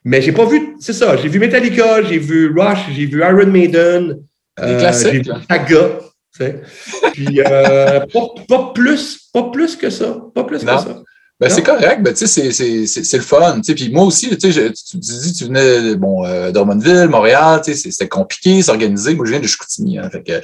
Mais 0.05 0.23
j'ai 0.23 0.33
pas 0.33 0.47
vu, 0.47 0.77
c'est 0.81 0.93
ça, 0.93 1.17
j'ai 1.17 1.29
vu 1.29 1.39
Metallica, 1.39 2.03
j'ai 2.03 2.19
vu 2.19 2.55
Rush, 2.57 2.79
j'ai 2.95 3.05
vu 3.07 3.21
Iron 3.21 3.47
Maiden, 3.47 4.19
euh, 4.61 4.93
j'ai 5.03 5.11
vu 5.11 5.23
Saga. 5.51 5.89
Puis 7.13 7.41
euh, 7.41 8.01
pas, 8.49 8.73
plus, 8.75 9.29
pas 9.33 9.45
plus 9.45 9.77
que 9.77 9.91
ça, 9.91 10.17
pas 10.35 10.45
plus 10.45 10.59
que 10.59 10.67
ça. 10.67 11.03
Ben, 11.41 11.49
c'est 11.49 11.63
correct, 11.63 12.03
ben, 12.03 12.17
c'est 12.17 13.17
le 13.17 13.23
fun. 13.23 13.61
Puis 13.61 13.91
moi 13.91 14.05
aussi, 14.05 14.37
tu 14.37 14.49
dis 14.49 15.33
tu 15.33 15.45
venais 15.45 15.95
bon, 15.95 16.25
euh, 16.25 16.51
d'Ormonville, 16.51 17.09
Montréal, 17.09 17.61
c'était 17.65 18.09
compliqué, 18.09 18.61
s'organiser. 18.63 19.15
Moi, 19.15 19.25
je 19.25 19.31
viens 19.31 19.41
de 19.41 19.47
Chicoutimi. 19.47 19.99
Hein, 19.99 20.11
fait 20.11 20.23
que, 20.23 20.41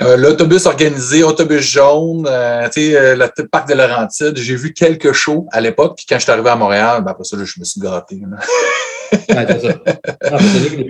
euh, 0.00 0.16
l'autobus 0.16 0.66
organisé, 0.66 1.24
autobus 1.24 1.60
jaune, 1.60 2.24
euh, 2.28 2.68
euh, 2.78 3.16
le 3.16 3.46
parc 3.48 3.68
de 3.68 3.74
Laurentides. 3.74 4.36
J'ai 4.36 4.54
vu 4.54 4.72
quelques 4.72 5.12
shows 5.12 5.48
à 5.50 5.60
l'époque. 5.60 5.94
Puis 5.96 6.06
quand 6.08 6.16
je 6.16 6.22
suis 6.22 6.30
arrivé 6.30 6.50
à 6.50 6.56
Montréal, 6.56 7.02
ben 7.04 7.10
après 7.10 7.24
ça, 7.24 7.36
je 7.36 7.58
me 7.58 7.64
suis 7.64 7.80
gratté. 7.80 8.20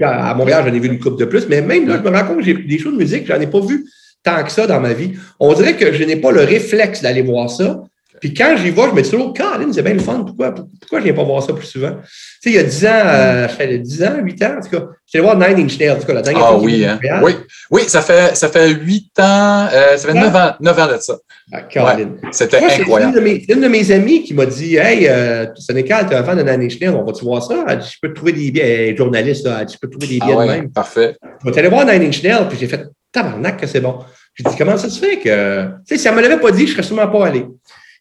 à 0.03 0.35
Montréal, 0.35 0.65
j'en 0.67 0.75
ai 0.75 0.79
vu 0.79 0.89
une 0.89 0.99
coupe 0.99 1.19
de 1.19 1.25
plus. 1.25 1.49
Mais 1.49 1.63
même 1.63 1.89
là, 1.89 1.99
je 2.03 2.11
me 2.11 2.15
rends 2.15 2.27
compte 2.27 2.39
que 2.39 2.45
j'ai 2.45 2.55
des 2.55 2.79
shows 2.79 2.93
de 2.93 2.99
musique, 2.99 3.27
j'en 3.27 3.41
ai 3.41 3.47
pas 3.47 3.61
vu 3.61 3.87
tant 4.29 4.45
que 4.45 4.53
ça 4.53 4.67
dans 4.67 4.81
ma 4.81 4.93
vie. 4.93 5.13
On 5.41 5.53
dirait 5.55 5.77
que 5.77 5.93
je 5.93 6.05
n'ai 6.05 6.17
pas 6.17 6.31
le 6.33 6.43
réflexe 6.43 7.03
d'aller 7.03 7.23
voir 7.23 7.51
ça. 7.51 7.83
Puis 8.21 8.35
quand 8.35 8.57
j'y 8.57 8.71
vais, 8.71 8.83
je 8.83 8.95
me 8.95 9.03
dis 9.03 9.11
toujours, 9.11 9.33
Caroline, 9.33 9.73
c'est 9.73 9.83
bien 9.83 9.95
le 9.95 10.01
fun. 10.01 10.25
Pourquoi, 10.27 10.53
pourquoi 10.53 10.69
je 10.93 10.97
ne 10.97 11.03
viens 11.05 11.15
pas 11.15 11.23
voir 11.23 11.43
ça 11.43 11.53
plus 11.53 11.67
souvent? 11.67 11.93
Tu 11.93 12.51
sais, 12.51 12.51
il 12.51 12.55
y 12.55 12.59
a 12.59 12.65
10 12.65 12.87
ans, 12.87 13.03
euh, 13.05 13.49
fait 13.49 13.79
10 13.79 14.03
ans, 14.05 14.17
8 14.23 14.43
ans, 14.43 14.55
en 14.59 14.61
tout 14.61 14.71
cas, 14.71 14.87
j'étais 15.07 15.23
voir 15.23 15.37
Nine 15.37 15.65
Inch 15.65 15.79
Nails, 15.79 15.93
en 15.93 15.97
tout 15.97 16.07
cas, 16.07 16.15
la 16.15 16.23
dernière 16.23 16.45
ah, 16.45 16.59
oui, 16.59 16.85
hein? 16.85 16.99
oui, 17.23 17.33
oui, 17.71 17.83
ça 17.87 18.03
fait, 18.03 18.37
ça 18.37 18.49
fait 18.49 18.71
8 18.71 19.21
ans, 19.21 19.69
euh, 19.73 19.97
ça 19.97 20.09
fait 20.09 20.15
9 20.15 20.35
ans, 20.35 20.53
9 20.61 20.79
ans 20.79 20.87
de 20.89 20.99
ça. 21.01 21.17
Ah, 21.53 21.63
Caroline. 21.63 22.19
Ouais, 22.23 22.29
C'était 22.33 22.59
incroyable. 22.59 23.13
C'est 23.15 23.53
une, 23.53 23.57
une, 23.57 23.63
de 23.63 23.69
mes 23.69 23.91
amies 23.93 24.23
qui 24.23 24.35
m'a 24.35 24.47
dit, 24.47 24.77
Hey, 24.77 25.09
euh, 25.09 25.47
Sénécal, 25.55 26.07
tu 26.07 26.13
es 26.13 26.17
un 26.17 26.25
fan 26.25 26.37
de 26.37 26.43
Nine 26.43 26.63
Inch 26.63 26.81
Nails, 26.81 26.95
on 26.95 27.05
va-tu 27.05 27.25
voir 27.25 27.43
ça? 27.43 27.65
Elle 27.69 27.79
dit, 27.79 27.89
je 27.91 27.99
peux 28.03 28.09
te 28.09 28.15
trouver 28.15 28.33
des 28.33 28.51
billets, 28.51 28.97
journaliste, 28.97 29.47
elle 29.47 29.65
dit, 29.65 29.75
je 29.75 29.79
peux 29.79 29.89
te 29.89 29.97
trouver 29.97 30.15
des 30.15 30.21
billets 30.21 30.35
ah, 30.37 30.45
de 30.45 30.49
ouais, 30.49 30.57
même. 30.61 30.71
Parfait. 30.71 31.17
Je 31.45 31.51
vais 31.51 31.59
aller 31.59 31.69
voir 31.69 31.87
Nine 31.87 32.03
Inch 32.03 32.23
Nails, 32.23 32.49
puis 32.49 32.59
j'ai 32.59 32.67
fait, 32.67 32.85
tabarnak 33.13 33.61
que 33.61 33.67
c'est 33.67 33.81
bon. 33.81 33.99
J'ai 34.39 34.51
dit, 34.51 34.57
comment 34.57 34.77
ça 34.77 34.89
se 34.89 35.01
fait 35.01 35.19
que, 35.19 35.65
tu 35.67 35.71
sais, 35.87 35.99
si 35.99 36.07
elle 36.07 36.15
ne 36.15 36.21
me 36.21 36.23
l'avait 36.23 36.41
pas 36.41 36.53
dit, 36.53 36.61
je 36.61 36.71
ne 36.71 36.77
serais 36.77 36.83
sûrement 36.85 37.09
pas 37.09 37.27
allé. 37.27 37.45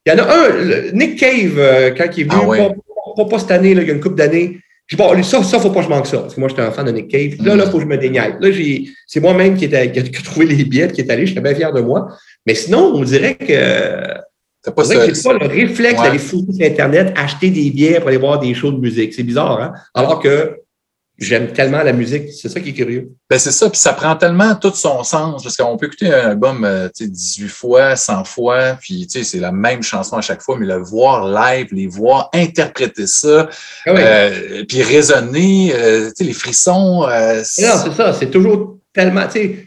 Il 0.06 0.14
y 0.14 0.16
en 0.16 0.24
a 0.24 0.32
un, 0.32 0.92
Nick 0.94 1.20
Cave, 1.20 1.58
euh, 1.58 1.92
quand 1.98 2.06
il 2.16 2.22
est 2.22 2.24
venu, 2.26 2.42
ah 2.44 2.48
ouais. 2.48 2.70
pas, 3.16 3.26
pas, 3.26 3.40
cette 3.40 3.52
année, 3.52 3.74
là, 3.74 3.82
il 3.82 3.88
y 3.88 3.92
a 3.92 3.94
une 3.94 4.00
couple 4.00 4.16
d'années. 4.16 4.60
J'ai 4.86 4.96
bon, 4.98 5.22
ça, 5.24 5.44
ça, 5.44 5.60
faut 5.60 5.72
pas 5.72 5.80
que 5.80 5.86
je 5.86 5.90
manque 5.90 6.06
ça. 6.06 6.20
Parce 6.20 6.36
que 6.36 6.40
moi, 6.40 6.48
j'étais 6.48 6.62
un 6.62 6.72
fan 6.72 6.86
de 6.86 6.92
Nick 6.92 7.10
Cave. 7.10 7.46
Là, 7.46 7.56
là, 7.56 7.64
il 7.66 7.72
faut 7.72 7.78
que 7.78 7.84
je 7.84 7.90
me 7.90 7.98
déniaille. 7.98 8.36
Là, 8.40 8.50
c'est 9.08 9.20
moi-même 9.20 9.58
qui, 9.58 9.68
qui, 9.68 9.76
a 9.76 9.88
trouvé 10.24 10.46
les 10.46 10.64
billets, 10.64 10.92
qui 10.92 11.02
est 11.02 11.10
allé. 11.10 11.26
J'étais 11.26 11.42
bien 11.42 11.56
fier 11.56 11.74
de 11.74 11.82
moi. 11.82 12.08
Mais 12.46 12.54
sinon, 12.54 12.94
on 12.96 13.04
dirait 13.04 13.36
que. 13.36 14.24
C'est 14.64 14.76
pas, 14.76 14.84
pas 14.84 15.34
le 15.34 15.48
réflexe 15.48 16.00
ouais. 16.00 16.08
d'aller 16.08 16.20
foutre 16.20 16.54
sur 16.54 16.66
Internet, 16.66 17.14
acheter 17.16 17.50
des 17.50 17.70
billets 17.70 18.00
pour 18.00 18.10
aller 18.10 18.18
voir 18.18 18.40
des 18.40 18.54
shows 18.54 18.72
de 18.72 18.80
musique. 18.80 19.14
C'est 19.14 19.24
bizarre, 19.24 19.62
hein? 19.62 19.74
Alors 19.94 20.20
que 20.20 20.58
J'aime 21.20 21.52
tellement 21.52 21.82
la 21.82 21.94
musique, 21.94 22.32
c'est 22.32 22.48
ça 22.48 22.60
qui 22.60 22.70
est 22.70 22.74
curieux. 22.74 23.10
Ben 23.28 23.40
c'est 23.40 23.52
ça, 23.52 23.70
puis 23.72 23.80
ça 23.80 23.94
prend 23.94 24.16
tellement 24.16 24.54
tout 24.54 24.72
son 24.74 25.04
sens, 25.04 25.42
parce 25.42 25.58
qu'on 25.58 25.76
peut 25.76 25.88
écouter 25.88 26.14
un 26.14 26.30
album 26.30 26.64
euh, 26.64 26.90
18 27.00 27.48
fois, 27.48 27.96
100 27.96 28.24
fois, 28.24 28.78
puis 28.80 29.08
c'est 29.10 29.40
la 29.40 29.52
même 29.52 29.82
chanson 29.82 30.18
à 30.18 30.22
chaque 30.22 30.44
fois, 30.44 30.58
mais 30.60 30.68
le 30.68 30.78
voir 30.78 31.28
live, 31.28 31.70
les 31.72 31.88
voir 31.88 32.30
interpréter 32.34 33.08
ça, 33.08 33.50
ah 33.88 33.94
oui. 33.94 34.00
euh, 34.00 34.64
puis 34.68 34.84
résonner, 34.84 35.74
euh, 35.76 36.12
les 36.20 36.34
frissons. 36.34 37.08
Euh, 37.10 37.38
non, 37.38 37.44
c'est 37.44 37.94
ça, 37.96 38.14
c'est 38.14 38.30
toujours 38.30 38.78
tellement, 38.94 39.26
tu 39.26 39.40
sais, 39.40 39.67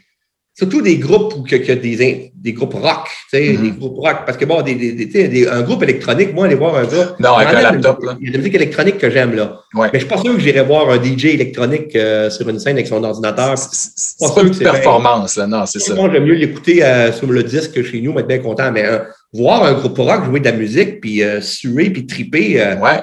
surtout 0.53 0.81
des 0.81 0.97
groupes 0.97 1.33
où 1.37 1.45
il 1.49 1.65
y 1.65 1.71
a 1.71 1.75
des, 1.75 2.31
des 2.35 2.53
groupes 2.53 2.73
rock, 2.73 3.07
tu 3.29 3.37
sais, 3.37 3.53
mm 3.53 3.55
-hmm. 3.55 3.61
des 3.61 3.71
groupes 3.79 3.97
rock. 3.97 4.17
Parce 4.25 4.37
que 4.37 4.45
bon, 4.45 4.61
des, 4.61 4.75
des, 4.75 5.05
des, 5.05 5.47
un 5.47 5.61
groupe 5.61 5.83
électronique, 5.83 6.33
moi, 6.33 6.45
aller 6.45 6.55
voir 6.55 6.75
un 6.75 6.85
gars. 6.85 7.15
Non, 7.19 7.33
avec 7.35 7.53
un 7.55 7.61
laptop, 7.61 8.03
là. 8.03 8.17
Il 8.19 8.25
y 8.25 8.27
a 8.27 8.31
de 8.31 8.37
la 8.37 8.39
musique 8.39 8.55
électronique 8.55 8.97
que 8.97 9.09
j'aime, 9.09 9.33
là. 9.35 9.45
Ouais. 9.73 9.89
Mais 9.91 9.99
je 9.99 10.05
suis 10.05 10.13
pas 10.15 10.21
sûr 10.21 10.33
que 10.35 10.41
j'irais 10.41 10.65
voir 10.73 10.89
un 10.89 10.99
DJ 11.01 11.25
électronique 11.39 11.95
euh, 11.95 12.29
sur 12.29 12.45
une 12.49 12.59
scène 12.59 12.75
avec 12.79 12.87
son 12.87 13.01
ordinateur. 13.03 13.57
C'est 13.57 14.19
pas, 14.19 14.29
pas 14.35 14.41
une 14.41 14.57
performance, 14.57 15.31
là, 15.37 15.47
non, 15.47 15.65
c'est 15.65 15.79
ça. 15.79 15.95
Moi, 15.95 16.09
j'aime 16.11 16.25
mieux 16.25 16.39
l'écouter 16.45 16.83
euh, 16.83 17.11
sur 17.19 17.29
le 17.37 17.43
disque 17.43 17.81
chez 17.89 18.01
nous, 18.01 18.11
être 18.19 18.27
bien 18.27 18.39
content. 18.39 18.69
Mais 18.75 18.85
euh, 18.85 18.99
voir 19.33 19.59
un 19.63 19.73
groupe 19.79 19.97
rock 20.09 20.25
jouer 20.25 20.39
de 20.41 20.49
la 20.51 20.57
musique, 20.63 20.91
puis 21.01 21.21
suer, 21.41 21.89
puis 21.93 22.05
triper, 22.05 22.47
ouais. 22.83 22.99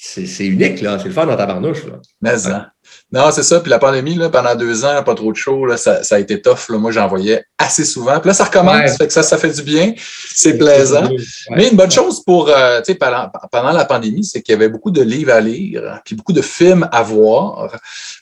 c'est 0.00 0.46
unique, 0.46 0.80
là. 0.80 0.98
C'est 1.00 1.08
le 1.08 1.16
fun 1.18 1.26
dans 1.26 1.36
ta 1.42 1.46
barnouche, 1.46 1.84
là. 1.90 1.96
Mais, 2.22 2.38
hein. 2.46 2.66
Non, 3.14 3.30
c'est 3.30 3.44
ça. 3.44 3.60
Puis 3.60 3.70
la 3.70 3.78
pandémie, 3.78 4.16
là, 4.16 4.28
pendant 4.28 4.56
deux 4.56 4.84
ans, 4.84 5.00
pas 5.04 5.14
trop 5.14 5.30
de 5.30 5.36
show, 5.36 5.66
là, 5.66 5.76
ça, 5.76 6.02
ça, 6.02 6.16
a 6.16 6.18
été 6.18 6.42
tough. 6.42 6.68
Là. 6.68 6.78
Moi, 6.78 6.90
j'en 6.90 7.06
voyais 7.06 7.44
assez 7.56 7.84
souvent. 7.84 8.18
Puis 8.18 8.26
là, 8.26 8.34
ça 8.34 8.42
recommence. 8.42 8.74
Ouais. 8.74 8.88
Fait 8.88 9.06
que 9.06 9.12
ça, 9.12 9.22
ça 9.22 9.38
fait 9.38 9.50
du 9.50 9.62
bien. 9.62 9.94
C'est 10.34 10.58
plaisant. 10.58 11.08
Ouais. 11.08 11.16
Mais 11.50 11.68
une 11.68 11.76
bonne 11.76 11.92
chose 11.92 12.24
pour, 12.24 12.48
euh, 12.48 12.80
tu 12.80 12.86
sais, 12.86 12.94
pendant, 12.96 13.30
pendant 13.52 13.70
la 13.70 13.84
pandémie, 13.84 14.24
c'est 14.24 14.42
qu'il 14.42 14.52
y 14.52 14.56
avait 14.56 14.68
beaucoup 14.68 14.90
de 14.90 15.00
livres 15.00 15.32
à 15.32 15.40
lire, 15.40 16.00
puis 16.04 16.16
beaucoup 16.16 16.32
de 16.32 16.42
films 16.42 16.88
à 16.90 17.04
voir. 17.04 17.70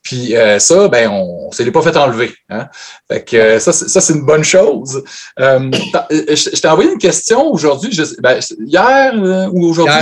Puis 0.03 0.37
euh, 0.37 0.59
ça, 0.59 0.89
ben, 0.89 1.09
on, 1.09 1.49
on 1.49 1.53
s'est 1.53 1.71
pas 1.71 1.83
fait 1.83 1.97
enlever. 1.97 2.35
Hein? 2.51 2.69
Fait 3.11 3.25
que 3.25 3.37
euh, 3.37 3.59
ça, 3.61 3.73
ça 3.73 4.01
c'est 4.01 4.15
une 4.15 4.27
bonne 4.27 4.45
chose. 4.45 5.03
Euh, 5.39 5.71
je 6.11 6.61
t'ai 6.61 6.69
envoyé 6.69 6.91
une 6.91 6.99
question 6.99 7.47
aujourd'hui, 7.53 7.97
ben, 8.21 8.41
hier 8.67 9.15
ou 9.53 9.67
aujourd'hui. 9.67 9.95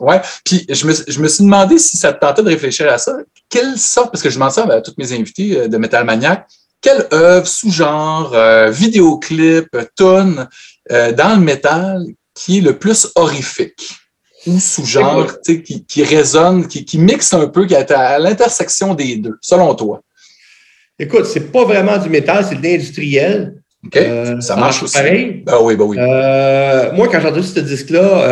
Ouais. 0.00 0.20
Puis 0.44 0.66
je 0.68 0.86
me, 0.86 0.94
je 1.06 1.20
me 1.20 1.28
suis 1.28 1.44
demandé 1.44 1.78
si 1.78 1.96
ça 1.96 2.12
te 2.12 2.20
tentait 2.20 2.42
de 2.42 2.48
réfléchir 2.48 2.92
à 2.92 2.98
ça. 2.98 3.16
Quelle 3.48 3.78
sorte, 3.78 4.10
parce 4.10 4.22
que 4.22 4.30
je 4.30 4.38
m'en 4.38 4.50
sers 4.50 4.70
à 4.70 4.80
tous 4.80 4.94
mes 4.98 5.12
invités 5.12 5.68
de 5.68 5.76
Metal 5.76 6.04
Maniac, 6.04 6.46
quelle 6.84 7.08
œuvre, 7.14 7.46
sous-genre, 7.46 8.34
euh, 8.34 8.68
vidéoclip, 8.68 9.74
tonne 9.96 10.46
euh, 10.92 11.12
dans 11.12 11.34
le 11.36 11.40
métal 11.40 12.04
qui 12.34 12.58
est 12.58 12.60
le 12.60 12.78
plus 12.78 13.08
horrifique? 13.14 13.96
Ou 14.46 14.58
sous-genre 14.58 15.28
qui, 15.42 15.84
qui 15.84 16.04
résonne, 16.04 16.66
qui, 16.66 16.84
qui, 16.84 16.98
mixe 16.98 17.32
un 17.32 17.46
peu, 17.48 17.66
qui 17.66 17.74
est 17.74 17.90
à 17.90 18.18
l'intersection 18.18 18.94
des 18.94 19.16
deux, 19.16 19.38
selon 19.40 19.74
toi? 19.74 20.00
Écoute, 20.98 21.26
c'est 21.26 21.52
pas 21.52 21.64
vraiment 21.64 21.98
du 21.98 22.08
métal, 22.08 22.44
c'est 22.48 22.56
de 22.56 22.62
l'industriel. 22.62 23.56
OK, 23.86 23.96
euh, 23.96 24.40
ça 24.40 24.56
marche 24.56 24.82
aussi. 24.82 24.94
Pareil. 24.96 25.42
Ben 25.44 25.58
oui, 25.60 25.76
ben 25.76 25.84
oui. 25.84 25.96
moi, 26.96 27.08
quand 27.08 27.20
j'ai 27.20 27.28
entendu 27.28 27.42
ce 27.42 27.60
disque-là, 27.60 28.24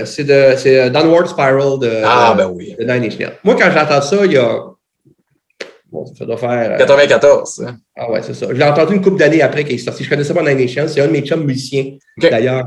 Euh, 0.00 0.04
c'est 0.06 0.24
de 0.24 0.54
c'est 0.56 0.90
Downward 0.90 1.26
Spiral 1.26 1.78
de, 1.78 2.02
ah, 2.04 2.34
ben 2.36 2.46
oui. 2.48 2.74
de 2.78 2.84
Nine 2.84 3.04
Inch 3.04 3.18
Nails. 3.18 3.32
Moi, 3.44 3.56
quand 3.58 3.70
j'entends 3.70 4.02
ça, 4.02 4.24
il 4.24 4.32
y 4.32 4.36
a. 4.36 4.60
Bon, 5.90 6.06
ça 6.06 6.24
doit 6.24 6.36
faire. 6.36 6.76
94. 6.78 7.64
Hein? 7.66 7.76
Ah 7.96 8.10
ouais, 8.10 8.22
c'est 8.22 8.34
ça. 8.34 8.46
Je 8.48 8.54
l'ai 8.54 8.64
entendu 8.64 8.94
une 8.94 9.02
couple 9.02 9.18
d'années 9.18 9.42
après 9.42 9.64
qu'il 9.64 9.74
est 9.74 9.78
sorti. 9.78 10.04
Je 10.04 10.10
connaissais 10.10 10.34
pas 10.34 10.42
Nine 10.42 10.60
Inch 10.60 10.76
Nails. 10.76 10.88
C'est 10.88 11.00
un 11.00 11.06
de 11.06 11.12
mes 11.12 11.22
chums 11.22 11.44
musiciens, 11.44 11.96
d'ailleurs, 12.20 12.64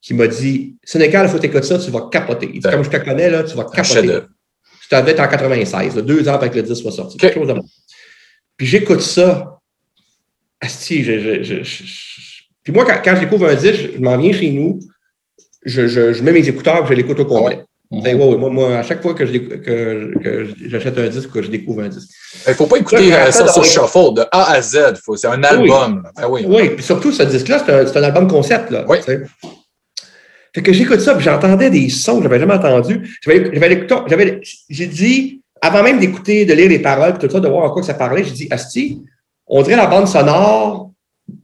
qui 0.00 0.14
m'a 0.14 0.26
dit 0.26 0.76
Sénégal, 0.84 1.26
il 1.26 1.30
faut 1.30 1.42
écouter 1.42 1.66
ça, 1.66 1.78
tu 1.78 1.90
vas 1.90 2.08
capoter. 2.10 2.50
Il 2.52 2.60
dit, 2.60 2.68
Comme 2.68 2.84
je 2.84 2.90
te 2.90 2.96
connais, 2.96 3.30
là, 3.30 3.42
tu 3.42 3.56
vas 3.56 3.64
capoter. 3.64 4.20
Tu 4.82 4.88
t'avais 4.88 5.18
en 5.20 5.26
96, 5.26 5.96
deux 5.96 6.28
ans 6.28 6.34
après 6.34 6.50
que 6.50 6.56
le 6.56 6.62
disque 6.62 6.82
soit 6.82 6.92
sorti. 6.92 7.16
Quelque 7.16 7.34
chose 7.34 7.48
de 7.48 7.54
Puis 8.56 8.66
j'écoute 8.66 9.00
ça. 9.00 9.58
Asti, 10.60 11.02
je, 11.02 11.42
je, 11.42 11.62
je, 11.62 11.82
Puis 12.62 12.72
moi, 12.72 12.84
quand, 12.86 13.00
quand 13.04 13.16
je 13.16 13.20
découvre 13.20 13.48
un 13.48 13.54
disque, 13.54 13.90
je 13.96 14.00
m'en 14.00 14.16
viens 14.16 14.32
chez 14.32 14.50
nous, 14.50 14.78
je, 15.66 16.22
mets 16.22 16.32
mes 16.32 16.48
écouteurs 16.48 16.84
et 16.84 16.88
je 16.88 16.94
l'écoute 16.94 17.20
au 17.20 17.26
complet. 17.26 17.64
Ben, 17.90 18.16
moi, 18.16 18.50
moi, 18.50 18.78
à 18.78 18.82
chaque 18.82 19.00
fois 19.00 19.14
que, 19.14 19.24
j'achète 19.26 20.98
un 20.98 21.08
disque, 21.08 21.30
que 21.30 21.42
je 21.42 21.50
découvre 21.50 21.82
un 21.82 21.88
disque. 21.88 22.08
Il 22.46 22.50
ne 22.50 22.54
faut 22.54 22.66
pas 22.66 22.78
écouter 22.78 23.14
euh, 23.14 23.30
ça 23.30 23.46
sur 23.46 23.64
shuffle 23.64 24.14
de 24.14 24.22
A 24.32 24.52
à 24.52 24.60
Z. 24.60 24.94
C'est 25.16 25.28
un 25.28 25.42
album. 25.44 26.02
Oui, 26.28 26.42
ben 26.42 26.54
oui. 26.54 26.70
puis 26.70 26.84
surtout, 26.84 27.12
ce 27.12 27.22
disque-là, 27.22 27.62
c'est 27.64 27.96
un, 27.96 28.02
album 28.02 28.26
concept. 28.26 28.70
Là, 28.70 28.84
oui. 28.88 28.98
Fait 30.56 30.62
que 30.62 30.72
j'écoute 30.72 31.00
ça, 31.00 31.14
puis 31.14 31.22
j'entendais 31.22 31.68
des 31.68 31.90
sons 31.90 32.16
que 32.16 32.22
je 32.22 32.28
n'avais 32.28 32.40
jamais 32.40 32.54
entendus. 32.54 33.20
J'ai 34.70 34.86
dit, 34.86 35.42
avant 35.60 35.82
même 35.82 35.98
d'écouter, 35.98 36.46
de 36.46 36.54
lire 36.54 36.70
les 36.70 36.78
paroles, 36.78 37.18
tout 37.18 37.28
ça, 37.28 37.40
de 37.40 37.46
voir 37.46 37.64
en 37.64 37.70
quoi 37.70 37.82
ça 37.82 37.92
parlait, 37.92 38.24
j'ai 38.24 38.30
dit, 38.30 38.48
Asti, 38.50 39.02
on 39.46 39.60
dirait 39.60 39.76
la 39.76 39.84
bande 39.84 40.08
sonore 40.08 40.92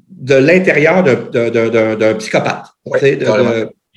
de 0.09 0.37
l'intérieur 0.37 1.05
d'un 1.05 2.15
psychopathe. 2.15 2.69
Oui, 2.87 2.99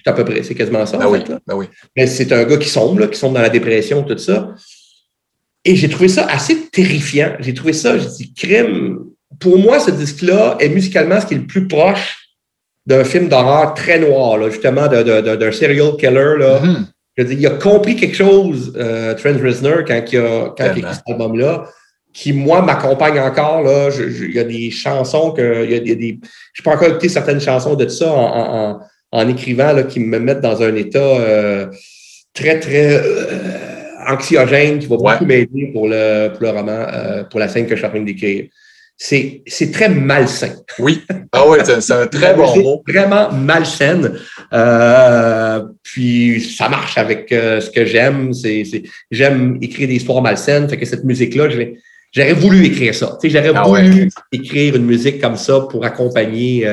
à 0.05 0.11
peu 0.11 0.25
près, 0.25 0.43
c'est 0.43 0.53
quasiment 0.53 0.85
ça. 0.85 0.97
Ben 0.97 1.07
oui, 1.07 1.19
ben 1.47 1.55
oui. 1.55 1.67
Mais 1.95 2.07
c'est 2.07 2.29
un 2.33 2.43
gars 2.43 2.57
qui 2.57 2.67
sombre, 2.67 3.05
qui 3.05 3.17
sombre 3.17 3.35
dans 3.35 3.41
la 3.41 3.47
dépression, 3.47 4.03
tout 4.03 4.17
ça. 4.17 4.53
Et 5.63 5.77
j'ai 5.77 5.87
trouvé 5.87 6.09
ça 6.09 6.25
assez 6.25 6.67
terrifiant. 6.67 7.37
J'ai 7.39 7.53
trouvé 7.53 7.71
ça, 7.71 7.97
j'ai 7.97 8.09
dit, 8.09 8.33
crime. 8.33 8.99
Pour 9.39 9.57
moi, 9.59 9.79
ce 9.79 9.91
disque-là 9.91 10.57
est 10.59 10.67
musicalement 10.67 11.21
ce 11.21 11.25
qui 11.25 11.35
est 11.35 11.37
le 11.37 11.47
plus 11.47 11.69
proche 11.69 12.24
d'un 12.85 13.03
film 13.03 13.27
d'horreur 13.27 13.73
très 13.73 13.99
noir, 13.99 14.37
là, 14.37 14.49
justement, 14.49 14.87
d'un 14.87 15.51
serial 15.51 15.97
killer. 15.97 16.37
Là. 16.37 16.59
Mm-hmm. 16.59 16.85
Je 17.17 17.23
dis, 17.23 17.35
il 17.35 17.47
a 17.47 17.51
compris 17.51 17.95
quelque 17.95 18.15
chose, 18.15 18.73
euh, 18.77 19.13
Trent 19.15 19.41
Reznor, 19.41 19.85
quand, 19.87 20.01
il 20.11 20.19
a, 20.19 20.53
quand 20.57 20.63
il 20.65 20.69
a 20.69 20.77
écrit 20.77 20.93
cet 20.93 21.03
album-là, 21.07 21.65
qui, 22.13 22.33
moi, 22.33 22.61
m'accompagne 22.61 23.19
encore. 23.19 23.63
Là. 23.63 23.89
il 23.97 24.33
y 24.33 24.39
a 24.39 24.43
des 24.43 24.71
chansons 24.71 25.31
que. 25.31 25.65
Il 25.65 25.71
y 25.71 25.91
a, 25.91 25.95
des, 25.95 26.19
je 26.53 26.61
peux 26.61 26.69
encore 26.69 26.89
écouter 26.89 27.09
certaines 27.09 27.41
chansons 27.41 27.75
de 27.75 27.87
ça 27.87 28.11
en, 28.11 28.71
en 28.71 28.79
en 29.15 29.29
écrivant 29.29 29.71
là, 29.71 29.83
qui 29.83 30.01
me 30.01 30.19
mettent 30.19 30.41
dans 30.41 30.61
un 30.61 30.75
état 30.75 30.99
euh, 30.99 31.67
très, 32.33 32.59
très 32.59 33.01
euh, 33.01 33.39
anxiogène 34.07 34.79
qui 34.79 34.87
va 34.87 34.97
beaucoup 34.97 35.25
m'aider 35.25 35.71
pour 35.73 35.87
le, 35.87 36.29
pour 36.29 36.41
le 36.41 36.49
roman, 36.49 36.85
euh, 36.91 37.23
pour 37.23 37.39
la 37.39 37.47
scène 37.47 37.65
que 37.65 37.75
je 37.75 37.77
suis 37.77 37.85
en 37.85 37.91
train 37.91 38.01
d'écrire. 38.01 38.47
C'est, 38.97 39.43
c'est 39.45 39.71
très 39.71 39.89
malsain. 39.89 40.53
Oui. 40.79 41.01
Ah 41.31 41.43
oui, 41.47 41.57
c'est, 41.63 41.91
un 41.91 42.07
très 42.07 42.33
bon 42.37 42.55
mot. 42.61 42.83
Vraiment 42.87 43.31
malsaine. 43.31 44.13
Euh, 44.53 45.63
puis 45.83 46.41
ça 46.41 46.69
marche 46.69 46.97
avec 46.97 47.27
ce 47.29 47.69
que 47.69 47.85
j'aime. 47.85 48.33
C'est, 48.33 48.63
c'est, 48.63 48.83
j'aime 49.11 49.57
écrire 49.61 49.87
des 49.87 49.95
histoires 49.95 50.21
malsaines. 50.21 50.69
Fait 50.69 50.77
que 50.77 50.85
cette 50.85 51.03
musique-là, 51.03 51.49
j'aurais 52.13 52.33
voulu 52.33 52.65
écrire 52.65 52.95
ça. 52.95 53.17
Tu 53.21 53.29
sais, 53.29 53.37
j'aurais 53.37 53.51
ah 53.55 53.63
voulu 53.63 54.09
écrire 54.31 54.75
une 54.77 54.85
musique 54.85 55.19
comme 55.19 55.35
ça 55.35 55.61
pour 55.69 55.83
accompagner 55.83 56.65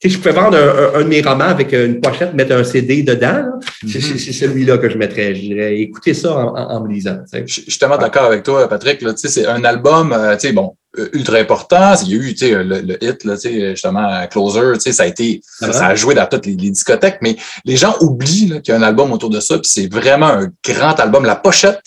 si 0.00 0.10
je 0.10 0.18
pouvais 0.18 0.32
vendre 0.32 0.56
un, 0.94 1.02
de 1.02 1.08
mes 1.08 1.20
romans 1.22 1.44
avec 1.44 1.72
une 1.72 2.00
pochette, 2.00 2.32
mettre 2.32 2.54
un 2.54 2.62
CD 2.62 3.02
dedans, 3.02 3.44
c'est 3.80 3.98
mm-hmm. 3.98 4.32
celui-là 4.32 4.78
que 4.78 4.88
je 4.88 4.96
mettrais. 4.96 5.34
Je 5.34 5.40
dirais, 5.40 5.80
écoutez 5.80 6.14
ça 6.14 6.36
en, 6.36 6.80
me 6.80 6.88
lisant. 6.88 7.18
Je 7.32 7.52
suis 7.52 7.78
tellement 7.78 7.98
d'accord 7.98 8.24
avec 8.24 8.44
toi, 8.44 8.68
Patrick. 8.68 9.04
C'est 9.16 9.46
un 9.46 9.64
album, 9.64 10.12
euh, 10.12 10.36
bon, 10.52 10.76
euh, 10.98 11.08
ultra 11.14 11.38
important. 11.38 11.94
Il 12.06 12.10
y 12.10 12.14
a 12.14 12.16
eu 12.16 12.64
le, 12.64 12.80
le 12.80 13.04
hit, 13.04 13.24
là, 13.24 13.34
justement, 13.42 14.26
Closer, 14.28 14.78
ça 14.78 15.02
a 15.02 15.06
été, 15.06 15.40
ça, 15.42 15.86
a 15.88 15.94
joué 15.96 16.14
dans 16.14 16.26
toutes 16.26 16.46
les, 16.46 16.54
discothèques, 16.54 17.18
mais 17.20 17.36
les 17.64 17.76
gens 17.76 17.96
oublient 18.00 18.62
qu'il 18.62 18.72
y 18.72 18.76
a 18.76 18.76
un 18.76 18.82
album 18.82 19.12
autour 19.12 19.30
de 19.30 19.40
ça, 19.40 19.58
puis 19.58 19.68
c'est 19.68 19.92
vraiment 19.92 20.28
un 20.28 20.48
grand 20.64 20.98
album. 21.00 21.24
La 21.24 21.36
pochette 21.36 21.82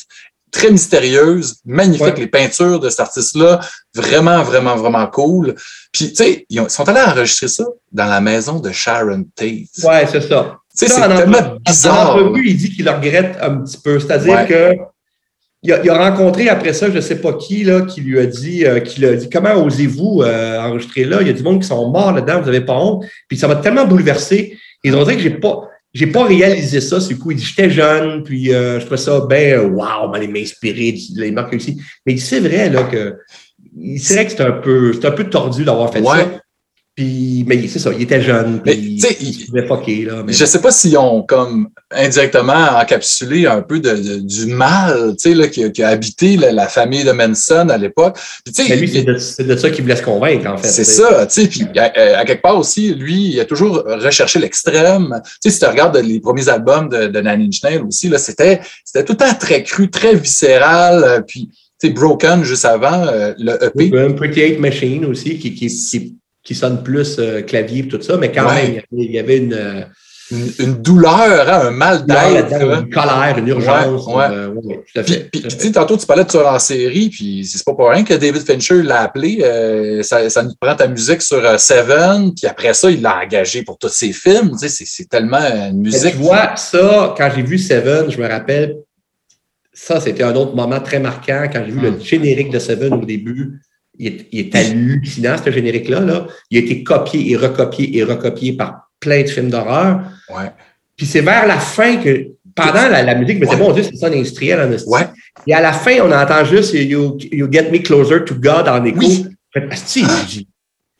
très 0.51 0.69
mystérieuse, 0.69 1.55
magnifique, 1.65 2.17
les 2.17 2.27
peintures 2.27 2.79
de 2.79 2.89
cet 2.89 2.99
artiste-là, 2.99 3.59
vraiment, 3.95 4.43
vraiment, 4.43 4.75
vraiment 4.75 5.07
cool. 5.07 5.55
Puis, 5.91 6.09
tu 6.09 6.15
sais, 6.15 6.45
ils 6.49 6.69
sont 6.69 6.87
allés 6.87 7.01
enregistrer 7.01 7.47
ça 7.47 7.65
dans 7.91 8.05
la 8.05 8.21
maison 8.21 8.59
de 8.59 8.71
Sharon 8.71 9.25
Tate. 9.35 9.83
Ouais, 9.83 10.05
c'est 10.11 10.21
ça. 10.21 10.57
Tu 10.77 10.87
sais, 10.87 10.93
c'est 10.93 11.07
tellement 11.07 11.57
bizarre. 11.65 12.15
En 12.15 12.35
il 12.35 12.57
dit 12.57 12.71
qu'il 12.71 12.85
le 12.85 12.91
regrette 12.91 13.37
un 13.41 13.57
petit 13.57 13.77
peu. 13.77 13.99
C'est-à-dire 13.99 14.47
que 14.47 14.75
il 15.63 15.89
a, 15.89 16.09
rencontré 16.09 16.49
après 16.49 16.73
ça, 16.73 16.89
je 16.89 16.95
ne 16.95 17.01
sais 17.01 17.21
pas 17.21 17.33
qui, 17.33 17.63
là, 17.63 17.81
qui 17.81 18.01
lui 18.01 18.19
a 18.19 18.25
dit, 18.25 18.65
euh, 18.65 18.79
qui 18.79 18.99
lui 18.99 19.07
a 19.07 19.15
dit 19.15 19.29
Comment 19.29 19.53
osez-vous 19.63 20.23
euh, 20.23 20.59
enregistrer 20.59 21.03
là? 21.03 21.21
Il 21.21 21.27
y 21.27 21.29
a 21.29 21.33
du 21.33 21.43
monde 21.43 21.61
qui 21.61 21.67
sont 21.67 21.87
morts 21.89 22.13
là-dedans, 22.13 22.39
vous 22.39 22.47
n'avez 22.47 22.61
pas 22.61 22.73
honte. 22.73 23.05
Puis 23.27 23.37
ça 23.37 23.47
m'a 23.47 23.55
tellement 23.57 23.85
bouleversé. 23.85 24.57
Ils 24.83 24.95
ont 24.95 25.03
dit 25.03 25.15
que 25.15 25.21
j'ai 25.21 25.29
pas 25.29 25.69
j'ai 25.93 26.07
pas 26.07 26.25
réalisé 26.25 26.81
ça. 26.81 27.01
C'est 27.01 27.15
coup, 27.15 27.31
il 27.31 27.37
dit, 27.37 27.43
j'étais 27.43 27.69
jeune, 27.69 28.23
puis 28.23 28.53
euh, 28.53 28.79
je 28.79 28.85
trouvais 28.85 29.01
ça 29.01 29.21
ben, 29.29 29.59
wow, 29.59 30.09
m'inspirer, 30.27 30.97
les 31.15 31.31
marques 31.31 31.53
aussi. 31.53 31.81
Mais 32.05 32.17
c'est 32.17 32.39
vrai, 32.39 32.69
là, 32.69 32.83
que, 32.83 33.17
c'est 33.97 34.13
vrai 34.13 34.25
que 34.25 34.31
c'est 34.31 34.41
un 34.41 34.51
peu, 34.51 34.93
c'est 34.93 35.05
un 35.05 35.11
peu 35.11 35.25
tordu 35.25 35.63
d'avoir 35.63 35.91
fait 35.91 36.03
ça. 36.03 36.40
Puis, 36.93 37.45
mais 37.47 37.65
c'est 37.69 37.79
ça, 37.79 37.91
il 37.93 38.01
était 38.01 38.21
jeune, 38.21 38.61
puis 38.61 38.99
il, 39.21 39.45
pouvait 39.45 39.65
fucker, 39.65 40.05
là. 40.05 40.25
Je 40.27 40.43
sais 40.43 40.59
pas 40.59 40.71
s'ils 40.71 40.97
ont 40.97 41.21
comme 41.23 41.69
indirectement 41.89 42.79
encapsulé 42.81 43.45
un 43.45 43.61
peu 43.61 43.79
de, 43.79 44.19
du 44.19 44.47
mal, 44.47 45.15
tu 45.17 45.29
sais, 45.29 45.33
là, 45.33 45.47
qui, 45.47 45.71
qui, 45.71 45.83
a 45.83 45.87
habité 45.87 46.35
la, 46.35 46.67
famille 46.67 47.05
de 47.05 47.13
Manson 47.13 47.69
à 47.69 47.77
l'époque. 47.77 48.19
Mais 48.57 48.75
lui, 48.75 48.89
c'est 48.89 49.03
de, 49.03 49.53
de, 49.53 49.55
ça 49.55 49.69
qu'il 49.69 49.83
voulait 49.83 49.95
se 49.95 50.03
convaincre, 50.03 50.49
en 50.49 50.57
fait. 50.57 50.67
C'est 50.67 50.83
ça, 50.83 51.25
tu 51.27 51.41
sais, 51.41 51.47
puis 51.47 51.65
à, 51.79 52.25
quelque 52.25 52.41
part 52.41 52.57
aussi, 52.57 52.93
lui, 52.93 53.35
il 53.35 53.39
a 53.39 53.45
toujours 53.45 53.83
recherché 53.85 54.39
l'extrême. 54.39 55.21
Tu 55.23 55.49
sais, 55.49 55.49
si 55.49 55.59
tu 55.59 55.65
regardes 55.65 55.95
les 55.95 56.19
premiers 56.19 56.49
albums 56.49 56.89
de, 56.89 57.07
de 57.07 57.21
Nail 57.21 57.49
aussi, 57.87 58.09
là, 58.09 58.17
c'était, 58.17 58.59
c'était 58.83 59.05
tout 59.05 59.13
le 59.13 59.17
temps 59.17 59.33
très 59.39 59.63
cru, 59.63 59.89
très 59.89 60.13
viscéral, 60.15 61.03
euh, 61.05 61.21
puis 61.21 61.47
tu 61.79 61.87
sais, 61.87 61.93
Broken 61.93 62.43
juste 62.43 62.65
avant, 62.65 63.07
euh, 63.07 63.33
le 63.39 63.57
EP. 63.63 63.97
Un 63.97 64.11
Pretty 64.11 64.41
Eight 64.41 64.59
Machine 64.59 65.05
aussi, 65.05 65.39
qui, 65.39 65.55
qui, 65.55 65.67
qui 65.67 66.17
qui 66.43 66.55
sonne 66.55 66.83
plus 66.83 67.17
euh, 67.19 67.41
clavier 67.41 67.83
et 67.83 67.87
tout 67.87 68.01
ça, 68.01 68.17
mais 68.17 68.31
quand 68.31 68.51
même, 68.51 68.81
il 68.91 69.11
y 69.11 69.19
avait 69.19 69.37
une, 69.37 69.53
euh, 69.53 69.81
une, 70.59 70.81
douleur, 70.81 71.49
hein, 71.49 71.67
un 71.67 71.71
mal 71.71 72.05
d'être. 72.05 72.53
Une 72.53 72.89
colère, 72.89 73.35
une 73.37 73.47
urgence. 73.47 74.07
Ouais, 74.07 74.25
euh, 74.31 74.49
tout 74.49 74.99
à 74.99 75.03
fait. 75.03 75.29
Puis, 75.31 75.41
puis 75.41 75.71
tantôt, 75.71 75.97
tu 75.97 76.05
parlais 76.07 76.23
de 76.23 76.31
ça 76.31 76.53
en 76.53 76.59
série, 76.59 77.09
puis 77.09 77.45
c'est 77.45 77.63
pas 77.63 77.73
pour 77.73 77.89
rien 77.89 78.03
que 78.03 78.15
David 78.15 78.41
Fincher 78.43 78.81
l'a 78.81 79.01
appelé. 79.01 79.41
ça, 80.03 80.29
ça, 80.29 80.43
nous 80.43 80.53
prend 80.59 80.75
ta 80.75 80.87
musique 80.87 81.21
sur 81.21 81.59
Seven, 81.59 82.33
puis 82.33 82.47
après 82.47 82.73
ça, 82.73 82.89
il 82.89 83.01
l'a 83.01 83.19
engagé 83.19 83.63
pour 83.63 83.77
tous 83.77 83.89
ses 83.89 84.13
films. 84.13 84.51
Tu 84.59 84.67
sais, 84.67 84.83
c'est 84.85 85.09
tellement 85.09 85.37
une 85.37 85.81
musique. 85.81 86.13
tu 86.13 86.17
vois, 86.17 86.55
ça, 86.55 87.13
quand 87.15 87.29
j'ai 87.35 87.43
vu 87.43 87.59
Seven, 87.59 88.09
je 88.09 88.19
me 88.19 88.27
rappelle, 88.27 88.77
ça, 89.73 89.99
c'était 89.99 90.23
un 90.23 90.35
autre 90.35 90.55
moment 90.55 90.79
très 90.79 90.99
marquant 90.99 91.47
quand 91.51 91.63
j'ai 91.65 91.71
vu 91.71 91.81
le 91.81 91.91
hmm. 91.91 92.01
générique 92.01 92.49
de 92.49 92.59
Seven 92.59 92.93
au 92.93 93.05
début 93.05 93.61
il 94.01 94.39
est, 94.39 94.55
hallucinant, 94.55 95.35
ce 95.43 95.51
générique-là. 95.51 95.99
Là. 95.99 96.27
Il 96.49 96.57
a 96.57 96.61
été 96.61 96.83
copié 96.83 97.31
et 97.31 97.35
recopié 97.35 97.97
et 97.97 98.03
recopié 98.03 98.53
par 98.53 98.89
plein 98.99 99.21
de 99.23 99.27
films 99.27 99.49
d'horreur. 99.49 100.01
Ouais. 100.29 100.51
Puis 100.97 101.05
c'est 101.05 101.21
vers 101.21 101.45
la 101.47 101.59
fin 101.59 101.97
que, 101.97 102.27
pendant 102.55 102.89
la, 102.89 103.15
musique, 103.15 103.39
mais 103.39 103.47
c'est 103.47 103.57
bon, 103.57 103.73
c'est 103.75 103.95
ça 103.95 104.07
industriel 104.07 104.59
en 104.59 104.91
ouais. 104.91 105.07
Et 105.47 105.53
à 105.53 105.61
la 105.61 105.73
fin, 105.73 105.99
on 106.01 106.11
entend 106.11 106.43
juste 106.45 106.73
you, 106.73 107.17
you 107.31 107.47
get 107.51 107.71
me 107.71 107.79
closer 107.79 108.23
to 108.25 108.35
God 108.35 108.67
en 108.67 108.83
écho. 108.85 108.99
Oui. 108.99 109.27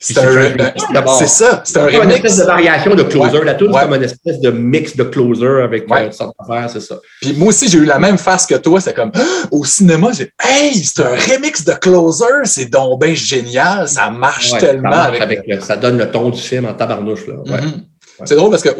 C'est 0.02 1.28
ça, 1.28 1.62
c'est 1.64 1.78
un 1.78 1.86
remix. 1.86 2.04
une 2.04 2.10
espèce 2.10 2.38
de 2.38 2.44
variation 2.44 2.94
de 2.94 3.02
closer. 3.04 3.44
La 3.44 3.54
tune, 3.54 3.70
c'est 3.72 3.80
comme 3.80 3.94
une 3.94 4.02
espèce 4.02 4.40
de 4.40 4.50
mix 4.50 4.96
de 4.96 5.04
closer 5.04 5.62
avec 5.62 5.88
ouais. 5.90 6.10
euh, 6.10 6.68
c'est 6.68 6.80
ça. 6.80 6.98
Puis 7.20 7.34
moi 7.34 7.48
aussi, 7.48 7.68
j'ai 7.68 7.78
eu 7.78 7.84
la 7.84 7.98
même 7.98 8.18
face 8.18 8.46
que 8.46 8.56
toi. 8.56 8.80
C'est 8.80 8.94
comme, 8.94 9.12
au 9.50 9.64
cinéma, 9.64 10.10
j'ai 10.12 10.32
hey, 10.42 10.74
c'est 10.74 11.02
un 11.02 11.14
remix 11.14 11.64
de 11.64 11.72
closer, 11.72 12.44
c'est 12.44 12.66
donc 12.66 13.02
génial, 13.14 13.88
ça 13.88 14.10
marche 14.10 14.56
tellement. 14.58 14.90
Ça, 14.90 15.12
avec... 15.20 15.44
ça 15.60 15.76
donne 15.76 15.98
le 15.98 16.10
ton 16.10 16.30
du 16.30 16.40
film 16.40 16.66
en 16.66 16.74
tabarnouche. 16.74 17.26
Là. 17.26 17.34
Mm-hmm. 17.34 17.82
C'est 18.24 18.36
drôle 18.36 18.50
parce 18.50 18.62
que 18.62 18.70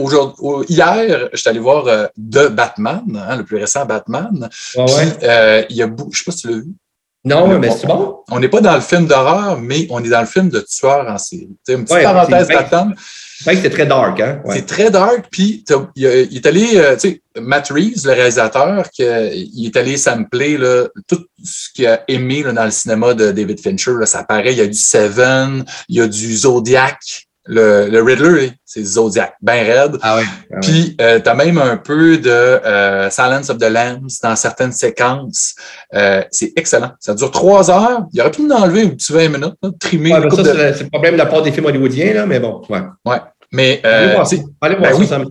hier, 0.68 1.28
je 1.32 1.36
suis 1.36 1.48
allé 1.48 1.58
voir 1.58 1.86
euh, 1.86 2.06
The 2.16 2.48
Batman, 2.48 3.02
hein, 3.28 3.36
le 3.36 3.44
plus 3.44 3.56
récent 3.56 3.84
Batman. 3.86 4.48
Euh, 4.76 5.64
il 5.68 5.76
y 5.76 5.82
a, 5.82 5.90
je 6.10 6.18
sais 6.18 6.24
pas 6.24 6.32
si 6.32 6.42
tu 6.42 6.48
l'as 6.48 6.56
vu. 6.56 6.72
Non, 7.24 7.58
mais 7.58 7.70
c'est 7.70 7.86
bon. 7.86 8.20
On 8.30 8.40
n'est 8.40 8.48
pas 8.48 8.60
dans 8.60 8.74
le 8.74 8.80
film 8.80 9.06
d'horreur, 9.06 9.58
mais 9.60 9.86
on 9.90 10.02
est 10.02 10.08
dans 10.08 10.20
le 10.20 10.26
film 10.26 10.48
de 10.48 10.60
tueur 10.60 11.06
en 11.08 11.18
série. 11.18 11.56
C'est 11.64 11.74
une 11.74 11.84
petite 11.84 12.02
parenthèse 12.02 12.48
d'attente. 12.48 12.94
C'est 13.44 13.56
c'est 13.56 13.70
très 13.70 13.86
dark, 13.86 14.20
hein? 14.20 14.40
C'est 14.50 14.66
très 14.66 14.90
dark, 14.90 15.26
puis 15.30 15.64
il, 15.96 16.06
est 16.06 16.46
allé, 16.46 16.76
euh, 16.76 16.94
tu 16.94 17.10
sais, 17.10 17.22
Matt 17.40 17.68
Reeves, 17.70 18.04
le 18.04 18.12
réalisateur, 18.12 18.86
il 18.98 19.66
est 19.66 19.76
allé 19.76 19.96
sampler 19.96 20.56
là, 20.56 20.86
tout 21.08 21.24
ce 21.42 21.68
qu'il 21.74 21.86
a 21.86 22.04
aimé 22.06 22.42
là, 22.44 22.52
dans 22.52 22.64
le 22.64 22.70
cinéma 22.70 23.14
de 23.14 23.32
David 23.32 23.60
Fincher. 23.60 23.94
Là, 23.98 24.06
ça 24.06 24.22
paraît, 24.22 24.52
il 24.52 24.58
y 24.58 24.60
a 24.60 24.66
du 24.66 24.74
Seven, 24.74 25.64
il 25.88 25.96
y 25.96 26.00
a 26.00 26.06
du 26.06 26.36
Zodiac, 26.36 27.26
le, 27.46 27.88
le 27.88 28.02
Riddler, 28.02 28.52
c'est 28.64 28.84
Zodiac, 28.84 29.34
ben 29.42 29.66
raide. 29.66 29.98
Ah 30.02 30.16
ouais. 30.16 30.22
Ah 30.52 30.60
Puis, 30.60 30.96
euh, 31.00 31.18
tu 31.20 31.28
as 31.28 31.34
même 31.34 31.58
un 31.58 31.76
peu 31.76 32.18
de 32.18 32.30
euh, 32.30 33.10
Silence 33.10 33.50
of 33.50 33.58
the 33.58 33.68
Lambs 33.68 34.20
dans 34.22 34.36
certaines 34.36 34.72
séquences. 34.72 35.54
Euh, 35.94 36.22
c'est 36.30 36.52
excellent. 36.56 36.92
Ça 37.00 37.14
dure 37.14 37.30
trois 37.30 37.70
heures. 37.70 38.06
Il 38.12 38.20
aurait 38.20 38.30
pu 38.30 38.42
nous 38.42 38.54
enlever 38.54 38.82
un 38.82 38.88
petit 38.90 39.12
20 39.12 39.28
minutes, 39.28 39.54
là, 39.62 39.70
trimer. 39.80 40.12
Ouais, 40.12 40.30
ça, 40.30 40.42
de... 40.42 40.72
c'est 40.76 40.84
le 40.84 40.90
problème 40.90 41.14
de 41.14 41.18
la 41.18 41.26
part 41.26 41.42
des 41.42 41.50
films 41.50 41.66
hollywoodiens, 41.66 42.14
là, 42.14 42.26
mais 42.26 42.38
bon. 42.38 42.62
Ouais. 42.68 42.82
ouais. 43.04 43.18
Mais. 43.50 43.80
allez 43.84 44.14
voir, 44.14 44.28
allez 44.60 44.76
voir 44.76 44.90
ben 44.90 44.92
ça, 44.92 44.98
oui. 44.98 45.06
ça 45.06 45.18
me 45.18 45.24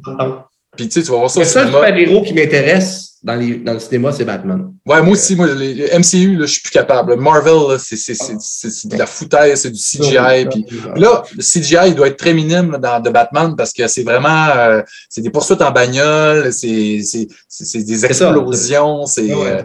Puis, 0.76 0.90
tu 0.90 1.00
sais, 1.00 1.06
tu 1.06 1.12
vas 1.12 1.18
voir 1.18 1.30
ça 1.30 1.40
Le 1.40 1.46
seul 1.46 1.68
super-héros 1.68 2.24
qui 2.24 2.34
m'intéresse 2.34 3.11
dans, 3.24 3.36
les, 3.36 3.58
dans 3.58 3.74
le 3.74 3.80
cinéma, 3.80 4.12
c'est 4.12 4.26
Batman. 4.26 4.74
Ouais, 4.86 5.02
moi 5.02 5.12
aussi, 5.12 5.36
moi, 5.36 5.48
les, 5.54 5.90
MCU, 5.98 6.38
là, 6.38 6.46
je 6.46 6.54
suis 6.54 6.62
plus 6.62 6.72
capable. 6.72 7.16
Marvel, 7.18 7.78
c'est 7.80 8.88
de 8.88 8.98
la 8.98 9.06
foutaise, 9.06 9.62
c'est 9.62 9.72
du 9.72 9.80
CGI. 9.80 10.46
Puis 10.50 10.66
là, 10.96 11.24
le 11.36 11.42
CGI, 11.42 11.90
il 11.90 11.96
doit 11.96 12.08
être 12.08 12.18
très 12.18 12.34
minime 12.34 12.78
dans 12.82 13.00
de 13.00 13.10
Batman 13.10 13.56
parce 13.56 13.74
que 13.74 13.88
c'est 13.88 14.04
vraiment 14.04 14.48
euh, 14.56 14.82
c'est 15.10 15.22
des 15.22 15.30
poursuites 15.30 15.62
en 15.62 15.72
bagnole, 15.72 16.52
c'est 16.52 16.68
des 16.68 18.06
explosions, 18.06 19.06
c'est 19.06 19.32
euh, 19.32 19.62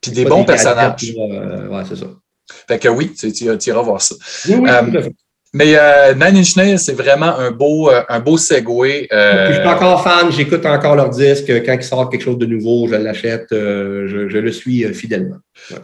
puis 0.00 0.10
des 0.12 0.24
bons 0.24 0.40
des 0.40 0.46
personnages. 0.46 1.14
euh, 1.18 1.68
ouais, 1.68 1.82
c'est 1.88 1.96
ça. 1.96 2.06
Fait 2.66 2.78
que 2.78 2.88
oui, 2.88 3.14
tu, 3.18 3.32
tu, 3.32 3.58
tu 3.58 3.70
iras 3.70 3.82
voir 3.82 4.02
ça. 4.02 4.14
Oui, 4.48 4.56
oui, 4.56 4.70
Mais 5.54 5.74
euh, 5.76 6.12
Nine 6.14 6.36
Inch 6.38 6.56
Nails, 6.56 6.78
c'est 6.78 6.92
vraiment 6.92 7.34
un 7.38 7.50
beau, 7.50 7.90
euh, 7.90 8.02
un 8.08 8.20
beau 8.20 8.36
segway. 8.36 9.08
euh, 9.12 9.48
je 9.48 9.58
suis 9.60 9.66
encore 9.68 10.02
fan, 10.02 10.30
j'écoute 10.30 10.66
encore 10.66 10.94
leur 10.94 11.08
disque. 11.08 11.50
Quand 11.64 11.72
il 11.72 11.82
sort 11.82 12.10
quelque 12.10 12.22
chose 12.22 12.38
de 12.38 12.44
nouveau, 12.46 12.86
je 12.86 12.96
l'achète, 12.96 13.46
euh, 13.52 14.06
je, 14.08 14.28
je 14.28 14.38
le 14.38 14.52
suis 14.52 14.84
euh, 14.84 14.92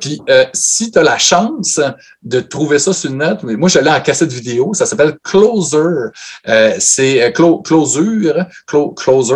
Puis, 0.01 0.21
euh, 0.29 0.45
si 0.53 0.91
tu 0.91 0.99
as 0.99 1.03
la 1.03 1.19
chance 1.19 1.81
de 2.23 2.41
trouver 2.41 2.79
ça 2.79 2.93
sur 2.93 3.11
le 3.11 3.17
net, 3.17 3.43
mais 3.43 3.57
moi, 3.57 3.69
je 3.69 3.79
l'ai 3.79 3.91
en 3.91 4.01
cassette 4.01 4.33
vidéo, 4.33 4.73
ça 4.75 4.87
s'appelle 4.87 5.17
Closer. 5.23 5.79
Euh, 6.49 6.75
c'est 6.79 7.23
euh, 7.23 7.31
clo 7.31 7.59
Closure, 7.59 8.47
clo 8.67 8.91
Closer. 8.91 9.35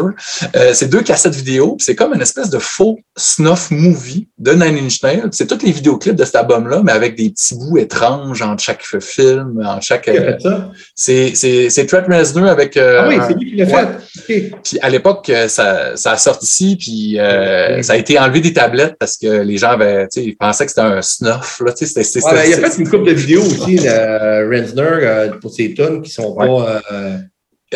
Euh, 0.57 0.70
c'est 0.74 0.89
deux 0.89 1.03
cassettes 1.03 1.34
vidéo, 1.34 1.76
c'est 1.80 1.95
comme 1.95 2.14
une 2.14 2.22
espèce 2.22 2.51
de 2.51 2.59
faux 2.59 2.99
snuff 3.16 3.70
movie 3.70 4.28
de 4.39 4.53
Nine 4.53 4.78
Inch 4.86 5.03
Nails. 5.03 5.28
C'est 5.32 5.47
tous 5.47 5.64
les 5.64 5.72
vidéoclips 5.72 6.14
de 6.16 6.24
cet 6.24 6.36
album-là, 6.36 6.82
mais 6.84 6.93
avec 6.93 7.14
des 7.16 7.30
petits 7.30 7.55
bouts 7.55 7.78
étranges 7.78 8.43
entre 8.43 8.62
chaque 8.62 8.84
film, 9.01 9.62
en 9.64 9.80
chaque. 9.80 10.11
Ça? 10.41 10.70
c'est 10.95 11.32
c'est 11.34 11.70
c'est 11.70 11.86
Trent 11.86 12.05
Reznor 12.09 12.47
avec. 12.49 12.76
euh, 12.76 13.01
Ah 13.03 13.09
oui, 13.09 13.16
c'est 13.26 13.34
lui 13.34 13.51
qui 13.51 13.57
l'a 13.57 13.64
ouais. 13.64 13.86
fait. 14.26 14.53
Puis 14.62 14.78
à 14.80 14.89
l'époque, 14.89 15.28
euh, 15.30 15.49
ça, 15.49 15.97
ça 15.97 16.12
a 16.12 16.16
sorti, 16.16 16.76
puis 16.76 17.18
euh, 17.18 17.82
ça 17.82 17.95
a 17.95 17.97
été 17.97 18.18
enlevé 18.18 18.41
des 18.41 18.53
tablettes 18.53 18.97
parce 18.99 19.16
que 19.16 19.26
les 19.43 19.57
gens 19.59 19.70
avaient, 19.70 20.07
tu 20.09 20.22
sais, 20.22 20.28
ils 20.29 20.37
pensaient 20.37 20.64
que 20.64 20.70
c'était 20.70 20.81
un 20.83 21.03
snuff. 21.03 21.61
Là, 21.64 21.72
c'était, 21.74 22.03
c'était- 22.05 22.24
Ouais, 22.24 22.33
ben, 22.33 22.43
il 22.47 22.53
a 22.53 22.57
c'était- 22.57 22.70
fait 22.70 22.79
une 22.83 22.89
couple 22.89 23.05
de 23.07 23.12
vidéos 23.12 23.43
aussi, 23.43 23.76
de 23.76 24.61
Rensner, 24.61 24.83
euh, 25.07 25.29
pour 25.41 25.53
ses 25.53 25.74
tunes 25.74 26.03
qui 26.03 26.11
sont 26.11 26.35
pas. 26.35 26.81
euh, 26.93 27.18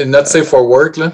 Not 0.07 0.25
safe 0.27 0.45
for 0.47 0.67
work, 0.69 0.97
là. 0.97 1.13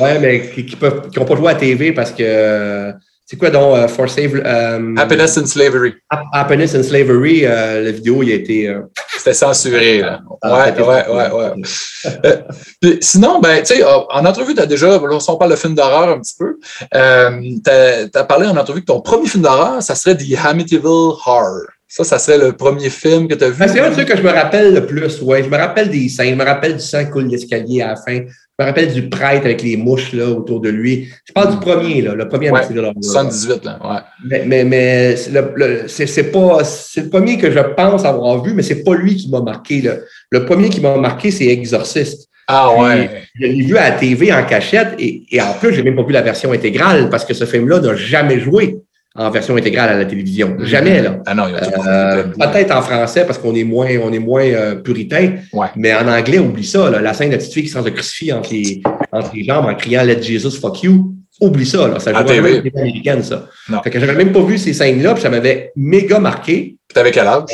ouais, 0.00 0.18
mais 0.20 0.50
qui 0.50 0.76
n'ont 0.82 1.24
pas 1.24 1.36
joué 1.36 1.50
à 1.50 1.54
TV 1.54 1.92
parce 1.92 2.12
que. 2.12 2.92
C'est 3.30 3.36
quoi 3.36 3.50
donc 3.50 3.76
euh, 3.76 3.86
For 3.88 4.08
Save. 4.08 4.40
euh, 4.42 4.94
Happiness 4.96 5.36
in 5.36 5.44
Slavery. 5.44 5.94
Hap- 6.08 6.22
Happiness 6.32 6.74
and 6.74 6.82
Slavery, 6.82 7.44
euh, 7.44 7.82
la 7.84 7.90
vidéo, 7.90 8.22
il 8.22 8.32
a 8.32 8.34
été. 8.36 8.68
euh, 8.68 8.80
C'était 9.18 9.34
censuré, 9.34 9.98
là. 10.00 10.20
ah, 10.42 10.70
Ouais, 10.72 10.80
ouais, 10.80 11.04
ouais, 11.10 11.30
ouais. 11.32 12.44
Puis 12.80 12.98
sinon, 13.02 13.40
ben, 13.40 13.58
tu 13.62 13.74
sais, 13.74 13.84
en 13.84 14.24
entrevue, 14.24 14.54
tu 14.54 14.60
as 14.60 14.66
déjà, 14.66 14.86
là, 14.88 15.00
on 15.28 15.36
parle 15.36 15.50
de 15.50 15.56
film 15.56 15.74
d'horreur 15.74 16.08
un 16.08 16.20
petit 16.20 16.36
peu, 16.38 16.56
euh, 16.94 17.40
tu 17.64 18.18
as, 18.18 18.24
parlé 18.24 18.46
en 18.46 18.56
entrevue 18.56 18.80
que 18.80 18.86
ton 18.86 19.00
premier 19.00 19.26
film 19.26 19.42
d'horreur, 19.42 19.82
ça 19.82 19.94
serait 19.94 20.16
The 20.16 20.38
Amityville 20.44 20.86
Horror. 21.26 21.66
Ça, 21.90 22.04
ça 22.04 22.18
serait 22.18 22.36
le 22.38 22.52
premier 22.52 22.90
film 22.90 23.26
que 23.28 23.34
tu 23.34 23.44
as 23.44 23.48
vu? 23.48 23.56
Ah, 23.60 23.66
c'est 23.68 23.80
un 23.80 23.90
truc 23.90 24.06
que 24.08 24.16
je 24.16 24.22
me 24.22 24.28
rappelle 24.28 24.74
le 24.74 24.84
plus, 24.84 25.22
ouais. 25.22 25.42
Je 25.42 25.48
me 25.48 25.56
rappelle 25.56 25.88
des 25.88 26.08
scènes, 26.10 26.30
je 26.30 26.34
me 26.34 26.44
rappelle 26.44 26.74
du 26.74 26.80
sang 26.82 27.02
qui 27.04 27.10
coule 27.10 27.28
l'escalier 27.28 27.80
à 27.80 27.88
la 27.88 27.96
fin. 27.96 28.18
Je 28.18 28.64
me 28.64 28.66
rappelle 28.68 28.92
du 28.92 29.08
prêtre 29.08 29.46
avec 29.46 29.62
les 29.62 29.76
mouches 29.78 30.12
là, 30.12 30.26
autour 30.26 30.60
de 30.60 30.68
lui. 30.68 31.08
Je 31.24 31.32
parle 31.32 31.52
du 31.52 31.58
premier, 31.60 32.02
là, 32.02 32.14
le 32.14 32.28
premier 32.28 32.50
Ouais, 32.50 32.60
Horror. 32.76 32.92
78, 33.00 33.64
là, 33.64 33.78
ouais. 33.82 34.00
Mais, 34.28 34.44
mais, 34.46 34.64
mais 34.64 35.16
c'est 35.16 35.30
le, 35.30 35.52
le- 35.54 35.82
c'est 35.88 36.06
c'est 36.06 36.24
pas 36.30 36.62
c'est 36.62 37.02
le 37.04 37.08
premier 37.08 37.38
que 37.38 37.50
je 37.50 37.58
pense 37.74 38.04
avoir 38.04 38.42
vu, 38.44 38.52
mais 38.52 38.62
c'est 38.62 38.82
pas 38.84 38.94
lui 38.94 39.16
qui 39.16 39.30
m'a 39.30 39.40
marqué. 39.40 39.80
Le, 39.80 40.04
le 40.30 40.44
premier 40.44 40.68
qui 40.68 40.80
m'a 40.82 40.94
marqué, 40.98 41.30
c'est 41.30 41.46
Exorciste. 41.46 42.28
Ah 42.48 42.70
ouais. 42.78 43.24
Je 43.34 43.46
l'ai 43.46 43.62
vu 43.62 43.76
à 43.78 43.90
la 43.90 43.96
TV 43.96 44.32
en 44.32 44.44
cachette 44.44 44.88
et, 44.98 45.22
et 45.30 45.40
en 45.40 45.52
plus, 45.54 45.72
j'ai 45.74 45.82
même 45.82 45.96
pas 45.96 46.02
vu 46.02 46.12
la 46.12 46.22
version 46.22 46.50
intégrale 46.52 47.08
parce 47.10 47.24
que 47.24 47.32
ce 47.34 47.44
film-là 47.46 47.78
n'a 47.80 47.94
jamais 47.94 48.40
joué 48.40 48.76
en 49.14 49.30
version 49.30 49.56
intégrale 49.56 49.88
à 49.90 49.98
la 49.98 50.04
télévision. 50.04 50.56
Jamais, 50.60 51.02
là. 51.02 51.18
Ah 51.26 51.34
non, 51.34 51.44
Euh, 51.86 52.24
Peut-être 52.24 52.70
en 52.74 52.82
français 52.82 53.24
parce 53.26 53.38
qu'on 53.38 53.54
est 53.54 53.64
moins, 53.64 53.88
on 54.02 54.12
est 54.12 54.18
moins 54.20 54.44
euh, 54.44 54.76
puritain, 54.76 55.32
Ouais. 55.52 55.66
mais 55.76 55.94
en 55.94 56.06
anglais, 56.06 56.38
oublie 56.38 56.64
ça. 56.66 56.88
Là, 56.90 57.00
la 57.00 57.14
scène 57.14 57.28
de 57.28 57.32
la 57.32 57.38
petite 57.38 57.52
fille 57.52 57.62
qui 57.64 57.68
se 57.68 57.78
crucifie 57.78 58.32
entre 58.32 58.52
les, 58.52 58.80
entre 59.10 59.34
les 59.34 59.44
jambes 59.44 59.66
en 59.66 59.74
criant 59.74 60.04
Let 60.04 60.22
Jesus 60.22 60.60
fuck 60.60 60.82
you. 60.82 61.14
Oublie 61.40 61.66
ça. 61.66 61.86
Là. 61.88 61.98
Ça 62.00 62.12
joue 62.12 62.22
TV. 62.24 62.58
avec 62.58 62.72
les 62.74 62.80
américaines, 62.80 63.22
ça. 63.22 63.46
Non. 63.68 63.80
Fait 63.82 63.90
que 63.90 63.98
j'avais 64.00 64.14
même 64.14 64.32
pas 64.32 64.42
vu 64.42 64.58
ces 64.58 64.72
scènes-là, 64.72 65.14
puis 65.14 65.22
ça 65.22 65.30
m'avait 65.30 65.72
méga 65.76 66.18
marqué. 66.20 66.76
Puis 66.86 66.94
t'avais 66.94 67.10
quel 67.12 67.26
âge? 67.26 67.44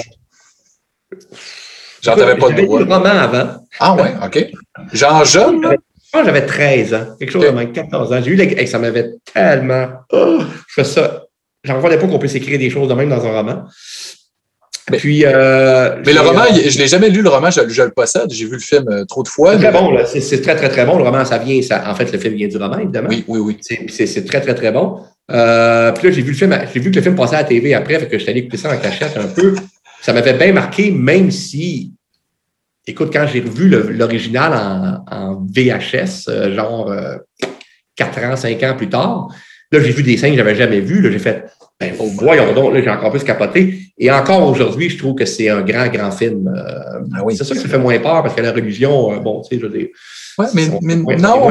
Genre, 2.02 2.16
t'avais 2.16 2.36
pas 2.36 2.50
de 2.50 2.62
droit. 2.62 2.78
le 2.80 2.84
roman 2.84 3.04
avant. 3.06 3.48
Ah 3.80 3.94
ouais, 3.94 4.12
OK. 4.24 4.46
Genre 4.92 5.24
jeune, 5.24 5.62
là? 5.62 5.74
J'avais 6.24 6.46
13 6.46 6.94
ans, 6.94 7.06
quelque 7.18 7.30
chose 7.32 7.44
Ok. 7.44 7.50
de 7.50 7.56
même, 7.56 7.72
14 7.72 8.12
ans. 8.12 8.20
J'ai 8.24 8.30
eu 8.30 8.36
les... 8.36 8.44
hey, 8.58 8.68
ça 8.68 8.78
m'avait 8.78 9.10
tellement. 9.32 9.88
Oh, 10.12 10.38
je 10.68 10.74
fais 10.74 10.84
ça. 10.84 11.23
J'en 11.64 11.76
revenais 11.80 11.98
pas 11.98 12.06
qu'on 12.06 12.18
puisse 12.18 12.34
écrire 12.34 12.58
des 12.58 12.70
choses 12.70 12.88
de 12.88 12.94
même 12.94 13.08
dans 13.08 13.24
un 13.24 13.32
roman. 13.36 13.64
Mais- 14.90 14.98
Puis. 14.98 15.24
euh, 15.24 15.96
Mais 16.04 16.12
le 16.12 16.20
roman, 16.20 16.42
euh, 16.42 16.68
je 16.68 16.78
l'ai 16.78 16.86
jamais 16.86 17.08
lu, 17.08 17.22
le 17.22 17.30
roman, 17.30 17.50
je, 17.50 17.60
je 17.68 17.82
le 17.82 17.90
possède. 17.90 18.30
J'ai 18.30 18.44
vu 18.44 18.52
le 18.52 18.58
film 18.58 18.84
euh, 18.90 19.04
trop 19.06 19.22
de 19.22 19.28
fois. 19.28 19.56
Mais- 19.56 19.62
très 19.70 19.72
bon. 19.72 19.96
C'est, 20.06 20.20
c'est 20.20 20.42
très, 20.42 20.54
très, 20.56 20.68
très 20.68 20.84
bon. 20.84 20.98
Le 20.98 21.04
roman, 21.04 21.24
ça 21.24 21.38
vient. 21.38 21.60
Ça... 21.62 21.90
En 21.90 21.94
fait, 21.94 22.12
le 22.12 22.18
film 22.18 22.34
vient 22.34 22.48
du 22.48 22.58
roman, 22.58 22.78
évidemment. 22.78 23.08
Oui, 23.10 23.24
oui, 23.26 23.38
oui. 23.40 23.56
C'est, 23.62 23.86
c'est, 23.88 24.06
c'est 24.06 24.24
très, 24.24 24.40
très, 24.42 24.54
très 24.54 24.72
bon. 24.72 24.98
Puis 25.26 25.36
là, 25.36 25.94
j'ai 26.02 26.20
vu 26.22 26.32
le 26.32 26.36
film, 26.36 26.54
j'ai 26.74 26.80
vu 26.80 26.90
que 26.90 26.96
le 26.96 27.02
film 27.02 27.14
passait 27.14 27.36
à 27.36 27.38
la 27.38 27.44
TV 27.44 27.72
après, 27.72 27.98
fait 27.98 28.08
que 28.08 28.18
j'étais 28.18 28.32
allé 28.32 28.40
écouter 28.40 28.58
ça 28.58 28.70
en 28.70 28.76
cachette 28.76 29.16
un 29.16 29.26
peu. 29.28 29.54
Ça 30.02 30.12
m'avait 30.12 30.34
bien 30.34 30.52
marqué, 30.52 30.90
même 30.90 31.30
si, 31.30 31.94
écoute, 32.86 33.08
quand 33.10 33.26
j'ai 33.32 33.40
revu 33.40 33.70
l'original 33.70 34.52
en, 34.52 35.16
en 35.16 35.42
VHS, 35.50 36.52
genre 36.54 36.90
euh, 36.90 37.16
4 37.96 38.18
ans, 38.24 38.36
5 38.36 38.62
ans 38.64 38.74
plus 38.76 38.90
tard, 38.90 39.28
là, 39.72 39.80
j'ai 39.80 39.92
vu 39.92 40.02
des 40.02 40.18
scènes 40.18 40.32
que 40.32 40.36
j'avais 40.36 40.54
jamais 40.54 40.80
vues. 40.80 41.00
Là, 41.00 41.10
j'ai 41.10 41.18
fait, 41.18 41.46
ben, 41.80 41.92
voyons 41.98 42.52
donc, 42.54 42.72
là, 42.72 42.82
j'ai 42.82 42.90
encore 42.90 43.10
plus 43.10 43.24
capoté. 43.24 43.78
Et 43.98 44.10
encore 44.10 44.48
aujourd'hui, 44.48 44.88
je 44.90 44.98
trouve 44.98 45.14
que 45.14 45.24
c'est 45.24 45.48
un 45.48 45.62
grand, 45.62 45.88
grand 45.88 46.10
film. 46.10 46.48
Euh, 46.48 47.00
Ah 47.14 47.24
oui. 47.24 47.36
C'est 47.36 47.44
sûr 47.44 47.56
que 47.56 47.62
ça 47.62 47.68
fait 47.68 47.78
moins 47.78 47.98
peur 47.98 48.22
parce 48.22 48.34
que 48.34 48.40
la 48.40 48.52
religion, 48.52 49.12
euh, 49.12 49.18
bon, 49.18 49.42
tu 49.42 49.54
sais, 49.54 49.60
je 49.60 49.66
veux 49.66 49.76
dire, 49.78 49.88
Ouais, 50.38 50.46
mais, 50.54 50.66
non. 51.16 51.48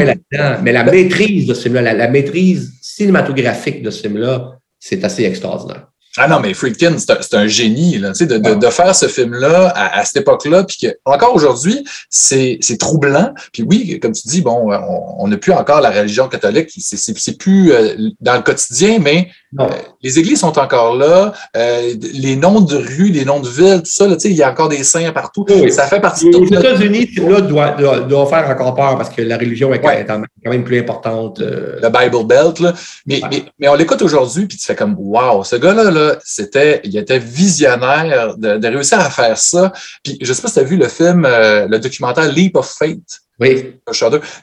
Mais 0.62 0.72
la 0.74 0.84
maîtrise 0.84 1.48
de 1.48 1.54
ce 1.54 1.62
film-là, 1.64 1.82
la, 1.82 1.94
la 1.94 2.08
maîtrise 2.10 2.74
cinématographique 2.82 3.82
de 3.82 3.90
ce 3.90 4.02
film-là, 4.02 4.58
c'est 4.80 5.04
assez 5.06 5.24
extraordinaire. 5.24 5.88
Ah 6.18 6.28
non, 6.28 6.40
mais 6.40 6.54
Friedkin, 6.54 6.96
c'est 7.00 7.10
un, 7.10 7.18
c'est 7.22 7.34
un 7.36 7.48
génie, 7.48 7.98
là, 7.98 8.10
tu 8.10 8.20
sais, 8.20 8.26
de, 8.28 8.38
de, 8.38 8.54
de 8.54 8.68
faire 8.68 8.94
ce 8.94 9.08
film-là 9.08 9.70
à, 9.70 10.00
à 10.00 10.06
cette 10.06 10.18
époque-là, 10.18 10.64
puis 10.64 10.78
que 10.80 10.96
encore 11.06 11.34
aujourd'hui, 11.34 11.84
c'est 12.10 12.60
troublant. 12.80 13.34
Puis 13.52 13.64
oui, 13.64 14.00
comme 14.00 14.12
tu 14.12 14.28
dis, 14.28 14.42
bon, 14.42 14.70
on 15.18 15.28
n'a 15.28 15.38
plus 15.38 15.54
encore 15.54 15.82
la 15.82 15.90
religion 15.90 16.28
catholique, 16.28 16.70
c'est 16.78 17.38
plus 17.40 17.72
euh, 17.72 17.96
dans 18.20 18.36
le 18.36 18.44
quotidien, 18.44 19.00
mais 19.00 19.30
Non. 19.58 19.66
euh, 19.66 19.74
les 20.02 20.20
églises 20.20 20.40
sont 20.40 20.58
encore 20.58 20.96
là, 20.96 21.34
euh, 21.56 21.94
les 22.14 22.36
noms 22.36 22.60
de 22.62 22.76
rues, 22.76 23.10
les 23.10 23.26
noms 23.26 23.40
de 23.40 23.48
villes, 23.50 23.82
tout 23.84 23.92
ça, 23.92 24.08
là, 24.08 24.16
il 24.24 24.32
y 24.32 24.42
a 24.44 24.52
encore 24.52 24.70
des 24.70 24.84
saints 24.84 25.12
partout. 25.12 25.46
Oui. 25.50 25.72
Ça 25.72 25.86
fait 25.88 26.00
partie 26.00 26.30
de 26.30 26.38
Aux 26.38 26.46
États-Unis, 26.46 27.08
film-là 27.08 27.42
doit, 27.42 27.70
doit, 27.72 28.00
doit 28.00 28.26
faire 28.26 28.50
encore 28.50 28.74
peur 28.76 28.98
parce 28.98 29.10
que 29.10 29.22
la 29.22 29.38
religion 29.38 29.74
est 29.74 29.80
quand, 29.80 29.88
Ouais. 29.90 30.02
est 30.02 30.06
quand 30.06 30.22
même 30.46 30.64
plus 30.64 30.80
importante. 30.80 31.40
euh, 31.42 31.80
le 31.82 31.90
Bible 31.90 32.26
Belt, 32.26 32.60
là. 32.60 32.74
Mais, 33.06 33.22
Ouais. 33.22 33.30
mais, 33.32 33.44
mais 33.60 33.68
on 33.70 33.76
l'écoute 33.76 34.02
aujourd'hui, 34.02 34.46
puis 34.46 34.58
tu 34.58 34.66
fais 34.66 34.76
comme 34.76 34.96
Wow, 34.98 35.44
ce 35.44 35.56
gars-là, 35.58 35.92
là, 35.92 36.16
c'était, 36.24 36.82
il 36.84 36.98
était 36.98 37.20
visionnaire 37.20 38.36
de, 38.38 38.58
de 38.58 38.68
réussir 38.68 39.00
à 39.00 39.10
faire 39.10 39.38
ça. 39.38 39.72
Puis 40.04 40.18
je 40.22 40.34
sais 40.34 40.42
pas 40.42 40.48
si 40.48 40.56
tu 40.56 40.60
as 40.60 40.64
vu 40.64 40.78
le 40.78 40.88
film, 40.88 41.26
euh, 41.26 41.68
le 41.68 41.80
documentaire 41.80 42.32
Leap 42.32 42.56
of 42.58 42.68
Faith. 42.78 43.20
oui. 43.40 43.76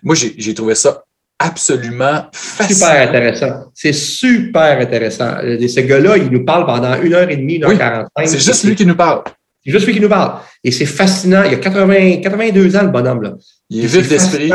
Moi, 0.03 0.15
j'ai 0.17 0.55
trouvé 0.55 0.75
ça 0.75 1.03
absolument 1.41 2.27
fascinant. 2.33 2.79
super 2.91 3.09
intéressant. 3.09 3.65
C'est 3.75 3.93
super 3.93 4.79
intéressant. 4.81 5.37
Euh, 5.43 5.67
Ce 5.67 5.81
gars-là, 5.81 6.17
il 6.19 6.29
nous 6.31 6.45
parle 6.45 6.67
pendant 6.67 7.01
une 7.03 7.15
heure 7.15 7.29
et 7.29 7.37
demie, 7.37 7.55
une 7.57 7.65
heure 7.65 7.71
Oui. 7.71 7.79
45. 7.79 8.29
C'est 8.29 8.39
juste 8.45 8.65
lui 8.65 8.75
qui 8.77 8.87
nous 8.87 8.95
parle. 8.95 9.23
C'est 9.65 9.73
juste 9.73 9.87
lui 9.87 9.93
qui 9.95 10.01
nous 10.01 10.09
parle. 10.09 10.41
Et 10.63 10.71
c'est 10.71 10.87
fascinant. 10.87 11.43
Il 11.45 11.55
a 11.55 11.57
80, 11.57 12.21
82 12.23 12.77
ans, 12.77 12.83
le 12.83 12.89
bonhomme, 12.89 13.23
là. 13.23 13.35
Il 13.69 13.85
est 13.85 13.89
vif 13.89 14.09
d'esprit. 14.09 14.51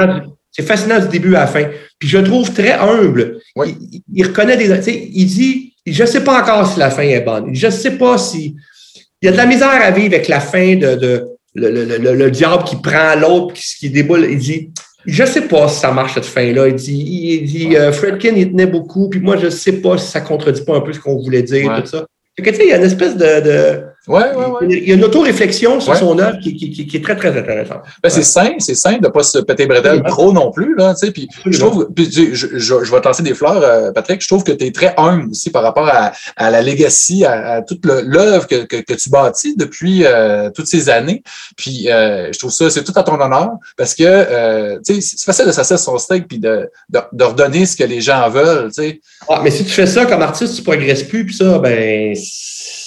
C'est 0.52 0.64
fascinant 0.64 0.99
du 0.99 1.07
début 1.10 1.36
à 1.36 1.41
la 1.41 1.48
fin. 1.48 1.66
Puis 1.99 2.07
je 2.07 2.18
le 2.18 2.24
trouve 2.24 2.52
très 2.53 2.72
humble. 2.74 3.40
Oui. 3.57 3.76
Il, 4.14 4.26
reconnaît 4.26 4.56
des. 4.56 4.91
Il 5.14 5.26
dit 5.26 5.74
Je 5.86 6.03
ne 6.03 6.07
sais 6.07 6.24
pas 6.24 6.41
encore 6.41 6.72
si 6.72 6.80
la 6.80 6.90
fin 6.90 7.03
est 7.03 7.20
bonne. 7.22 7.53
Je 7.53 7.66
ne 7.68 7.72
sais 7.72 7.98
pas 7.98 8.18
si. 8.18 8.56
Il 9.22 9.26
y 9.26 9.30
a 9.30 9.32
de 9.34 9.38
la 9.38 9.45
misère 9.45 9.70
à 9.70 9.91
vivre 9.91 10.14
avec 10.16 10.28
la 10.28 10.40
fin 10.40 10.76
de, 10.76 10.95
de 10.95 11.26
le, 11.56 11.70
le- 11.72 11.98
le- 11.98 12.16
le 12.16 12.32
diable 12.32 12.64
qui 12.64 12.76
prend 12.78 13.16
l'autre 13.20 13.53
qui, 13.53 13.64
qui 13.80 13.90
déboule. 13.90 14.28
Il 14.30 14.38
dit 14.38 14.72
Je 15.06 15.23
ne 15.23 15.27
sais 15.27 15.48
pas 15.48 15.68
si 15.68 15.80
ça 15.80 15.91
marche 15.91 16.15
cette 16.15 16.26
fin-là. 16.26 16.68
Il 16.68 16.76
dit, 16.76 16.94
il 17.41 17.45
dit 17.45 17.76
euh, 17.76 17.91
Fredkin, 17.91 18.34
il 18.36 18.52
tenait 18.52 18.65
beaucoup. 18.65 19.10
Puis 19.10 19.19
moi, 19.19 19.38
je 19.38 19.45
ne 19.45 19.49
sais 19.52 19.73
pas 19.82 19.98
si 19.98 20.07
ça 20.11 20.22
contredit 20.22 20.64
pas 20.64 20.76
un 20.77 20.82
peu 20.82 20.94
ce 20.94 20.99
qu'on 20.99 21.18
voulait 21.22 21.44
dire, 21.44 21.69
Ouais. 21.69 21.82
tout 21.82 21.88
ça. 21.88 22.06
Fait 22.38 22.44
que, 22.44 22.49
tu 22.49 22.56
sais, 22.57 22.64
il 22.65 22.69
y 22.69 22.73
a 22.73 22.77
une 22.77 22.84
espèce 22.84 23.15
de. 23.15 23.41
de 23.41 23.82
Ouais, 24.07 24.36
ouais, 24.36 24.45
ouais. 24.45 24.68
Il 24.69 24.88
y 24.88 24.91
a 24.91 24.95
une 24.95 25.03
auto-réflexion 25.03 25.80
sur 25.80 25.95
son 25.95 26.19
œuvre 26.19 26.38
qui, 26.40 26.56
qui, 26.56 26.86
qui, 26.86 26.98
est 26.98 27.03
très, 27.03 27.15
très 27.15 27.36
intéressante. 27.38 27.82
Ben, 28.03 28.10
C'est 28.10 28.23
sain, 28.23 28.52
c'est 28.60 28.76
sain 28.76 28.98
de 28.98 29.07
ne 29.07 29.11
pas 29.11 29.23
se 29.23 29.40
péter 29.40 29.65
bretelle 29.65 30.03
trop 30.03 30.32
non 30.32 30.52
plus. 30.52 30.76
Là, 30.76 30.94
puis 31.14 31.27
je 31.45 31.60
trouve, 31.60 31.90
puis, 31.95 32.10
je, 32.11 32.57
je, 32.57 32.91
vais 32.91 33.02
te 33.02 33.07
lancer 33.07 33.23
des 33.23 33.34
fleurs, 33.34 33.64
euh, 33.64 33.91
Patrick. 33.91 34.22
Je 34.22 34.27
trouve 34.27 34.44
que 34.44 34.52
tu 34.52 34.65
es 34.65 34.72
très 34.72 34.94
humble 34.98 35.32
aussi 35.32 35.49
par 35.49 35.64
rapport 35.64 35.88
à, 35.88 36.11
à 36.36 36.52
la 36.52 36.61
legacy, 36.61 37.26
à, 37.26 37.61
toute 37.61 37.86
l'œuvre 37.86 38.48
que, 38.48 38.65
que, 38.65 38.77
que, 38.77 38.94
tu 38.94 39.10
bâtis 39.10 39.56
depuis 39.56 40.06
euh, 40.06 40.49
toutes 40.52 40.68
ces 40.68 40.90
années. 40.90 41.23
Puis 41.57 41.90
euh, 41.90 42.32
je 42.32 42.38
trouve 42.38 42.52
ça, 42.52 42.69
c'est 42.69 42.84
tout 42.84 42.94
à 42.95 43.03
ton 43.03 43.19
honneur 43.19 43.53
parce 43.77 43.95
que 43.95 44.03
euh, 44.03 44.80
c'est 44.84 45.26
facile 45.26 45.48
de 45.48 45.52
s'asseoir 45.52 45.80
son 45.80 45.98
steak 45.98 46.27
puis 46.27 46.40
de, 46.40 46.69
de, 46.90 46.99
de, 47.11 47.23
redonner 47.23 47.65
ce 47.65 47.76
que 47.76 47.84
les 47.84 48.02
gens 48.02 48.30
veulent. 48.30 48.69
Ah, 49.30 49.41
mais 49.44 49.52
si 49.52 49.65
tu 49.65 49.72
fais 49.72 49.88
ça 49.88 50.06
comme 50.06 50.22
artiste, 50.22 50.56
tu 50.56 50.61
progresses 50.61 51.03
plus, 51.03 51.26
puis 51.26 51.36
ça, 51.36 51.57
ben 51.60 52.15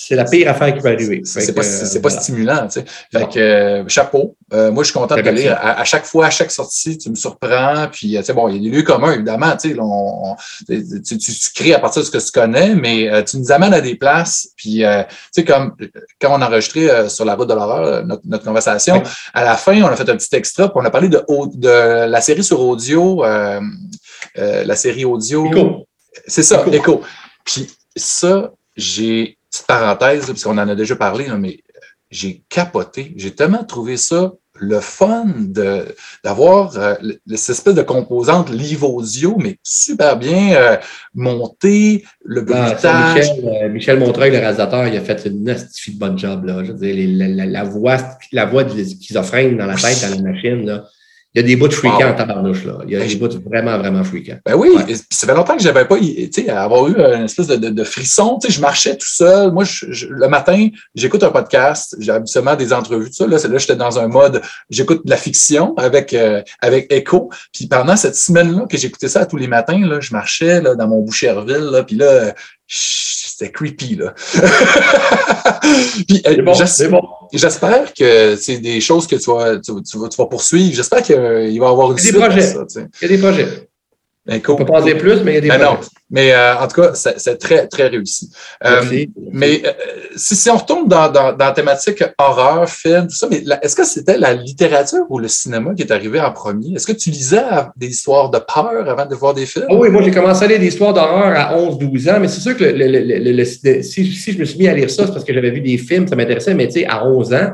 c'est 0.09 0.15
la 0.15 0.25
pire 0.25 0.49
affaire 0.49 0.75
qui 0.75 0.81
peut 0.81 0.89
arriver. 0.89 1.21
C'est 1.23 1.55
pas, 1.55 1.63
c'est 1.63 2.01
pas 2.01 2.09
stimulant, 2.09 2.67
tu 2.67 2.81
sais. 2.81 2.85
Fait 3.13 3.29
que, 3.29 3.39
euh, 3.39 3.89
chapeau. 3.89 4.37
Euh, 4.55 4.73
moi, 4.73 4.83
je 4.83 4.89
suis 4.89 4.99
content 4.99 5.17
de 5.17 5.21
te 5.21 5.29
lire. 5.29 5.59
À, 5.61 5.85
chaque 5.85 6.07
fois, 6.07 6.27
à 6.27 6.31
chaque 6.31 6.51
sortie, 6.51 6.97
tu 6.97 7.11
me 7.11 7.15
surprends. 7.15 7.89
Puis, 7.93 8.17
tu 8.17 8.25
sais, 8.25 8.33
bon, 8.33 8.49
il 8.49 8.57
y 8.57 8.59
a 8.59 8.71
des 8.71 8.77
lieux 8.79 8.83
communs, 8.85 9.13
évidemment, 9.13 9.55
tu 9.55 9.77
sais. 9.77 10.83
tu, 11.03 11.19
tu, 11.19 11.33
crées 11.55 11.75
à 11.75 11.79
partir 11.79 12.01
de 12.01 12.07
ce 12.07 12.11
que 12.11 12.17
tu 12.17 12.31
connais, 12.33 12.75
mais 12.75 13.13
euh, 13.13 13.23
tu 13.23 13.37
nous 13.37 13.53
amènes 13.53 13.75
à 13.75 13.83
des 13.83 13.97
places. 13.97 14.49
Puis, 14.57 14.79
tu 14.79 15.15
sais, 15.31 15.45
comme 15.45 15.77
quand 16.19 16.39
on 16.39 16.41
a 16.41 16.47
enregistré 16.47 17.11
sur 17.11 17.27
la 17.27 17.35
route 17.35 17.49
de 17.51 17.55
l'horreur 17.55 18.07
notre, 18.07 18.45
conversation, 18.45 19.03
à 19.35 19.45
la 19.45 19.57
fin, 19.59 19.79
on 19.83 19.89
a 19.89 19.97
fait 19.97 20.09
un 20.09 20.17
petit 20.17 20.35
extra, 20.35 20.71
puis 20.71 20.81
on 20.83 20.87
a 20.87 20.91
parlé 20.91 21.11
de, 21.11 21.23
de 21.55 22.09
la 22.09 22.21
série 22.23 22.45
sur 22.45 22.63
audio, 22.63 23.23
la 24.35 24.75
série 24.75 25.05
audio. 25.05 25.85
C'est 26.27 26.43
ça, 26.43 26.65
Echo. 26.73 27.03
Puis, 27.45 27.69
ça, 27.95 28.53
j'ai 28.75 29.38
petite 29.51 29.67
parenthèse, 29.67 30.27
parce 30.27 30.43
qu'on 30.43 30.59
en 30.59 30.69
a 30.69 30.75
déjà 30.75 30.97
parlé, 30.97 31.27
mais 31.39 31.61
j'ai 32.11 32.43
capoté. 32.49 33.13
J'ai 33.17 33.35
tellement 33.35 33.65
trouvé 33.65 33.97
ça 33.97 34.33
le 34.61 34.81
fun 34.81 35.27
d'avoir 36.25 36.77
euh, 36.77 36.95
cette 37.35 37.57
espèce 37.57 37.75
de 37.75 37.83
composante 37.83 38.51
livre 38.51 38.91
audio, 38.93 39.37
mais 39.39 39.59
super 39.63 40.19
bien 40.19 40.55
euh, 40.55 40.77
montée, 41.15 42.05
le 42.25 42.45
ah. 42.53 43.15
Euh, 43.15 43.69
Michel, 43.69 43.99
Montreuil, 44.01 44.33
le 44.33 44.39
réalisateur, 44.39 44.87
il 44.87 44.97
a 44.97 45.01
fait 45.01 45.27
une 45.27 45.49
astifi 45.49 45.95
de 45.95 45.99
bonne 45.99 46.19
job. 46.19 46.45
Là. 46.45 46.65
Je 46.65 46.73
veux 46.73 46.79
dire, 46.79 47.29
la, 47.37 47.47
la, 47.47 47.65
voix, 47.65 47.99
la 48.33 48.47
voix 48.47 48.65
de 48.65 48.85
schizophrène 48.85 49.57
dans 49.57 49.67
la 49.67 49.77
tête 49.77 50.03
à 50.05 50.11
la 50.11 50.21
machine, 50.21 50.67
là, 50.67 50.85
il 51.35 51.43
y 51.43 51.45
a 51.45 51.47
des 51.47 51.57
bouts 51.57 51.71
fréquents 51.71 52.09
en 52.09 52.15
tabarnouche, 52.15 52.65
là. 52.65 52.79
Il 52.87 52.91
y 52.91 52.97
a 52.97 53.07
des 53.07 53.17
bouts 53.17 53.29
vraiment, 53.45 53.77
vraiment 53.77 54.03
fréquents. 54.03 54.39
Ben 54.47 54.55
oui, 54.55 54.71
ça 55.11 55.27
fait 55.27 55.35
longtemps 55.35 55.57
que 55.57 55.63
j'avais 55.63 55.85
pas, 55.85 55.99
tu 55.99 56.29
sais, 56.33 56.49
avoir 56.49 56.89
eu 56.89 56.95
une 56.95 57.25
espèce 57.25 57.49
de, 57.49 57.57
de, 57.57 57.85
frisson. 57.85 58.39
Tu 58.41 58.49
sais, 58.49 58.55
je 58.55 58.61
marchais 58.63 58.97
tout 58.97 59.07
seul. 59.07 59.53
Moi, 59.53 59.65
le 60.09 60.29
matin, 60.29 60.69
j'écoute 60.95 61.23
un 61.23 61.31
podcast. 61.31 61.95
J'ai 62.01 62.13
habituellement 62.13 62.57
des 62.57 62.73
entrevues, 62.73 63.09
tout 63.09 63.13
ça. 63.13 63.27
Là, 63.27 63.37
là 63.47 63.59
j'étais 63.59 63.77
dans 63.77 63.99
un 63.99 64.09
mode, 64.09 64.41
j'écoute 64.71 65.05
de 65.05 65.11
la 65.11 65.19
fiction 65.19 65.75
avec, 65.77 66.15
euh, 66.15 66.43
avec 66.63 66.91
Echo. 66.91 67.31
Puis 67.53 67.67
pendant 67.67 67.97
cette 67.97 68.17
semaine-là, 68.17 68.65
que 68.67 68.79
j'écoutais 68.79 69.09
ça 69.09 69.27
tous 69.27 69.37
les 69.37 69.49
matins, 69.49 69.87
là, 69.87 70.01
je 70.01 70.13
marchais 70.13 70.63
là, 70.63 70.75
dans 70.75 70.89
mon 70.89 71.03
Boucherville, 71.03 71.69
là, 71.71 71.83
puis 71.83 71.97
là, 71.97 72.35
c'était 72.69 73.51
creepy, 73.51 73.97
là. 73.97 74.15
Puis, 76.07 76.23
euh, 76.27 76.43
bon, 76.43 76.53
J'espère 77.33 77.93
que 77.95 78.37
c'est 78.37 78.59
des 78.59 78.81
choses 78.81 79.07
que 79.07 79.17
tu 79.17 79.31
vas, 79.31 79.59
tu, 79.59 79.73
vas, 79.73 80.09
tu 80.09 80.17
vas 80.17 80.27
poursuivre. 80.27 80.75
J'espère 80.75 81.03
qu'il 81.03 81.17
va 81.17 81.43
y 81.43 81.59
avoir 81.59 81.93
une 81.93 81.99
Il 81.99 82.05
y 82.05 82.09
a 82.09 82.13
des 82.13 82.19
projets. 82.19 82.55
il 82.77 83.03
y 83.03 83.05
a 83.05 83.09
des 83.09 83.19
projets. 83.19 83.68
Ben, 84.29 84.43
On 84.47 84.57
peut 84.57 84.67
pas 84.67 84.81
en 84.81 84.85
dire 84.85 84.99
plus, 84.99 85.23
mais 85.23 85.33
il 85.33 85.35
y 85.37 85.39
a 85.39 85.41
des 85.41 85.49
ben. 85.49 85.59
Non. 85.59 85.79
Mais 86.11 86.33
euh, 86.35 86.57
en 86.59 86.69
tout 86.69 86.83
cas, 86.83 86.93
c'est 86.95 87.39
très, 87.39 87.67
très 87.67 87.89
réussi. 87.89 88.31
Euh, 88.65 88.83
mais 89.33 89.63
euh, 89.65 89.73
si, 90.17 90.37
si, 90.37 90.51
on 90.51 90.57
retourne 90.57 90.87
dans, 90.87 91.11
dans, 91.11 91.33
dans, 91.33 91.47
la 91.47 91.53
thématique 91.53 92.05
horreur, 92.19 92.69
film, 92.69 93.09
tout 93.09 93.17
ça, 93.17 93.27
mais 93.31 93.43
est-ce 93.63 93.75
que 93.75 93.85
c'était 93.85 94.19
la 94.19 94.35
littérature 94.35 95.05
ou 95.09 95.19
le 95.19 95.29
cinéma 95.29 95.75
qui 95.75 95.83
est 95.83 95.91
arrivé 95.91 96.21
en 96.21 96.31
premier? 96.31 96.75
Est-ce 96.75 96.87
que 96.87 96.93
tu 96.93 97.09
lisais 97.09 97.43
des 97.77 97.89
histoires 97.89 98.31
de 98.31 98.39
peur 98.39 98.87
avant 98.87 99.07
de 99.07 99.15
voir 99.15 99.33
des 99.33 99.47
films? 99.47 99.67
Ah 99.71 99.75
oui, 99.75 99.89
moi 99.89 100.03
j'ai 100.03 100.11
commencé 100.11 100.45
à 100.45 100.49
lire 100.49 100.61
des 100.61 100.69
histoires 100.69 100.93
d'horreur 100.93 101.35
à 101.35 101.57
11-12 101.57 102.11
ans, 102.11 102.21
mais 102.21 102.29
c'est 102.29 102.41
sûr 102.41 102.57
que 102.57 102.65
le, 102.65 103.45
si, 103.45 104.13
si, 104.13 104.33
je 104.33 104.39
me 104.39 104.45
suis 104.45 104.59
mis 104.59 104.69
à 104.69 104.75
lire 104.75 104.91
ça, 104.91 105.07
c'est 105.07 105.13
parce 105.13 105.25
que 105.25 105.33
j'avais 105.33 105.51
vu 105.51 105.63
des 105.63 105.79
films, 105.79 106.07
ça 106.07 106.17
m'intéressait, 106.17 106.55
mais 106.55 106.67
tu 106.67 106.81
sais, 106.81 106.87
à 106.87 107.07
11 107.07 107.33
ans, 107.33 107.51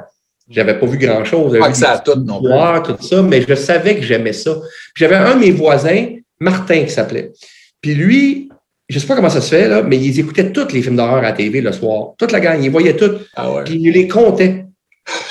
j'avais 0.48 0.78
pas 0.78 0.86
vu 0.86 0.98
grand-chose. 0.98 1.58
Pas 1.58 1.70
que 1.70 1.76
ça 1.76 2.02
tout 2.04 2.18
non 2.20 2.40
plus. 2.40 2.94
tout 2.94 3.02
ça, 3.02 3.22
mais 3.22 3.42
je 3.42 3.54
savais 3.54 3.96
que 3.96 4.02
j'aimais 4.02 4.32
ça. 4.32 4.56
J'avais 4.94 5.16
un 5.16 5.34
de 5.34 5.40
mes 5.40 5.50
voisins, 5.50 6.06
Martin 6.44 6.84
qui 6.84 6.90
s'appelait. 6.90 7.32
Puis 7.80 7.94
lui, 7.94 8.48
je 8.88 8.96
ne 8.96 9.00
sais 9.00 9.06
pas 9.06 9.16
comment 9.16 9.30
ça 9.30 9.40
se 9.40 9.48
fait, 9.48 9.68
là, 9.68 9.82
mais 9.82 9.96
ils 9.96 10.20
écoutaient 10.20 10.52
tous 10.52 10.72
les 10.72 10.82
films 10.82 10.96
d'horreur 10.96 11.16
à 11.16 11.22
la 11.22 11.32
TV 11.32 11.60
le 11.60 11.72
soir. 11.72 12.12
Toute 12.18 12.32
la 12.32 12.40
gang, 12.40 12.62
ils 12.62 12.70
voyaient 12.70 12.96
tout. 12.96 13.12
Ah 13.34 13.48
puis 13.64 13.78
ils 13.80 13.92
les 13.92 14.06
comptaient. 14.06 14.66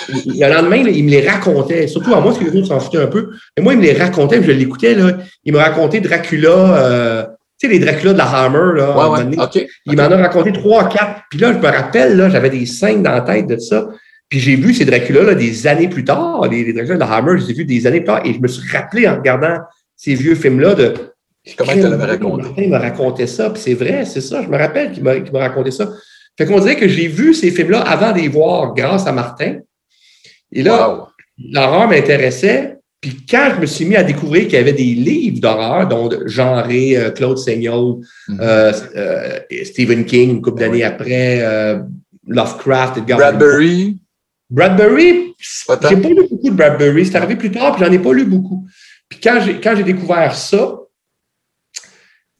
Le 0.09 0.53
lendemain, 0.53 0.77
il 0.77 1.03
me 1.05 1.09
les 1.11 1.27
racontait. 1.27 1.87
Surtout 1.87 2.13
à 2.13 2.19
moi, 2.19 2.31
parce 2.31 2.39
que 2.39 2.49
les 2.49 2.57
autres 2.57 2.67
s'en 2.67 2.79
foutaient 2.79 3.01
un 3.01 3.07
peu. 3.07 3.29
Mais 3.57 3.63
moi, 3.63 3.73
il 3.73 3.79
me 3.79 3.83
les 3.83 3.93
racontait, 3.93 4.39
puis 4.39 4.47
je 4.47 4.51
l'écoutais. 4.51 4.97
Il 5.43 5.53
me 5.53 5.59
racontait 5.59 5.99
Dracula, 5.99 6.49
euh, 6.51 7.23
tu 7.59 7.67
sais, 7.67 7.73
les 7.73 7.79
Dracula 7.79 8.13
de 8.13 8.17
la 8.17 8.25
Hammer. 8.25 8.77
Là, 8.77 9.09
ouais, 9.09 9.37
Il 9.85 9.95
m'en 9.95 10.03
a 10.03 10.17
raconté 10.17 10.51
trois, 10.51 10.89
quatre. 10.89 11.21
Puis 11.29 11.39
là, 11.39 11.53
je 11.53 11.59
me 11.59 11.71
rappelle, 11.71 12.17
là, 12.17 12.29
j'avais 12.29 12.49
des 12.49 12.65
scènes 12.65 13.03
dans 13.03 13.11
la 13.11 13.21
tête 13.21 13.47
de 13.47 13.57
ça. 13.57 13.87
Puis 14.29 14.39
j'ai 14.39 14.55
vu 14.55 14.73
ces 14.73 14.85
Dracula 14.85 15.35
des 15.35 15.67
années 15.67 15.87
plus 15.87 16.03
tard. 16.03 16.47
Les, 16.49 16.63
les 16.63 16.73
Dracula 16.73 16.95
de 16.95 16.99
la 16.99 17.11
Hammer, 17.11 17.39
je 17.39 17.45
les 17.45 17.51
ai 17.51 17.53
vus 17.53 17.65
des 17.65 17.85
années 17.85 17.99
plus 17.99 18.07
tard. 18.07 18.21
Et 18.25 18.33
je 18.33 18.39
me 18.39 18.47
suis 18.47 18.67
rappelé 18.71 19.07
en 19.07 19.15
regardant 19.15 19.57
ces 20.03 20.15
vieux 20.15 20.35
films-là 20.35 20.75
de 20.75 20.93
Comment 21.57 21.73
tu 21.73 21.79
l'avais 21.79 22.05
raconté? 22.05 22.63
il 22.63 22.69
m'a 22.69 22.79
raconté 22.79 23.27
ça, 23.27 23.49
puis 23.49 23.61
c'est 23.61 23.73
vrai, 23.73 24.05
c'est 24.05 24.21
ça. 24.21 24.41
Je 24.41 24.47
me 24.47 24.57
rappelle 24.57 24.91
qu'il 24.91 25.03
m'a 25.03 25.39
raconté 25.39 25.71
ça. 25.71 25.89
Fait 26.37 26.45
qu'on 26.45 26.59
dirait 26.59 26.77
que 26.77 26.87
j'ai 26.87 27.07
vu 27.07 27.33
ces 27.33 27.51
films-là 27.51 27.81
avant 27.81 28.11
de 28.11 28.19
les 28.19 28.27
voir 28.27 28.73
grâce 28.73 29.07
à 29.07 29.11
Martin. 29.11 29.57
Et 30.51 30.63
là, 30.63 31.07
l'horreur 31.37 31.87
m'intéressait. 31.87 32.77
Puis 33.01 33.25
quand 33.29 33.51
je 33.55 33.61
me 33.61 33.65
suis 33.65 33.83
mis 33.83 33.97
à 33.97 34.03
découvrir 34.03 34.43
qu'il 34.43 34.53
y 34.53 34.57
avait 34.57 34.73
des 34.73 34.93
livres 34.93 35.41
d'horreur, 35.41 35.87
dont 35.87 36.09
genré 36.25 36.95
euh, 36.95 37.11
Claude 37.11 37.37
Seigneur, 37.37 37.77
mm-hmm. 37.77 38.39
euh, 38.39 38.71
euh, 38.95 39.39
Stephen 39.65 40.05
King, 40.05 40.31
une 40.31 40.41
couple 40.41 40.61
d'années 40.61 40.83
après, 40.83 41.43
Lovecraft, 42.25 42.97
Edgar 42.97 43.17
Bradbury. 43.17 43.97
Bradbury, 44.49 45.33
j'ai 45.37 45.97
pas 45.97 46.09
lu 46.09 46.27
beaucoup 46.29 46.49
de 46.49 46.55
Bradbury. 46.55 47.05
C'est 47.05 47.15
arrivé 47.15 47.35
plus 47.35 47.51
tard, 47.51 47.75
puis 47.75 47.83
j'en 47.83 47.91
ai 47.91 47.99
pas 47.99 48.13
lu 48.13 48.23
beaucoup. 48.23 48.65
Puis 49.13 49.59
quand 49.61 49.75
j'ai 49.75 49.83
découvert 49.83 50.35
ça, 50.35 50.79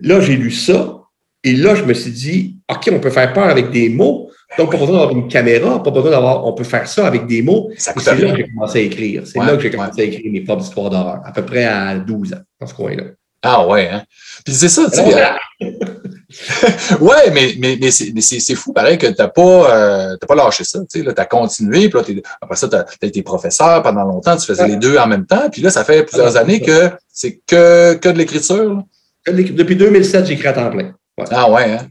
Là, 0.03 0.19
j'ai 0.19 0.35
lu 0.35 0.51
ça. 0.51 0.99
Et 1.43 1.53
là, 1.53 1.75
je 1.75 1.83
me 1.83 1.93
suis 1.93 2.11
dit, 2.11 2.57
OK, 2.69 2.89
on 2.91 2.99
peut 2.99 3.09
faire 3.09 3.31
peur 3.33 3.45
avec 3.45 3.71
des 3.71 3.89
mots. 3.89 4.29
Donc, 4.57 4.71
pas 4.71 4.77
besoin 4.77 4.99
d'avoir 4.99 5.11
une 5.11 5.27
caméra, 5.27 5.81
pas 5.81 5.91
besoin 5.91 6.11
d'avoir, 6.11 6.45
on 6.45 6.53
peut 6.53 6.63
faire 6.63 6.87
ça 6.87 7.07
avec 7.07 7.25
des 7.25 7.41
mots. 7.41 7.71
C'est 7.77 7.95
là 7.95 8.31
que 8.31 8.37
j'ai 8.37 8.47
commencé 8.49 8.79
à 8.79 8.81
écrire. 8.81 9.25
C'est 9.25 9.39
là 9.39 9.55
que 9.55 9.61
j'ai 9.61 9.71
commencé 9.71 10.01
à 10.01 10.03
écrire 10.03 10.31
mes 10.31 10.41
propres 10.41 10.63
histoires 10.63 10.89
d'horreur, 10.89 11.21
à 11.25 11.31
peu 11.31 11.43
près 11.43 11.65
à 11.65 11.97
12 11.97 12.33
ans, 12.33 12.41
dans 12.59 12.67
ce 12.67 12.73
coin-là. 12.73 13.03
Ah 13.41 13.67
ouais, 13.67 13.89
hein? 13.89 14.03
Puis 14.45 14.53
c'est 14.53 14.69
ça, 14.69 14.89
tu 14.89 14.97
sais. 14.97 15.82
ouais, 17.01 17.31
mais, 17.31 17.55
mais, 17.60 17.77
mais 17.80 17.91
c'est 17.91 18.55
fou, 18.55 18.73
pareil, 18.73 18.97
que 18.97 19.07
tu 19.07 19.15
n'as 19.18 19.27
pas, 19.27 20.11
euh, 20.11 20.18
pas 20.27 20.35
lâché 20.35 20.64
ça. 20.64 20.80
Tu 20.91 21.05
as 21.15 21.26
continué, 21.26 21.89
puis 21.89 22.15
là, 22.15 22.22
après 22.41 22.55
ça, 22.55 22.68
tu 22.68 22.76
as, 22.76 23.07
été 23.07 23.22
professeur 23.22 23.81
pendant 23.84 24.03
longtemps, 24.03 24.35
tu 24.38 24.45
faisais 24.45 24.68
les 24.68 24.77
deux 24.77 24.97
en 24.97 25.07
même 25.07 25.26
temps, 25.26 25.49
puis 25.51 25.61
là, 25.61 25.69
ça 25.69 25.84
fait 25.84 26.03
plusieurs 26.03 26.38
années 26.38 26.61
que 26.61 26.91
c'est 27.11 27.39
que, 27.45 27.95
que 27.95 28.10
de 28.10 28.18
l'écriture. 28.18 28.84
Depuis 29.27 29.76
2007, 29.76 30.26
j'écris 30.26 30.47
à 30.47 30.53
temps 30.53 30.69
plein. 30.69 30.93
Ah 31.31 31.49
ouais, 31.51 31.72
hein? 31.72 31.88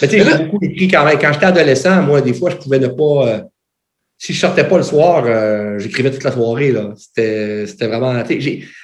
Mais 0.00 0.08
tu 0.08 0.18
sais, 0.18 0.24
j'ai 0.24 0.44
beaucoup 0.44 0.58
écrit 0.62 0.88
quand 0.88 1.04
même. 1.04 1.18
Quand 1.18 1.32
j'étais 1.32 1.46
adolescent, 1.46 2.02
moi, 2.02 2.20
des 2.20 2.32
fois, 2.32 2.50
je 2.50 2.56
pouvais 2.56 2.78
ne 2.78 2.88
pas. 2.88 3.26
Euh, 3.28 3.40
si 4.16 4.32
je 4.32 4.40
sortais 4.40 4.64
pas 4.64 4.76
le 4.76 4.82
soir, 4.82 5.24
euh, 5.26 5.78
j'écrivais 5.78 6.10
toute 6.10 6.22
la 6.22 6.32
soirée. 6.32 6.72
Là. 6.72 6.92
C'était, 6.96 7.66
c'était 7.66 7.86
vraiment. 7.86 8.14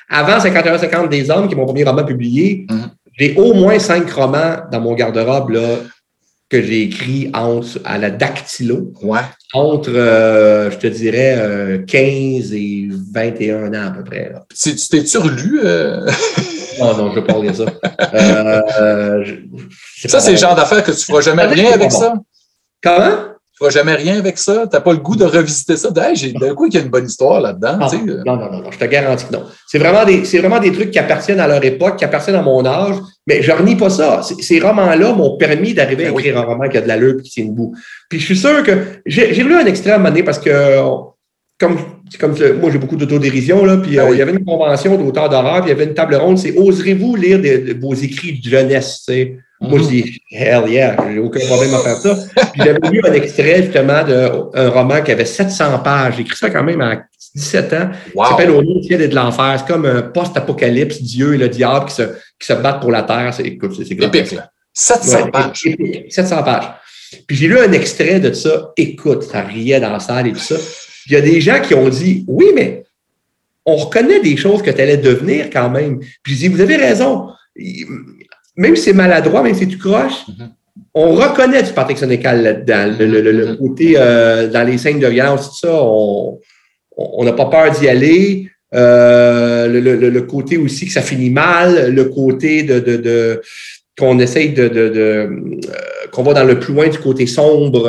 Avant 0.09 0.39
51-50 0.39 1.09
des 1.09 1.31
hommes, 1.31 1.47
qui 1.47 1.55
est 1.55 1.57
mon 1.57 1.67
premier 1.67 1.85
roman 1.85 2.05
publié, 2.05 2.67
mm-hmm. 2.69 2.91
J'ai 3.19 3.35
au 3.37 3.55
moins 3.55 3.79
cinq 3.79 4.11
romans 4.11 4.57
dans 4.71 4.81
mon 4.81 4.95
garde-robe 4.95 5.51
là, 5.51 5.79
que 6.49 6.63
j'ai 6.63 6.83
écrit 6.83 7.31
entre, 7.35 7.81
à 7.85 7.99
la 7.99 8.11
dactylo. 8.11 8.93
Ouais. 9.03 9.21
Entre, 9.53 9.91
euh, 9.95 10.71
je 10.71 10.77
te 10.77 10.87
dirais, 10.87 11.85
15 11.87 12.53
et 12.53 12.89
21 13.13 13.75
ans 13.75 13.87
à 13.89 13.91
peu 13.91 14.05
près. 14.05 14.31
Là. 14.33 14.45
Tu 14.55 14.77
t'es-tu 14.77 15.19
relu? 15.19 15.61
Non, 16.79 16.97
non, 16.97 17.11
je 17.11 17.21
veux 17.21 17.25
pas 17.25 17.41
dire 17.41 17.55
ça. 17.55 17.65
Euh, 18.15 19.25
ça, 20.07 20.21
c'est 20.21 20.33
le 20.33 20.37
genre 20.37 20.55
d'affaire 20.55 20.83
que 20.83 20.93
tu 20.93 21.05
feras 21.05 21.21
jamais 21.21 21.45
rien 21.47 21.73
avec 21.73 21.91
ça? 21.91 22.15
Comment? 22.83 23.36
Tu 23.57 23.65
feras 23.65 23.71
jamais 23.71 23.95
rien 23.95 24.19
avec 24.19 24.37
ça? 24.37 24.67
Tu 24.67 24.77
n'as 24.77 24.83
pas 24.83 24.93
le 24.93 24.99
goût 24.99 25.17
de 25.17 25.25
revisiter 25.25 25.79
ça? 25.79 25.89
D'un 25.91 26.55
coup, 26.55 26.67
il 26.67 26.75
y 26.75 26.77
a 26.77 26.81
une 26.81 26.91
bonne 26.91 27.07
histoire 27.07 27.41
là-dedans. 27.41 27.79
Non, 27.79 28.37
non, 28.37 28.37
non, 28.37 28.63
non, 28.63 28.71
je 28.71 28.79
te 28.79 28.85
garantis 28.85 29.25
que 29.25 29.33
non. 29.33 29.45
C'est 29.67 29.79
vraiment, 29.79 30.05
des, 30.05 30.19
vraiment 30.39 30.59
des 30.59 30.73
trucs 30.73 30.91
qui 30.91 30.99
appartiennent 30.99 31.41
à 31.41 31.49
leur 31.49 31.65
époque, 31.65 31.97
qui 31.97 32.05
appartiennent 32.05 32.37
à 32.37 32.43
mon 32.43 32.67
âge. 32.67 32.97
Mais 33.27 33.41
je 33.41 33.51
renie 33.51 33.75
pas 33.75 33.89
ça. 33.89 34.21
Ces 34.23 34.61
romans-là 34.61 35.15
m'ont 35.15 35.39
permis 35.39 35.73
d'arriver 35.73 36.05
à 36.05 36.11
ben 36.11 36.19
écrire 36.19 36.39
un 36.39 36.45
roman 36.45 36.69
qui 36.69 36.77
a 36.77 36.83
de 36.83 36.89
l'allure 36.89 37.15
et 37.19 37.23
qui 37.23 37.31
tient 37.31 37.47
debout. 37.47 37.75
Puis 38.11 38.21
je 38.21 38.27
suis 38.27 38.37
sûr 38.37 38.63
que 38.63 38.77
j'ai 39.07 39.43
lu 39.43 39.55
un 39.55 39.65
extrait 39.65 39.93
à 39.93 39.95
un 39.95 39.99
moment 39.99 40.11
donné 40.11 40.23
parce 40.23 40.39
que 40.39 40.79
comme, 41.59 41.79
comme 42.21 42.35
moi, 42.61 42.71
j'ai 42.71 42.79
beaucoup 42.79 42.97
d'autodérision, 42.97 43.65
là, 43.65 43.79
puis 43.79 43.97
ben 43.97 44.09
il 44.13 44.19
y 44.19 44.23
avait 44.23 44.33
une 44.33 44.45
convention 44.45 44.97
d'auteurs 44.97 45.29
d'horreur, 45.29 45.63
puis 45.63 45.71
il 45.71 45.73
y 45.73 45.77
avait 45.77 45.85
une 45.85 45.95
table 45.95 46.17
ronde, 46.17 46.39
c'est 46.39 46.55
Oserez-vous 46.57 47.17
lire 47.17 47.41
vos 47.81 47.95
écrits 47.95 48.39
de 48.39 48.49
jeunesse, 48.49 49.05
tu 49.09 49.43
Moi, 49.61 49.79
je 49.79 49.85
mhm. 49.85 49.91
dis, 49.91 50.21
hell 50.31 50.65
yeah, 50.69 50.97
j'ai 51.11 51.19
aucun 51.19 51.41
problème 51.47 51.75
à 51.75 51.79
faire 51.79 51.97
ça. 51.97 52.19
Puis 52.53 52.63
j'avais 52.63 52.91
lu 52.91 53.01
un 53.05 53.13
extrait, 53.15 53.63
justement, 53.63 54.05
d'un 54.05 54.69
roman 54.69 55.01
qui 55.01 55.13
avait 55.13 55.25
700 55.25 55.79
pages. 55.79 56.17
J'ai 56.17 56.23
écrit 56.23 56.37
ça 56.37 56.51
quand 56.51 56.63
même 56.63 56.81
à 56.83 57.03
17 57.35 57.73
ans. 57.73 57.91
Wow. 58.15 58.25
Ça 58.25 58.31
s'appelle 58.31 58.51
Au 58.51 58.63
nom 58.63 58.81
de 58.81 59.15
l'enfer. 59.15 59.57
C'est 59.59 59.73
comme 59.73 59.87
un 59.87 60.03
post-apocalypse, 60.03 61.01
Dieu 61.03 61.35
et 61.35 61.39
le 61.39 61.49
diable 61.49 61.87
qui 61.87 61.95
se, 61.95 62.03
qui 62.39 62.47
se 62.47 62.53
battent 62.53 62.81
pour 62.81 62.91
la 62.91 63.03
terre. 63.03 63.33
C'est, 63.35 63.45
écoute, 63.45 63.75
c'est, 63.77 63.91
épique, 63.91 64.33
là. 64.33 64.51
700 64.75 65.31
pages. 65.31 65.77
700 66.11 66.43
pages. 66.43 66.69
Puis 67.27 67.37
j'ai 67.37 67.49
lu 67.49 67.59
un 67.59 67.73
extrait 67.73 68.21
de 68.21 68.33
ça. 68.33 68.73
Écoute, 68.77 69.23
ça 69.23 69.41
riait 69.41 69.81
dans 69.81 69.93
la 69.93 70.01
salle 70.01 70.27
et 70.27 70.33
tout 70.33 70.39
ça. 70.39 70.57
Il 71.07 71.13
y 71.13 71.17
a 71.17 71.21
des 71.21 71.41
gens 71.41 71.61
qui 71.61 71.75
ont 71.75 71.89
dit, 71.89 72.25
oui, 72.29 72.47
mais 72.55 72.85
on 73.65 73.77
reconnaît 73.77 74.21
des 74.21 74.37
choses 74.37 74.63
que 74.63 74.71
tu 74.71 74.81
allais 74.81 74.97
devenir 74.97 75.51
quand 75.53 75.69
même. 75.71 75.99
Puis 76.23 76.35
je 76.35 76.39
dis, 76.39 76.49
vous 76.49 76.61
avez 76.61 76.77
raison. 76.77 77.29
Même 78.57 78.77
si 78.77 78.83
c'est 78.83 78.93
maladroit, 78.93 79.43
même 79.43 79.55
si 79.55 79.67
tu 79.67 79.77
croches, 79.77 80.25
mm-hmm. 80.29 80.49
on 80.95 81.15
reconnaît 81.15 81.63
du 81.63 81.73
Patrick 81.73 81.99
Sénécal 81.99 82.43
là-dedans. 82.43 82.95
Le, 82.99 83.07
mm-hmm. 83.07 83.57
côté 83.59 83.95
euh, 83.97 84.49
dans 84.49 84.67
les 84.67 84.79
scènes 84.79 85.01
de 85.01 85.07
violence, 85.09 85.51
tout 85.51 85.67
ça, 85.67 85.83
on 85.83 87.25
n'a 87.25 87.33
pas 87.33 87.47
peur 87.47 87.71
d'y 87.73 87.89
aller. 87.89 88.49
Euh, 88.75 89.69
le, 89.69 90.21
côté 90.23 90.57
aussi 90.57 90.87
que 90.87 90.93
ça 90.93 91.03
finit 91.03 91.31
mal, 91.31 91.95
le 91.95 92.05
côté 92.07 92.63
de, 92.63 92.79
de, 92.81 93.41
qu'on 93.99 94.19
essaye 94.19 94.51
de, 94.51 94.69
de, 94.69 94.93
euh, 94.97 95.29
qu'on 96.13 96.23
va 96.23 96.35
dans 96.35 96.45
le 96.45 96.59
plus 96.59 96.75
loin 96.75 96.89
du 96.89 96.99
côté 96.99 97.27
sombre. 97.27 97.89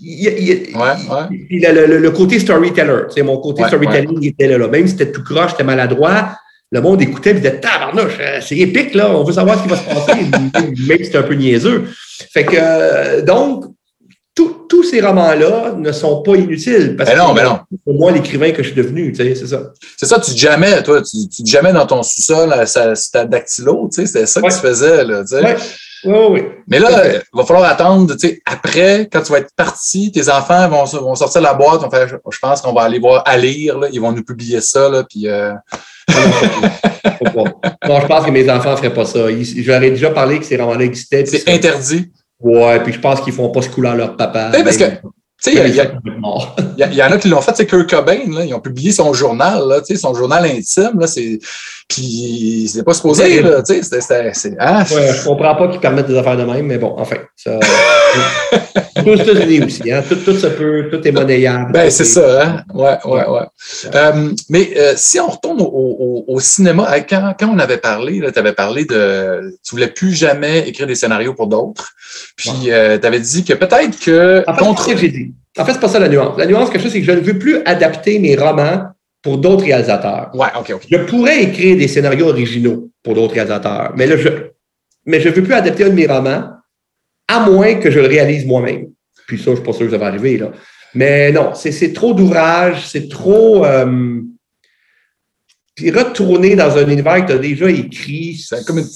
Le, 0.00 2.08
côté 2.10 2.38
storyteller, 2.38 3.04
c'est 3.10 3.22
mon 3.22 3.38
côté 3.38 3.64
storytelling 3.64 4.24
était 4.24 4.46
là, 4.46 4.68
Même 4.68 4.86
si 4.86 4.92
c'était 4.92 5.12
tout 5.12 5.22
croche, 5.22 5.52
c'était 5.52 5.64
maladroit, 5.64 6.36
le 6.72 6.80
monde 6.80 7.02
écoutait 7.02 7.30
et 7.30 7.34
disait 7.34 7.60
Tabarnouche, 7.60 8.16
euh, 8.20 8.40
c'est 8.40 8.56
épique, 8.56 8.94
là, 8.94 9.10
on 9.10 9.24
veut 9.24 9.32
savoir 9.32 9.58
ce 9.58 9.64
qui 9.64 9.68
va 9.68 9.76
se 9.76 9.82
passer, 9.82 10.20
même 10.88 10.98
si 10.98 11.06
c'est 11.06 11.16
un 11.16 11.22
peu 11.22 11.34
niaiseux. 11.34 11.88
Fait 12.32 12.44
que, 12.44 12.56
euh, 12.56 13.22
donc, 13.22 13.64
tous 14.68 14.84
ces 14.84 15.00
romans-là 15.00 15.74
ne 15.76 15.92
sont 15.92 16.22
pas 16.22 16.36
inutiles. 16.36 16.96
Parce 16.96 17.10
ben 17.10 17.18
non, 17.18 17.30
que 17.30 17.40
ben 17.40 17.44
non. 17.44 17.58
C'est 17.86 17.92
moi 17.92 18.12
l'écrivain 18.12 18.52
que 18.52 18.62
je 18.62 18.68
suis 18.68 18.76
devenu, 18.76 19.12
tu 19.12 19.16
sais, 19.16 19.34
c'est 19.34 19.48
ça. 19.48 19.72
C'est 19.96 20.06
ça, 20.06 20.20
tu 20.20 20.30
dis 20.30 20.38
jamais, 20.38 20.82
toi, 20.82 21.02
tu, 21.02 21.28
tu 21.28 21.42
dis 21.42 21.50
jamais 21.50 21.72
dans 21.72 21.86
ton 21.86 22.02
sous-sol, 22.02 22.54
c'est 22.66 22.94
ta 23.12 23.24
dactylo, 23.24 23.90
tu 23.92 24.00
sais, 24.00 24.06
c'était 24.06 24.26
ça 24.26 24.40
que 24.40 24.46
tu 24.46 24.60
faisais, 24.60 25.04
là, 25.04 25.24
tu 25.24 25.36
sais. 25.36 25.56
Oui, 26.04 26.18
oui. 26.30 26.42
Mais 26.66 26.78
là, 26.78 27.14
il 27.14 27.22
va 27.32 27.44
falloir 27.44 27.70
attendre, 27.70 28.14
tu 28.14 28.28
sais, 28.28 28.40
après, 28.46 29.08
quand 29.12 29.22
tu 29.22 29.32
vas 29.32 29.38
être 29.38 29.54
parti, 29.54 30.10
tes 30.10 30.28
enfants 30.30 30.68
vont, 30.68 30.84
vont 30.84 31.14
sortir 31.14 31.40
de 31.40 31.46
la 31.46 31.54
boîte, 31.54 31.80
vont 31.82 31.90
faire, 31.90 32.08
je 32.08 32.38
pense 32.40 32.62
qu'on 32.62 32.72
va 32.72 32.82
aller 32.82 32.98
voir 32.98 33.22
à 33.26 33.36
lire, 33.36 33.78
là, 33.78 33.88
ils 33.92 34.00
vont 34.00 34.12
nous 34.12 34.24
publier 34.24 34.60
ça, 34.60 34.88
là, 34.88 35.04
puis... 35.08 35.28
Euh... 35.28 35.52
non, 37.36 38.00
je 38.00 38.06
pense 38.06 38.24
que 38.24 38.30
mes 38.30 38.50
enfants 38.50 38.72
ne 38.72 38.76
feraient 38.76 38.94
pas 38.94 39.04
ça. 39.04 39.20
J'aurais 39.56 39.90
déjà 39.90 40.10
parlé 40.10 40.38
que 40.38 40.44
ces 40.44 40.56
romans-là 40.56 40.84
existaient. 40.84 41.24
C'est 41.26 41.48
interdit. 41.48 42.10
Ouais, 42.40 42.80
puis 42.82 42.92
je 42.92 43.00
pense 43.00 43.20
qu'ils 43.20 43.32
font 43.32 43.50
pas 43.50 43.62
ce 43.62 43.68
coup-là 43.68 43.92
à 43.92 43.94
leur 43.94 44.16
papa. 44.16 44.50
parce 44.52 44.76
que, 44.76 44.84
tu 44.84 45.52
sais, 45.52 45.54
il 45.54 45.74
y, 45.74 46.96
y, 46.96 47.02
en 47.02 47.12
a 47.12 47.18
qui 47.18 47.28
l'ont 47.28 47.40
fait, 47.40 47.52
c'est 47.54 47.66
Kurt 47.66 47.88
Cobain, 47.88 48.30
là, 48.30 48.44
ils 48.44 48.54
ont 48.54 48.60
publié 48.60 48.92
son 48.92 49.12
journal, 49.12 49.66
là, 49.68 49.80
son 49.96 50.14
journal 50.14 50.44
intime, 50.46 50.98
là, 50.98 51.06
c'est, 51.06 51.38
puis 51.90 52.70
c'est 52.72 52.84
pas 52.84 52.94
supposé, 52.94 53.42
là, 53.42 53.62
tu 53.62 53.82
sais, 53.82 54.00
c'est, 54.00 54.56
hein? 54.60 54.84
Ouais, 54.94 55.12
je 55.12 55.24
comprends 55.24 55.56
pas 55.56 55.66
qu'ils 55.68 55.80
permettent 55.80 56.06
des 56.06 56.16
affaires 56.16 56.36
de 56.36 56.44
même, 56.44 56.66
mais 56.66 56.78
bon, 56.78 56.94
enfin, 56.96 57.16
ça, 57.34 57.58
aux 59.04 59.14
États-Unis 59.16 59.64
aussi, 59.64 59.90
hein, 59.90 60.00
tout, 60.08 60.14
tout 60.14 60.36
ça 60.36 60.50
peut, 60.50 60.88
tout 60.88 61.06
est 61.06 61.10
monnayable. 61.10 61.72
Ben, 61.72 61.90
c'est 61.90 62.04
ça, 62.04 62.44
hein, 62.44 62.64
ouais, 62.72 62.96
ouais, 63.04 63.26
ouais. 63.26 63.46
Euh, 63.92 64.30
mais 64.48 64.70
euh, 64.76 64.92
si 64.96 65.18
on 65.18 65.26
retourne 65.26 65.60
au, 65.60 65.64
au, 65.64 66.24
au 66.28 66.38
cinéma, 66.38 67.00
quand, 67.00 67.34
quand 67.38 67.50
on 67.52 67.58
avait 67.58 67.78
parlé, 67.78 68.22
tu 68.32 68.38
avais 68.38 68.52
parlé 68.52 68.84
de, 68.84 69.58
tu 69.64 69.72
voulais 69.72 69.88
plus 69.88 70.12
jamais 70.12 70.68
écrire 70.68 70.86
des 70.86 70.94
scénarios 70.94 71.34
pour 71.34 71.48
d'autres, 71.48 71.90
puis 72.36 72.52
euh, 72.68 72.98
tu 72.98 73.06
avais 73.06 73.20
dit 73.20 73.44
que 73.44 73.54
peut-être 73.54 73.98
que... 73.98 74.44
En 74.46 74.54
fait, 74.54 74.60
contre... 74.60 74.96
j'ai 74.96 75.08
dit. 75.08 75.34
En 75.58 75.64
fait, 75.64 75.72
c'est 75.72 75.80
pas 75.80 75.88
ça 75.88 75.98
la 75.98 76.08
nuance. 76.08 76.38
La 76.38 76.46
nuance 76.46 76.70
que 76.70 76.78
je 76.78 76.84
fais, 76.84 76.90
c'est 76.90 77.00
que 77.00 77.06
je 77.06 77.10
ne 77.10 77.20
veux 77.20 77.36
plus 77.36 77.58
adapter 77.64 78.20
mes 78.20 78.36
romans 78.36 78.84
pour 79.22 79.38
d'autres 79.38 79.64
réalisateurs. 79.64 80.30
Ouais, 80.34 80.48
OK, 80.58 80.70
OK. 80.74 80.86
Je 80.90 80.96
pourrais 80.98 81.42
écrire 81.42 81.76
des 81.76 81.88
scénarios 81.88 82.28
originaux 82.28 82.90
pour 83.02 83.14
d'autres 83.14 83.34
réalisateurs, 83.34 83.92
mais 83.96 84.06
là, 84.06 84.16
je 84.16 84.28
mais 85.06 85.20
je 85.20 85.28
ne 85.28 85.34
veux 85.34 85.42
plus 85.42 85.54
adapter 85.54 85.84
un 85.84 85.88
de 85.88 85.94
mes 85.94 86.06
romans, 86.06 86.50
à 87.26 87.40
moins 87.40 87.74
que 87.76 87.90
je 87.90 88.00
le 88.00 88.06
réalise 88.06 88.44
moi-même. 88.46 88.88
Puis 89.26 89.38
ça, 89.38 89.44
je 89.46 89.50
ne 89.50 89.56
suis 89.56 89.64
pas 89.64 89.72
sûr 89.72 89.86
que 89.86 89.92
ça 89.92 89.98
va 89.98 90.06
arriver. 90.06 90.36
Là. 90.36 90.52
Mais 90.94 91.32
non, 91.32 91.52
c'est 91.54 91.92
trop 91.92 92.14
d'ouvrages, 92.14 92.86
c'est 92.86 93.08
trop. 93.08 93.64
Euh, 93.64 94.20
puis 95.74 95.90
retourner 95.90 96.56
dans 96.56 96.76
un 96.76 96.88
univers 96.88 97.24
que 97.24 97.32
tu 97.32 97.38
as 97.38 97.38
déjà 97.38 97.70
écrit, 97.70 98.34
c'est 98.36 98.64
comme 98.64 98.78
une 98.78 98.88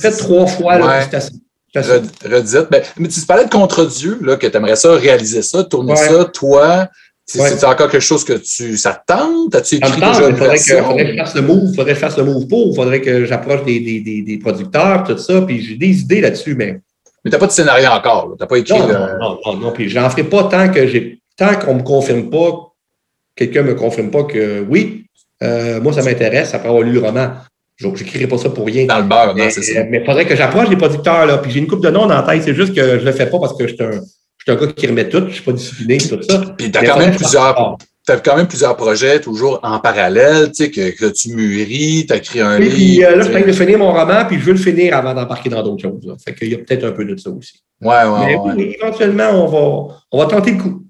fait 0.00 0.10
trois 0.12 0.46
fois, 0.46 0.78
là, 0.78 1.06
assez. 1.12 1.32
Redite. 1.76 2.70
Ben, 2.70 2.82
mais 2.98 3.08
tu 3.08 3.20
parlais 3.22 3.46
de 3.46 3.50
contre-Dieu, 3.50 4.20
que 4.40 4.46
tu 4.46 4.56
aimerais 4.56 4.76
ça, 4.76 4.94
réaliser 4.94 5.42
ça, 5.42 5.64
tourner 5.64 5.96
ça, 5.96 6.24
toi. 6.26 6.88
C'est 7.26 7.64
encore 7.64 7.88
quelque 7.88 8.00
chose 8.00 8.24
que 8.24 8.34
tu. 8.34 8.76
Ça 8.76 8.92
te 8.92 9.12
tente? 9.12 9.54
As-tu 9.54 9.76
écrit 9.76 9.92
déjà 9.92 10.28
une 10.28 10.36
faudrait, 10.36 10.58
que, 10.58 10.82
faudrait 10.82 11.04
que 11.04 11.12
je 11.12 11.16
fasse 11.16 11.34
le 11.34 11.42
move, 11.42 11.74
faudrait 11.74 11.92
que 11.92 11.94
je 11.94 12.04
fasse 12.04 12.16
le 12.18 12.24
move 12.24 12.46
pour, 12.46 12.74
faudrait 12.74 13.00
que 13.00 13.24
j'approche 13.24 13.64
des, 13.64 13.80
des, 13.80 14.00
des, 14.00 14.22
des, 14.22 14.38
producteurs, 14.38 15.04
tout 15.04 15.16
ça, 15.16 15.40
puis 15.40 15.62
j'ai 15.62 15.76
des 15.76 16.00
idées 16.00 16.20
là-dessus, 16.20 16.54
mais. 16.54 16.80
Mais 17.24 17.30
t'as 17.30 17.38
pas 17.38 17.46
de 17.46 17.52
scénario 17.52 17.88
encore, 17.88 18.34
Tu 18.36 18.42
n'as 18.42 18.46
pas 18.46 18.58
écrit. 18.58 18.78
Non, 18.78 18.86
non, 18.86 19.38
non, 19.46 19.56
non, 19.56 19.72
puis 19.72 19.88
j'en 19.88 20.10
ferai 20.10 20.24
pas 20.24 20.44
tant 20.44 20.68
que 20.68 20.86
j'ai. 20.86 21.20
Tant 21.36 21.54
qu'on 21.56 21.76
me 21.76 21.82
confirme 21.82 22.28
pas, 22.28 22.72
quelqu'un 23.34 23.62
me 23.62 23.74
confirme 23.74 24.10
pas 24.10 24.24
que 24.24 24.64
oui, 24.68 25.06
euh, 25.42 25.80
moi 25.80 25.92
ça 25.92 26.02
m'intéresse 26.02 26.52
après 26.54 26.68
avoir 26.68 26.82
lu 26.82 26.92
le 26.92 27.00
roman. 27.00 27.28
Je 27.76 27.88
n'écrirai 27.88 28.28
pas 28.28 28.38
ça 28.38 28.50
pour 28.50 28.66
rien. 28.66 28.84
Dans 28.84 28.98
le 28.98 29.04
beurre, 29.04 29.34
non, 29.34 29.46
c'est 29.50 29.62
ça. 29.62 29.82
Mais 29.84 29.98
il 29.98 30.04
faudrait 30.04 30.26
que 30.26 30.36
j'approche 30.36 30.68
des 30.68 30.76
producteurs, 30.76 31.26
là. 31.26 31.38
Puis 31.38 31.50
j'ai 31.50 31.58
une 31.58 31.66
coupe 31.66 31.82
de 31.82 31.90
noms 31.90 32.06
dans 32.06 32.14
la 32.14 32.22
tête. 32.22 32.42
C'est 32.44 32.54
juste 32.54 32.74
que 32.74 33.00
je 33.00 33.04
le 33.04 33.12
fais 33.12 33.26
pas 33.26 33.40
parce 33.40 33.56
que 33.56 33.66
je 33.66 33.74
suis 33.74 33.82
un, 33.82 34.00
suis 34.52 34.52
un 34.52 34.66
gars 34.66 34.72
qui 34.72 34.86
remet 34.86 35.08
tout, 35.08 35.18
je 35.18 35.24
ne 35.24 35.30
suis 35.30 35.42
pas 35.42 35.52
discipliné, 35.52 35.98
tout 35.98 36.22
ça. 36.22 36.42
Puis 36.56 36.70
tu 36.70 36.78
as 36.78 36.84
quand 36.84 36.98
même 36.98 37.14
plusieurs. 37.14 37.76
Tu 38.06 38.12
as 38.12 38.18
quand 38.18 38.36
même 38.36 38.46
plusieurs 38.46 38.76
projets 38.76 39.18
toujours 39.18 39.60
en 39.62 39.78
parallèle, 39.78 40.48
tu 40.48 40.64
sais, 40.64 40.70
que, 40.70 40.90
que 40.90 41.06
tu 41.06 41.30
mûris, 41.30 42.04
tu 42.06 42.12
as 42.12 42.16
écrit 42.16 42.42
un 42.42 42.58
livre. 42.58 42.74
Puis 42.74 43.02
euh, 43.02 43.16
là, 43.16 43.22
je 43.22 43.30
train 43.30 43.40
de 43.40 43.52
finir 43.52 43.78
mon 43.78 43.94
roman, 43.94 44.26
puis 44.26 44.38
je 44.38 44.44
veux 44.44 44.52
le 44.52 44.58
finir 44.58 44.94
avant 44.94 45.14
d'embarquer 45.14 45.48
dans 45.48 45.62
d'autres 45.62 45.80
choses. 45.80 46.04
Là. 46.04 46.12
Fait 46.22 46.34
qu'il 46.34 46.50
y 46.50 46.54
a 46.54 46.58
peut-être 46.58 46.84
un 46.84 46.92
peu 46.92 47.06
de 47.06 47.16
ça 47.16 47.30
aussi. 47.30 47.62
Ouais, 47.80 48.04
ouais, 48.04 48.26
Mais 48.26 48.36
oui, 48.36 48.76
éventuellement, 48.78 49.30
on 49.30 49.46
va, 49.46 49.96
on 50.12 50.18
va 50.18 50.26
tenter 50.26 50.50
le 50.50 50.62
coup. 50.62 50.84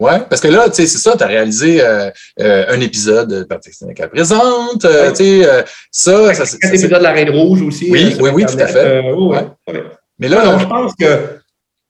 Oui, 0.00 0.12
parce 0.30 0.40
que 0.40 0.48
là, 0.48 0.68
tu 0.68 0.76
sais, 0.76 0.86
c'est 0.86 0.98
ça, 0.98 1.14
tu 1.16 1.22
as 1.22 1.26
réalisé 1.26 1.82
euh, 1.82 2.10
euh, 2.40 2.64
un 2.68 2.80
épisode 2.80 3.28
de 3.28 3.46
Sénécal 3.70 4.08
présente. 4.08 4.84
Euh, 4.86 5.10
tu 5.10 5.16
sais, 5.16 5.46
euh, 5.46 5.62
ça, 5.90 6.32
ça, 6.32 6.46
c'est. 6.46 6.58
Un 6.64 6.68
épisode 6.68 6.90
de 6.90 6.96
La 6.96 7.12
Reine 7.12 7.30
Rouge 7.30 7.60
aussi. 7.60 7.88
Oui, 7.90 8.16
oui, 8.18 8.30
oui, 8.32 8.46
tout 8.46 8.58
à 8.58 8.66
fait. 8.66 9.10
ouais. 9.12 9.82
Mais 10.18 10.28
là, 10.28 10.44
non, 10.44 10.58
je 10.58 10.66
pense 10.66 10.94
que 10.94 11.39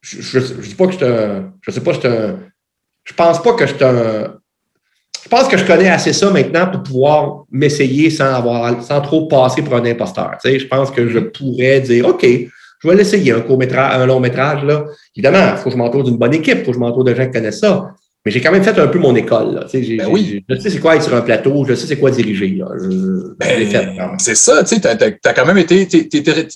je 0.01 0.39
ne 0.39 0.63
dis 0.63 0.75
pas 0.75 0.87
que 0.87 0.93
je 0.93 1.05
un. 1.05 1.53
Je 1.63 1.71
sais 1.71 1.81
pas, 1.81 1.93
je 1.93 2.09
un. 2.09 2.39
Je 3.05 3.15
pense 3.15 3.43
pas 3.43 3.53
que 3.55 3.67
je 3.67 3.85
un. 3.85 4.37
Je 5.23 5.29
pense 5.29 5.49
que 5.49 5.59
je 5.59 5.67
connais 5.67 5.91
assez 5.91 6.15
ça 6.15 6.31
maintenant 6.31 6.67
pour 6.71 6.83
pouvoir 6.83 7.45
m'essayer 7.51 8.09
sans 8.09 8.35
avoir 8.35 8.83
sans 8.83 9.01
trop 9.03 9.29
passer 9.29 9.63
pour 9.63 9.75
un 9.75 9.85
imposteur. 9.85 10.33
Tu 10.43 10.51
sais, 10.51 10.59
je 10.59 10.67
pense 10.67 10.91
que 10.91 11.09
je 11.09 11.19
pourrais 11.19 11.81
dire 11.81 12.09
OK, 12.09 12.25
je 12.25 12.89
vais 12.89 12.95
l'essayer, 12.95 13.33
un 13.33 13.43
court 13.43 13.59
métrage, 13.59 14.01
un 14.01 14.07
long 14.07 14.21
métrage. 14.21 14.65
Là. 14.65 14.87
Évidemment, 15.15 15.53
il 15.53 15.57
faut 15.59 15.65
que 15.65 15.71
je 15.73 15.77
m'entoure 15.77 16.05
d'une 16.05 16.17
bonne 16.17 16.33
équipe, 16.35 16.59
il 16.61 16.65
faut 16.65 16.71
que 16.71 16.77
je 16.77 16.81
m'entoure 16.81 17.05
de 17.05 17.15
gens 17.15 17.27
qui 17.27 17.33
connaissent 17.33 17.61
ça. 17.61 17.95
Mais 18.27 18.33
j'ai 18.33 18.43
quand 18.43 18.53
même 18.53 18.63
fait 18.63 18.79
un 18.79 18.87
peu 18.87 18.99
mon 18.99 19.17
école. 19.17 19.55
Là. 19.55 19.67
Ben 19.73 20.07
oui. 20.11 20.45
Je 20.47 20.59
sais 20.59 20.69
c'est 20.69 20.79
quoi 20.79 20.97
être 20.97 21.05
sur 21.05 21.15
un 21.15 21.23
plateau, 21.23 21.65
je 21.67 21.75
sais 21.75 21.87
c'est 21.87 21.99
quoi 21.99 22.11
diriger. 22.11 22.61
Ben, 23.39 24.17
c'est 24.19 24.35
ça, 24.35 24.63
tu 24.63 24.75
sais, 24.75 24.81
tu 24.81 24.89
as, 25.29 25.33
quand 25.33 25.47
même 25.47 25.57
été 25.57 25.89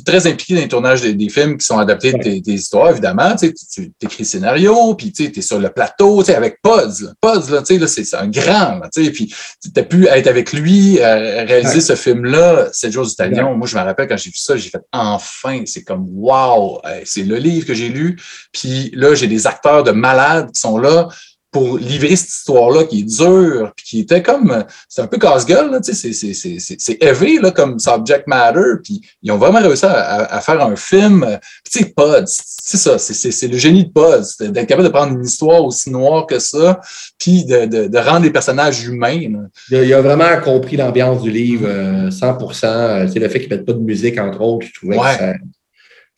très 0.05 0.27
impliqué 0.27 0.57
dans 0.57 0.61
les 0.61 0.69
tournages 0.69 1.01
des, 1.01 1.29
films 1.31 1.57
qui 1.57 1.65
sont 1.65 1.79
adaptés 1.79 2.13
de 2.13 2.19
tes, 2.19 2.53
histoires, 2.53 2.91
évidemment. 2.91 3.35
Tu, 3.37 3.55
tu 3.55 3.91
écris 4.03 4.25
le 4.25 4.25
scénario, 4.27 4.95
puis 4.95 5.11
tu 5.11 5.25
es 5.25 5.41
sur 5.41 5.59
le 5.59 5.71
plateau 5.71 6.23
tu 6.23 6.27
sais, 6.27 6.35
avec 6.35 6.61
Pods. 6.61 7.15
Pods, 7.23 7.51
là, 7.51 7.63
c'est 7.65 8.15
un 8.15 8.29
grand. 8.29 8.81
Là, 8.81 8.89
puis 8.93 9.35
tu 9.63 9.81
as 9.81 9.85
pu 9.85 10.07
être 10.07 10.27
avec 10.27 10.53
lui, 10.53 10.99
euh, 11.01 11.45
réaliser 11.47 11.81
ce 11.81 11.95
film-là, 11.95 12.69
7 12.73 12.93
jours 12.93 13.07
du 13.07 13.15
talion. 13.15 13.57
Moi, 13.57 13.67
je 13.67 13.77
me 13.77 13.83
rappelle 13.83 14.07
quand 14.07 14.19
j'ai 14.19 14.29
vu 14.29 14.37
ça, 14.37 14.55
j'ai 14.59 14.69
fait 14.69 14.83
enfin, 14.93 15.63
c'est 15.65 15.83
comme 15.83 16.07
wow, 16.11 16.83
c'est 17.05 17.23
le 17.23 17.37
livre 17.37 17.67
que 17.67 17.75
j'ai 17.75 17.89
lu. 17.89 18.19
Puis 18.53 18.91
là, 18.95 19.15
j'ai 19.15 19.29
des 19.29 19.47
acteurs 19.47 19.83
de 19.83 19.93
malades 19.93 20.51
qui 20.53 20.61
sont 20.61 20.77
là 20.77 21.09
pour 21.55 21.79
livrer 21.79 22.17
cette 22.17 22.31
histoire-là 22.31 22.83
qui 22.83 22.99
est 22.99 23.03
dure, 23.05 23.73
puis 23.77 23.87
qui 23.87 24.01
était 24.01 24.25
comme, 24.25 24.65
c'est 24.89 25.03
un 25.03 25.07
peu 25.07 25.19
casse-gueule, 25.19 25.81
tu 25.85 25.95
sais, 25.95 26.13
c'est 26.13 27.01
élevé 27.01 27.39
là, 27.41 27.53
comme 27.53 27.79
subject 27.79 28.27
matter, 28.27 28.81
puis 28.83 29.01
ils 29.23 29.31
ont 29.31 29.39
vraiment 29.39 29.61
réussi 29.61 29.87
à, 29.87 30.41
faire 30.41 30.61
un 30.67 30.75
film, 30.75 31.25
tu 31.71 31.79
sais, 31.79 31.93
Pods, 31.97 32.25
c'est 32.27 32.77
ça, 32.77 32.99
c'est 32.99 33.47
le 33.47 33.57
génie 33.57 33.85
de 33.85 33.93
Pods, 33.93 34.51
d'être 34.51 34.67
capable 34.67 34.89
de 34.89 34.93
prendre 34.93 35.13
une 35.13 35.25
histoire 35.25 35.65
aussi 35.65 35.91
noire 35.91 36.27
que 36.27 36.41
ça, 36.41 36.81
puis 37.21 37.45
de, 37.45 37.67
de, 37.67 37.87
de 37.87 37.99
rendre 37.99 38.25
les 38.25 38.33
personnages 38.33 38.85
humains. 38.85 39.47
Il, 39.71 39.95
a, 39.95 40.03
vraiment 40.03 40.41
compris 40.43 40.77
l'ambiance 40.77 41.23
du 41.23 41.31
livre 41.31 41.69
100%, 42.09 42.65
euh, 42.65 43.07
c'est 43.13 43.21
le 43.21 43.29
fait 43.29 43.39
qu'il 43.39 43.49
ne 43.51 43.55
mette 43.59 43.65
pas 43.65 43.75
de 43.75 43.79
musique, 43.79 44.19
entre 44.19 44.41
autres, 44.41 44.67
je 44.67 44.75
trouvais 44.75 44.97
que 44.97 45.03
ça, 45.03 45.35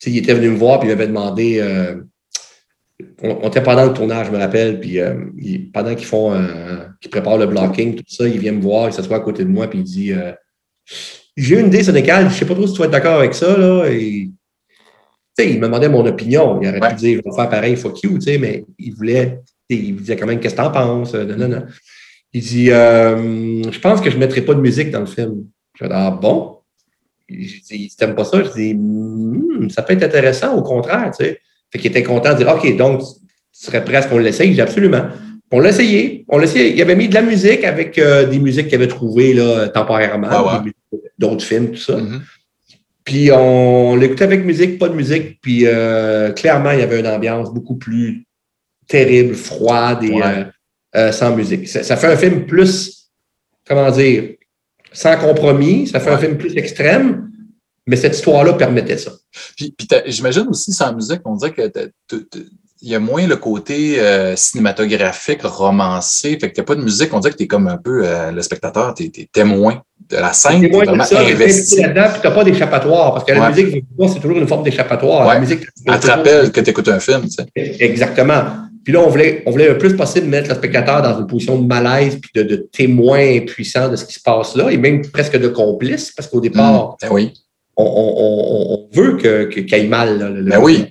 il 0.07 0.17
était 0.17 0.33
venu 0.33 0.49
me 0.49 0.57
voir, 0.57 0.79
puis 0.79 0.89
il 0.89 0.95
m'avait 0.95 1.05
demandé... 1.05 1.59
Euh, 1.61 1.97
on, 3.23 3.47
était 3.47 3.63
pendant 3.63 3.85
le 3.85 3.93
tournage, 3.93 4.27
je 4.27 4.31
me 4.31 4.37
rappelle, 4.37 4.79
puis 4.79 4.99
euh, 4.99 5.15
pendant 5.73 5.95
qu'ils 5.95 6.05
font, 6.05 6.33
qu'ils 7.01 7.09
préparent 7.09 7.37
le 7.37 7.47
blocking, 7.47 7.95
tout 7.95 8.03
ça, 8.07 8.27
il 8.27 8.39
vient 8.39 8.51
me 8.51 8.61
voir, 8.61 8.89
il 8.89 8.93
s'assoit 8.93 9.17
à 9.17 9.21
côté 9.21 9.43
de 9.43 9.49
moi, 9.49 9.67
puis 9.67 9.79
il 9.79 9.83
dit 9.83 10.13
J'ai 11.35 11.59
une 11.59 11.67
idée, 11.67 11.83
Sénégal, 11.83 12.29
je 12.29 12.35
sais 12.35 12.45
pas 12.45 12.53
trop 12.53 12.67
si 12.67 12.73
tu 12.73 12.79
vas 12.79 12.85
être 12.85 12.91
d'accord 12.91 13.19
avec 13.19 13.33
ça, 13.33 13.57
là. 13.57 13.85
Et, 13.89 14.29
il 15.39 15.59
me 15.59 15.67
demandait 15.67 15.89
mon 15.89 16.05
opinion. 16.05 16.59
Il 16.61 16.67
aurait 16.67 16.89
pu 16.89 16.95
dire 16.95 17.21
Je 17.23 17.29
vais 17.29 17.35
faire 17.35 17.49
pareil, 17.49 17.75
fuck 17.75 18.01
you, 18.01 18.17
mais 18.39 18.65
il 18.79 18.93
voulait, 18.95 19.39
il 19.69 19.93
me 19.93 19.99
disait 19.99 20.15
quand 20.15 20.25
même 20.25 20.39
Qu'est-ce 20.39 20.55
que 20.55 20.61
tu 20.61 20.67
en 20.67 20.71
penses 20.71 21.13
non, 21.13 21.47
non, 21.47 21.63
Il 22.33 22.41
dit 22.41 22.67
Je 22.67 23.79
pense 23.79 24.01
que 24.01 24.09
je 24.09 24.15
ne 24.15 24.19
mettrai 24.19 24.41
pas 24.41 24.53
de 24.53 24.61
musique 24.61 24.91
dans 24.91 25.01
le 25.01 25.05
film. 25.05 25.45
Je 25.79 25.85
dis 25.85 25.91
Ah 25.93 26.11
bon? 26.11 26.57
Je 27.29 27.61
dis 27.61 27.93
Tu 27.95 28.13
pas 28.13 28.25
ça? 28.25 28.43
Je 28.43 28.51
dis 28.51 28.73
hmm, 28.73 29.69
Ça 29.69 29.83
peut 29.83 29.93
être 29.93 30.03
intéressant, 30.03 30.55
au 30.55 30.63
contraire, 30.63 31.11
tu 31.17 31.25
sais. 31.25 31.39
Fait 31.71 31.79
qu'il 31.79 31.91
était 31.91 32.03
content 32.03 32.33
de 32.33 32.37
dire 32.37 32.47
OK, 32.47 32.75
donc, 32.77 33.01
tu 33.01 33.05
serais 33.51 33.83
prêt 33.83 33.97
à 33.97 34.01
ce 34.01 34.07
qu'on 34.07 34.17
l'essaye? 34.17 34.53
J'ai 34.53 34.61
absolument. 34.61 35.07
On 35.51 35.59
l'a 35.59 35.69
essayé. 35.69 36.25
On 36.27 36.37
l'a 36.37 36.45
essayé. 36.45 36.73
Il 36.73 36.81
avait 36.81 36.95
mis 36.95 37.07
de 37.07 37.13
la 37.13 37.21
musique 37.21 37.63
avec 37.63 37.97
euh, 37.97 38.25
des 38.25 38.39
musiques 38.39 38.67
qu'il 38.67 38.75
avait 38.75 38.87
trouvées 38.87 39.33
là, 39.33 39.69
temporairement, 39.69 40.63
d'autres 41.17 41.43
films, 41.43 41.71
tout 41.71 41.77
ça. 41.77 41.95
Mm-hmm. 41.95 42.19
Puis 43.07 43.31
on 43.31 43.95
l'écoutait 43.95 44.25
avec 44.25 44.43
musique, 44.43 44.77
pas 44.77 44.89
de 44.89 44.93
musique. 44.93 45.39
Puis 45.41 45.61
euh, 45.65 46.31
clairement, 46.33 46.71
il 46.71 46.79
y 46.79 46.83
avait 46.83 46.99
une 46.99 47.07
ambiance 47.07 47.53
beaucoup 47.53 47.75
plus 47.75 48.25
terrible, 48.85 49.33
froide 49.33 50.03
et 50.03 50.21
euh, 50.95 51.11
sans 51.13 51.33
musique. 51.33 51.69
Ça, 51.69 51.95
fait 51.95 52.07
un 52.07 52.17
film 52.17 52.45
plus, 52.45 53.09
comment 53.65 53.91
dire, 53.91 54.35
sans 54.91 55.15
compromis. 55.17 55.87
Ça 55.87 56.01
fait 56.01 56.09
un 56.09 56.17
film 56.17 56.37
plus 56.37 56.57
extrême. 56.57 57.26
Mais 57.87 57.95
cette 57.95 58.15
histoire-là 58.15 58.53
permettait 58.53 58.97
ça. 58.97 59.11
Puis, 59.55 59.73
j'imagine 60.05 60.47
aussi, 60.49 60.73
sans 60.73 60.93
musique, 60.93 61.21
on 61.25 61.35
dirait 61.35 61.53
que 61.53 61.89
il 62.81 62.89
y 62.89 62.95
a 62.95 62.99
moins 62.99 63.25
le 63.25 63.37
côté 63.37 63.99
euh, 63.99 64.35
cinématographique, 64.35 65.41
romancé. 65.43 66.37
Fait 66.39 66.49
que 66.49 66.55
t'as 66.55 66.63
pas 66.63 66.75
de 66.75 66.81
musique, 66.81 67.13
on 67.13 67.19
dirait 67.19 67.31
que 67.31 67.37
tu 67.37 67.43
es 67.43 67.47
comme 67.47 67.67
un 67.67 67.77
peu 67.77 68.01
euh, 68.03 68.31
le 68.31 68.41
spectateur, 68.41 68.93
tu 68.93 69.05
es, 69.05 69.29
témoin 69.31 69.81
de 70.09 70.15
la 70.15 70.31
scène, 70.31 70.65
vraiment 70.71 71.03
ça, 71.03 71.19
investi. 71.19 71.77
tu 71.77 71.81
n'as 71.81 72.31
pas 72.31 72.43
d'échappatoire, 72.43 73.13
parce 73.13 73.25
que 73.25 73.33
la 73.33 73.49
musique, 73.49 73.83
c'est 74.07 74.19
toujours 74.19 74.37
une 74.37 74.47
forme 74.47 74.63
d'échappatoire. 74.63 75.27
La 75.27 75.39
musique, 75.39 75.65
Elle 75.85 75.99
te 75.99 76.07
rappelle 76.07 76.51
que 76.51 76.61
tu 76.61 76.69
écoutes 76.69 76.87
un 76.87 76.99
film. 76.99 77.23
Tu 77.23 77.31
sais. 77.31 77.47
Exactement. 77.83 78.43
Puis 78.83 78.93
là, 78.93 79.01
on 79.01 79.09
voulait, 79.09 79.43
on 79.45 79.51
voulait 79.51 79.67
le 79.67 79.77
plus 79.77 79.97
possible 79.97 80.27
mettre 80.27 80.47
le 80.47 80.55
spectatateur 80.55 81.01
dans 81.01 81.19
une 81.19 81.27
position 81.27 81.59
de 81.59 81.67
malaise 81.67 82.19
puis 82.21 82.31
de, 82.35 82.43
de 82.43 82.55
témoin 82.71 83.19
impuissant 83.19 83.89
de 83.89 83.97
ce 83.97 84.05
qui 84.05 84.13
se 84.13 84.21
passe 84.21 84.55
là, 84.55 84.69
et 84.69 84.77
même 84.77 85.01
presque 85.09 85.37
de 85.37 85.49
complice, 85.49 86.11
parce 86.11 86.29
qu'au 86.29 86.39
départ, 86.39 86.91
mmh. 86.91 86.95
ben 87.01 87.09
oui 87.11 87.33
on, 87.77 88.89
veut 88.91 89.17
qu'il 89.17 89.49
que, 89.49 89.61
qu 89.61 89.75
aille 89.75 89.87
mal. 89.87 90.17
Là, 90.17 90.57
ben 90.57 90.63
oui. 90.63 90.85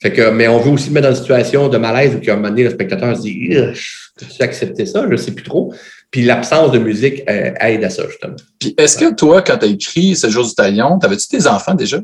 Fait 0.00 0.12
que, 0.12 0.30
mais 0.30 0.48
on 0.48 0.58
veut 0.58 0.72
aussi 0.72 0.90
mettre 0.90 1.08
dans 1.08 1.14
une 1.14 1.20
situation 1.20 1.68
de 1.68 1.78
malaise 1.78 2.16
où 2.16 2.18
qu'à 2.18 2.32
un 2.32 2.36
moment 2.36 2.48
donné, 2.48 2.64
le 2.64 2.70
spectateur 2.70 3.16
se 3.16 3.22
dit 3.22 3.54
tu 4.18 4.42
accepté 4.42 4.84
ça, 4.84 5.04
je 5.06 5.12
ne 5.12 5.16
sais 5.16 5.32
plus 5.32 5.44
trop. 5.44 5.72
Puis 6.10 6.22
l'absence 6.22 6.72
de 6.72 6.78
musique 6.78 7.22
euh, 7.28 7.52
aide 7.60 7.84
à 7.84 7.90
ça, 7.90 8.06
justement. 8.08 8.34
Puis 8.58 8.74
est-ce 8.76 8.98
que 8.98 9.14
toi, 9.14 9.42
quand 9.42 9.58
tu 9.58 9.66
as 9.66 9.68
écrit 9.68 10.16
Ce 10.16 10.28
jour 10.28 10.46
du 10.46 10.54
talion, 10.54 10.98
t'avais-tu 10.98 11.28
tes 11.28 11.46
enfants 11.46 11.74
déjà? 11.74 12.00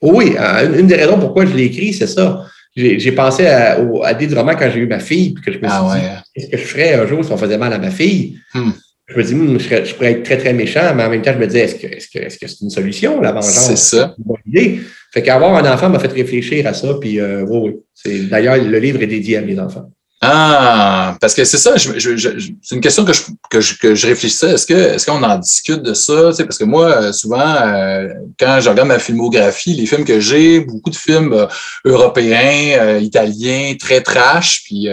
Oui, 0.00 0.34
euh, 0.38 0.78
une 0.78 0.86
des 0.86 0.96
raisons 0.96 1.18
pourquoi 1.18 1.46
je 1.46 1.54
l'ai 1.54 1.64
écrit, 1.64 1.92
c'est 1.92 2.06
ça. 2.06 2.44
J'ai 2.76 3.12
pensé 3.12 3.46
à, 3.46 3.78
à 4.02 4.14
des 4.14 4.34
romans 4.34 4.56
quand 4.56 4.68
j'ai 4.72 4.80
eu 4.80 4.86
ma 4.86 4.98
fille, 4.98 5.32
puis 5.32 5.44
que 5.44 5.52
je 5.52 5.58
me 5.58 5.66
ah 5.68 5.86
suis 5.90 6.00
dit, 6.00 6.06
qu'est-ce 6.34 6.50
que 6.50 6.56
je 6.56 6.64
ferais 6.64 6.94
un 6.94 7.06
jour 7.06 7.24
si 7.24 7.30
on 7.30 7.36
faisait 7.36 7.58
mal 7.58 7.72
à 7.72 7.78
ma 7.78 7.90
fille? 7.90 8.38
Hmm 8.52 8.70
je 9.06 9.16
me 9.16 9.22
dis, 9.22 9.64
je, 9.64 9.94
pourrais 9.94 10.12
être 10.12 10.22
très, 10.22 10.38
très 10.38 10.52
méchant, 10.52 10.94
mais 10.94 11.04
en 11.04 11.10
même 11.10 11.22
temps, 11.22 11.32
je 11.34 11.38
me 11.38 11.46
dis, 11.46 11.58
est-ce 11.58 11.74
que 11.74 11.88
c'est 11.98 12.28
-ce 12.28 12.38
que, 12.38 12.64
une 12.64 12.70
solution, 12.70 13.20
la 13.20 13.32
vengeance? 13.32 13.66
C'est 13.66 13.76
ça. 13.76 14.14
Une 14.18 14.24
bonne 14.24 14.36
idée. 14.46 14.80
Fait 15.12 15.22
qu'avoir 15.22 15.54
un 15.54 15.72
enfant 15.72 15.90
m'a 15.90 15.98
fait 15.98 16.12
réfléchir 16.12 16.66
à 16.66 16.74
ça, 16.74 16.94
puis 17.00 17.20
euh, 17.20 17.44
oui, 17.46 17.74
oui. 18.06 18.28
D'ailleurs, 18.30 18.56
le 18.56 18.78
livre 18.78 19.02
est 19.02 19.06
dédié 19.06 19.36
à 19.36 19.42
mes 19.42 19.58
enfants. 19.58 19.90
Ah, 20.26 21.18
parce 21.20 21.34
que 21.34 21.44
c'est 21.44 21.58
ça, 21.58 21.74
c'est 21.76 22.74
une 22.74 22.80
question 22.80 23.04
que 23.04 23.12
je, 23.12 23.22
que 23.50 23.60
je, 23.60 23.78
que 23.78 23.94
je 23.94 24.06
réfléchissais. 24.06 24.52
Est-ce 24.52 24.66
qu'on 24.66 24.74
est 24.74 25.04
qu'on 25.04 25.22
en 25.22 25.38
discute 25.38 25.82
de 25.82 25.92
ça? 25.92 26.30
parce 26.38 26.56
que 26.56 26.64
moi, 26.64 26.86
euh, 26.86 27.12
souvent, 27.12 27.44
euh, 27.44 28.08
quand 28.40 28.58
je 28.60 28.70
regarde 28.70 28.88
ma 28.88 28.98
filmographie, 28.98 29.74
les 29.74 29.84
films 29.84 30.04
que 30.04 30.20
j'ai, 30.20 30.60
beaucoup 30.60 30.88
de 30.88 30.96
films 30.96 31.34
euh, 31.34 31.46
européens, 31.84 32.98
italiens, 33.00 33.74
très 33.78 34.00
trash, 34.00 34.62
puis 34.64 34.88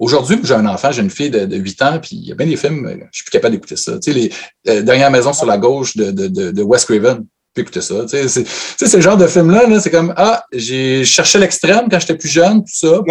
Aujourd'hui, 0.00 0.40
j'ai 0.42 0.54
un 0.54 0.64
enfant, 0.64 0.90
j'ai 0.90 1.02
une 1.02 1.10
fille 1.10 1.28
de, 1.28 1.56
8 1.56 1.82
ans, 1.82 1.98
puis 2.00 2.16
il 2.16 2.28
y 2.28 2.32
a 2.32 2.34
bien 2.34 2.46
des 2.46 2.56
films, 2.56 2.86
euh, 2.86 2.96
je 3.12 3.18
suis 3.18 3.24
plus 3.24 3.32
capable 3.32 3.54
d'écouter 3.54 3.76
ça. 3.76 3.98
Tu 3.98 4.10
sais, 4.10 4.18
les 4.18 4.32
euh, 4.68 4.80
Dernières 4.80 5.10
maisons 5.10 5.34
sur 5.34 5.44
la 5.44 5.58
gauche 5.58 5.94
de, 5.94 6.10
de, 6.10 6.26
de, 6.28 6.62
Wes 6.62 6.82
Craven, 6.86 7.26
plus 7.52 7.62
écouter 7.62 7.82
ça. 7.82 8.06
Tu 8.08 8.26
sais, 8.26 8.44
c'est 8.78 8.86
ce 8.86 8.98
genre 8.98 9.18
de 9.18 9.26
film-là, 9.26 9.66
-là, 9.66 9.78
c'est 9.78 9.90
comme, 9.90 10.14
ah, 10.16 10.42
j'ai 10.54 11.04
cherché 11.04 11.38
l'extrême 11.38 11.88
quand 11.90 12.00
j'étais 12.00 12.16
plus 12.16 12.30
jeune, 12.30 12.60
tout 12.64 12.72
ça, 12.72 13.02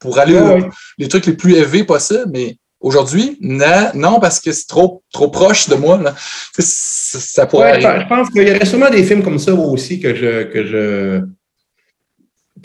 pour, 0.00 0.18
aller 0.18 0.36
les 0.98 1.06
trucs 1.06 1.26
les 1.26 1.34
plus 1.34 1.54
élevés 1.54 1.84
possibles, 1.84 2.26
mais 2.32 2.56
aujourd'hui, 2.80 3.38
non, 3.40 3.92
non, 3.94 4.18
parce 4.18 4.40
que 4.40 4.50
c'est 4.50 4.66
trop, 4.66 5.04
trop 5.12 5.28
proche 5.28 5.68
de 5.68 5.76
moi. 5.76 5.96
Là. 5.96 6.12
Ça, 6.58 7.46
pourrait 7.46 7.80
Je 7.80 8.08
pense 8.08 8.30
qu'il 8.30 8.48
y 8.48 8.50
aurait 8.50 8.66
sûrement 8.66 8.90
des 8.90 9.04
films 9.04 9.22
comme 9.22 9.38
ça 9.38 9.54
aussi 9.54 10.00
que 10.00 10.12
je, 10.12 10.42
que 10.52 10.66
je 10.66 11.22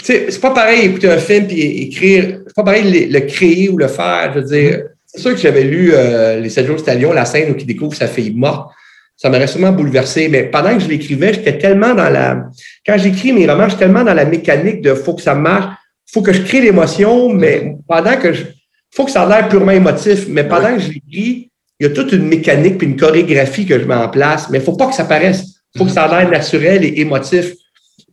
c'est 0.04 0.42
pas 0.42 0.52
pareil 0.52 0.86
écouter 0.86 1.10
un 1.10 1.18
film 1.18 1.48
et 1.50 1.84
écrire, 1.84 2.42
pas 2.58 2.64
pareil 2.64 3.08
le, 3.08 3.20
créer 3.22 3.70
ou 3.70 3.78
le 3.78 3.88
faire. 3.88 4.32
Je 4.34 4.40
veux 4.40 4.46
dire, 4.46 4.84
c'est 5.06 5.22
sûr 5.22 5.36
que 5.36 5.40
j'avais 5.40 5.64
lu 5.64 5.92
euh, 5.94 6.40
Les 6.40 6.50
7 6.50 6.66
jours 6.66 6.78
de 6.78 7.14
la 7.14 7.26
scène 7.26 7.54
où 7.54 7.56
il 7.58 7.66
découvre 7.66 7.96
sa 7.96 8.08
fille 8.08 8.34
morte. 8.34 8.72
Ça 9.16 9.30
m'aurait 9.30 9.48
sûrement 9.48 9.72
bouleversé, 9.72 10.28
mais 10.28 10.44
pendant 10.44 10.74
que 10.74 10.80
je 10.80 10.88
l'écrivais, 10.88 11.34
j'étais 11.34 11.58
tellement 11.58 11.94
dans 11.94 12.10
la. 12.10 12.46
Quand 12.86 12.98
j'écris 12.98 13.32
mes 13.32 13.48
romans, 13.48 13.66
je 13.66 13.70
suis 13.70 13.80
tellement 13.80 14.04
dans 14.04 14.14
la 14.14 14.26
mécanique 14.26 14.82
de 14.82 14.94
faut 14.96 15.14
que 15.14 15.22
ça 15.22 15.36
marche, 15.36 15.76
faut 16.12 16.22
que 16.22 16.34
je 16.34 16.42
crée 16.42 16.62
l'émotion, 16.62 17.30
mais 17.30 17.76
pendant 17.88 18.18
que 18.18 18.34
je. 18.34 18.44
faut 18.92 19.06
que 19.06 19.12
ça 19.12 19.24
a 19.24 19.30
l'air 19.30 19.50
purement 19.50 19.72
émotif, 19.72 20.28
mais 20.28 20.44
pendant 20.44 20.76
que 20.76 20.82
je 20.82 20.90
l'écris, 20.90 21.52
il 21.80 21.88
y 21.88 21.90
a 21.90 21.90
toute 21.90 22.12
une 22.12 22.28
mécanique 22.28 22.80
puis 22.80 22.88
une 22.88 22.96
chorégraphie 22.96 23.66
que 23.66 23.80
je 23.80 23.86
mets 23.86 23.96
en 23.96 24.10
place, 24.10 24.50
mais 24.50 24.58
il 24.58 24.64
faut 24.64 24.76
pas 24.76 24.88
que 24.88 24.96
ça 24.96 25.06
paraisse. 25.06 25.44
Il 25.76 25.80
faut 25.80 25.86
que 25.86 25.92
ça 25.92 26.06
a 26.06 26.20
l'air 26.20 26.30
naturel 26.30 26.84
et 26.84 27.02
émotif. 27.02 27.54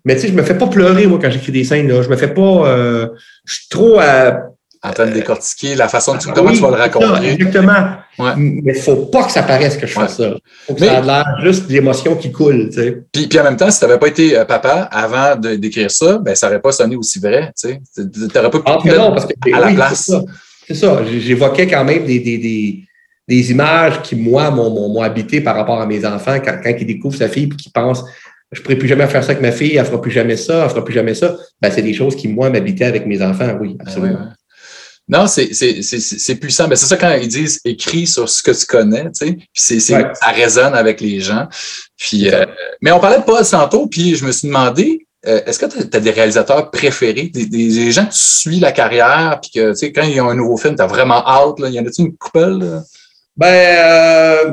Mais 0.05 0.15
tu 0.17 0.23
sais, 0.23 0.29
je 0.29 0.35
me 0.35 0.43
fais 0.43 0.59
pas 0.59 0.67
pleurer, 0.67 1.07
moi, 1.07 1.19
quand 1.21 1.31
j'écris 1.31 1.53
des 1.53 1.65
scènes. 1.65 1.89
Là. 1.89 2.03
Je 2.03 2.09
me 2.09 2.17
fais 2.17 2.33
pas. 2.33 2.69
Euh, 2.69 3.09
je 3.45 3.55
suis 3.55 3.69
trop. 3.69 4.01
Euh, 4.01 4.33
en 4.85 4.93
train 4.93 5.07
de 5.07 5.13
décortiquer 5.13 5.75
la 5.77 5.89
façon 5.89 6.13
dont 6.13 6.33
comment 6.35 6.53
tu 6.53 6.61
vas 6.61 6.69
le 6.69 6.77
raconter. 6.77 7.31
exactement. 7.31 7.97
Mais 8.37 8.75
il 8.75 8.83
faut 8.83 9.07
pas 9.07 9.25
que 9.25 9.33
ça 9.33 9.43
paraisse 9.43 9.79
que 9.79 9.87
je 9.87 9.99
fais 9.99 10.09
ça. 10.09 10.29
Il 10.29 10.41
faut 10.67 10.75
que 10.75 10.81
ça 10.81 10.99
ait 10.99 11.03
l'air 11.03 11.25
juste 11.43 11.71
l'émotion 11.71 12.17
qui 12.17 12.31
coule. 12.31 12.69
Tu 12.69 12.75
sais. 12.75 13.03
puis, 13.11 13.27
puis 13.27 13.41
en 13.41 13.45
même 13.45 13.57
temps, 13.57 13.71
si 13.71 13.79
tu 13.79 13.87
n'avais 13.87 13.99
pas 13.99 14.09
été 14.09 14.37
euh, 14.37 14.45
papa 14.45 14.89
avant 14.93 15.37
d'écrire 15.37 15.91
ça, 15.91 16.19
ben, 16.19 16.35
ça 16.35 16.49
n'aurait 16.49 16.61
pas 16.61 16.73
sonné 16.73 16.97
aussi 16.97 17.19
vrai. 17.19 17.51
Tu 17.59 17.81
n'aurais 18.35 18.51
pas 18.51 18.59
pu 18.59 18.91
ah, 18.91 18.97
non, 18.99 19.13
parce 19.13 19.25
que, 19.25 19.55
à 19.55 19.61
la 19.61 19.73
place. 19.73 20.13
C'est 20.67 20.75
ça. 20.75 21.01
J'évoquais 21.19 21.67
quand 21.67 21.85
même 21.85 22.05
des, 22.05 22.21
des, 22.21 22.37
des, 22.37 22.85
des, 23.27 23.51
images 23.51 24.03
qui, 24.03 24.17
moi, 24.17 24.51
m'ont 24.51 25.01
habité 25.01 25.41
par 25.41 25.57
rapport 25.57 25.81
à 25.81 25.87
mes 25.87 26.05
enfants 26.05 26.39
quand, 26.45 26.59
quand 26.63 26.75
ils 26.79 26.87
découvrent 26.87 27.17
sa 27.17 27.29
fille 27.29 27.45
et 27.45 27.57
qu'ils 27.57 27.73
pensent 27.73 28.05
je 28.53 28.61
ne 28.61 28.63
pourrai 28.63 28.77
plus 28.77 28.89
jamais 28.89 29.07
faire 29.07 29.23
ça 29.23 29.31
avec 29.31 29.43
ma 29.43 29.53
fille, 29.53 29.73
elle 29.75 29.81
ne 29.81 29.85
fera 29.85 30.01
plus 30.01 30.11
jamais 30.11 30.37
ça, 30.37 30.59
elle 30.59 30.65
ne 30.65 30.69
fera 30.69 30.85
plus 30.85 30.95
jamais 30.95 31.15
ça. 31.15 31.37
Ben, 31.61 31.71
c'est 31.71 31.83
des 31.83 31.95
choses 31.95 32.17
qui, 32.17 32.29
moi, 32.29 32.51
m'habitaient 32.51 32.85
avec 32.85 33.07
mes 33.07 33.23
enfants, 33.23 33.57
oui, 33.61 33.75
ben 33.75 33.87
absolument. 33.87 34.29
Non, 35.07 35.27
c'est 35.27 36.35
puissant. 36.41 36.65
Mais 36.65 36.71
ben, 36.71 36.77
c'est 36.77 36.87
ça 36.87 36.97
quand 36.97 37.13
ils 37.15 37.29
disent 37.29 37.61
écris 37.65 38.07
sur 38.07 38.29
ce 38.29 38.43
que 38.43 38.53
tu 38.53 38.65
connais, 38.65 39.11
tu 39.13 39.39
sais. 39.53 39.81
ça 39.81 40.29
résonne 40.35 40.75
avec 40.75 41.01
les 41.01 41.21
gens. 41.21 41.47
Puis, 41.99 42.33
euh, 42.33 42.47
mais 42.81 42.91
on 42.91 43.01
parlait 43.01 43.19
de 43.19 43.25
Paul 43.25 43.45
Santo, 43.45 43.87
puis 43.87 44.17
je 44.17 44.25
me 44.25 44.33
suis 44.33 44.49
demandé, 44.49 45.07
euh, 45.27 45.41
est-ce 45.47 45.59
que 45.59 45.67
tu 45.67 45.97
as, 45.97 46.01
des 46.01 46.11
réalisateurs 46.11 46.71
préférés, 46.71 47.31
des, 47.35 47.91
gens 47.93 48.07
que 48.07 48.13
tu 48.13 48.19
suis 48.19 48.61
la 48.61 48.73
carrière, 48.73 49.39
puis 49.43 49.51
que, 49.55 49.71
tu 49.71 49.77
sais, 49.77 49.93
quand 49.93 50.03
ils 50.03 50.21
ont 50.21 50.31
un 50.31 50.35
nouveau 50.35 50.57
film, 50.57 50.75
tu 50.75 50.83
as 50.83 50.87
vraiment 50.87 51.27
hâte, 51.27 51.61
là, 51.61 51.69
y 51.69 51.79
en 51.79 51.87
a-tu 51.87 52.03
une 52.03 52.17
couple? 52.17 52.83
Ben, 53.37 53.47
euh, 53.49 54.51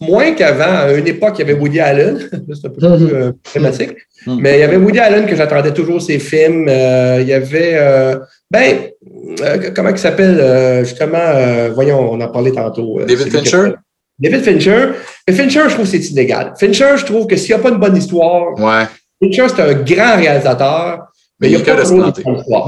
moins 0.00 0.32
qu'avant. 0.32 0.86
À 0.86 0.92
une 0.92 1.06
époque, 1.06 1.34
il 1.38 1.46
y 1.46 1.50
avait 1.50 1.60
Woody 1.60 1.80
Allen. 1.80 2.18
C'est 2.54 2.66
un 2.66 2.70
peu 2.70 2.96
plus 2.96 3.14
euh, 3.14 3.32
problématique. 3.42 3.96
Mm-hmm. 4.26 4.38
Mais 4.40 4.58
il 4.58 4.60
y 4.60 4.62
avait 4.62 4.76
Woody 4.76 4.98
Allen 4.98 5.26
que 5.26 5.34
j'attendais 5.34 5.72
toujours 5.72 6.00
ses 6.00 6.18
films. 6.18 6.66
Euh, 6.68 7.18
il 7.20 7.28
y 7.28 7.32
avait, 7.32 8.18
ben, 8.50 8.90
comment 9.74 9.90
il 9.90 9.98
s'appelle, 9.98 10.84
justement, 10.84 11.70
voyons, 11.74 12.12
on 12.12 12.20
en 12.20 12.28
parlait 12.28 12.52
tantôt. 12.52 13.00
David 13.06 13.30
Fincher? 13.30 13.72
David 14.18 14.42
Fincher. 14.42 14.88
Mais 15.28 15.34
Fincher, 15.34 15.62
je 15.68 15.74
trouve 15.74 15.90
que 15.90 15.98
c'est 15.98 16.10
inégal. 16.10 16.54
Fincher, 16.58 16.96
je 16.96 17.04
trouve 17.04 17.26
que 17.26 17.36
s'il 17.36 17.54
n'y 17.54 17.60
a 17.60 17.62
pas 17.62 17.68
une 17.68 17.78
bonne 17.78 17.96
histoire, 17.96 18.58
ouais. 18.58 18.86
Fincher, 19.22 19.46
c'est 19.48 19.62
un 19.62 19.74
grand 19.74 20.16
réalisateur. 20.16 21.06
Mais 21.38 21.50
il 21.50 21.52
y 21.52 21.56
a 21.56 21.60
pas 21.60 21.84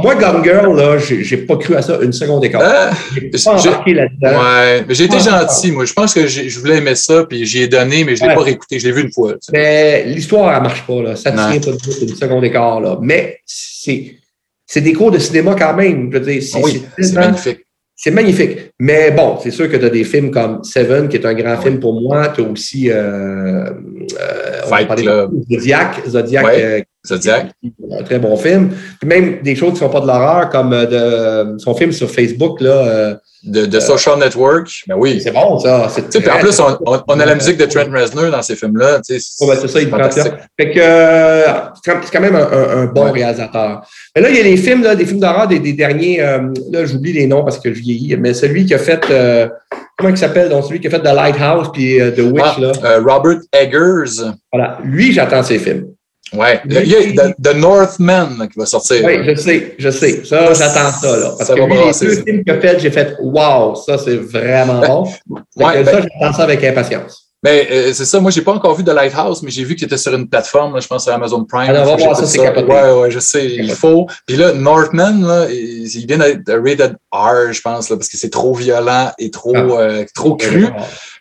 Moi, 0.03 0.15
Gone 0.17 0.45
Girl, 0.45 0.77
là, 0.77 0.99
j'ai 0.99 1.37
pas 1.39 1.57
cru 1.57 1.75
à 1.75 1.81
ça 1.81 1.99
une 2.03 2.13
seconde 2.13 2.43
d'écart. 2.43 2.61
Ah, 2.63 2.91
j'ai 3.15 3.31
pas 3.31 3.53
embarqué 3.53 3.95
là-dedans. 3.95 4.29
Ouais, 4.29 4.85
mais 4.87 4.95
j'ai 4.95 5.05
été 5.05 5.19
gentil, 5.19 5.73
moi. 5.73 5.87
Je 5.87 5.93
pense 5.95 6.13
que 6.13 6.27
je 6.27 6.61
voulais 6.61 6.77
aimer 6.77 6.95
ça, 6.95 7.25
puis 7.25 7.47
j'y 7.47 7.63
ai 7.63 7.69
donné, 7.69 8.05
mais 8.05 8.15
je 8.15 8.25
l'ai 8.25 8.35
pas 8.35 8.43
réécouté. 8.43 8.79
Je 8.79 8.89
l'ai 8.89 8.93
vu 8.93 9.03
une 9.03 9.13
fois. 9.13 9.35
Mais 9.53 10.05
l'histoire, 10.05 10.55
elle 10.55 10.63
marche 10.63 10.87
pas, 10.87 11.03
là. 11.03 11.17
Ça 11.17 11.33
tient 11.33 11.61
pas 11.61 11.79
une 12.03 12.15
seconde 12.15 12.43
d'écart, 12.43 12.81
là. 12.81 12.99
Mais 13.01 13.41
c'est, 13.47 14.81
des 14.81 14.93
cours 14.93 15.11
de 15.11 15.19
cinéma 15.19 15.55
quand 15.59 15.75
même. 15.75 16.11
Je 16.13 16.19
veux 16.19 16.25
dire, 16.25 16.43
c'est, 16.43 16.63
oui, 16.63 16.83
c'est 16.99 17.15
magnifique. 17.15 17.61
C'est 18.01 18.13
magnifique. 18.13 18.71
Mais 18.79 19.11
bon, 19.11 19.39
c'est 19.43 19.51
sûr 19.51 19.69
que 19.69 19.77
tu 19.77 19.85
as 19.85 19.91
des 19.91 20.05
films 20.05 20.31
comme 20.31 20.63
Seven, 20.63 21.09
qui 21.09 21.17
est 21.17 21.27
un 21.27 21.35
grand 21.35 21.57
ah 21.59 21.61
film 21.61 21.81
pour 21.81 22.01
moi. 22.01 22.29
Tu 22.29 22.43
as 22.43 22.45
aussi 22.45 22.91
euh, 22.91 22.95
euh, 22.95 24.63
Fight 24.69 24.95
Club. 24.95 25.33
Zodiac, 25.51 26.07
Zodiac 26.07 26.47
euh, 26.47 26.81
Zodiac. 27.07 27.53
Un 27.91 28.03
très 28.03 28.19
bon 28.19 28.37
film. 28.37 28.71
Puis 29.01 29.09
même 29.09 29.43
des 29.43 29.55
choses 29.55 29.71
qui 29.71 29.75
ne 29.75 29.81
sont 29.81 29.91
pas 29.91 30.01
de 30.01 30.07
l'horreur, 30.07 30.49
comme 30.51 30.71
de, 30.71 31.59
son 31.59 31.75
film 31.75 31.93
sur 31.93 32.11
Facebook, 32.11 32.61
là. 32.61 33.19
De, 33.45 33.67
de 33.67 33.79
Social 33.79 34.19
Network, 34.19 34.69
ben 34.89 34.97
oui. 34.99 35.21
C'est 35.23 35.31
bon, 35.31 35.61
ça. 35.61 35.87
Puis 36.11 36.29
en 36.29 36.39
plus, 36.39 36.59
on, 36.59 36.77
on, 37.07 37.21
a 37.21 37.25
la 37.25 37.37
musique 37.37 37.57
de 37.57 37.67
Trent 37.67 37.87
Reznor 37.89 38.33
dans 38.33 38.43
ces 38.43 38.57
films-là. 38.57 38.99
c'est 39.05 39.21
ça, 39.21 39.81
il 39.81 39.89
prend 39.89 40.11
ça. 40.11 40.25
Fait 40.59 40.73
que 40.73 40.81
euh, 40.81 41.45
c'est 41.85 42.13
quand 42.13 42.21
même 42.21 42.35
un, 42.35 42.51
un 42.51 42.85
bon 42.87 43.13
réalisateur. 43.13 43.83
Mais 44.17 44.23
là, 44.23 44.31
il 44.31 44.37
y 44.37 44.41
a 44.41 44.43
les 44.43 44.57
films, 44.57 44.83
là, 44.83 44.97
des 44.97 45.07
films 45.07 45.21
d'horreur 45.21 45.47
des, 45.47 45.61
des, 45.61 45.73
derniers. 45.73 46.21
Euh, 46.21 46.53
là, 46.73 46.85
j'oublie 46.85 47.13
les 47.13 47.29
noms 47.29 47.45
parce 47.45 47.61
que 47.61 47.73
je 47.73 47.81
vieillis, 47.81 48.17
mais 48.17 48.35
celui 48.35 48.67
qui 48.67 48.75
a 48.75 48.79
fait. 48.79 49.09
Euh, 49.09 49.49
comment 49.97 50.11
il 50.11 50.19
s'appelle? 50.19 50.49
Donc, 50.49 50.65
celui 50.65 50.81
qui 50.81 50.89
a 50.89 50.91
fait 50.91 51.01
The 51.01 51.15
Lighthouse 51.15 51.69
puis 51.73 51.99
The 52.17 52.21
Witch. 52.21 52.43
Ah, 52.45 52.61
là. 52.61 52.99
Robert 52.99 53.39
Eggers. 53.53 54.33
Voilà. 54.53 54.79
Lui, 54.83 55.13
j'attends 55.13 55.45
ses 55.45 55.61
films. 55.61 55.87
Ouais. 56.33 56.61
Il 56.65 56.89
y 56.89 57.21
a 57.21 57.33
The, 57.33 57.55
Northman 57.57 58.49
qui 58.53 58.59
va 58.59 58.67
sortir. 58.67 59.05
Oui, 59.05 59.21
je 59.25 59.35
sais, 59.35 59.75
je 59.79 59.91
sais. 59.91 60.25
Ça, 60.25 60.53
j'attends 60.53 60.93
ça. 60.93 61.17
Là. 61.17 61.35
Parce 61.37 61.49
ça 61.49 61.55
que 61.55 61.61
lui, 61.61 61.75
les 61.75 62.07
deux 62.07 62.23
films 62.23 62.45
qu'il 62.45 62.53
a 62.53 62.61
fait, 62.61 62.79
j'ai 62.81 62.91
fait 62.91 63.17
Wow, 63.21 63.75
ça, 63.75 63.99
c'est 63.99 64.17
vraiment 64.17 64.81
bon. 64.81 65.11
ouais, 65.57 65.85
ça, 65.85 65.93
ben, 65.93 66.09
j'attends 66.21 66.37
ça 66.37 66.43
avec 66.45 66.63
impatience. 66.65 67.28
Mais 67.45 67.69
ben, 67.71 67.77
euh, 67.77 67.93
c'est 67.93 68.05
ça, 68.05 68.19
moi, 68.19 68.33
j'ai 68.33 68.43
pas 68.43 68.53
encore 68.53 68.75
vu 68.75 68.83
The 68.83 68.89
Lighthouse, 68.89 69.45
mais 69.45 69.51
j'ai 69.53 69.63
vu 69.63 69.77
qu'il 69.77 69.85
était 69.85 69.97
sur 69.97 70.13
une 70.13 70.29
plateforme, 70.29 70.81
je 70.81 70.89
pense 70.89 71.07
à 71.07 71.15
Amazon 71.15 71.45
Prime. 71.45 71.71
Alors, 71.71 71.87
on 71.87 71.97
va 71.97 72.05
voir 72.05 72.17
ça, 72.17 72.27
c'est 72.27 72.39
capoté. 72.39 72.67
Ouais, 72.67 72.93
ouais, 72.93 73.13
je 73.13 73.21
sais, 73.21 73.47
il 73.47 73.71
faut. 73.71 74.09
Puis 74.27 74.37
là, 74.37 74.53
Northman, 74.53 75.25
là, 75.25 75.47
il, 75.49 75.87
vient 76.07 76.19
d'être 76.19 76.53
rated 76.53 76.97
R, 77.13 77.53
je 77.53 77.61
pense, 77.61 77.91
là, 77.91 77.97
parce 77.97 78.09
que 78.09 78.17
c'est 78.17 78.31
trop 78.31 78.55
violent 78.55 79.13
et 79.21 79.31
trop, 79.31 79.55
ah. 79.55 79.81
euh, 79.81 80.05
trop 80.17 80.35
cru. 80.35 80.67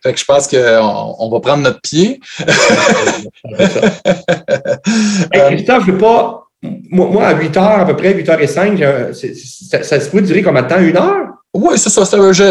Fait 0.01 0.13
que 0.13 0.19
je 0.19 0.25
pense 0.25 0.47
qu'on 0.47 1.15
on 1.19 1.29
va 1.29 1.39
prendre 1.39 1.61
notre 1.61 1.81
pied. 1.81 2.19
hey, 5.31 5.55
Christophe, 5.55 5.85
je 5.85 5.91
veux 5.91 5.99
pas. 5.99 6.47
Moi, 6.89 7.23
à 7.23 7.35
8 7.35 7.55
h 7.55 7.81
à 7.81 7.85
peu 7.85 7.95
près, 7.95 8.15
8 8.15 8.27
h 8.27 8.39
et 8.39 8.47
5, 8.47 8.79
ça, 9.69 9.83
ça 9.83 9.99
se 9.99 10.09
peut 10.09 10.21
durer 10.21 10.41
combien 10.41 10.63
de 10.63 10.67
temps? 10.67 10.79
Une 10.79 10.97
heure? 10.97 11.36
Oui, 11.53 11.77
c'est 11.77 11.89
ça. 11.89 12.03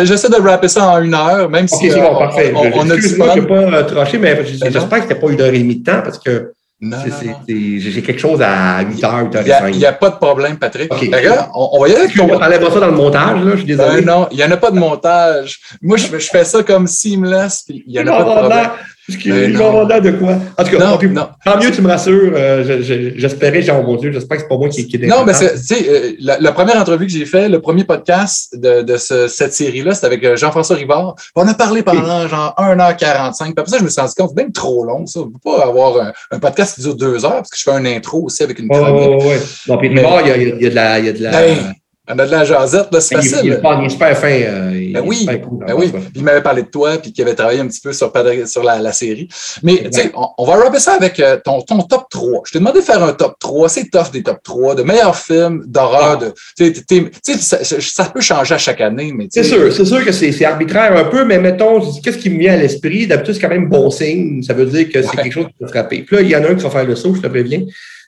J'essaie 0.04 0.28
de 0.28 0.40
rapper 0.40 0.68
ça 0.68 0.88
en 0.88 1.02
une 1.02 1.14
heure, 1.14 1.48
même 1.48 1.68
si 1.68 1.88
bon, 1.90 1.96
euh, 1.96 2.18
parfait. 2.18 2.52
on, 2.54 2.80
on 2.80 2.90
a 2.90 2.96
du 2.96 3.02
fun. 3.02 3.26
Je 3.34 3.40
ne 3.40 3.46
pas 3.46 3.54
euh, 3.54 3.82
trancher, 3.84 4.18
mais 4.18 4.44
j'espère 4.44 5.06
que 5.06 5.14
ce 5.14 5.20
pas 5.20 5.30
une 5.30 5.40
heure 5.40 5.54
et 5.54 5.58
demie 5.58 5.76
de 5.76 5.84
temps 5.84 6.02
parce 6.02 6.18
que 6.18 6.52
j'ai 6.80 8.02
quelque 8.02 8.18
chose 8.18 8.40
à 8.42 8.82
8 8.82 9.02
h 9.02 9.24
8 9.24 9.34
h 9.34 9.70
Il 9.72 9.78
n'y 9.78 9.86
a, 9.86 9.92
pas 9.92 10.10
de 10.10 10.16
problème, 10.16 10.58
Patrick. 10.58 10.92
on, 10.92 11.68
on, 11.72 11.80
va 11.80 11.88
y 11.88 11.92
aller 11.92 12.02
avec 12.02 12.20
On 12.20 12.70
ça 12.70 12.80
dans 12.80 12.86
le 12.86 12.92
montage, 12.92 13.44
là, 13.44 13.50
je 13.52 13.56
suis 13.58 13.66
désolé. 13.66 14.02
Ben 14.02 14.06
non, 14.06 14.28
il 14.30 14.36
n'y 14.38 14.44
en 14.44 14.50
a 14.50 14.56
pas 14.56 14.70
de 14.70 14.78
montage. 14.78 15.60
Moi, 15.80 15.96
je, 15.96 16.06
je 16.18 16.28
fais 16.28 16.44
ça 16.44 16.62
comme 16.62 16.86
seamless, 16.86 17.62
puis 17.66 17.84
il 17.86 17.92
n'y 17.92 18.00
en 18.00 18.12
a 18.12 18.24
pas 18.24 18.24
de 18.24 18.38
problème. 18.40 18.70
De 19.08 20.10
quoi? 20.18 20.34
En 20.58 20.64
tout 20.64 20.70
cas, 20.70 20.78
non, 20.78 20.98
non. 21.10 21.28
tant 21.44 21.58
mieux, 21.58 21.70
tu 21.70 21.80
me 21.80 21.88
rassures. 21.88 22.32
Euh, 22.34 22.82
j'espérais, 23.16 23.62
genre, 23.62 23.82
mon 23.82 23.96
Dieu, 23.96 24.10
j'espère 24.10 24.36
que 24.36 24.42
c'est 24.42 24.48
pas 24.48 24.56
moi 24.56 24.68
qui, 24.68 24.86
qui 24.86 24.98
Non, 25.06 25.24
mais 25.24 25.32
tu 25.32 25.46
sais, 25.56 25.86
euh, 25.88 26.12
la, 26.18 26.52
première 26.52 26.76
entrevue 26.76 27.06
que 27.06 27.12
j'ai 27.12 27.24
fait, 27.24 27.48
le 27.48 27.60
premier 27.60 27.84
podcast 27.84 28.58
de, 28.58 28.82
de 28.82 28.96
ce, 28.96 29.28
cette 29.28 29.52
série-là, 29.52 29.94
c'était 29.94 30.06
avec 30.06 30.24
euh, 30.24 30.36
Jean-François 30.36 30.76
Rivard. 30.76 31.14
On 31.36 31.46
a 31.46 31.54
parlé 31.54 31.82
pendant 31.82 32.26
genre 32.26 32.54
1h45. 32.58 33.44
Puis 33.44 33.54
après 33.56 33.70
ça, 33.70 33.78
je 33.78 33.84
me 33.84 33.88
suis 33.88 34.00
rendu 34.00 34.14
compte, 34.16 34.30
c'est 34.34 34.42
même 34.42 34.52
trop 34.52 34.84
long, 34.84 35.06
ça. 35.06 35.20
On 35.20 35.26
ne 35.26 35.30
peut 35.30 35.38
pas 35.44 35.64
avoir 35.64 36.12
un, 36.32 36.38
podcast 36.38 36.74
qui 36.74 36.82
dure 36.82 36.96
deux 36.96 37.24
heures, 37.24 37.36
parce 37.36 37.50
que 37.50 37.58
je 37.58 37.62
fais 37.62 37.72
un 37.72 37.84
intro 37.84 38.24
aussi 38.24 38.42
avec 38.42 38.58
une 38.58 38.68
chronique. 38.68 39.20
Oh, 39.20 39.24
ouais. 39.24 39.40
Non, 39.68 39.78
puis 39.78 39.88
Rivard, 39.88 40.22
il 40.22 40.28
y, 40.28 40.30
a, 40.32 40.36
il 40.36 40.62
y 40.62 40.66
a 40.66 40.70
de 40.70 40.74
la. 40.74 40.98
Y 40.98 41.08
a 41.08 41.12
de 41.12 41.22
la... 41.22 41.30
Ben, 41.30 41.74
on 42.08 42.18
a 42.18 42.26
de 42.26 42.30
la 42.30 42.44
jasette, 42.44 42.88
là, 42.92 43.00
c'est 43.00 43.16
facile. 43.16 43.38
Il, 43.42 43.52
est 43.52 43.88
super 43.88 44.16
fin. 44.16 44.28
Euh, 44.28 44.92
ben 44.92 45.02
oui, 45.04 45.26
ben 45.26 45.74
oui. 45.76 45.92
il 46.14 46.22
m'avait 46.22 46.42
parlé 46.42 46.62
de 46.62 46.68
toi, 46.68 46.96
puis 46.98 47.12
qu'il 47.12 47.24
avait 47.24 47.34
travaillé 47.34 47.60
un 47.60 47.66
petit 47.66 47.80
peu 47.80 47.92
sur, 47.92 48.12
sur 48.46 48.62
la, 48.62 48.78
la 48.78 48.92
série. 48.92 49.28
Mais 49.62 49.88
tu 49.90 50.00
sais, 50.00 50.12
on, 50.14 50.44
va 50.44 50.56
rapper 50.56 50.78
ça 50.78 50.94
avec 50.94 51.18
euh, 51.18 51.38
ton, 51.44 51.60
ton 51.62 51.82
top 51.82 52.04
3. 52.08 52.42
Je 52.46 52.52
t'ai 52.52 52.58
demandé 52.60 52.80
de 52.80 52.84
faire 52.84 53.02
un 53.02 53.12
top 53.12 53.36
3. 53.40 53.68
C'est 53.68 53.90
tough 53.90 54.12
des 54.12 54.22
top 54.22 54.38
3, 54.42 54.76
de 54.76 54.82
meilleurs 54.82 55.16
films, 55.16 55.64
d'horreur. 55.66 56.20
Ah. 56.22 56.30
Tu 56.56 56.74
sais, 57.22 57.34
ça, 57.38 57.58
ça, 57.62 58.04
peut 58.04 58.20
changer 58.20 58.54
à 58.54 58.58
chaque 58.58 58.80
année. 58.80 59.12
mais 59.14 59.26
C'est 59.30 59.42
sûr, 59.42 59.72
c'est 59.72 59.84
sûr 59.84 60.04
que 60.04 60.12
c'est 60.12 60.44
arbitraire 60.44 60.96
un 60.96 61.04
peu, 61.04 61.24
mais 61.24 61.38
mettons, 61.38 61.80
qu'est-ce 62.02 62.18
qui 62.18 62.30
me 62.30 62.38
vient 62.38 62.54
à 62.54 62.56
l'esprit? 62.56 63.06
D'habitude, 63.06 63.34
c'est 63.34 63.40
quand 63.40 63.48
même 63.48 63.68
bon 63.68 63.90
signe. 63.90 64.42
Ça 64.42 64.54
veut 64.54 64.66
dire 64.66 64.88
que 64.88 65.02
c'est 65.02 65.16
quelque 65.16 65.32
chose 65.32 65.46
qui 65.46 65.54
peut 65.58 65.66
frapper. 65.66 66.02
Puis 66.02 66.16
là, 66.16 66.22
il 66.22 66.28
y 66.28 66.36
en 66.36 66.44
a 66.44 66.50
un 66.50 66.54
qui 66.54 66.62
va 66.62 66.70
faire 66.70 66.84
le 66.84 66.94
saut, 66.94 67.14
je 67.14 67.20
te 67.20 67.26
préviens. 67.26 67.62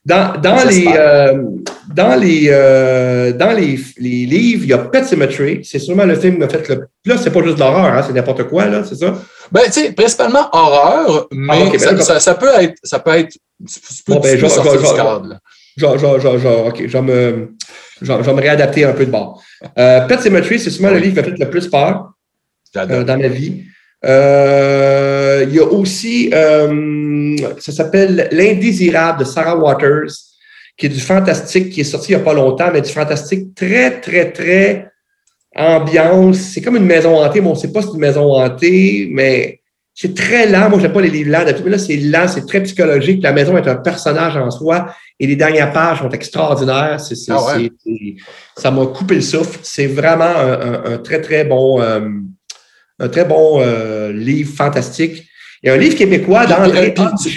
Dans, 0.08 0.40
dans 0.40 0.66
les, 0.66 0.86
euh, 0.88 1.42
dans 1.94 2.18
les, 2.18 2.48
euh, 2.50 3.30
dans 3.32 3.52
les, 3.52 3.78
les, 3.98 4.24
livres, 4.24 4.64
il 4.64 4.70
y 4.70 4.72
a 4.72 4.78
Pet 4.78 5.04
Cemetery. 5.04 5.60
C'est 5.64 5.78
sûrement 5.78 6.06
le 6.06 6.14
film 6.14 6.36
qui 6.36 6.40
m'a 6.40 6.48
fait 6.48 6.66
le. 6.66 6.88
Là, 7.04 7.18
c'est 7.18 7.30
pas 7.30 7.42
juste 7.42 7.58
l'horreur, 7.58 7.84
hein, 7.84 8.02
c'est 8.06 8.14
n'importe 8.14 8.44
quoi, 8.44 8.64
là, 8.68 8.84
c'est 8.88 8.94
ça? 8.94 9.14
Ben, 9.52 9.64
tu 9.66 9.72
sais, 9.72 9.92
principalement 9.92 10.48
horreur, 10.50 11.28
mais 11.30 11.72
ah, 11.74 11.78
ben, 11.78 12.00
ça, 12.00 12.20
ça, 12.20 12.34
peut 12.36 12.50
être. 12.58 12.76
Ça 12.82 13.00
peut 13.00 13.18
être. 13.18 13.36
Bon, 14.06 14.18
ben, 14.20 14.38
genre, 14.38 14.48
genre, 15.76 15.98
genre, 15.98 16.18
genre, 16.18 16.38
genre, 16.38 16.66
OK, 16.68 16.82
je 16.86 16.98
vais 16.98 17.02
me, 17.02 17.54
me 18.00 18.40
réadapter 18.40 18.86
un 18.86 18.92
peu 18.92 19.04
de 19.04 19.10
bord. 19.10 19.42
Euh, 19.78 20.06
Pet 20.06 20.20
Cemetery, 20.22 20.58
c'est 20.58 20.70
sûrement 20.70 20.90
le 20.90 21.00
livre 21.00 21.16
qui 21.16 21.20
m'a 21.20 21.36
fait 21.36 21.44
le 21.44 21.50
plus 21.50 21.68
peur 21.68 22.12
dans 22.74 23.18
ma 23.18 23.28
vie. 23.28 23.62
Euh, 24.04 25.44
il 25.48 25.54
y 25.54 25.58
a 25.58 25.64
aussi, 25.64 26.30
euh, 26.32 27.36
ça 27.58 27.72
s'appelle 27.72 28.28
L'Indésirable 28.32 29.20
de 29.20 29.24
Sarah 29.24 29.56
Waters, 29.56 30.12
qui 30.76 30.86
est 30.86 30.90
du 30.90 31.00
fantastique, 31.00 31.70
qui 31.70 31.80
est 31.80 31.84
sorti 31.84 32.12
il 32.12 32.16
n'y 32.16 32.22
a 32.22 32.24
pas 32.24 32.34
longtemps, 32.34 32.70
mais 32.72 32.80
du 32.80 32.90
fantastique 32.90 33.54
très, 33.54 34.00
très, 34.00 34.30
très 34.30 34.90
ambiance. 35.56 36.38
C'est 36.38 36.60
comme 36.60 36.76
une 36.76 36.86
maison 36.86 37.16
hantée, 37.16 37.40
mais 37.40 37.48
on 37.48 37.54
ne 37.54 37.58
sait 37.58 37.72
pas 37.72 37.82
si 37.82 37.88
c'est 37.88 37.94
une 37.94 38.00
maison 38.00 38.32
hantée, 38.32 39.08
mais 39.10 39.60
c'est 40.00 40.14
très 40.14 40.46
lent. 40.46 40.68
Moi, 40.70 40.78
je 40.78 40.84
n'aime 40.84 40.92
pas 40.92 41.00
les 41.00 41.10
livres 41.10 41.32
lents. 41.32 41.44
Mais 41.64 41.70
là, 41.70 41.78
c'est 41.78 41.96
lent, 41.96 42.28
c'est 42.28 42.46
très 42.46 42.62
psychologique. 42.62 43.20
La 43.20 43.32
maison 43.32 43.56
est 43.56 43.66
un 43.66 43.74
personnage 43.74 44.36
en 44.36 44.52
soi 44.52 44.94
et 45.18 45.26
les 45.26 45.34
dernières 45.34 45.72
pages 45.72 45.98
sont 45.98 46.10
extraordinaires. 46.10 46.98
Ah 47.00 47.58
ça 48.56 48.70
m'a 48.70 48.86
coupé 48.86 49.16
le 49.16 49.20
souffle. 49.20 49.58
C'est 49.64 49.88
vraiment 49.88 50.36
un, 50.36 50.98
très, 50.98 51.20
très 51.20 51.44
bon. 51.44 51.80
Euh, 51.80 52.08
un 52.98 53.08
très 53.08 53.24
bon 53.24 53.60
euh, 53.60 54.12
livre 54.12 54.54
fantastique. 54.54 55.24
Il 55.62 55.66
y 55.66 55.70
a 55.70 55.74
un 55.74 55.76
livre 55.76 55.96
québécois 55.96 56.46
d'André 56.46 56.94
tu, 56.94 57.36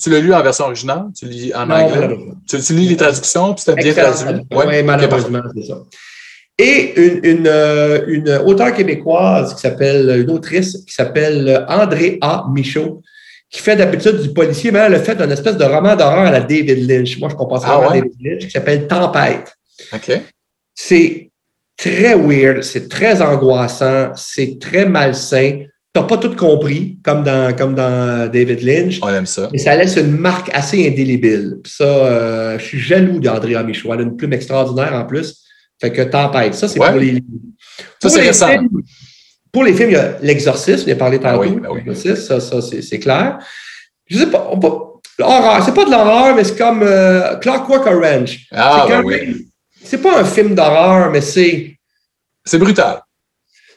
tu, 0.00 0.10
l'as 0.10 0.20
lu 0.20 0.32
en 0.32 0.42
version 0.42 0.64
originale? 0.64 1.04
Tu 1.18 1.26
lis 1.26 1.54
en 1.54 1.68
anglais? 1.68 2.16
Tu, 2.48 2.56
lis 2.72 2.88
les 2.88 2.96
traductions, 2.96 3.54
puis 3.54 3.62
c'est 3.64 3.74
bien 3.74 3.92
traduit? 3.92 4.46
Oui, 4.50 4.82
malheureusement, 4.82 5.42
c'est 5.54 5.66
ça. 5.66 5.82
Et 6.60 6.94
une, 7.00 7.20
une, 7.22 7.46
euh, 7.46 8.04
une 8.08 8.30
auteure 8.46 8.74
québécoise 8.74 9.54
qui 9.54 9.60
s'appelle, 9.60 10.22
une 10.22 10.30
autrice 10.30 10.82
qui 10.86 10.92
s'appelle 10.92 11.64
André 11.68 12.18
A. 12.20 12.46
Michaud, 12.50 13.02
qui 13.50 13.60
fait 13.60 13.76
d'habitude 13.76 14.20
du 14.20 14.32
policier, 14.32 14.70
mais 14.70 14.80
elle 14.80 14.94
a 14.94 14.98
fait 14.98 15.20
une 15.20 15.30
espèce 15.30 15.56
de 15.56 15.64
roman 15.64 15.94
d'horreur 15.94 16.26
à 16.26 16.30
la 16.30 16.40
David 16.40 16.88
Lynch. 16.88 17.18
Moi, 17.18 17.28
je 17.28 17.34
comprends 17.34 17.60
ça 17.60 17.80
ah, 17.82 17.90
à 17.90 17.92
David 17.94 18.12
Lynch, 18.20 18.46
qui 18.46 18.50
s'appelle 18.50 18.86
Tempête. 18.86 19.54
OK. 19.92 20.20
C'est 20.74 21.27
très 21.78 22.14
weird, 22.14 22.62
c'est 22.62 22.88
très 22.88 23.22
angoissant, 23.22 24.10
c'est 24.16 24.58
très 24.60 24.84
malsain. 24.84 25.62
Tu 25.94 26.00
n'as 26.00 26.06
pas 26.06 26.18
tout 26.18 26.34
compris, 26.36 26.98
comme 27.02 27.22
dans, 27.22 27.56
comme 27.56 27.74
dans 27.74 28.30
David 28.30 28.62
Lynch. 28.62 28.98
On 29.00 29.08
aime 29.08 29.24
ça. 29.24 29.48
Mais 29.52 29.58
ça 29.58 29.74
laisse 29.74 29.96
une 29.96 30.10
marque 30.10 30.50
assez 30.52 30.86
indélébile. 30.86 31.58
Puis 31.62 31.72
ça, 31.72 31.84
euh, 31.84 32.58
je 32.58 32.64
suis 32.64 32.78
jaloux 32.78 33.20
d'Andrea 33.20 33.62
Michaud. 33.62 33.94
Elle 33.94 34.00
a 34.00 34.02
une 34.02 34.16
plume 34.16 34.34
extraordinaire 34.34 34.92
en 34.92 35.06
plus. 35.06 35.44
Fait 35.80 35.92
que 35.92 36.02
tempête. 36.02 36.54
Ça, 36.54 36.68
c'est 36.68 36.78
pour 36.78 36.90
les 36.90 37.12
livres. 37.12 37.26
Ça, 38.02 38.10
c'est 38.10 38.20
récent. 38.20 38.48
pour 39.52 39.64
les 39.64 39.72
films, 39.72 39.90
il 39.90 39.94
y 39.94 39.96
a 39.96 40.18
L'Exorciste, 40.20 40.86
on 40.86 40.92
a 40.92 40.94
parlé 40.96 41.18
ah 41.22 41.32
tantôt. 41.32 41.60
Ah 41.64 41.72
oui, 41.72 41.96
ça, 41.96 42.40
ça 42.40 42.60
c'est 42.60 42.98
clair. 42.98 43.38
Je 44.06 44.18
sais 44.18 44.26
pas, 44.26 44.50
l'horreur, 45.18 45.64
c'est 45.64 45.74
pas 45.74 45.84
de 45.84 45.90
l'horreur, 45.90 46.34
mais 46.34 46.44
c'est 46.44 46.58
comme 46.58 46.82
euh, 46.82 47.36
Clockwork 47.36 47.86
Orange. 47.86 48.46
Ah, 48.50 48.86
ben 48.88 49.02
oui 49.04 49.48
c'est 49.82 50.02
pas 50.02 50.20
un 50.20 50.24
film 50.24 50.54
d'horreur, 50.54 51.10
mais 51.10 51.20
c'est. 51.20 51.76
C'est 52.44 52.58
brutal. 52.58 53.00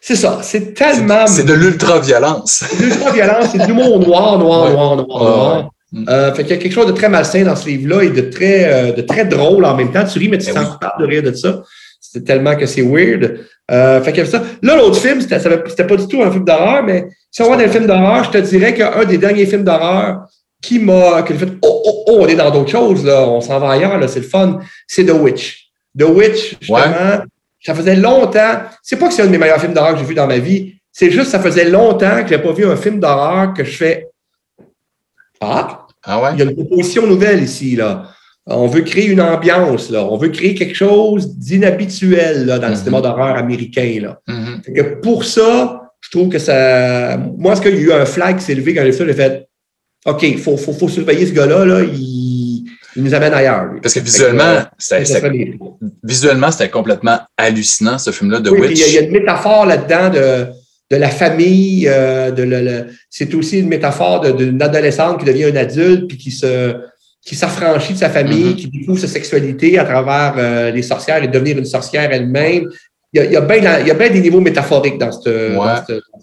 C'est 0.02 0.16
ça. 0.16 0.40
C'est 0.42 0.74
tellement. 0.74 1.28
C'est 1.28 1.46
de 1.46 1.54
l'ultra-violence. 1.54 2.64
C'est 2.68 2.78
de 2.80 2.84
l'ultra-violence. 2.86 3.50
c'est 3.52 3.60
de 3.60 3.66
l'humour 3.66 4.00
noir, 4.00 4.40
noir, 4.40 4.72
noir, 4.72 4.96
noir, 4.96 5.08
noir. 5.08 5.70
Euh, 6.08 6.34
fait 6.34 6.44
qu'il 6.44 6.56
y 6.56 6.60
a 6.60 6.62
quelque 6.62 6.74
chose 6.74 6.88
de 6.88 6.94
très 6.94 7.10
malsain 7.10 7.44
dans 7.44 7.56
ce 7.56 7.68
livre-là 7.68 8.04
et 8.04 8.10
de 8.10 8.22
très, 8.22 8.74
euh, 8.74 8.94
de 8.94 9.02
très 9.02 9.26
drôle 9.26 9.66
en 9.66 9.76
même 9.76 9.92
temps. 9.92 10.06
Tu 10.06 10.20
ris, 10.20 10.30
mais 10.30 10.38
tu 10.38 10.52
t'en 10.52 10.62
oui. 10.62 10.88
de 11.00 11.06
rire 11.06 11.24
de 11.24 11.34
ça. 11.34 11.64
C'est 12.00 12.24
tellement 12.24 12.56
que 12.56 12.66
c'est 12.66 12.82
weird. 12.82 13.40
Euh, 13.70 14.02
fait 14.02 14.18
y 14.18 14.26
ça. 14.26 14.42
Là, 14.62 14.76
l'autre 14.76 14.98
film, 14.98 15.22
c'était, 15.22 15.84
pas 15.84 15.96
du 15.96 16.08
tout 16.08 16.22
un 16.22 16.32
film 16.32 16.44
d'horreur, 16.44 16.84
mais 16.84 17.06
si 17.30 17.42
on 17.42 17.46
voit 17.46 17.58
un 17.58 17.68
film 17.68 17.88
d'horreur, 17.88 18.24
je 18.24 18.32
te 18.32 18.38
dirais 18.38 18.74
qu'un 18.74 19.06
des 19.06 19.18
derniers 19.18 19.46
films 19.46 19.64
d'horreur 19.64 20.26
qui 20.62 20.80
m'a, 20.80 21.24
que 21.24 21.34
fait, 21.34 21.48
oh, 21.62 21.82
oh, 21.86 22.04
oh, 22.08 22.18
on 22.22 22.28
est 22.28 22.36
dans 22.36 22.52
d'autres 22.52 22.70
choses, 22.70 23.06
là, 23.06 23.28
on 23.28 23.42
s'en 23.42 23.60
va 23.60 23.72
ailleurs, 23.72 23.98
là, 23.98 24.08
c'est 24.08 24.20
le 24.20 24.28
fun, 24.28 24.60
c'est 24.88 25.06
The 25.06 25.14
Witch. 25.14 25.61
The 25.98 26.04
Witch, 26.04 26.58
justement, 26.60 27.24
ça 27.62 27.76
faisait 27.76 27.96
longtemps. 27.96 28.62
C'est 28.82 28.98
pas 28.98 29.08
que 29.08 29.14
c'est 29.14 29.22
un 29.22 29.28
de 29.28 29.32
mes 29.32 29.38
meilleurs 29.38 29.60
films 29.60 29.74
d'horreur 29.74 29.94
que 29.94 30.00
j'ai 30.00 30.06
vu 30.06 30.16
dans 30.16 30.28
ma 30.28 30.40
vie. 30.40 30.76
C'est 30.92 31.12
juste 31.12 31.32
ça 31.32 31.40
faisait 31.40 31.70
longtemps 31.70 32.24
que 32.24 32.30
j'ai 32.30 32.38
pas 32.38 32.52
vu 32.52 32.66
un 32.66 32.76
film 32.76 33.00
d'horreur 33.00 33.54
que 33.54 33.64
je 33.64 33.78
fais. 33.78 34.08
Ah, 35.40 35.88
ah 36.04 36.22
ouais? 36.22 36.30
il 36.34 36.40
y 36.40 36.42
a 36.42 36.46
une 36.46 36.56
proposition 36.56 37.08
nouvelle 37.08 37.44
ici, 37.44 37.76
là. 37.76 38.10
On 38.48 38.68
veut 38.68 38.82
créer 38.82 39.08
une 39.08 39.22
ambiance, 39.22 39.90
là. 39.90 40.04
On 40.04 40.18
veut 40.18 40.30
créer 40.30 40.56
quelque 40.56 40.76
chose 40.76 41.38
d'inhabituel 41.38 42.46
là, 42.46 42.58
dans 42.58 42.68
le 42.68 42.74
mm-hmm. 42.74 42.78
cinéma 42.78 43.02
d'horreur 43.02 43.36
américain. 43.36 44.00
Là. 44.02 44.20
Mm-hmm. 44.28 44.74
que 44.74 44.82
pour 45.02 45.24
ça, 45.24 45.82
je 46.00 46.10
trouve 46.10 46.30
que 46.30 46.40
ça. 46.40 47.18
Moi, 47.38 47.54
est-ce 47.54 47.62
qu'il 47.62 47.76
y 47.76 47.78
a 47.78 47.80
eu 47.80 47.92
un 47.94 48.06
flag 48.06 48.38
qui 48.38 48.44
s'est 48.44 48.56
levé 48.56 48.74
quand 48.74 48.82
j'ai 48.82 48.92
vu 48.92 48.98
ça? 48.98 49.06
J'ai 49.06 49.14
fait 49.14 49.48
OK, 50.06 50.24
il 50.24 50.40
faut, 50.40 50.58
faut, 50.58 50.74
faut, 50.74 50.90
surveiller 50.90 51.28
ce 51.28 51.34
gars-là. 51.34 51.64
Là. 51.64 51.82
Il 51.84 52.41
il 52.96 53.04
nous 53.04 53.14
amène 53.14 53.34
ailleurs. 53.34 53.66
Lui. 53.66 53.82
Parce 53.82 53.94
que 53.94 54.00
visuellement, 54.00 54.64
c'était, 54.78 55.04
visuellement, 56.04 56.52
c'était 56.52 56.70
complètement 56.70 57.20
hallucinant, 57.38 57.98
ce 57.98 58.12
film-là 58.12 58.40
de 58.40 58.50
Witch. 58.50 58.80
Il 58.88 58.94
y, 58.94 58.98
a 58.98 59.02
une 59.02 59.12
métaphore 59.12 59.66
là-dedans 59.66 60.10
de, 60.10 60.48
de 60.92 60.98
la 60.98 61.10
famille. 61.10 61.88
Euh, 61.88 62.32
de 62.32 62.44
le, 62.44 62.88
c'est 63.10 63.34
aussi 63.34 63.60
une 63.60 63.68
métaphore 63.68 64.36
d'une 64.36 64.62
adolescente 64.62 65.20
qui 65.20 65.26
devient 65.26 65.46
un 65.46 65.56
adulte 65.56 66.08
puis 66.08 66.18
qui 66.18 66.32
se 66.32 66.76
qui 67.24 67.36
s'affranchit 67.36 67.94
de 67.94 68.00
sa 68.00 68.10
famille, 68.10 68.54
mm-hmm. 68.54 68.56
qui 68.56 68.68
découvre 68.68 69.00
sa 69.00 69.08
sexualité 69.08 69.78
à 69.78 69.86
travers 69.86 70.34
euh, 70.38 70.72
les 70.72 70.82
sorcières 70.82 71.24
et 71.24 71.28
devenir 71.28 71.56
une 71.56 71.66
sorcière 71.66 72.12
elle-même 72.12 72.68
il 73.14 73.32
y 73.32 73.36
a, 73.36 73.42
bien 73.42 74.10
des 74.10 74.22
niveaux 74.22 74.40
métaphoriques 74.40 74.98
dans 74.98 75.12
cette, 75.12 75.30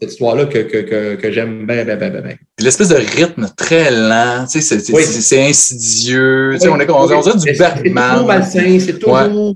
histoire-là 0.00 0.46
que, 0.46 0.58
que, 0.58 1.16
que, 1.16 1.30
j'aime 1.30 1.66
bien, 1.66 1.84
bien, 1.84 1.96
bien, 1.96 2.08
bien. 2.08 2.36
L'espèce 2.58 2.88
de 2.88 2.94
rythme 2.94 3.46
très 3.56 3.90
lent, 3.90 4.46
tu 4.50 4.62
sais, 4.62 4.78
c'est 4.78 5.48
insidieux, 5.48 6.52
tu 6.54 6.60
sais, 6.60 6.68
on, 6.68 6.80
est, 6.80 6.90
on, 6.90 7.06
dirait 7.06 7.36
du 7.36 7.58
Bergman. 7.58 7.74
C'est 7.76 7.90
toujours 8.12 8.26
malsain, 8.26 8.78
c'est 8.80 8.98
toujours... 8.98 9.54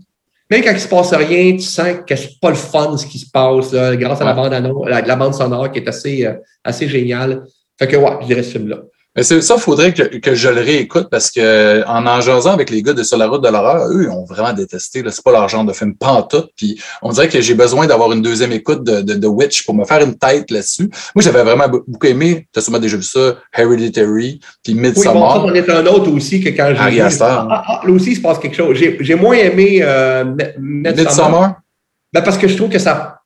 Même 0.50 0.62
quand 0.62 0.72
il 0.72 0.80
se 0.80 0.88
passe 0.88 1.14
rien, 1.14 1.52
tu 1.52 1.62
sens 1.62 1.96
que 2.06 2.14
c'est 2.14 2.38
pas 2.38 2.50
le 2.50 2.56
fun 2.56 2.94
ce 2.98 3.06
qui 3.06 3.18
se 3.18 3.30
passe, 3.30 3.72
là, 3.72 3.96
grâce 3.96 4.20
à 4.20 4.24
la 4.24 4.34
bande, 4.34 4.52
la, 4.86 5.00
la, 5.00 5.16
bande 5.16 5.32
sonore 5.32 5.72
qui 5.72 5.78
est 5.78 5.88
assez, 5.88 6.26
euh, 6.26 6.34
assez 6.62 6.86
géniale. 6.88 7.44
Fait 7.78 7.88
que, 7.88 7.96
ouais, 7.96 8.18
je 8.20 8.26
dirais 8.26 8.42
ce 8.42 8.50
film-là. 8.50 8.82
Mais 9.14 9.22
ça, 9.24 9.34
il 9.34 9.60
faudrait 9.60 9.92
que, 9.92 10.02
que, 10.02 10.34
je 10.34 10.48
le 10.48 10.62
réécoute 10.62 11.08
parce 11.10 11.30
que 11.30 11.84
en 11.86 12.06
en 12.06 12.22
jasant 12.22 12.52
avec 12.52 12.70
les 12.70 12.82
gars 12.82 12.94
de 12.94 13.02
Sur 13.02 13.18
la 13.18 13.26
route 13.26 13.42
de 13.42 13.48
l'horreur, 13.48 13.88
eux, 13.90 14.04
ils 14.04 14.08
ont 14.08 14.24
vraiment 14.24 14.54
détesté. 14.54 15.02
C'est 15.10 15.22
pas 15.22 15.32
leur 15.32 15.48
genre 15.50 15.64
de 15.64 15.72
film 15.74 15.94
pantoute. 15.94 16.50
Puis 16.56 16.80
on 17.02 17.10
dirait 17.10 17.28
que 17.28 17.40
j'ai 17.40 17.54
besoin 17.54 17.86
d'avoir 17.86 18.12
une 18.12 18.22
deuxième 18.22 18.52
écoute 18.52 18.84
de, 18.84 19.02
de, 19.02 19.14
de, 19.14 19.26
Witch 19.26 19.66
pour 19.66 19.74
me 19.74 19.84
faire 19.84 20.00
une 20.00 20.16
tête 20.16 20.50
là-dessus. 20.50 20.88
Moi, 21.14 21.22
j'avais 21.22 21.42
vraiment 21.42 21.68
beaucoup 21.68 22.06
aimé, 22.06 22.46
tu 22.52 22.58
as 22.58 22.62
sûrement 22.62 22.78
déjà 22.78 22.96
vu 22.96 23.02
ça, 23.02 23.36
Hereditary, 23.52 24.40
puis 24.64 24.74
Midsommar. 24.74 25.44
Oui, 25.44 25.50
bon, 25.50 25.50
on 25.50 25.54
est 25.54 25.70
un 25.70 25.86
autre 25.86 26.10
aussi 26.10 26.40
que 26.40 26.48
quand 26.48 26.68
j'ai 26.68 27.00
vu... 27.00 27.00
Ah, 27.20 27.64
ah, 27.66 27.80
là 27.84 27.92
aussi, 27.92 28.12
il 28.12 28.16
se 28.16 28.20
passe 28.20 28.38
quelque 28.38 28.56
chose. 28.56 28.78
J'ai 28.78 29.14
moins 29.14 29.36
aimé 29.36 29.80
euh, 29.82 30.24
Midsommar? 30.58 31.56
Ben, 32.12 32.22
parce 32.22 32.38
que 32.38 32.48
je 32.48 32.56
trouve 32.56 32.70
que 32.70 32.78
ça... 32.78 33.18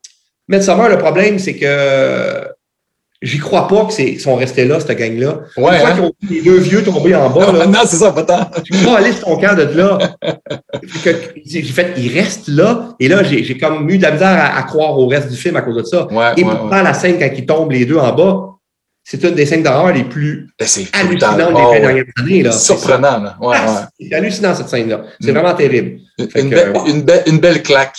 Midsommar, 0.49 0.89
le 0.89 0.99
problème, 0.99 1.39
c'est 1.39 1.55
que 1.55 2.46
J'y 3.27 3.39
crois 3.39 3.67
pas 3.67 3.87
qu'ils 3.87 4.21
sont 4.21 4.37
restés 4.37 4.65
là, 4.65 4.79
cette 4.79 4.97
gang-là. 4.97 5.41
Ouais, 5.57 5.75
Une 5.75 5.81
fois 5.81 5.89
hein? 5.89 5.95
qu'ils 5.95 6.05
ont 6.05 6.13
les 6.31 6.43
deux 6.43 6.59
vieux 6.59 6.85
tombés 6.85 7.15
en 7.17 7.29
bas. 7.29 7.51
Là, 7.51 7.67
non, 7.67 7.81
c'est 7.85 7.97
ça, 7.97 8.13
pas 8.13 8.23
tant. 8.23 8.49
Tu 8.65 8.73
peux 8.73 8.87
pas 8.87 8.99
aller 8.99 9.11
sur 9.11 9.25
ton 9.25 9.37
camp 9.37 9.57
de 9.57 9.65
là. 9.65 9.99
j'ai 11.45 11.63
fait, 11.63 11.95
ils 11.97 12.17
restent 12.17 12.47
là. 12.47 12.95
Et 13.01 13.09
là, 13.09 13.25
j'ai 13.25 13.59
comme 13.59 13.91
eu 13.91 13.99
de 13.99 14.03
la 14.03 14.13
misère 14.13 14.53
à, 14.57 14.63
croire 14.63 14.97
au 14.97 15.09
reste 15.09 15.29
du 15.29 15.37
film 15.37 15.57
à 15.57 15.63
cause 15.63 15.77
de 15.77 15.83
ça. 15.83 16.07
Ouais, 16.07 16.33
et 16.37 16.43
pourtant, 16.43 16.83
la 16.83 16.95
scène 16.95 17.19
quand 17.19 17.31
ils 17.37 17.47
tombent 17.47 17.73
les 17.73 17.85
deux 17.85 17.99
en 17.99 18.13
bas, 18.13 18.53
c'est 19.03 19.23
une 19.25 19.35
des 19.35 19.47
scènes 19.47 19.63
d'horreur 19.63 19.93
les 19.93 20.05
plus 20.05 20.49
ben, 20.59 20.67
hallucinantes 20.93 21.55
des 21.55 21.63
oh, 21.65 21.73
dernières 21.73 22.05
années. 22.21 22.43
Là. 22.43 22.53
Surprenant. 22.53 23.23
Là. 23.23 23.37
Ouais, 23.41 23.57
ah, 23.59 23.89
c'est 24.01 24.13
hallucinant, 24.13 24.55
cette 24.55 24.69
scènne-là. 24.69 25.03
C'est 25.21 25.31
mm. 25.31 25.35
vraiment 25.35 25.55
terrible. 25.55 26.01
Une, 26.35 26.53
une, 26.87 27.07
une 27.27 27.39
belle 27.39 27.63
claque. 27.63 27.97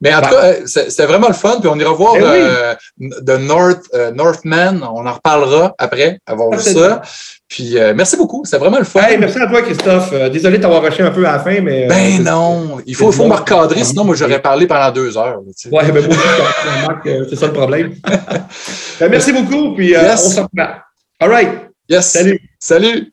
Mais 0.00 0.14
en 0.14 0.22
tout 0.22 0.30
cas, 0.30 0.44
euh, 0.44 0.66
c'était 0.66 1.06
vraiment 1.06 1.28
le 1.28 1.34
fun. 1.34 1.58
Puis 1.60 1.68
on 1.68 1.78
ira 1.78 1.92
voir 1.92 2.14
euh, 2.16 2.74
The 2.98 3.38
North, 3.38 3.82
euh, 3.94 4.10
Northman. 4.12 4.82
On 4.82 5.06
en 5.06 5.12
reparlera 5.12 5.74
après 5.78 6.18
avoir 6.26 6.50
vu 6.50 6.60
ça. 6.60 7.02
Puis 7.48 7.76
merci 7.94 8.16
beaucoup. 8.16 8.42
C'était 8.44 8.58
vraiment 8.58 8.78
le 8.78 8.84
fun. 8.84 9.02
merci 9.18 9.38
à 9.38 9.46
toi, 9.46 9.62
Christophe. 9.62 10.12
désolé 10.30 10.58
de 10.58 10.62
t'avoir 10.62 10.82
rushé 10.82 11.02
un 11.02 11.10
peu 11.10 11.26
à 11.26 11.32
la 11.32 11.38
fin, 11.40 11.60
mais. 11.60 11.86
Ben 11.86 12.22
non. 12.22 12.78
Il 12.86 12.94
faut, 12.94 13.12
faut 13.12 13.26
me 13.26 13.34
recadrer, 13.34 13.84
sinon 13.84 14.04
moi 14.04 14.14
j'aurais 14.14 14.40
parlé 14.40 14.66
pendant 14.66 14.90
deux 14.90 15.16
heures. 15.18 15.40
Tu 15.46 15.68
sais. 15.68 15.74
Ouais, 15.74 15.90
ben 15.90 16.06
moi 16.06 16.16
c'est 17.28 17.36
ça 17.36 17.46
le 17.46 17.52
problème. 17.52 17.94
ben, 19.00 19.10
merci 19.10 19.32
beaucoup. 19.32 19.74
Puis 19.74 19.94
on 19.96 20.16
s'en 20.16 20.42
reprend. 20.42 20.74
All 21.18 21.28
right. 21.28 21.50
Yes. 21.88 22.06
Salut. 22.06 22.40
Salut. 22.58 23.12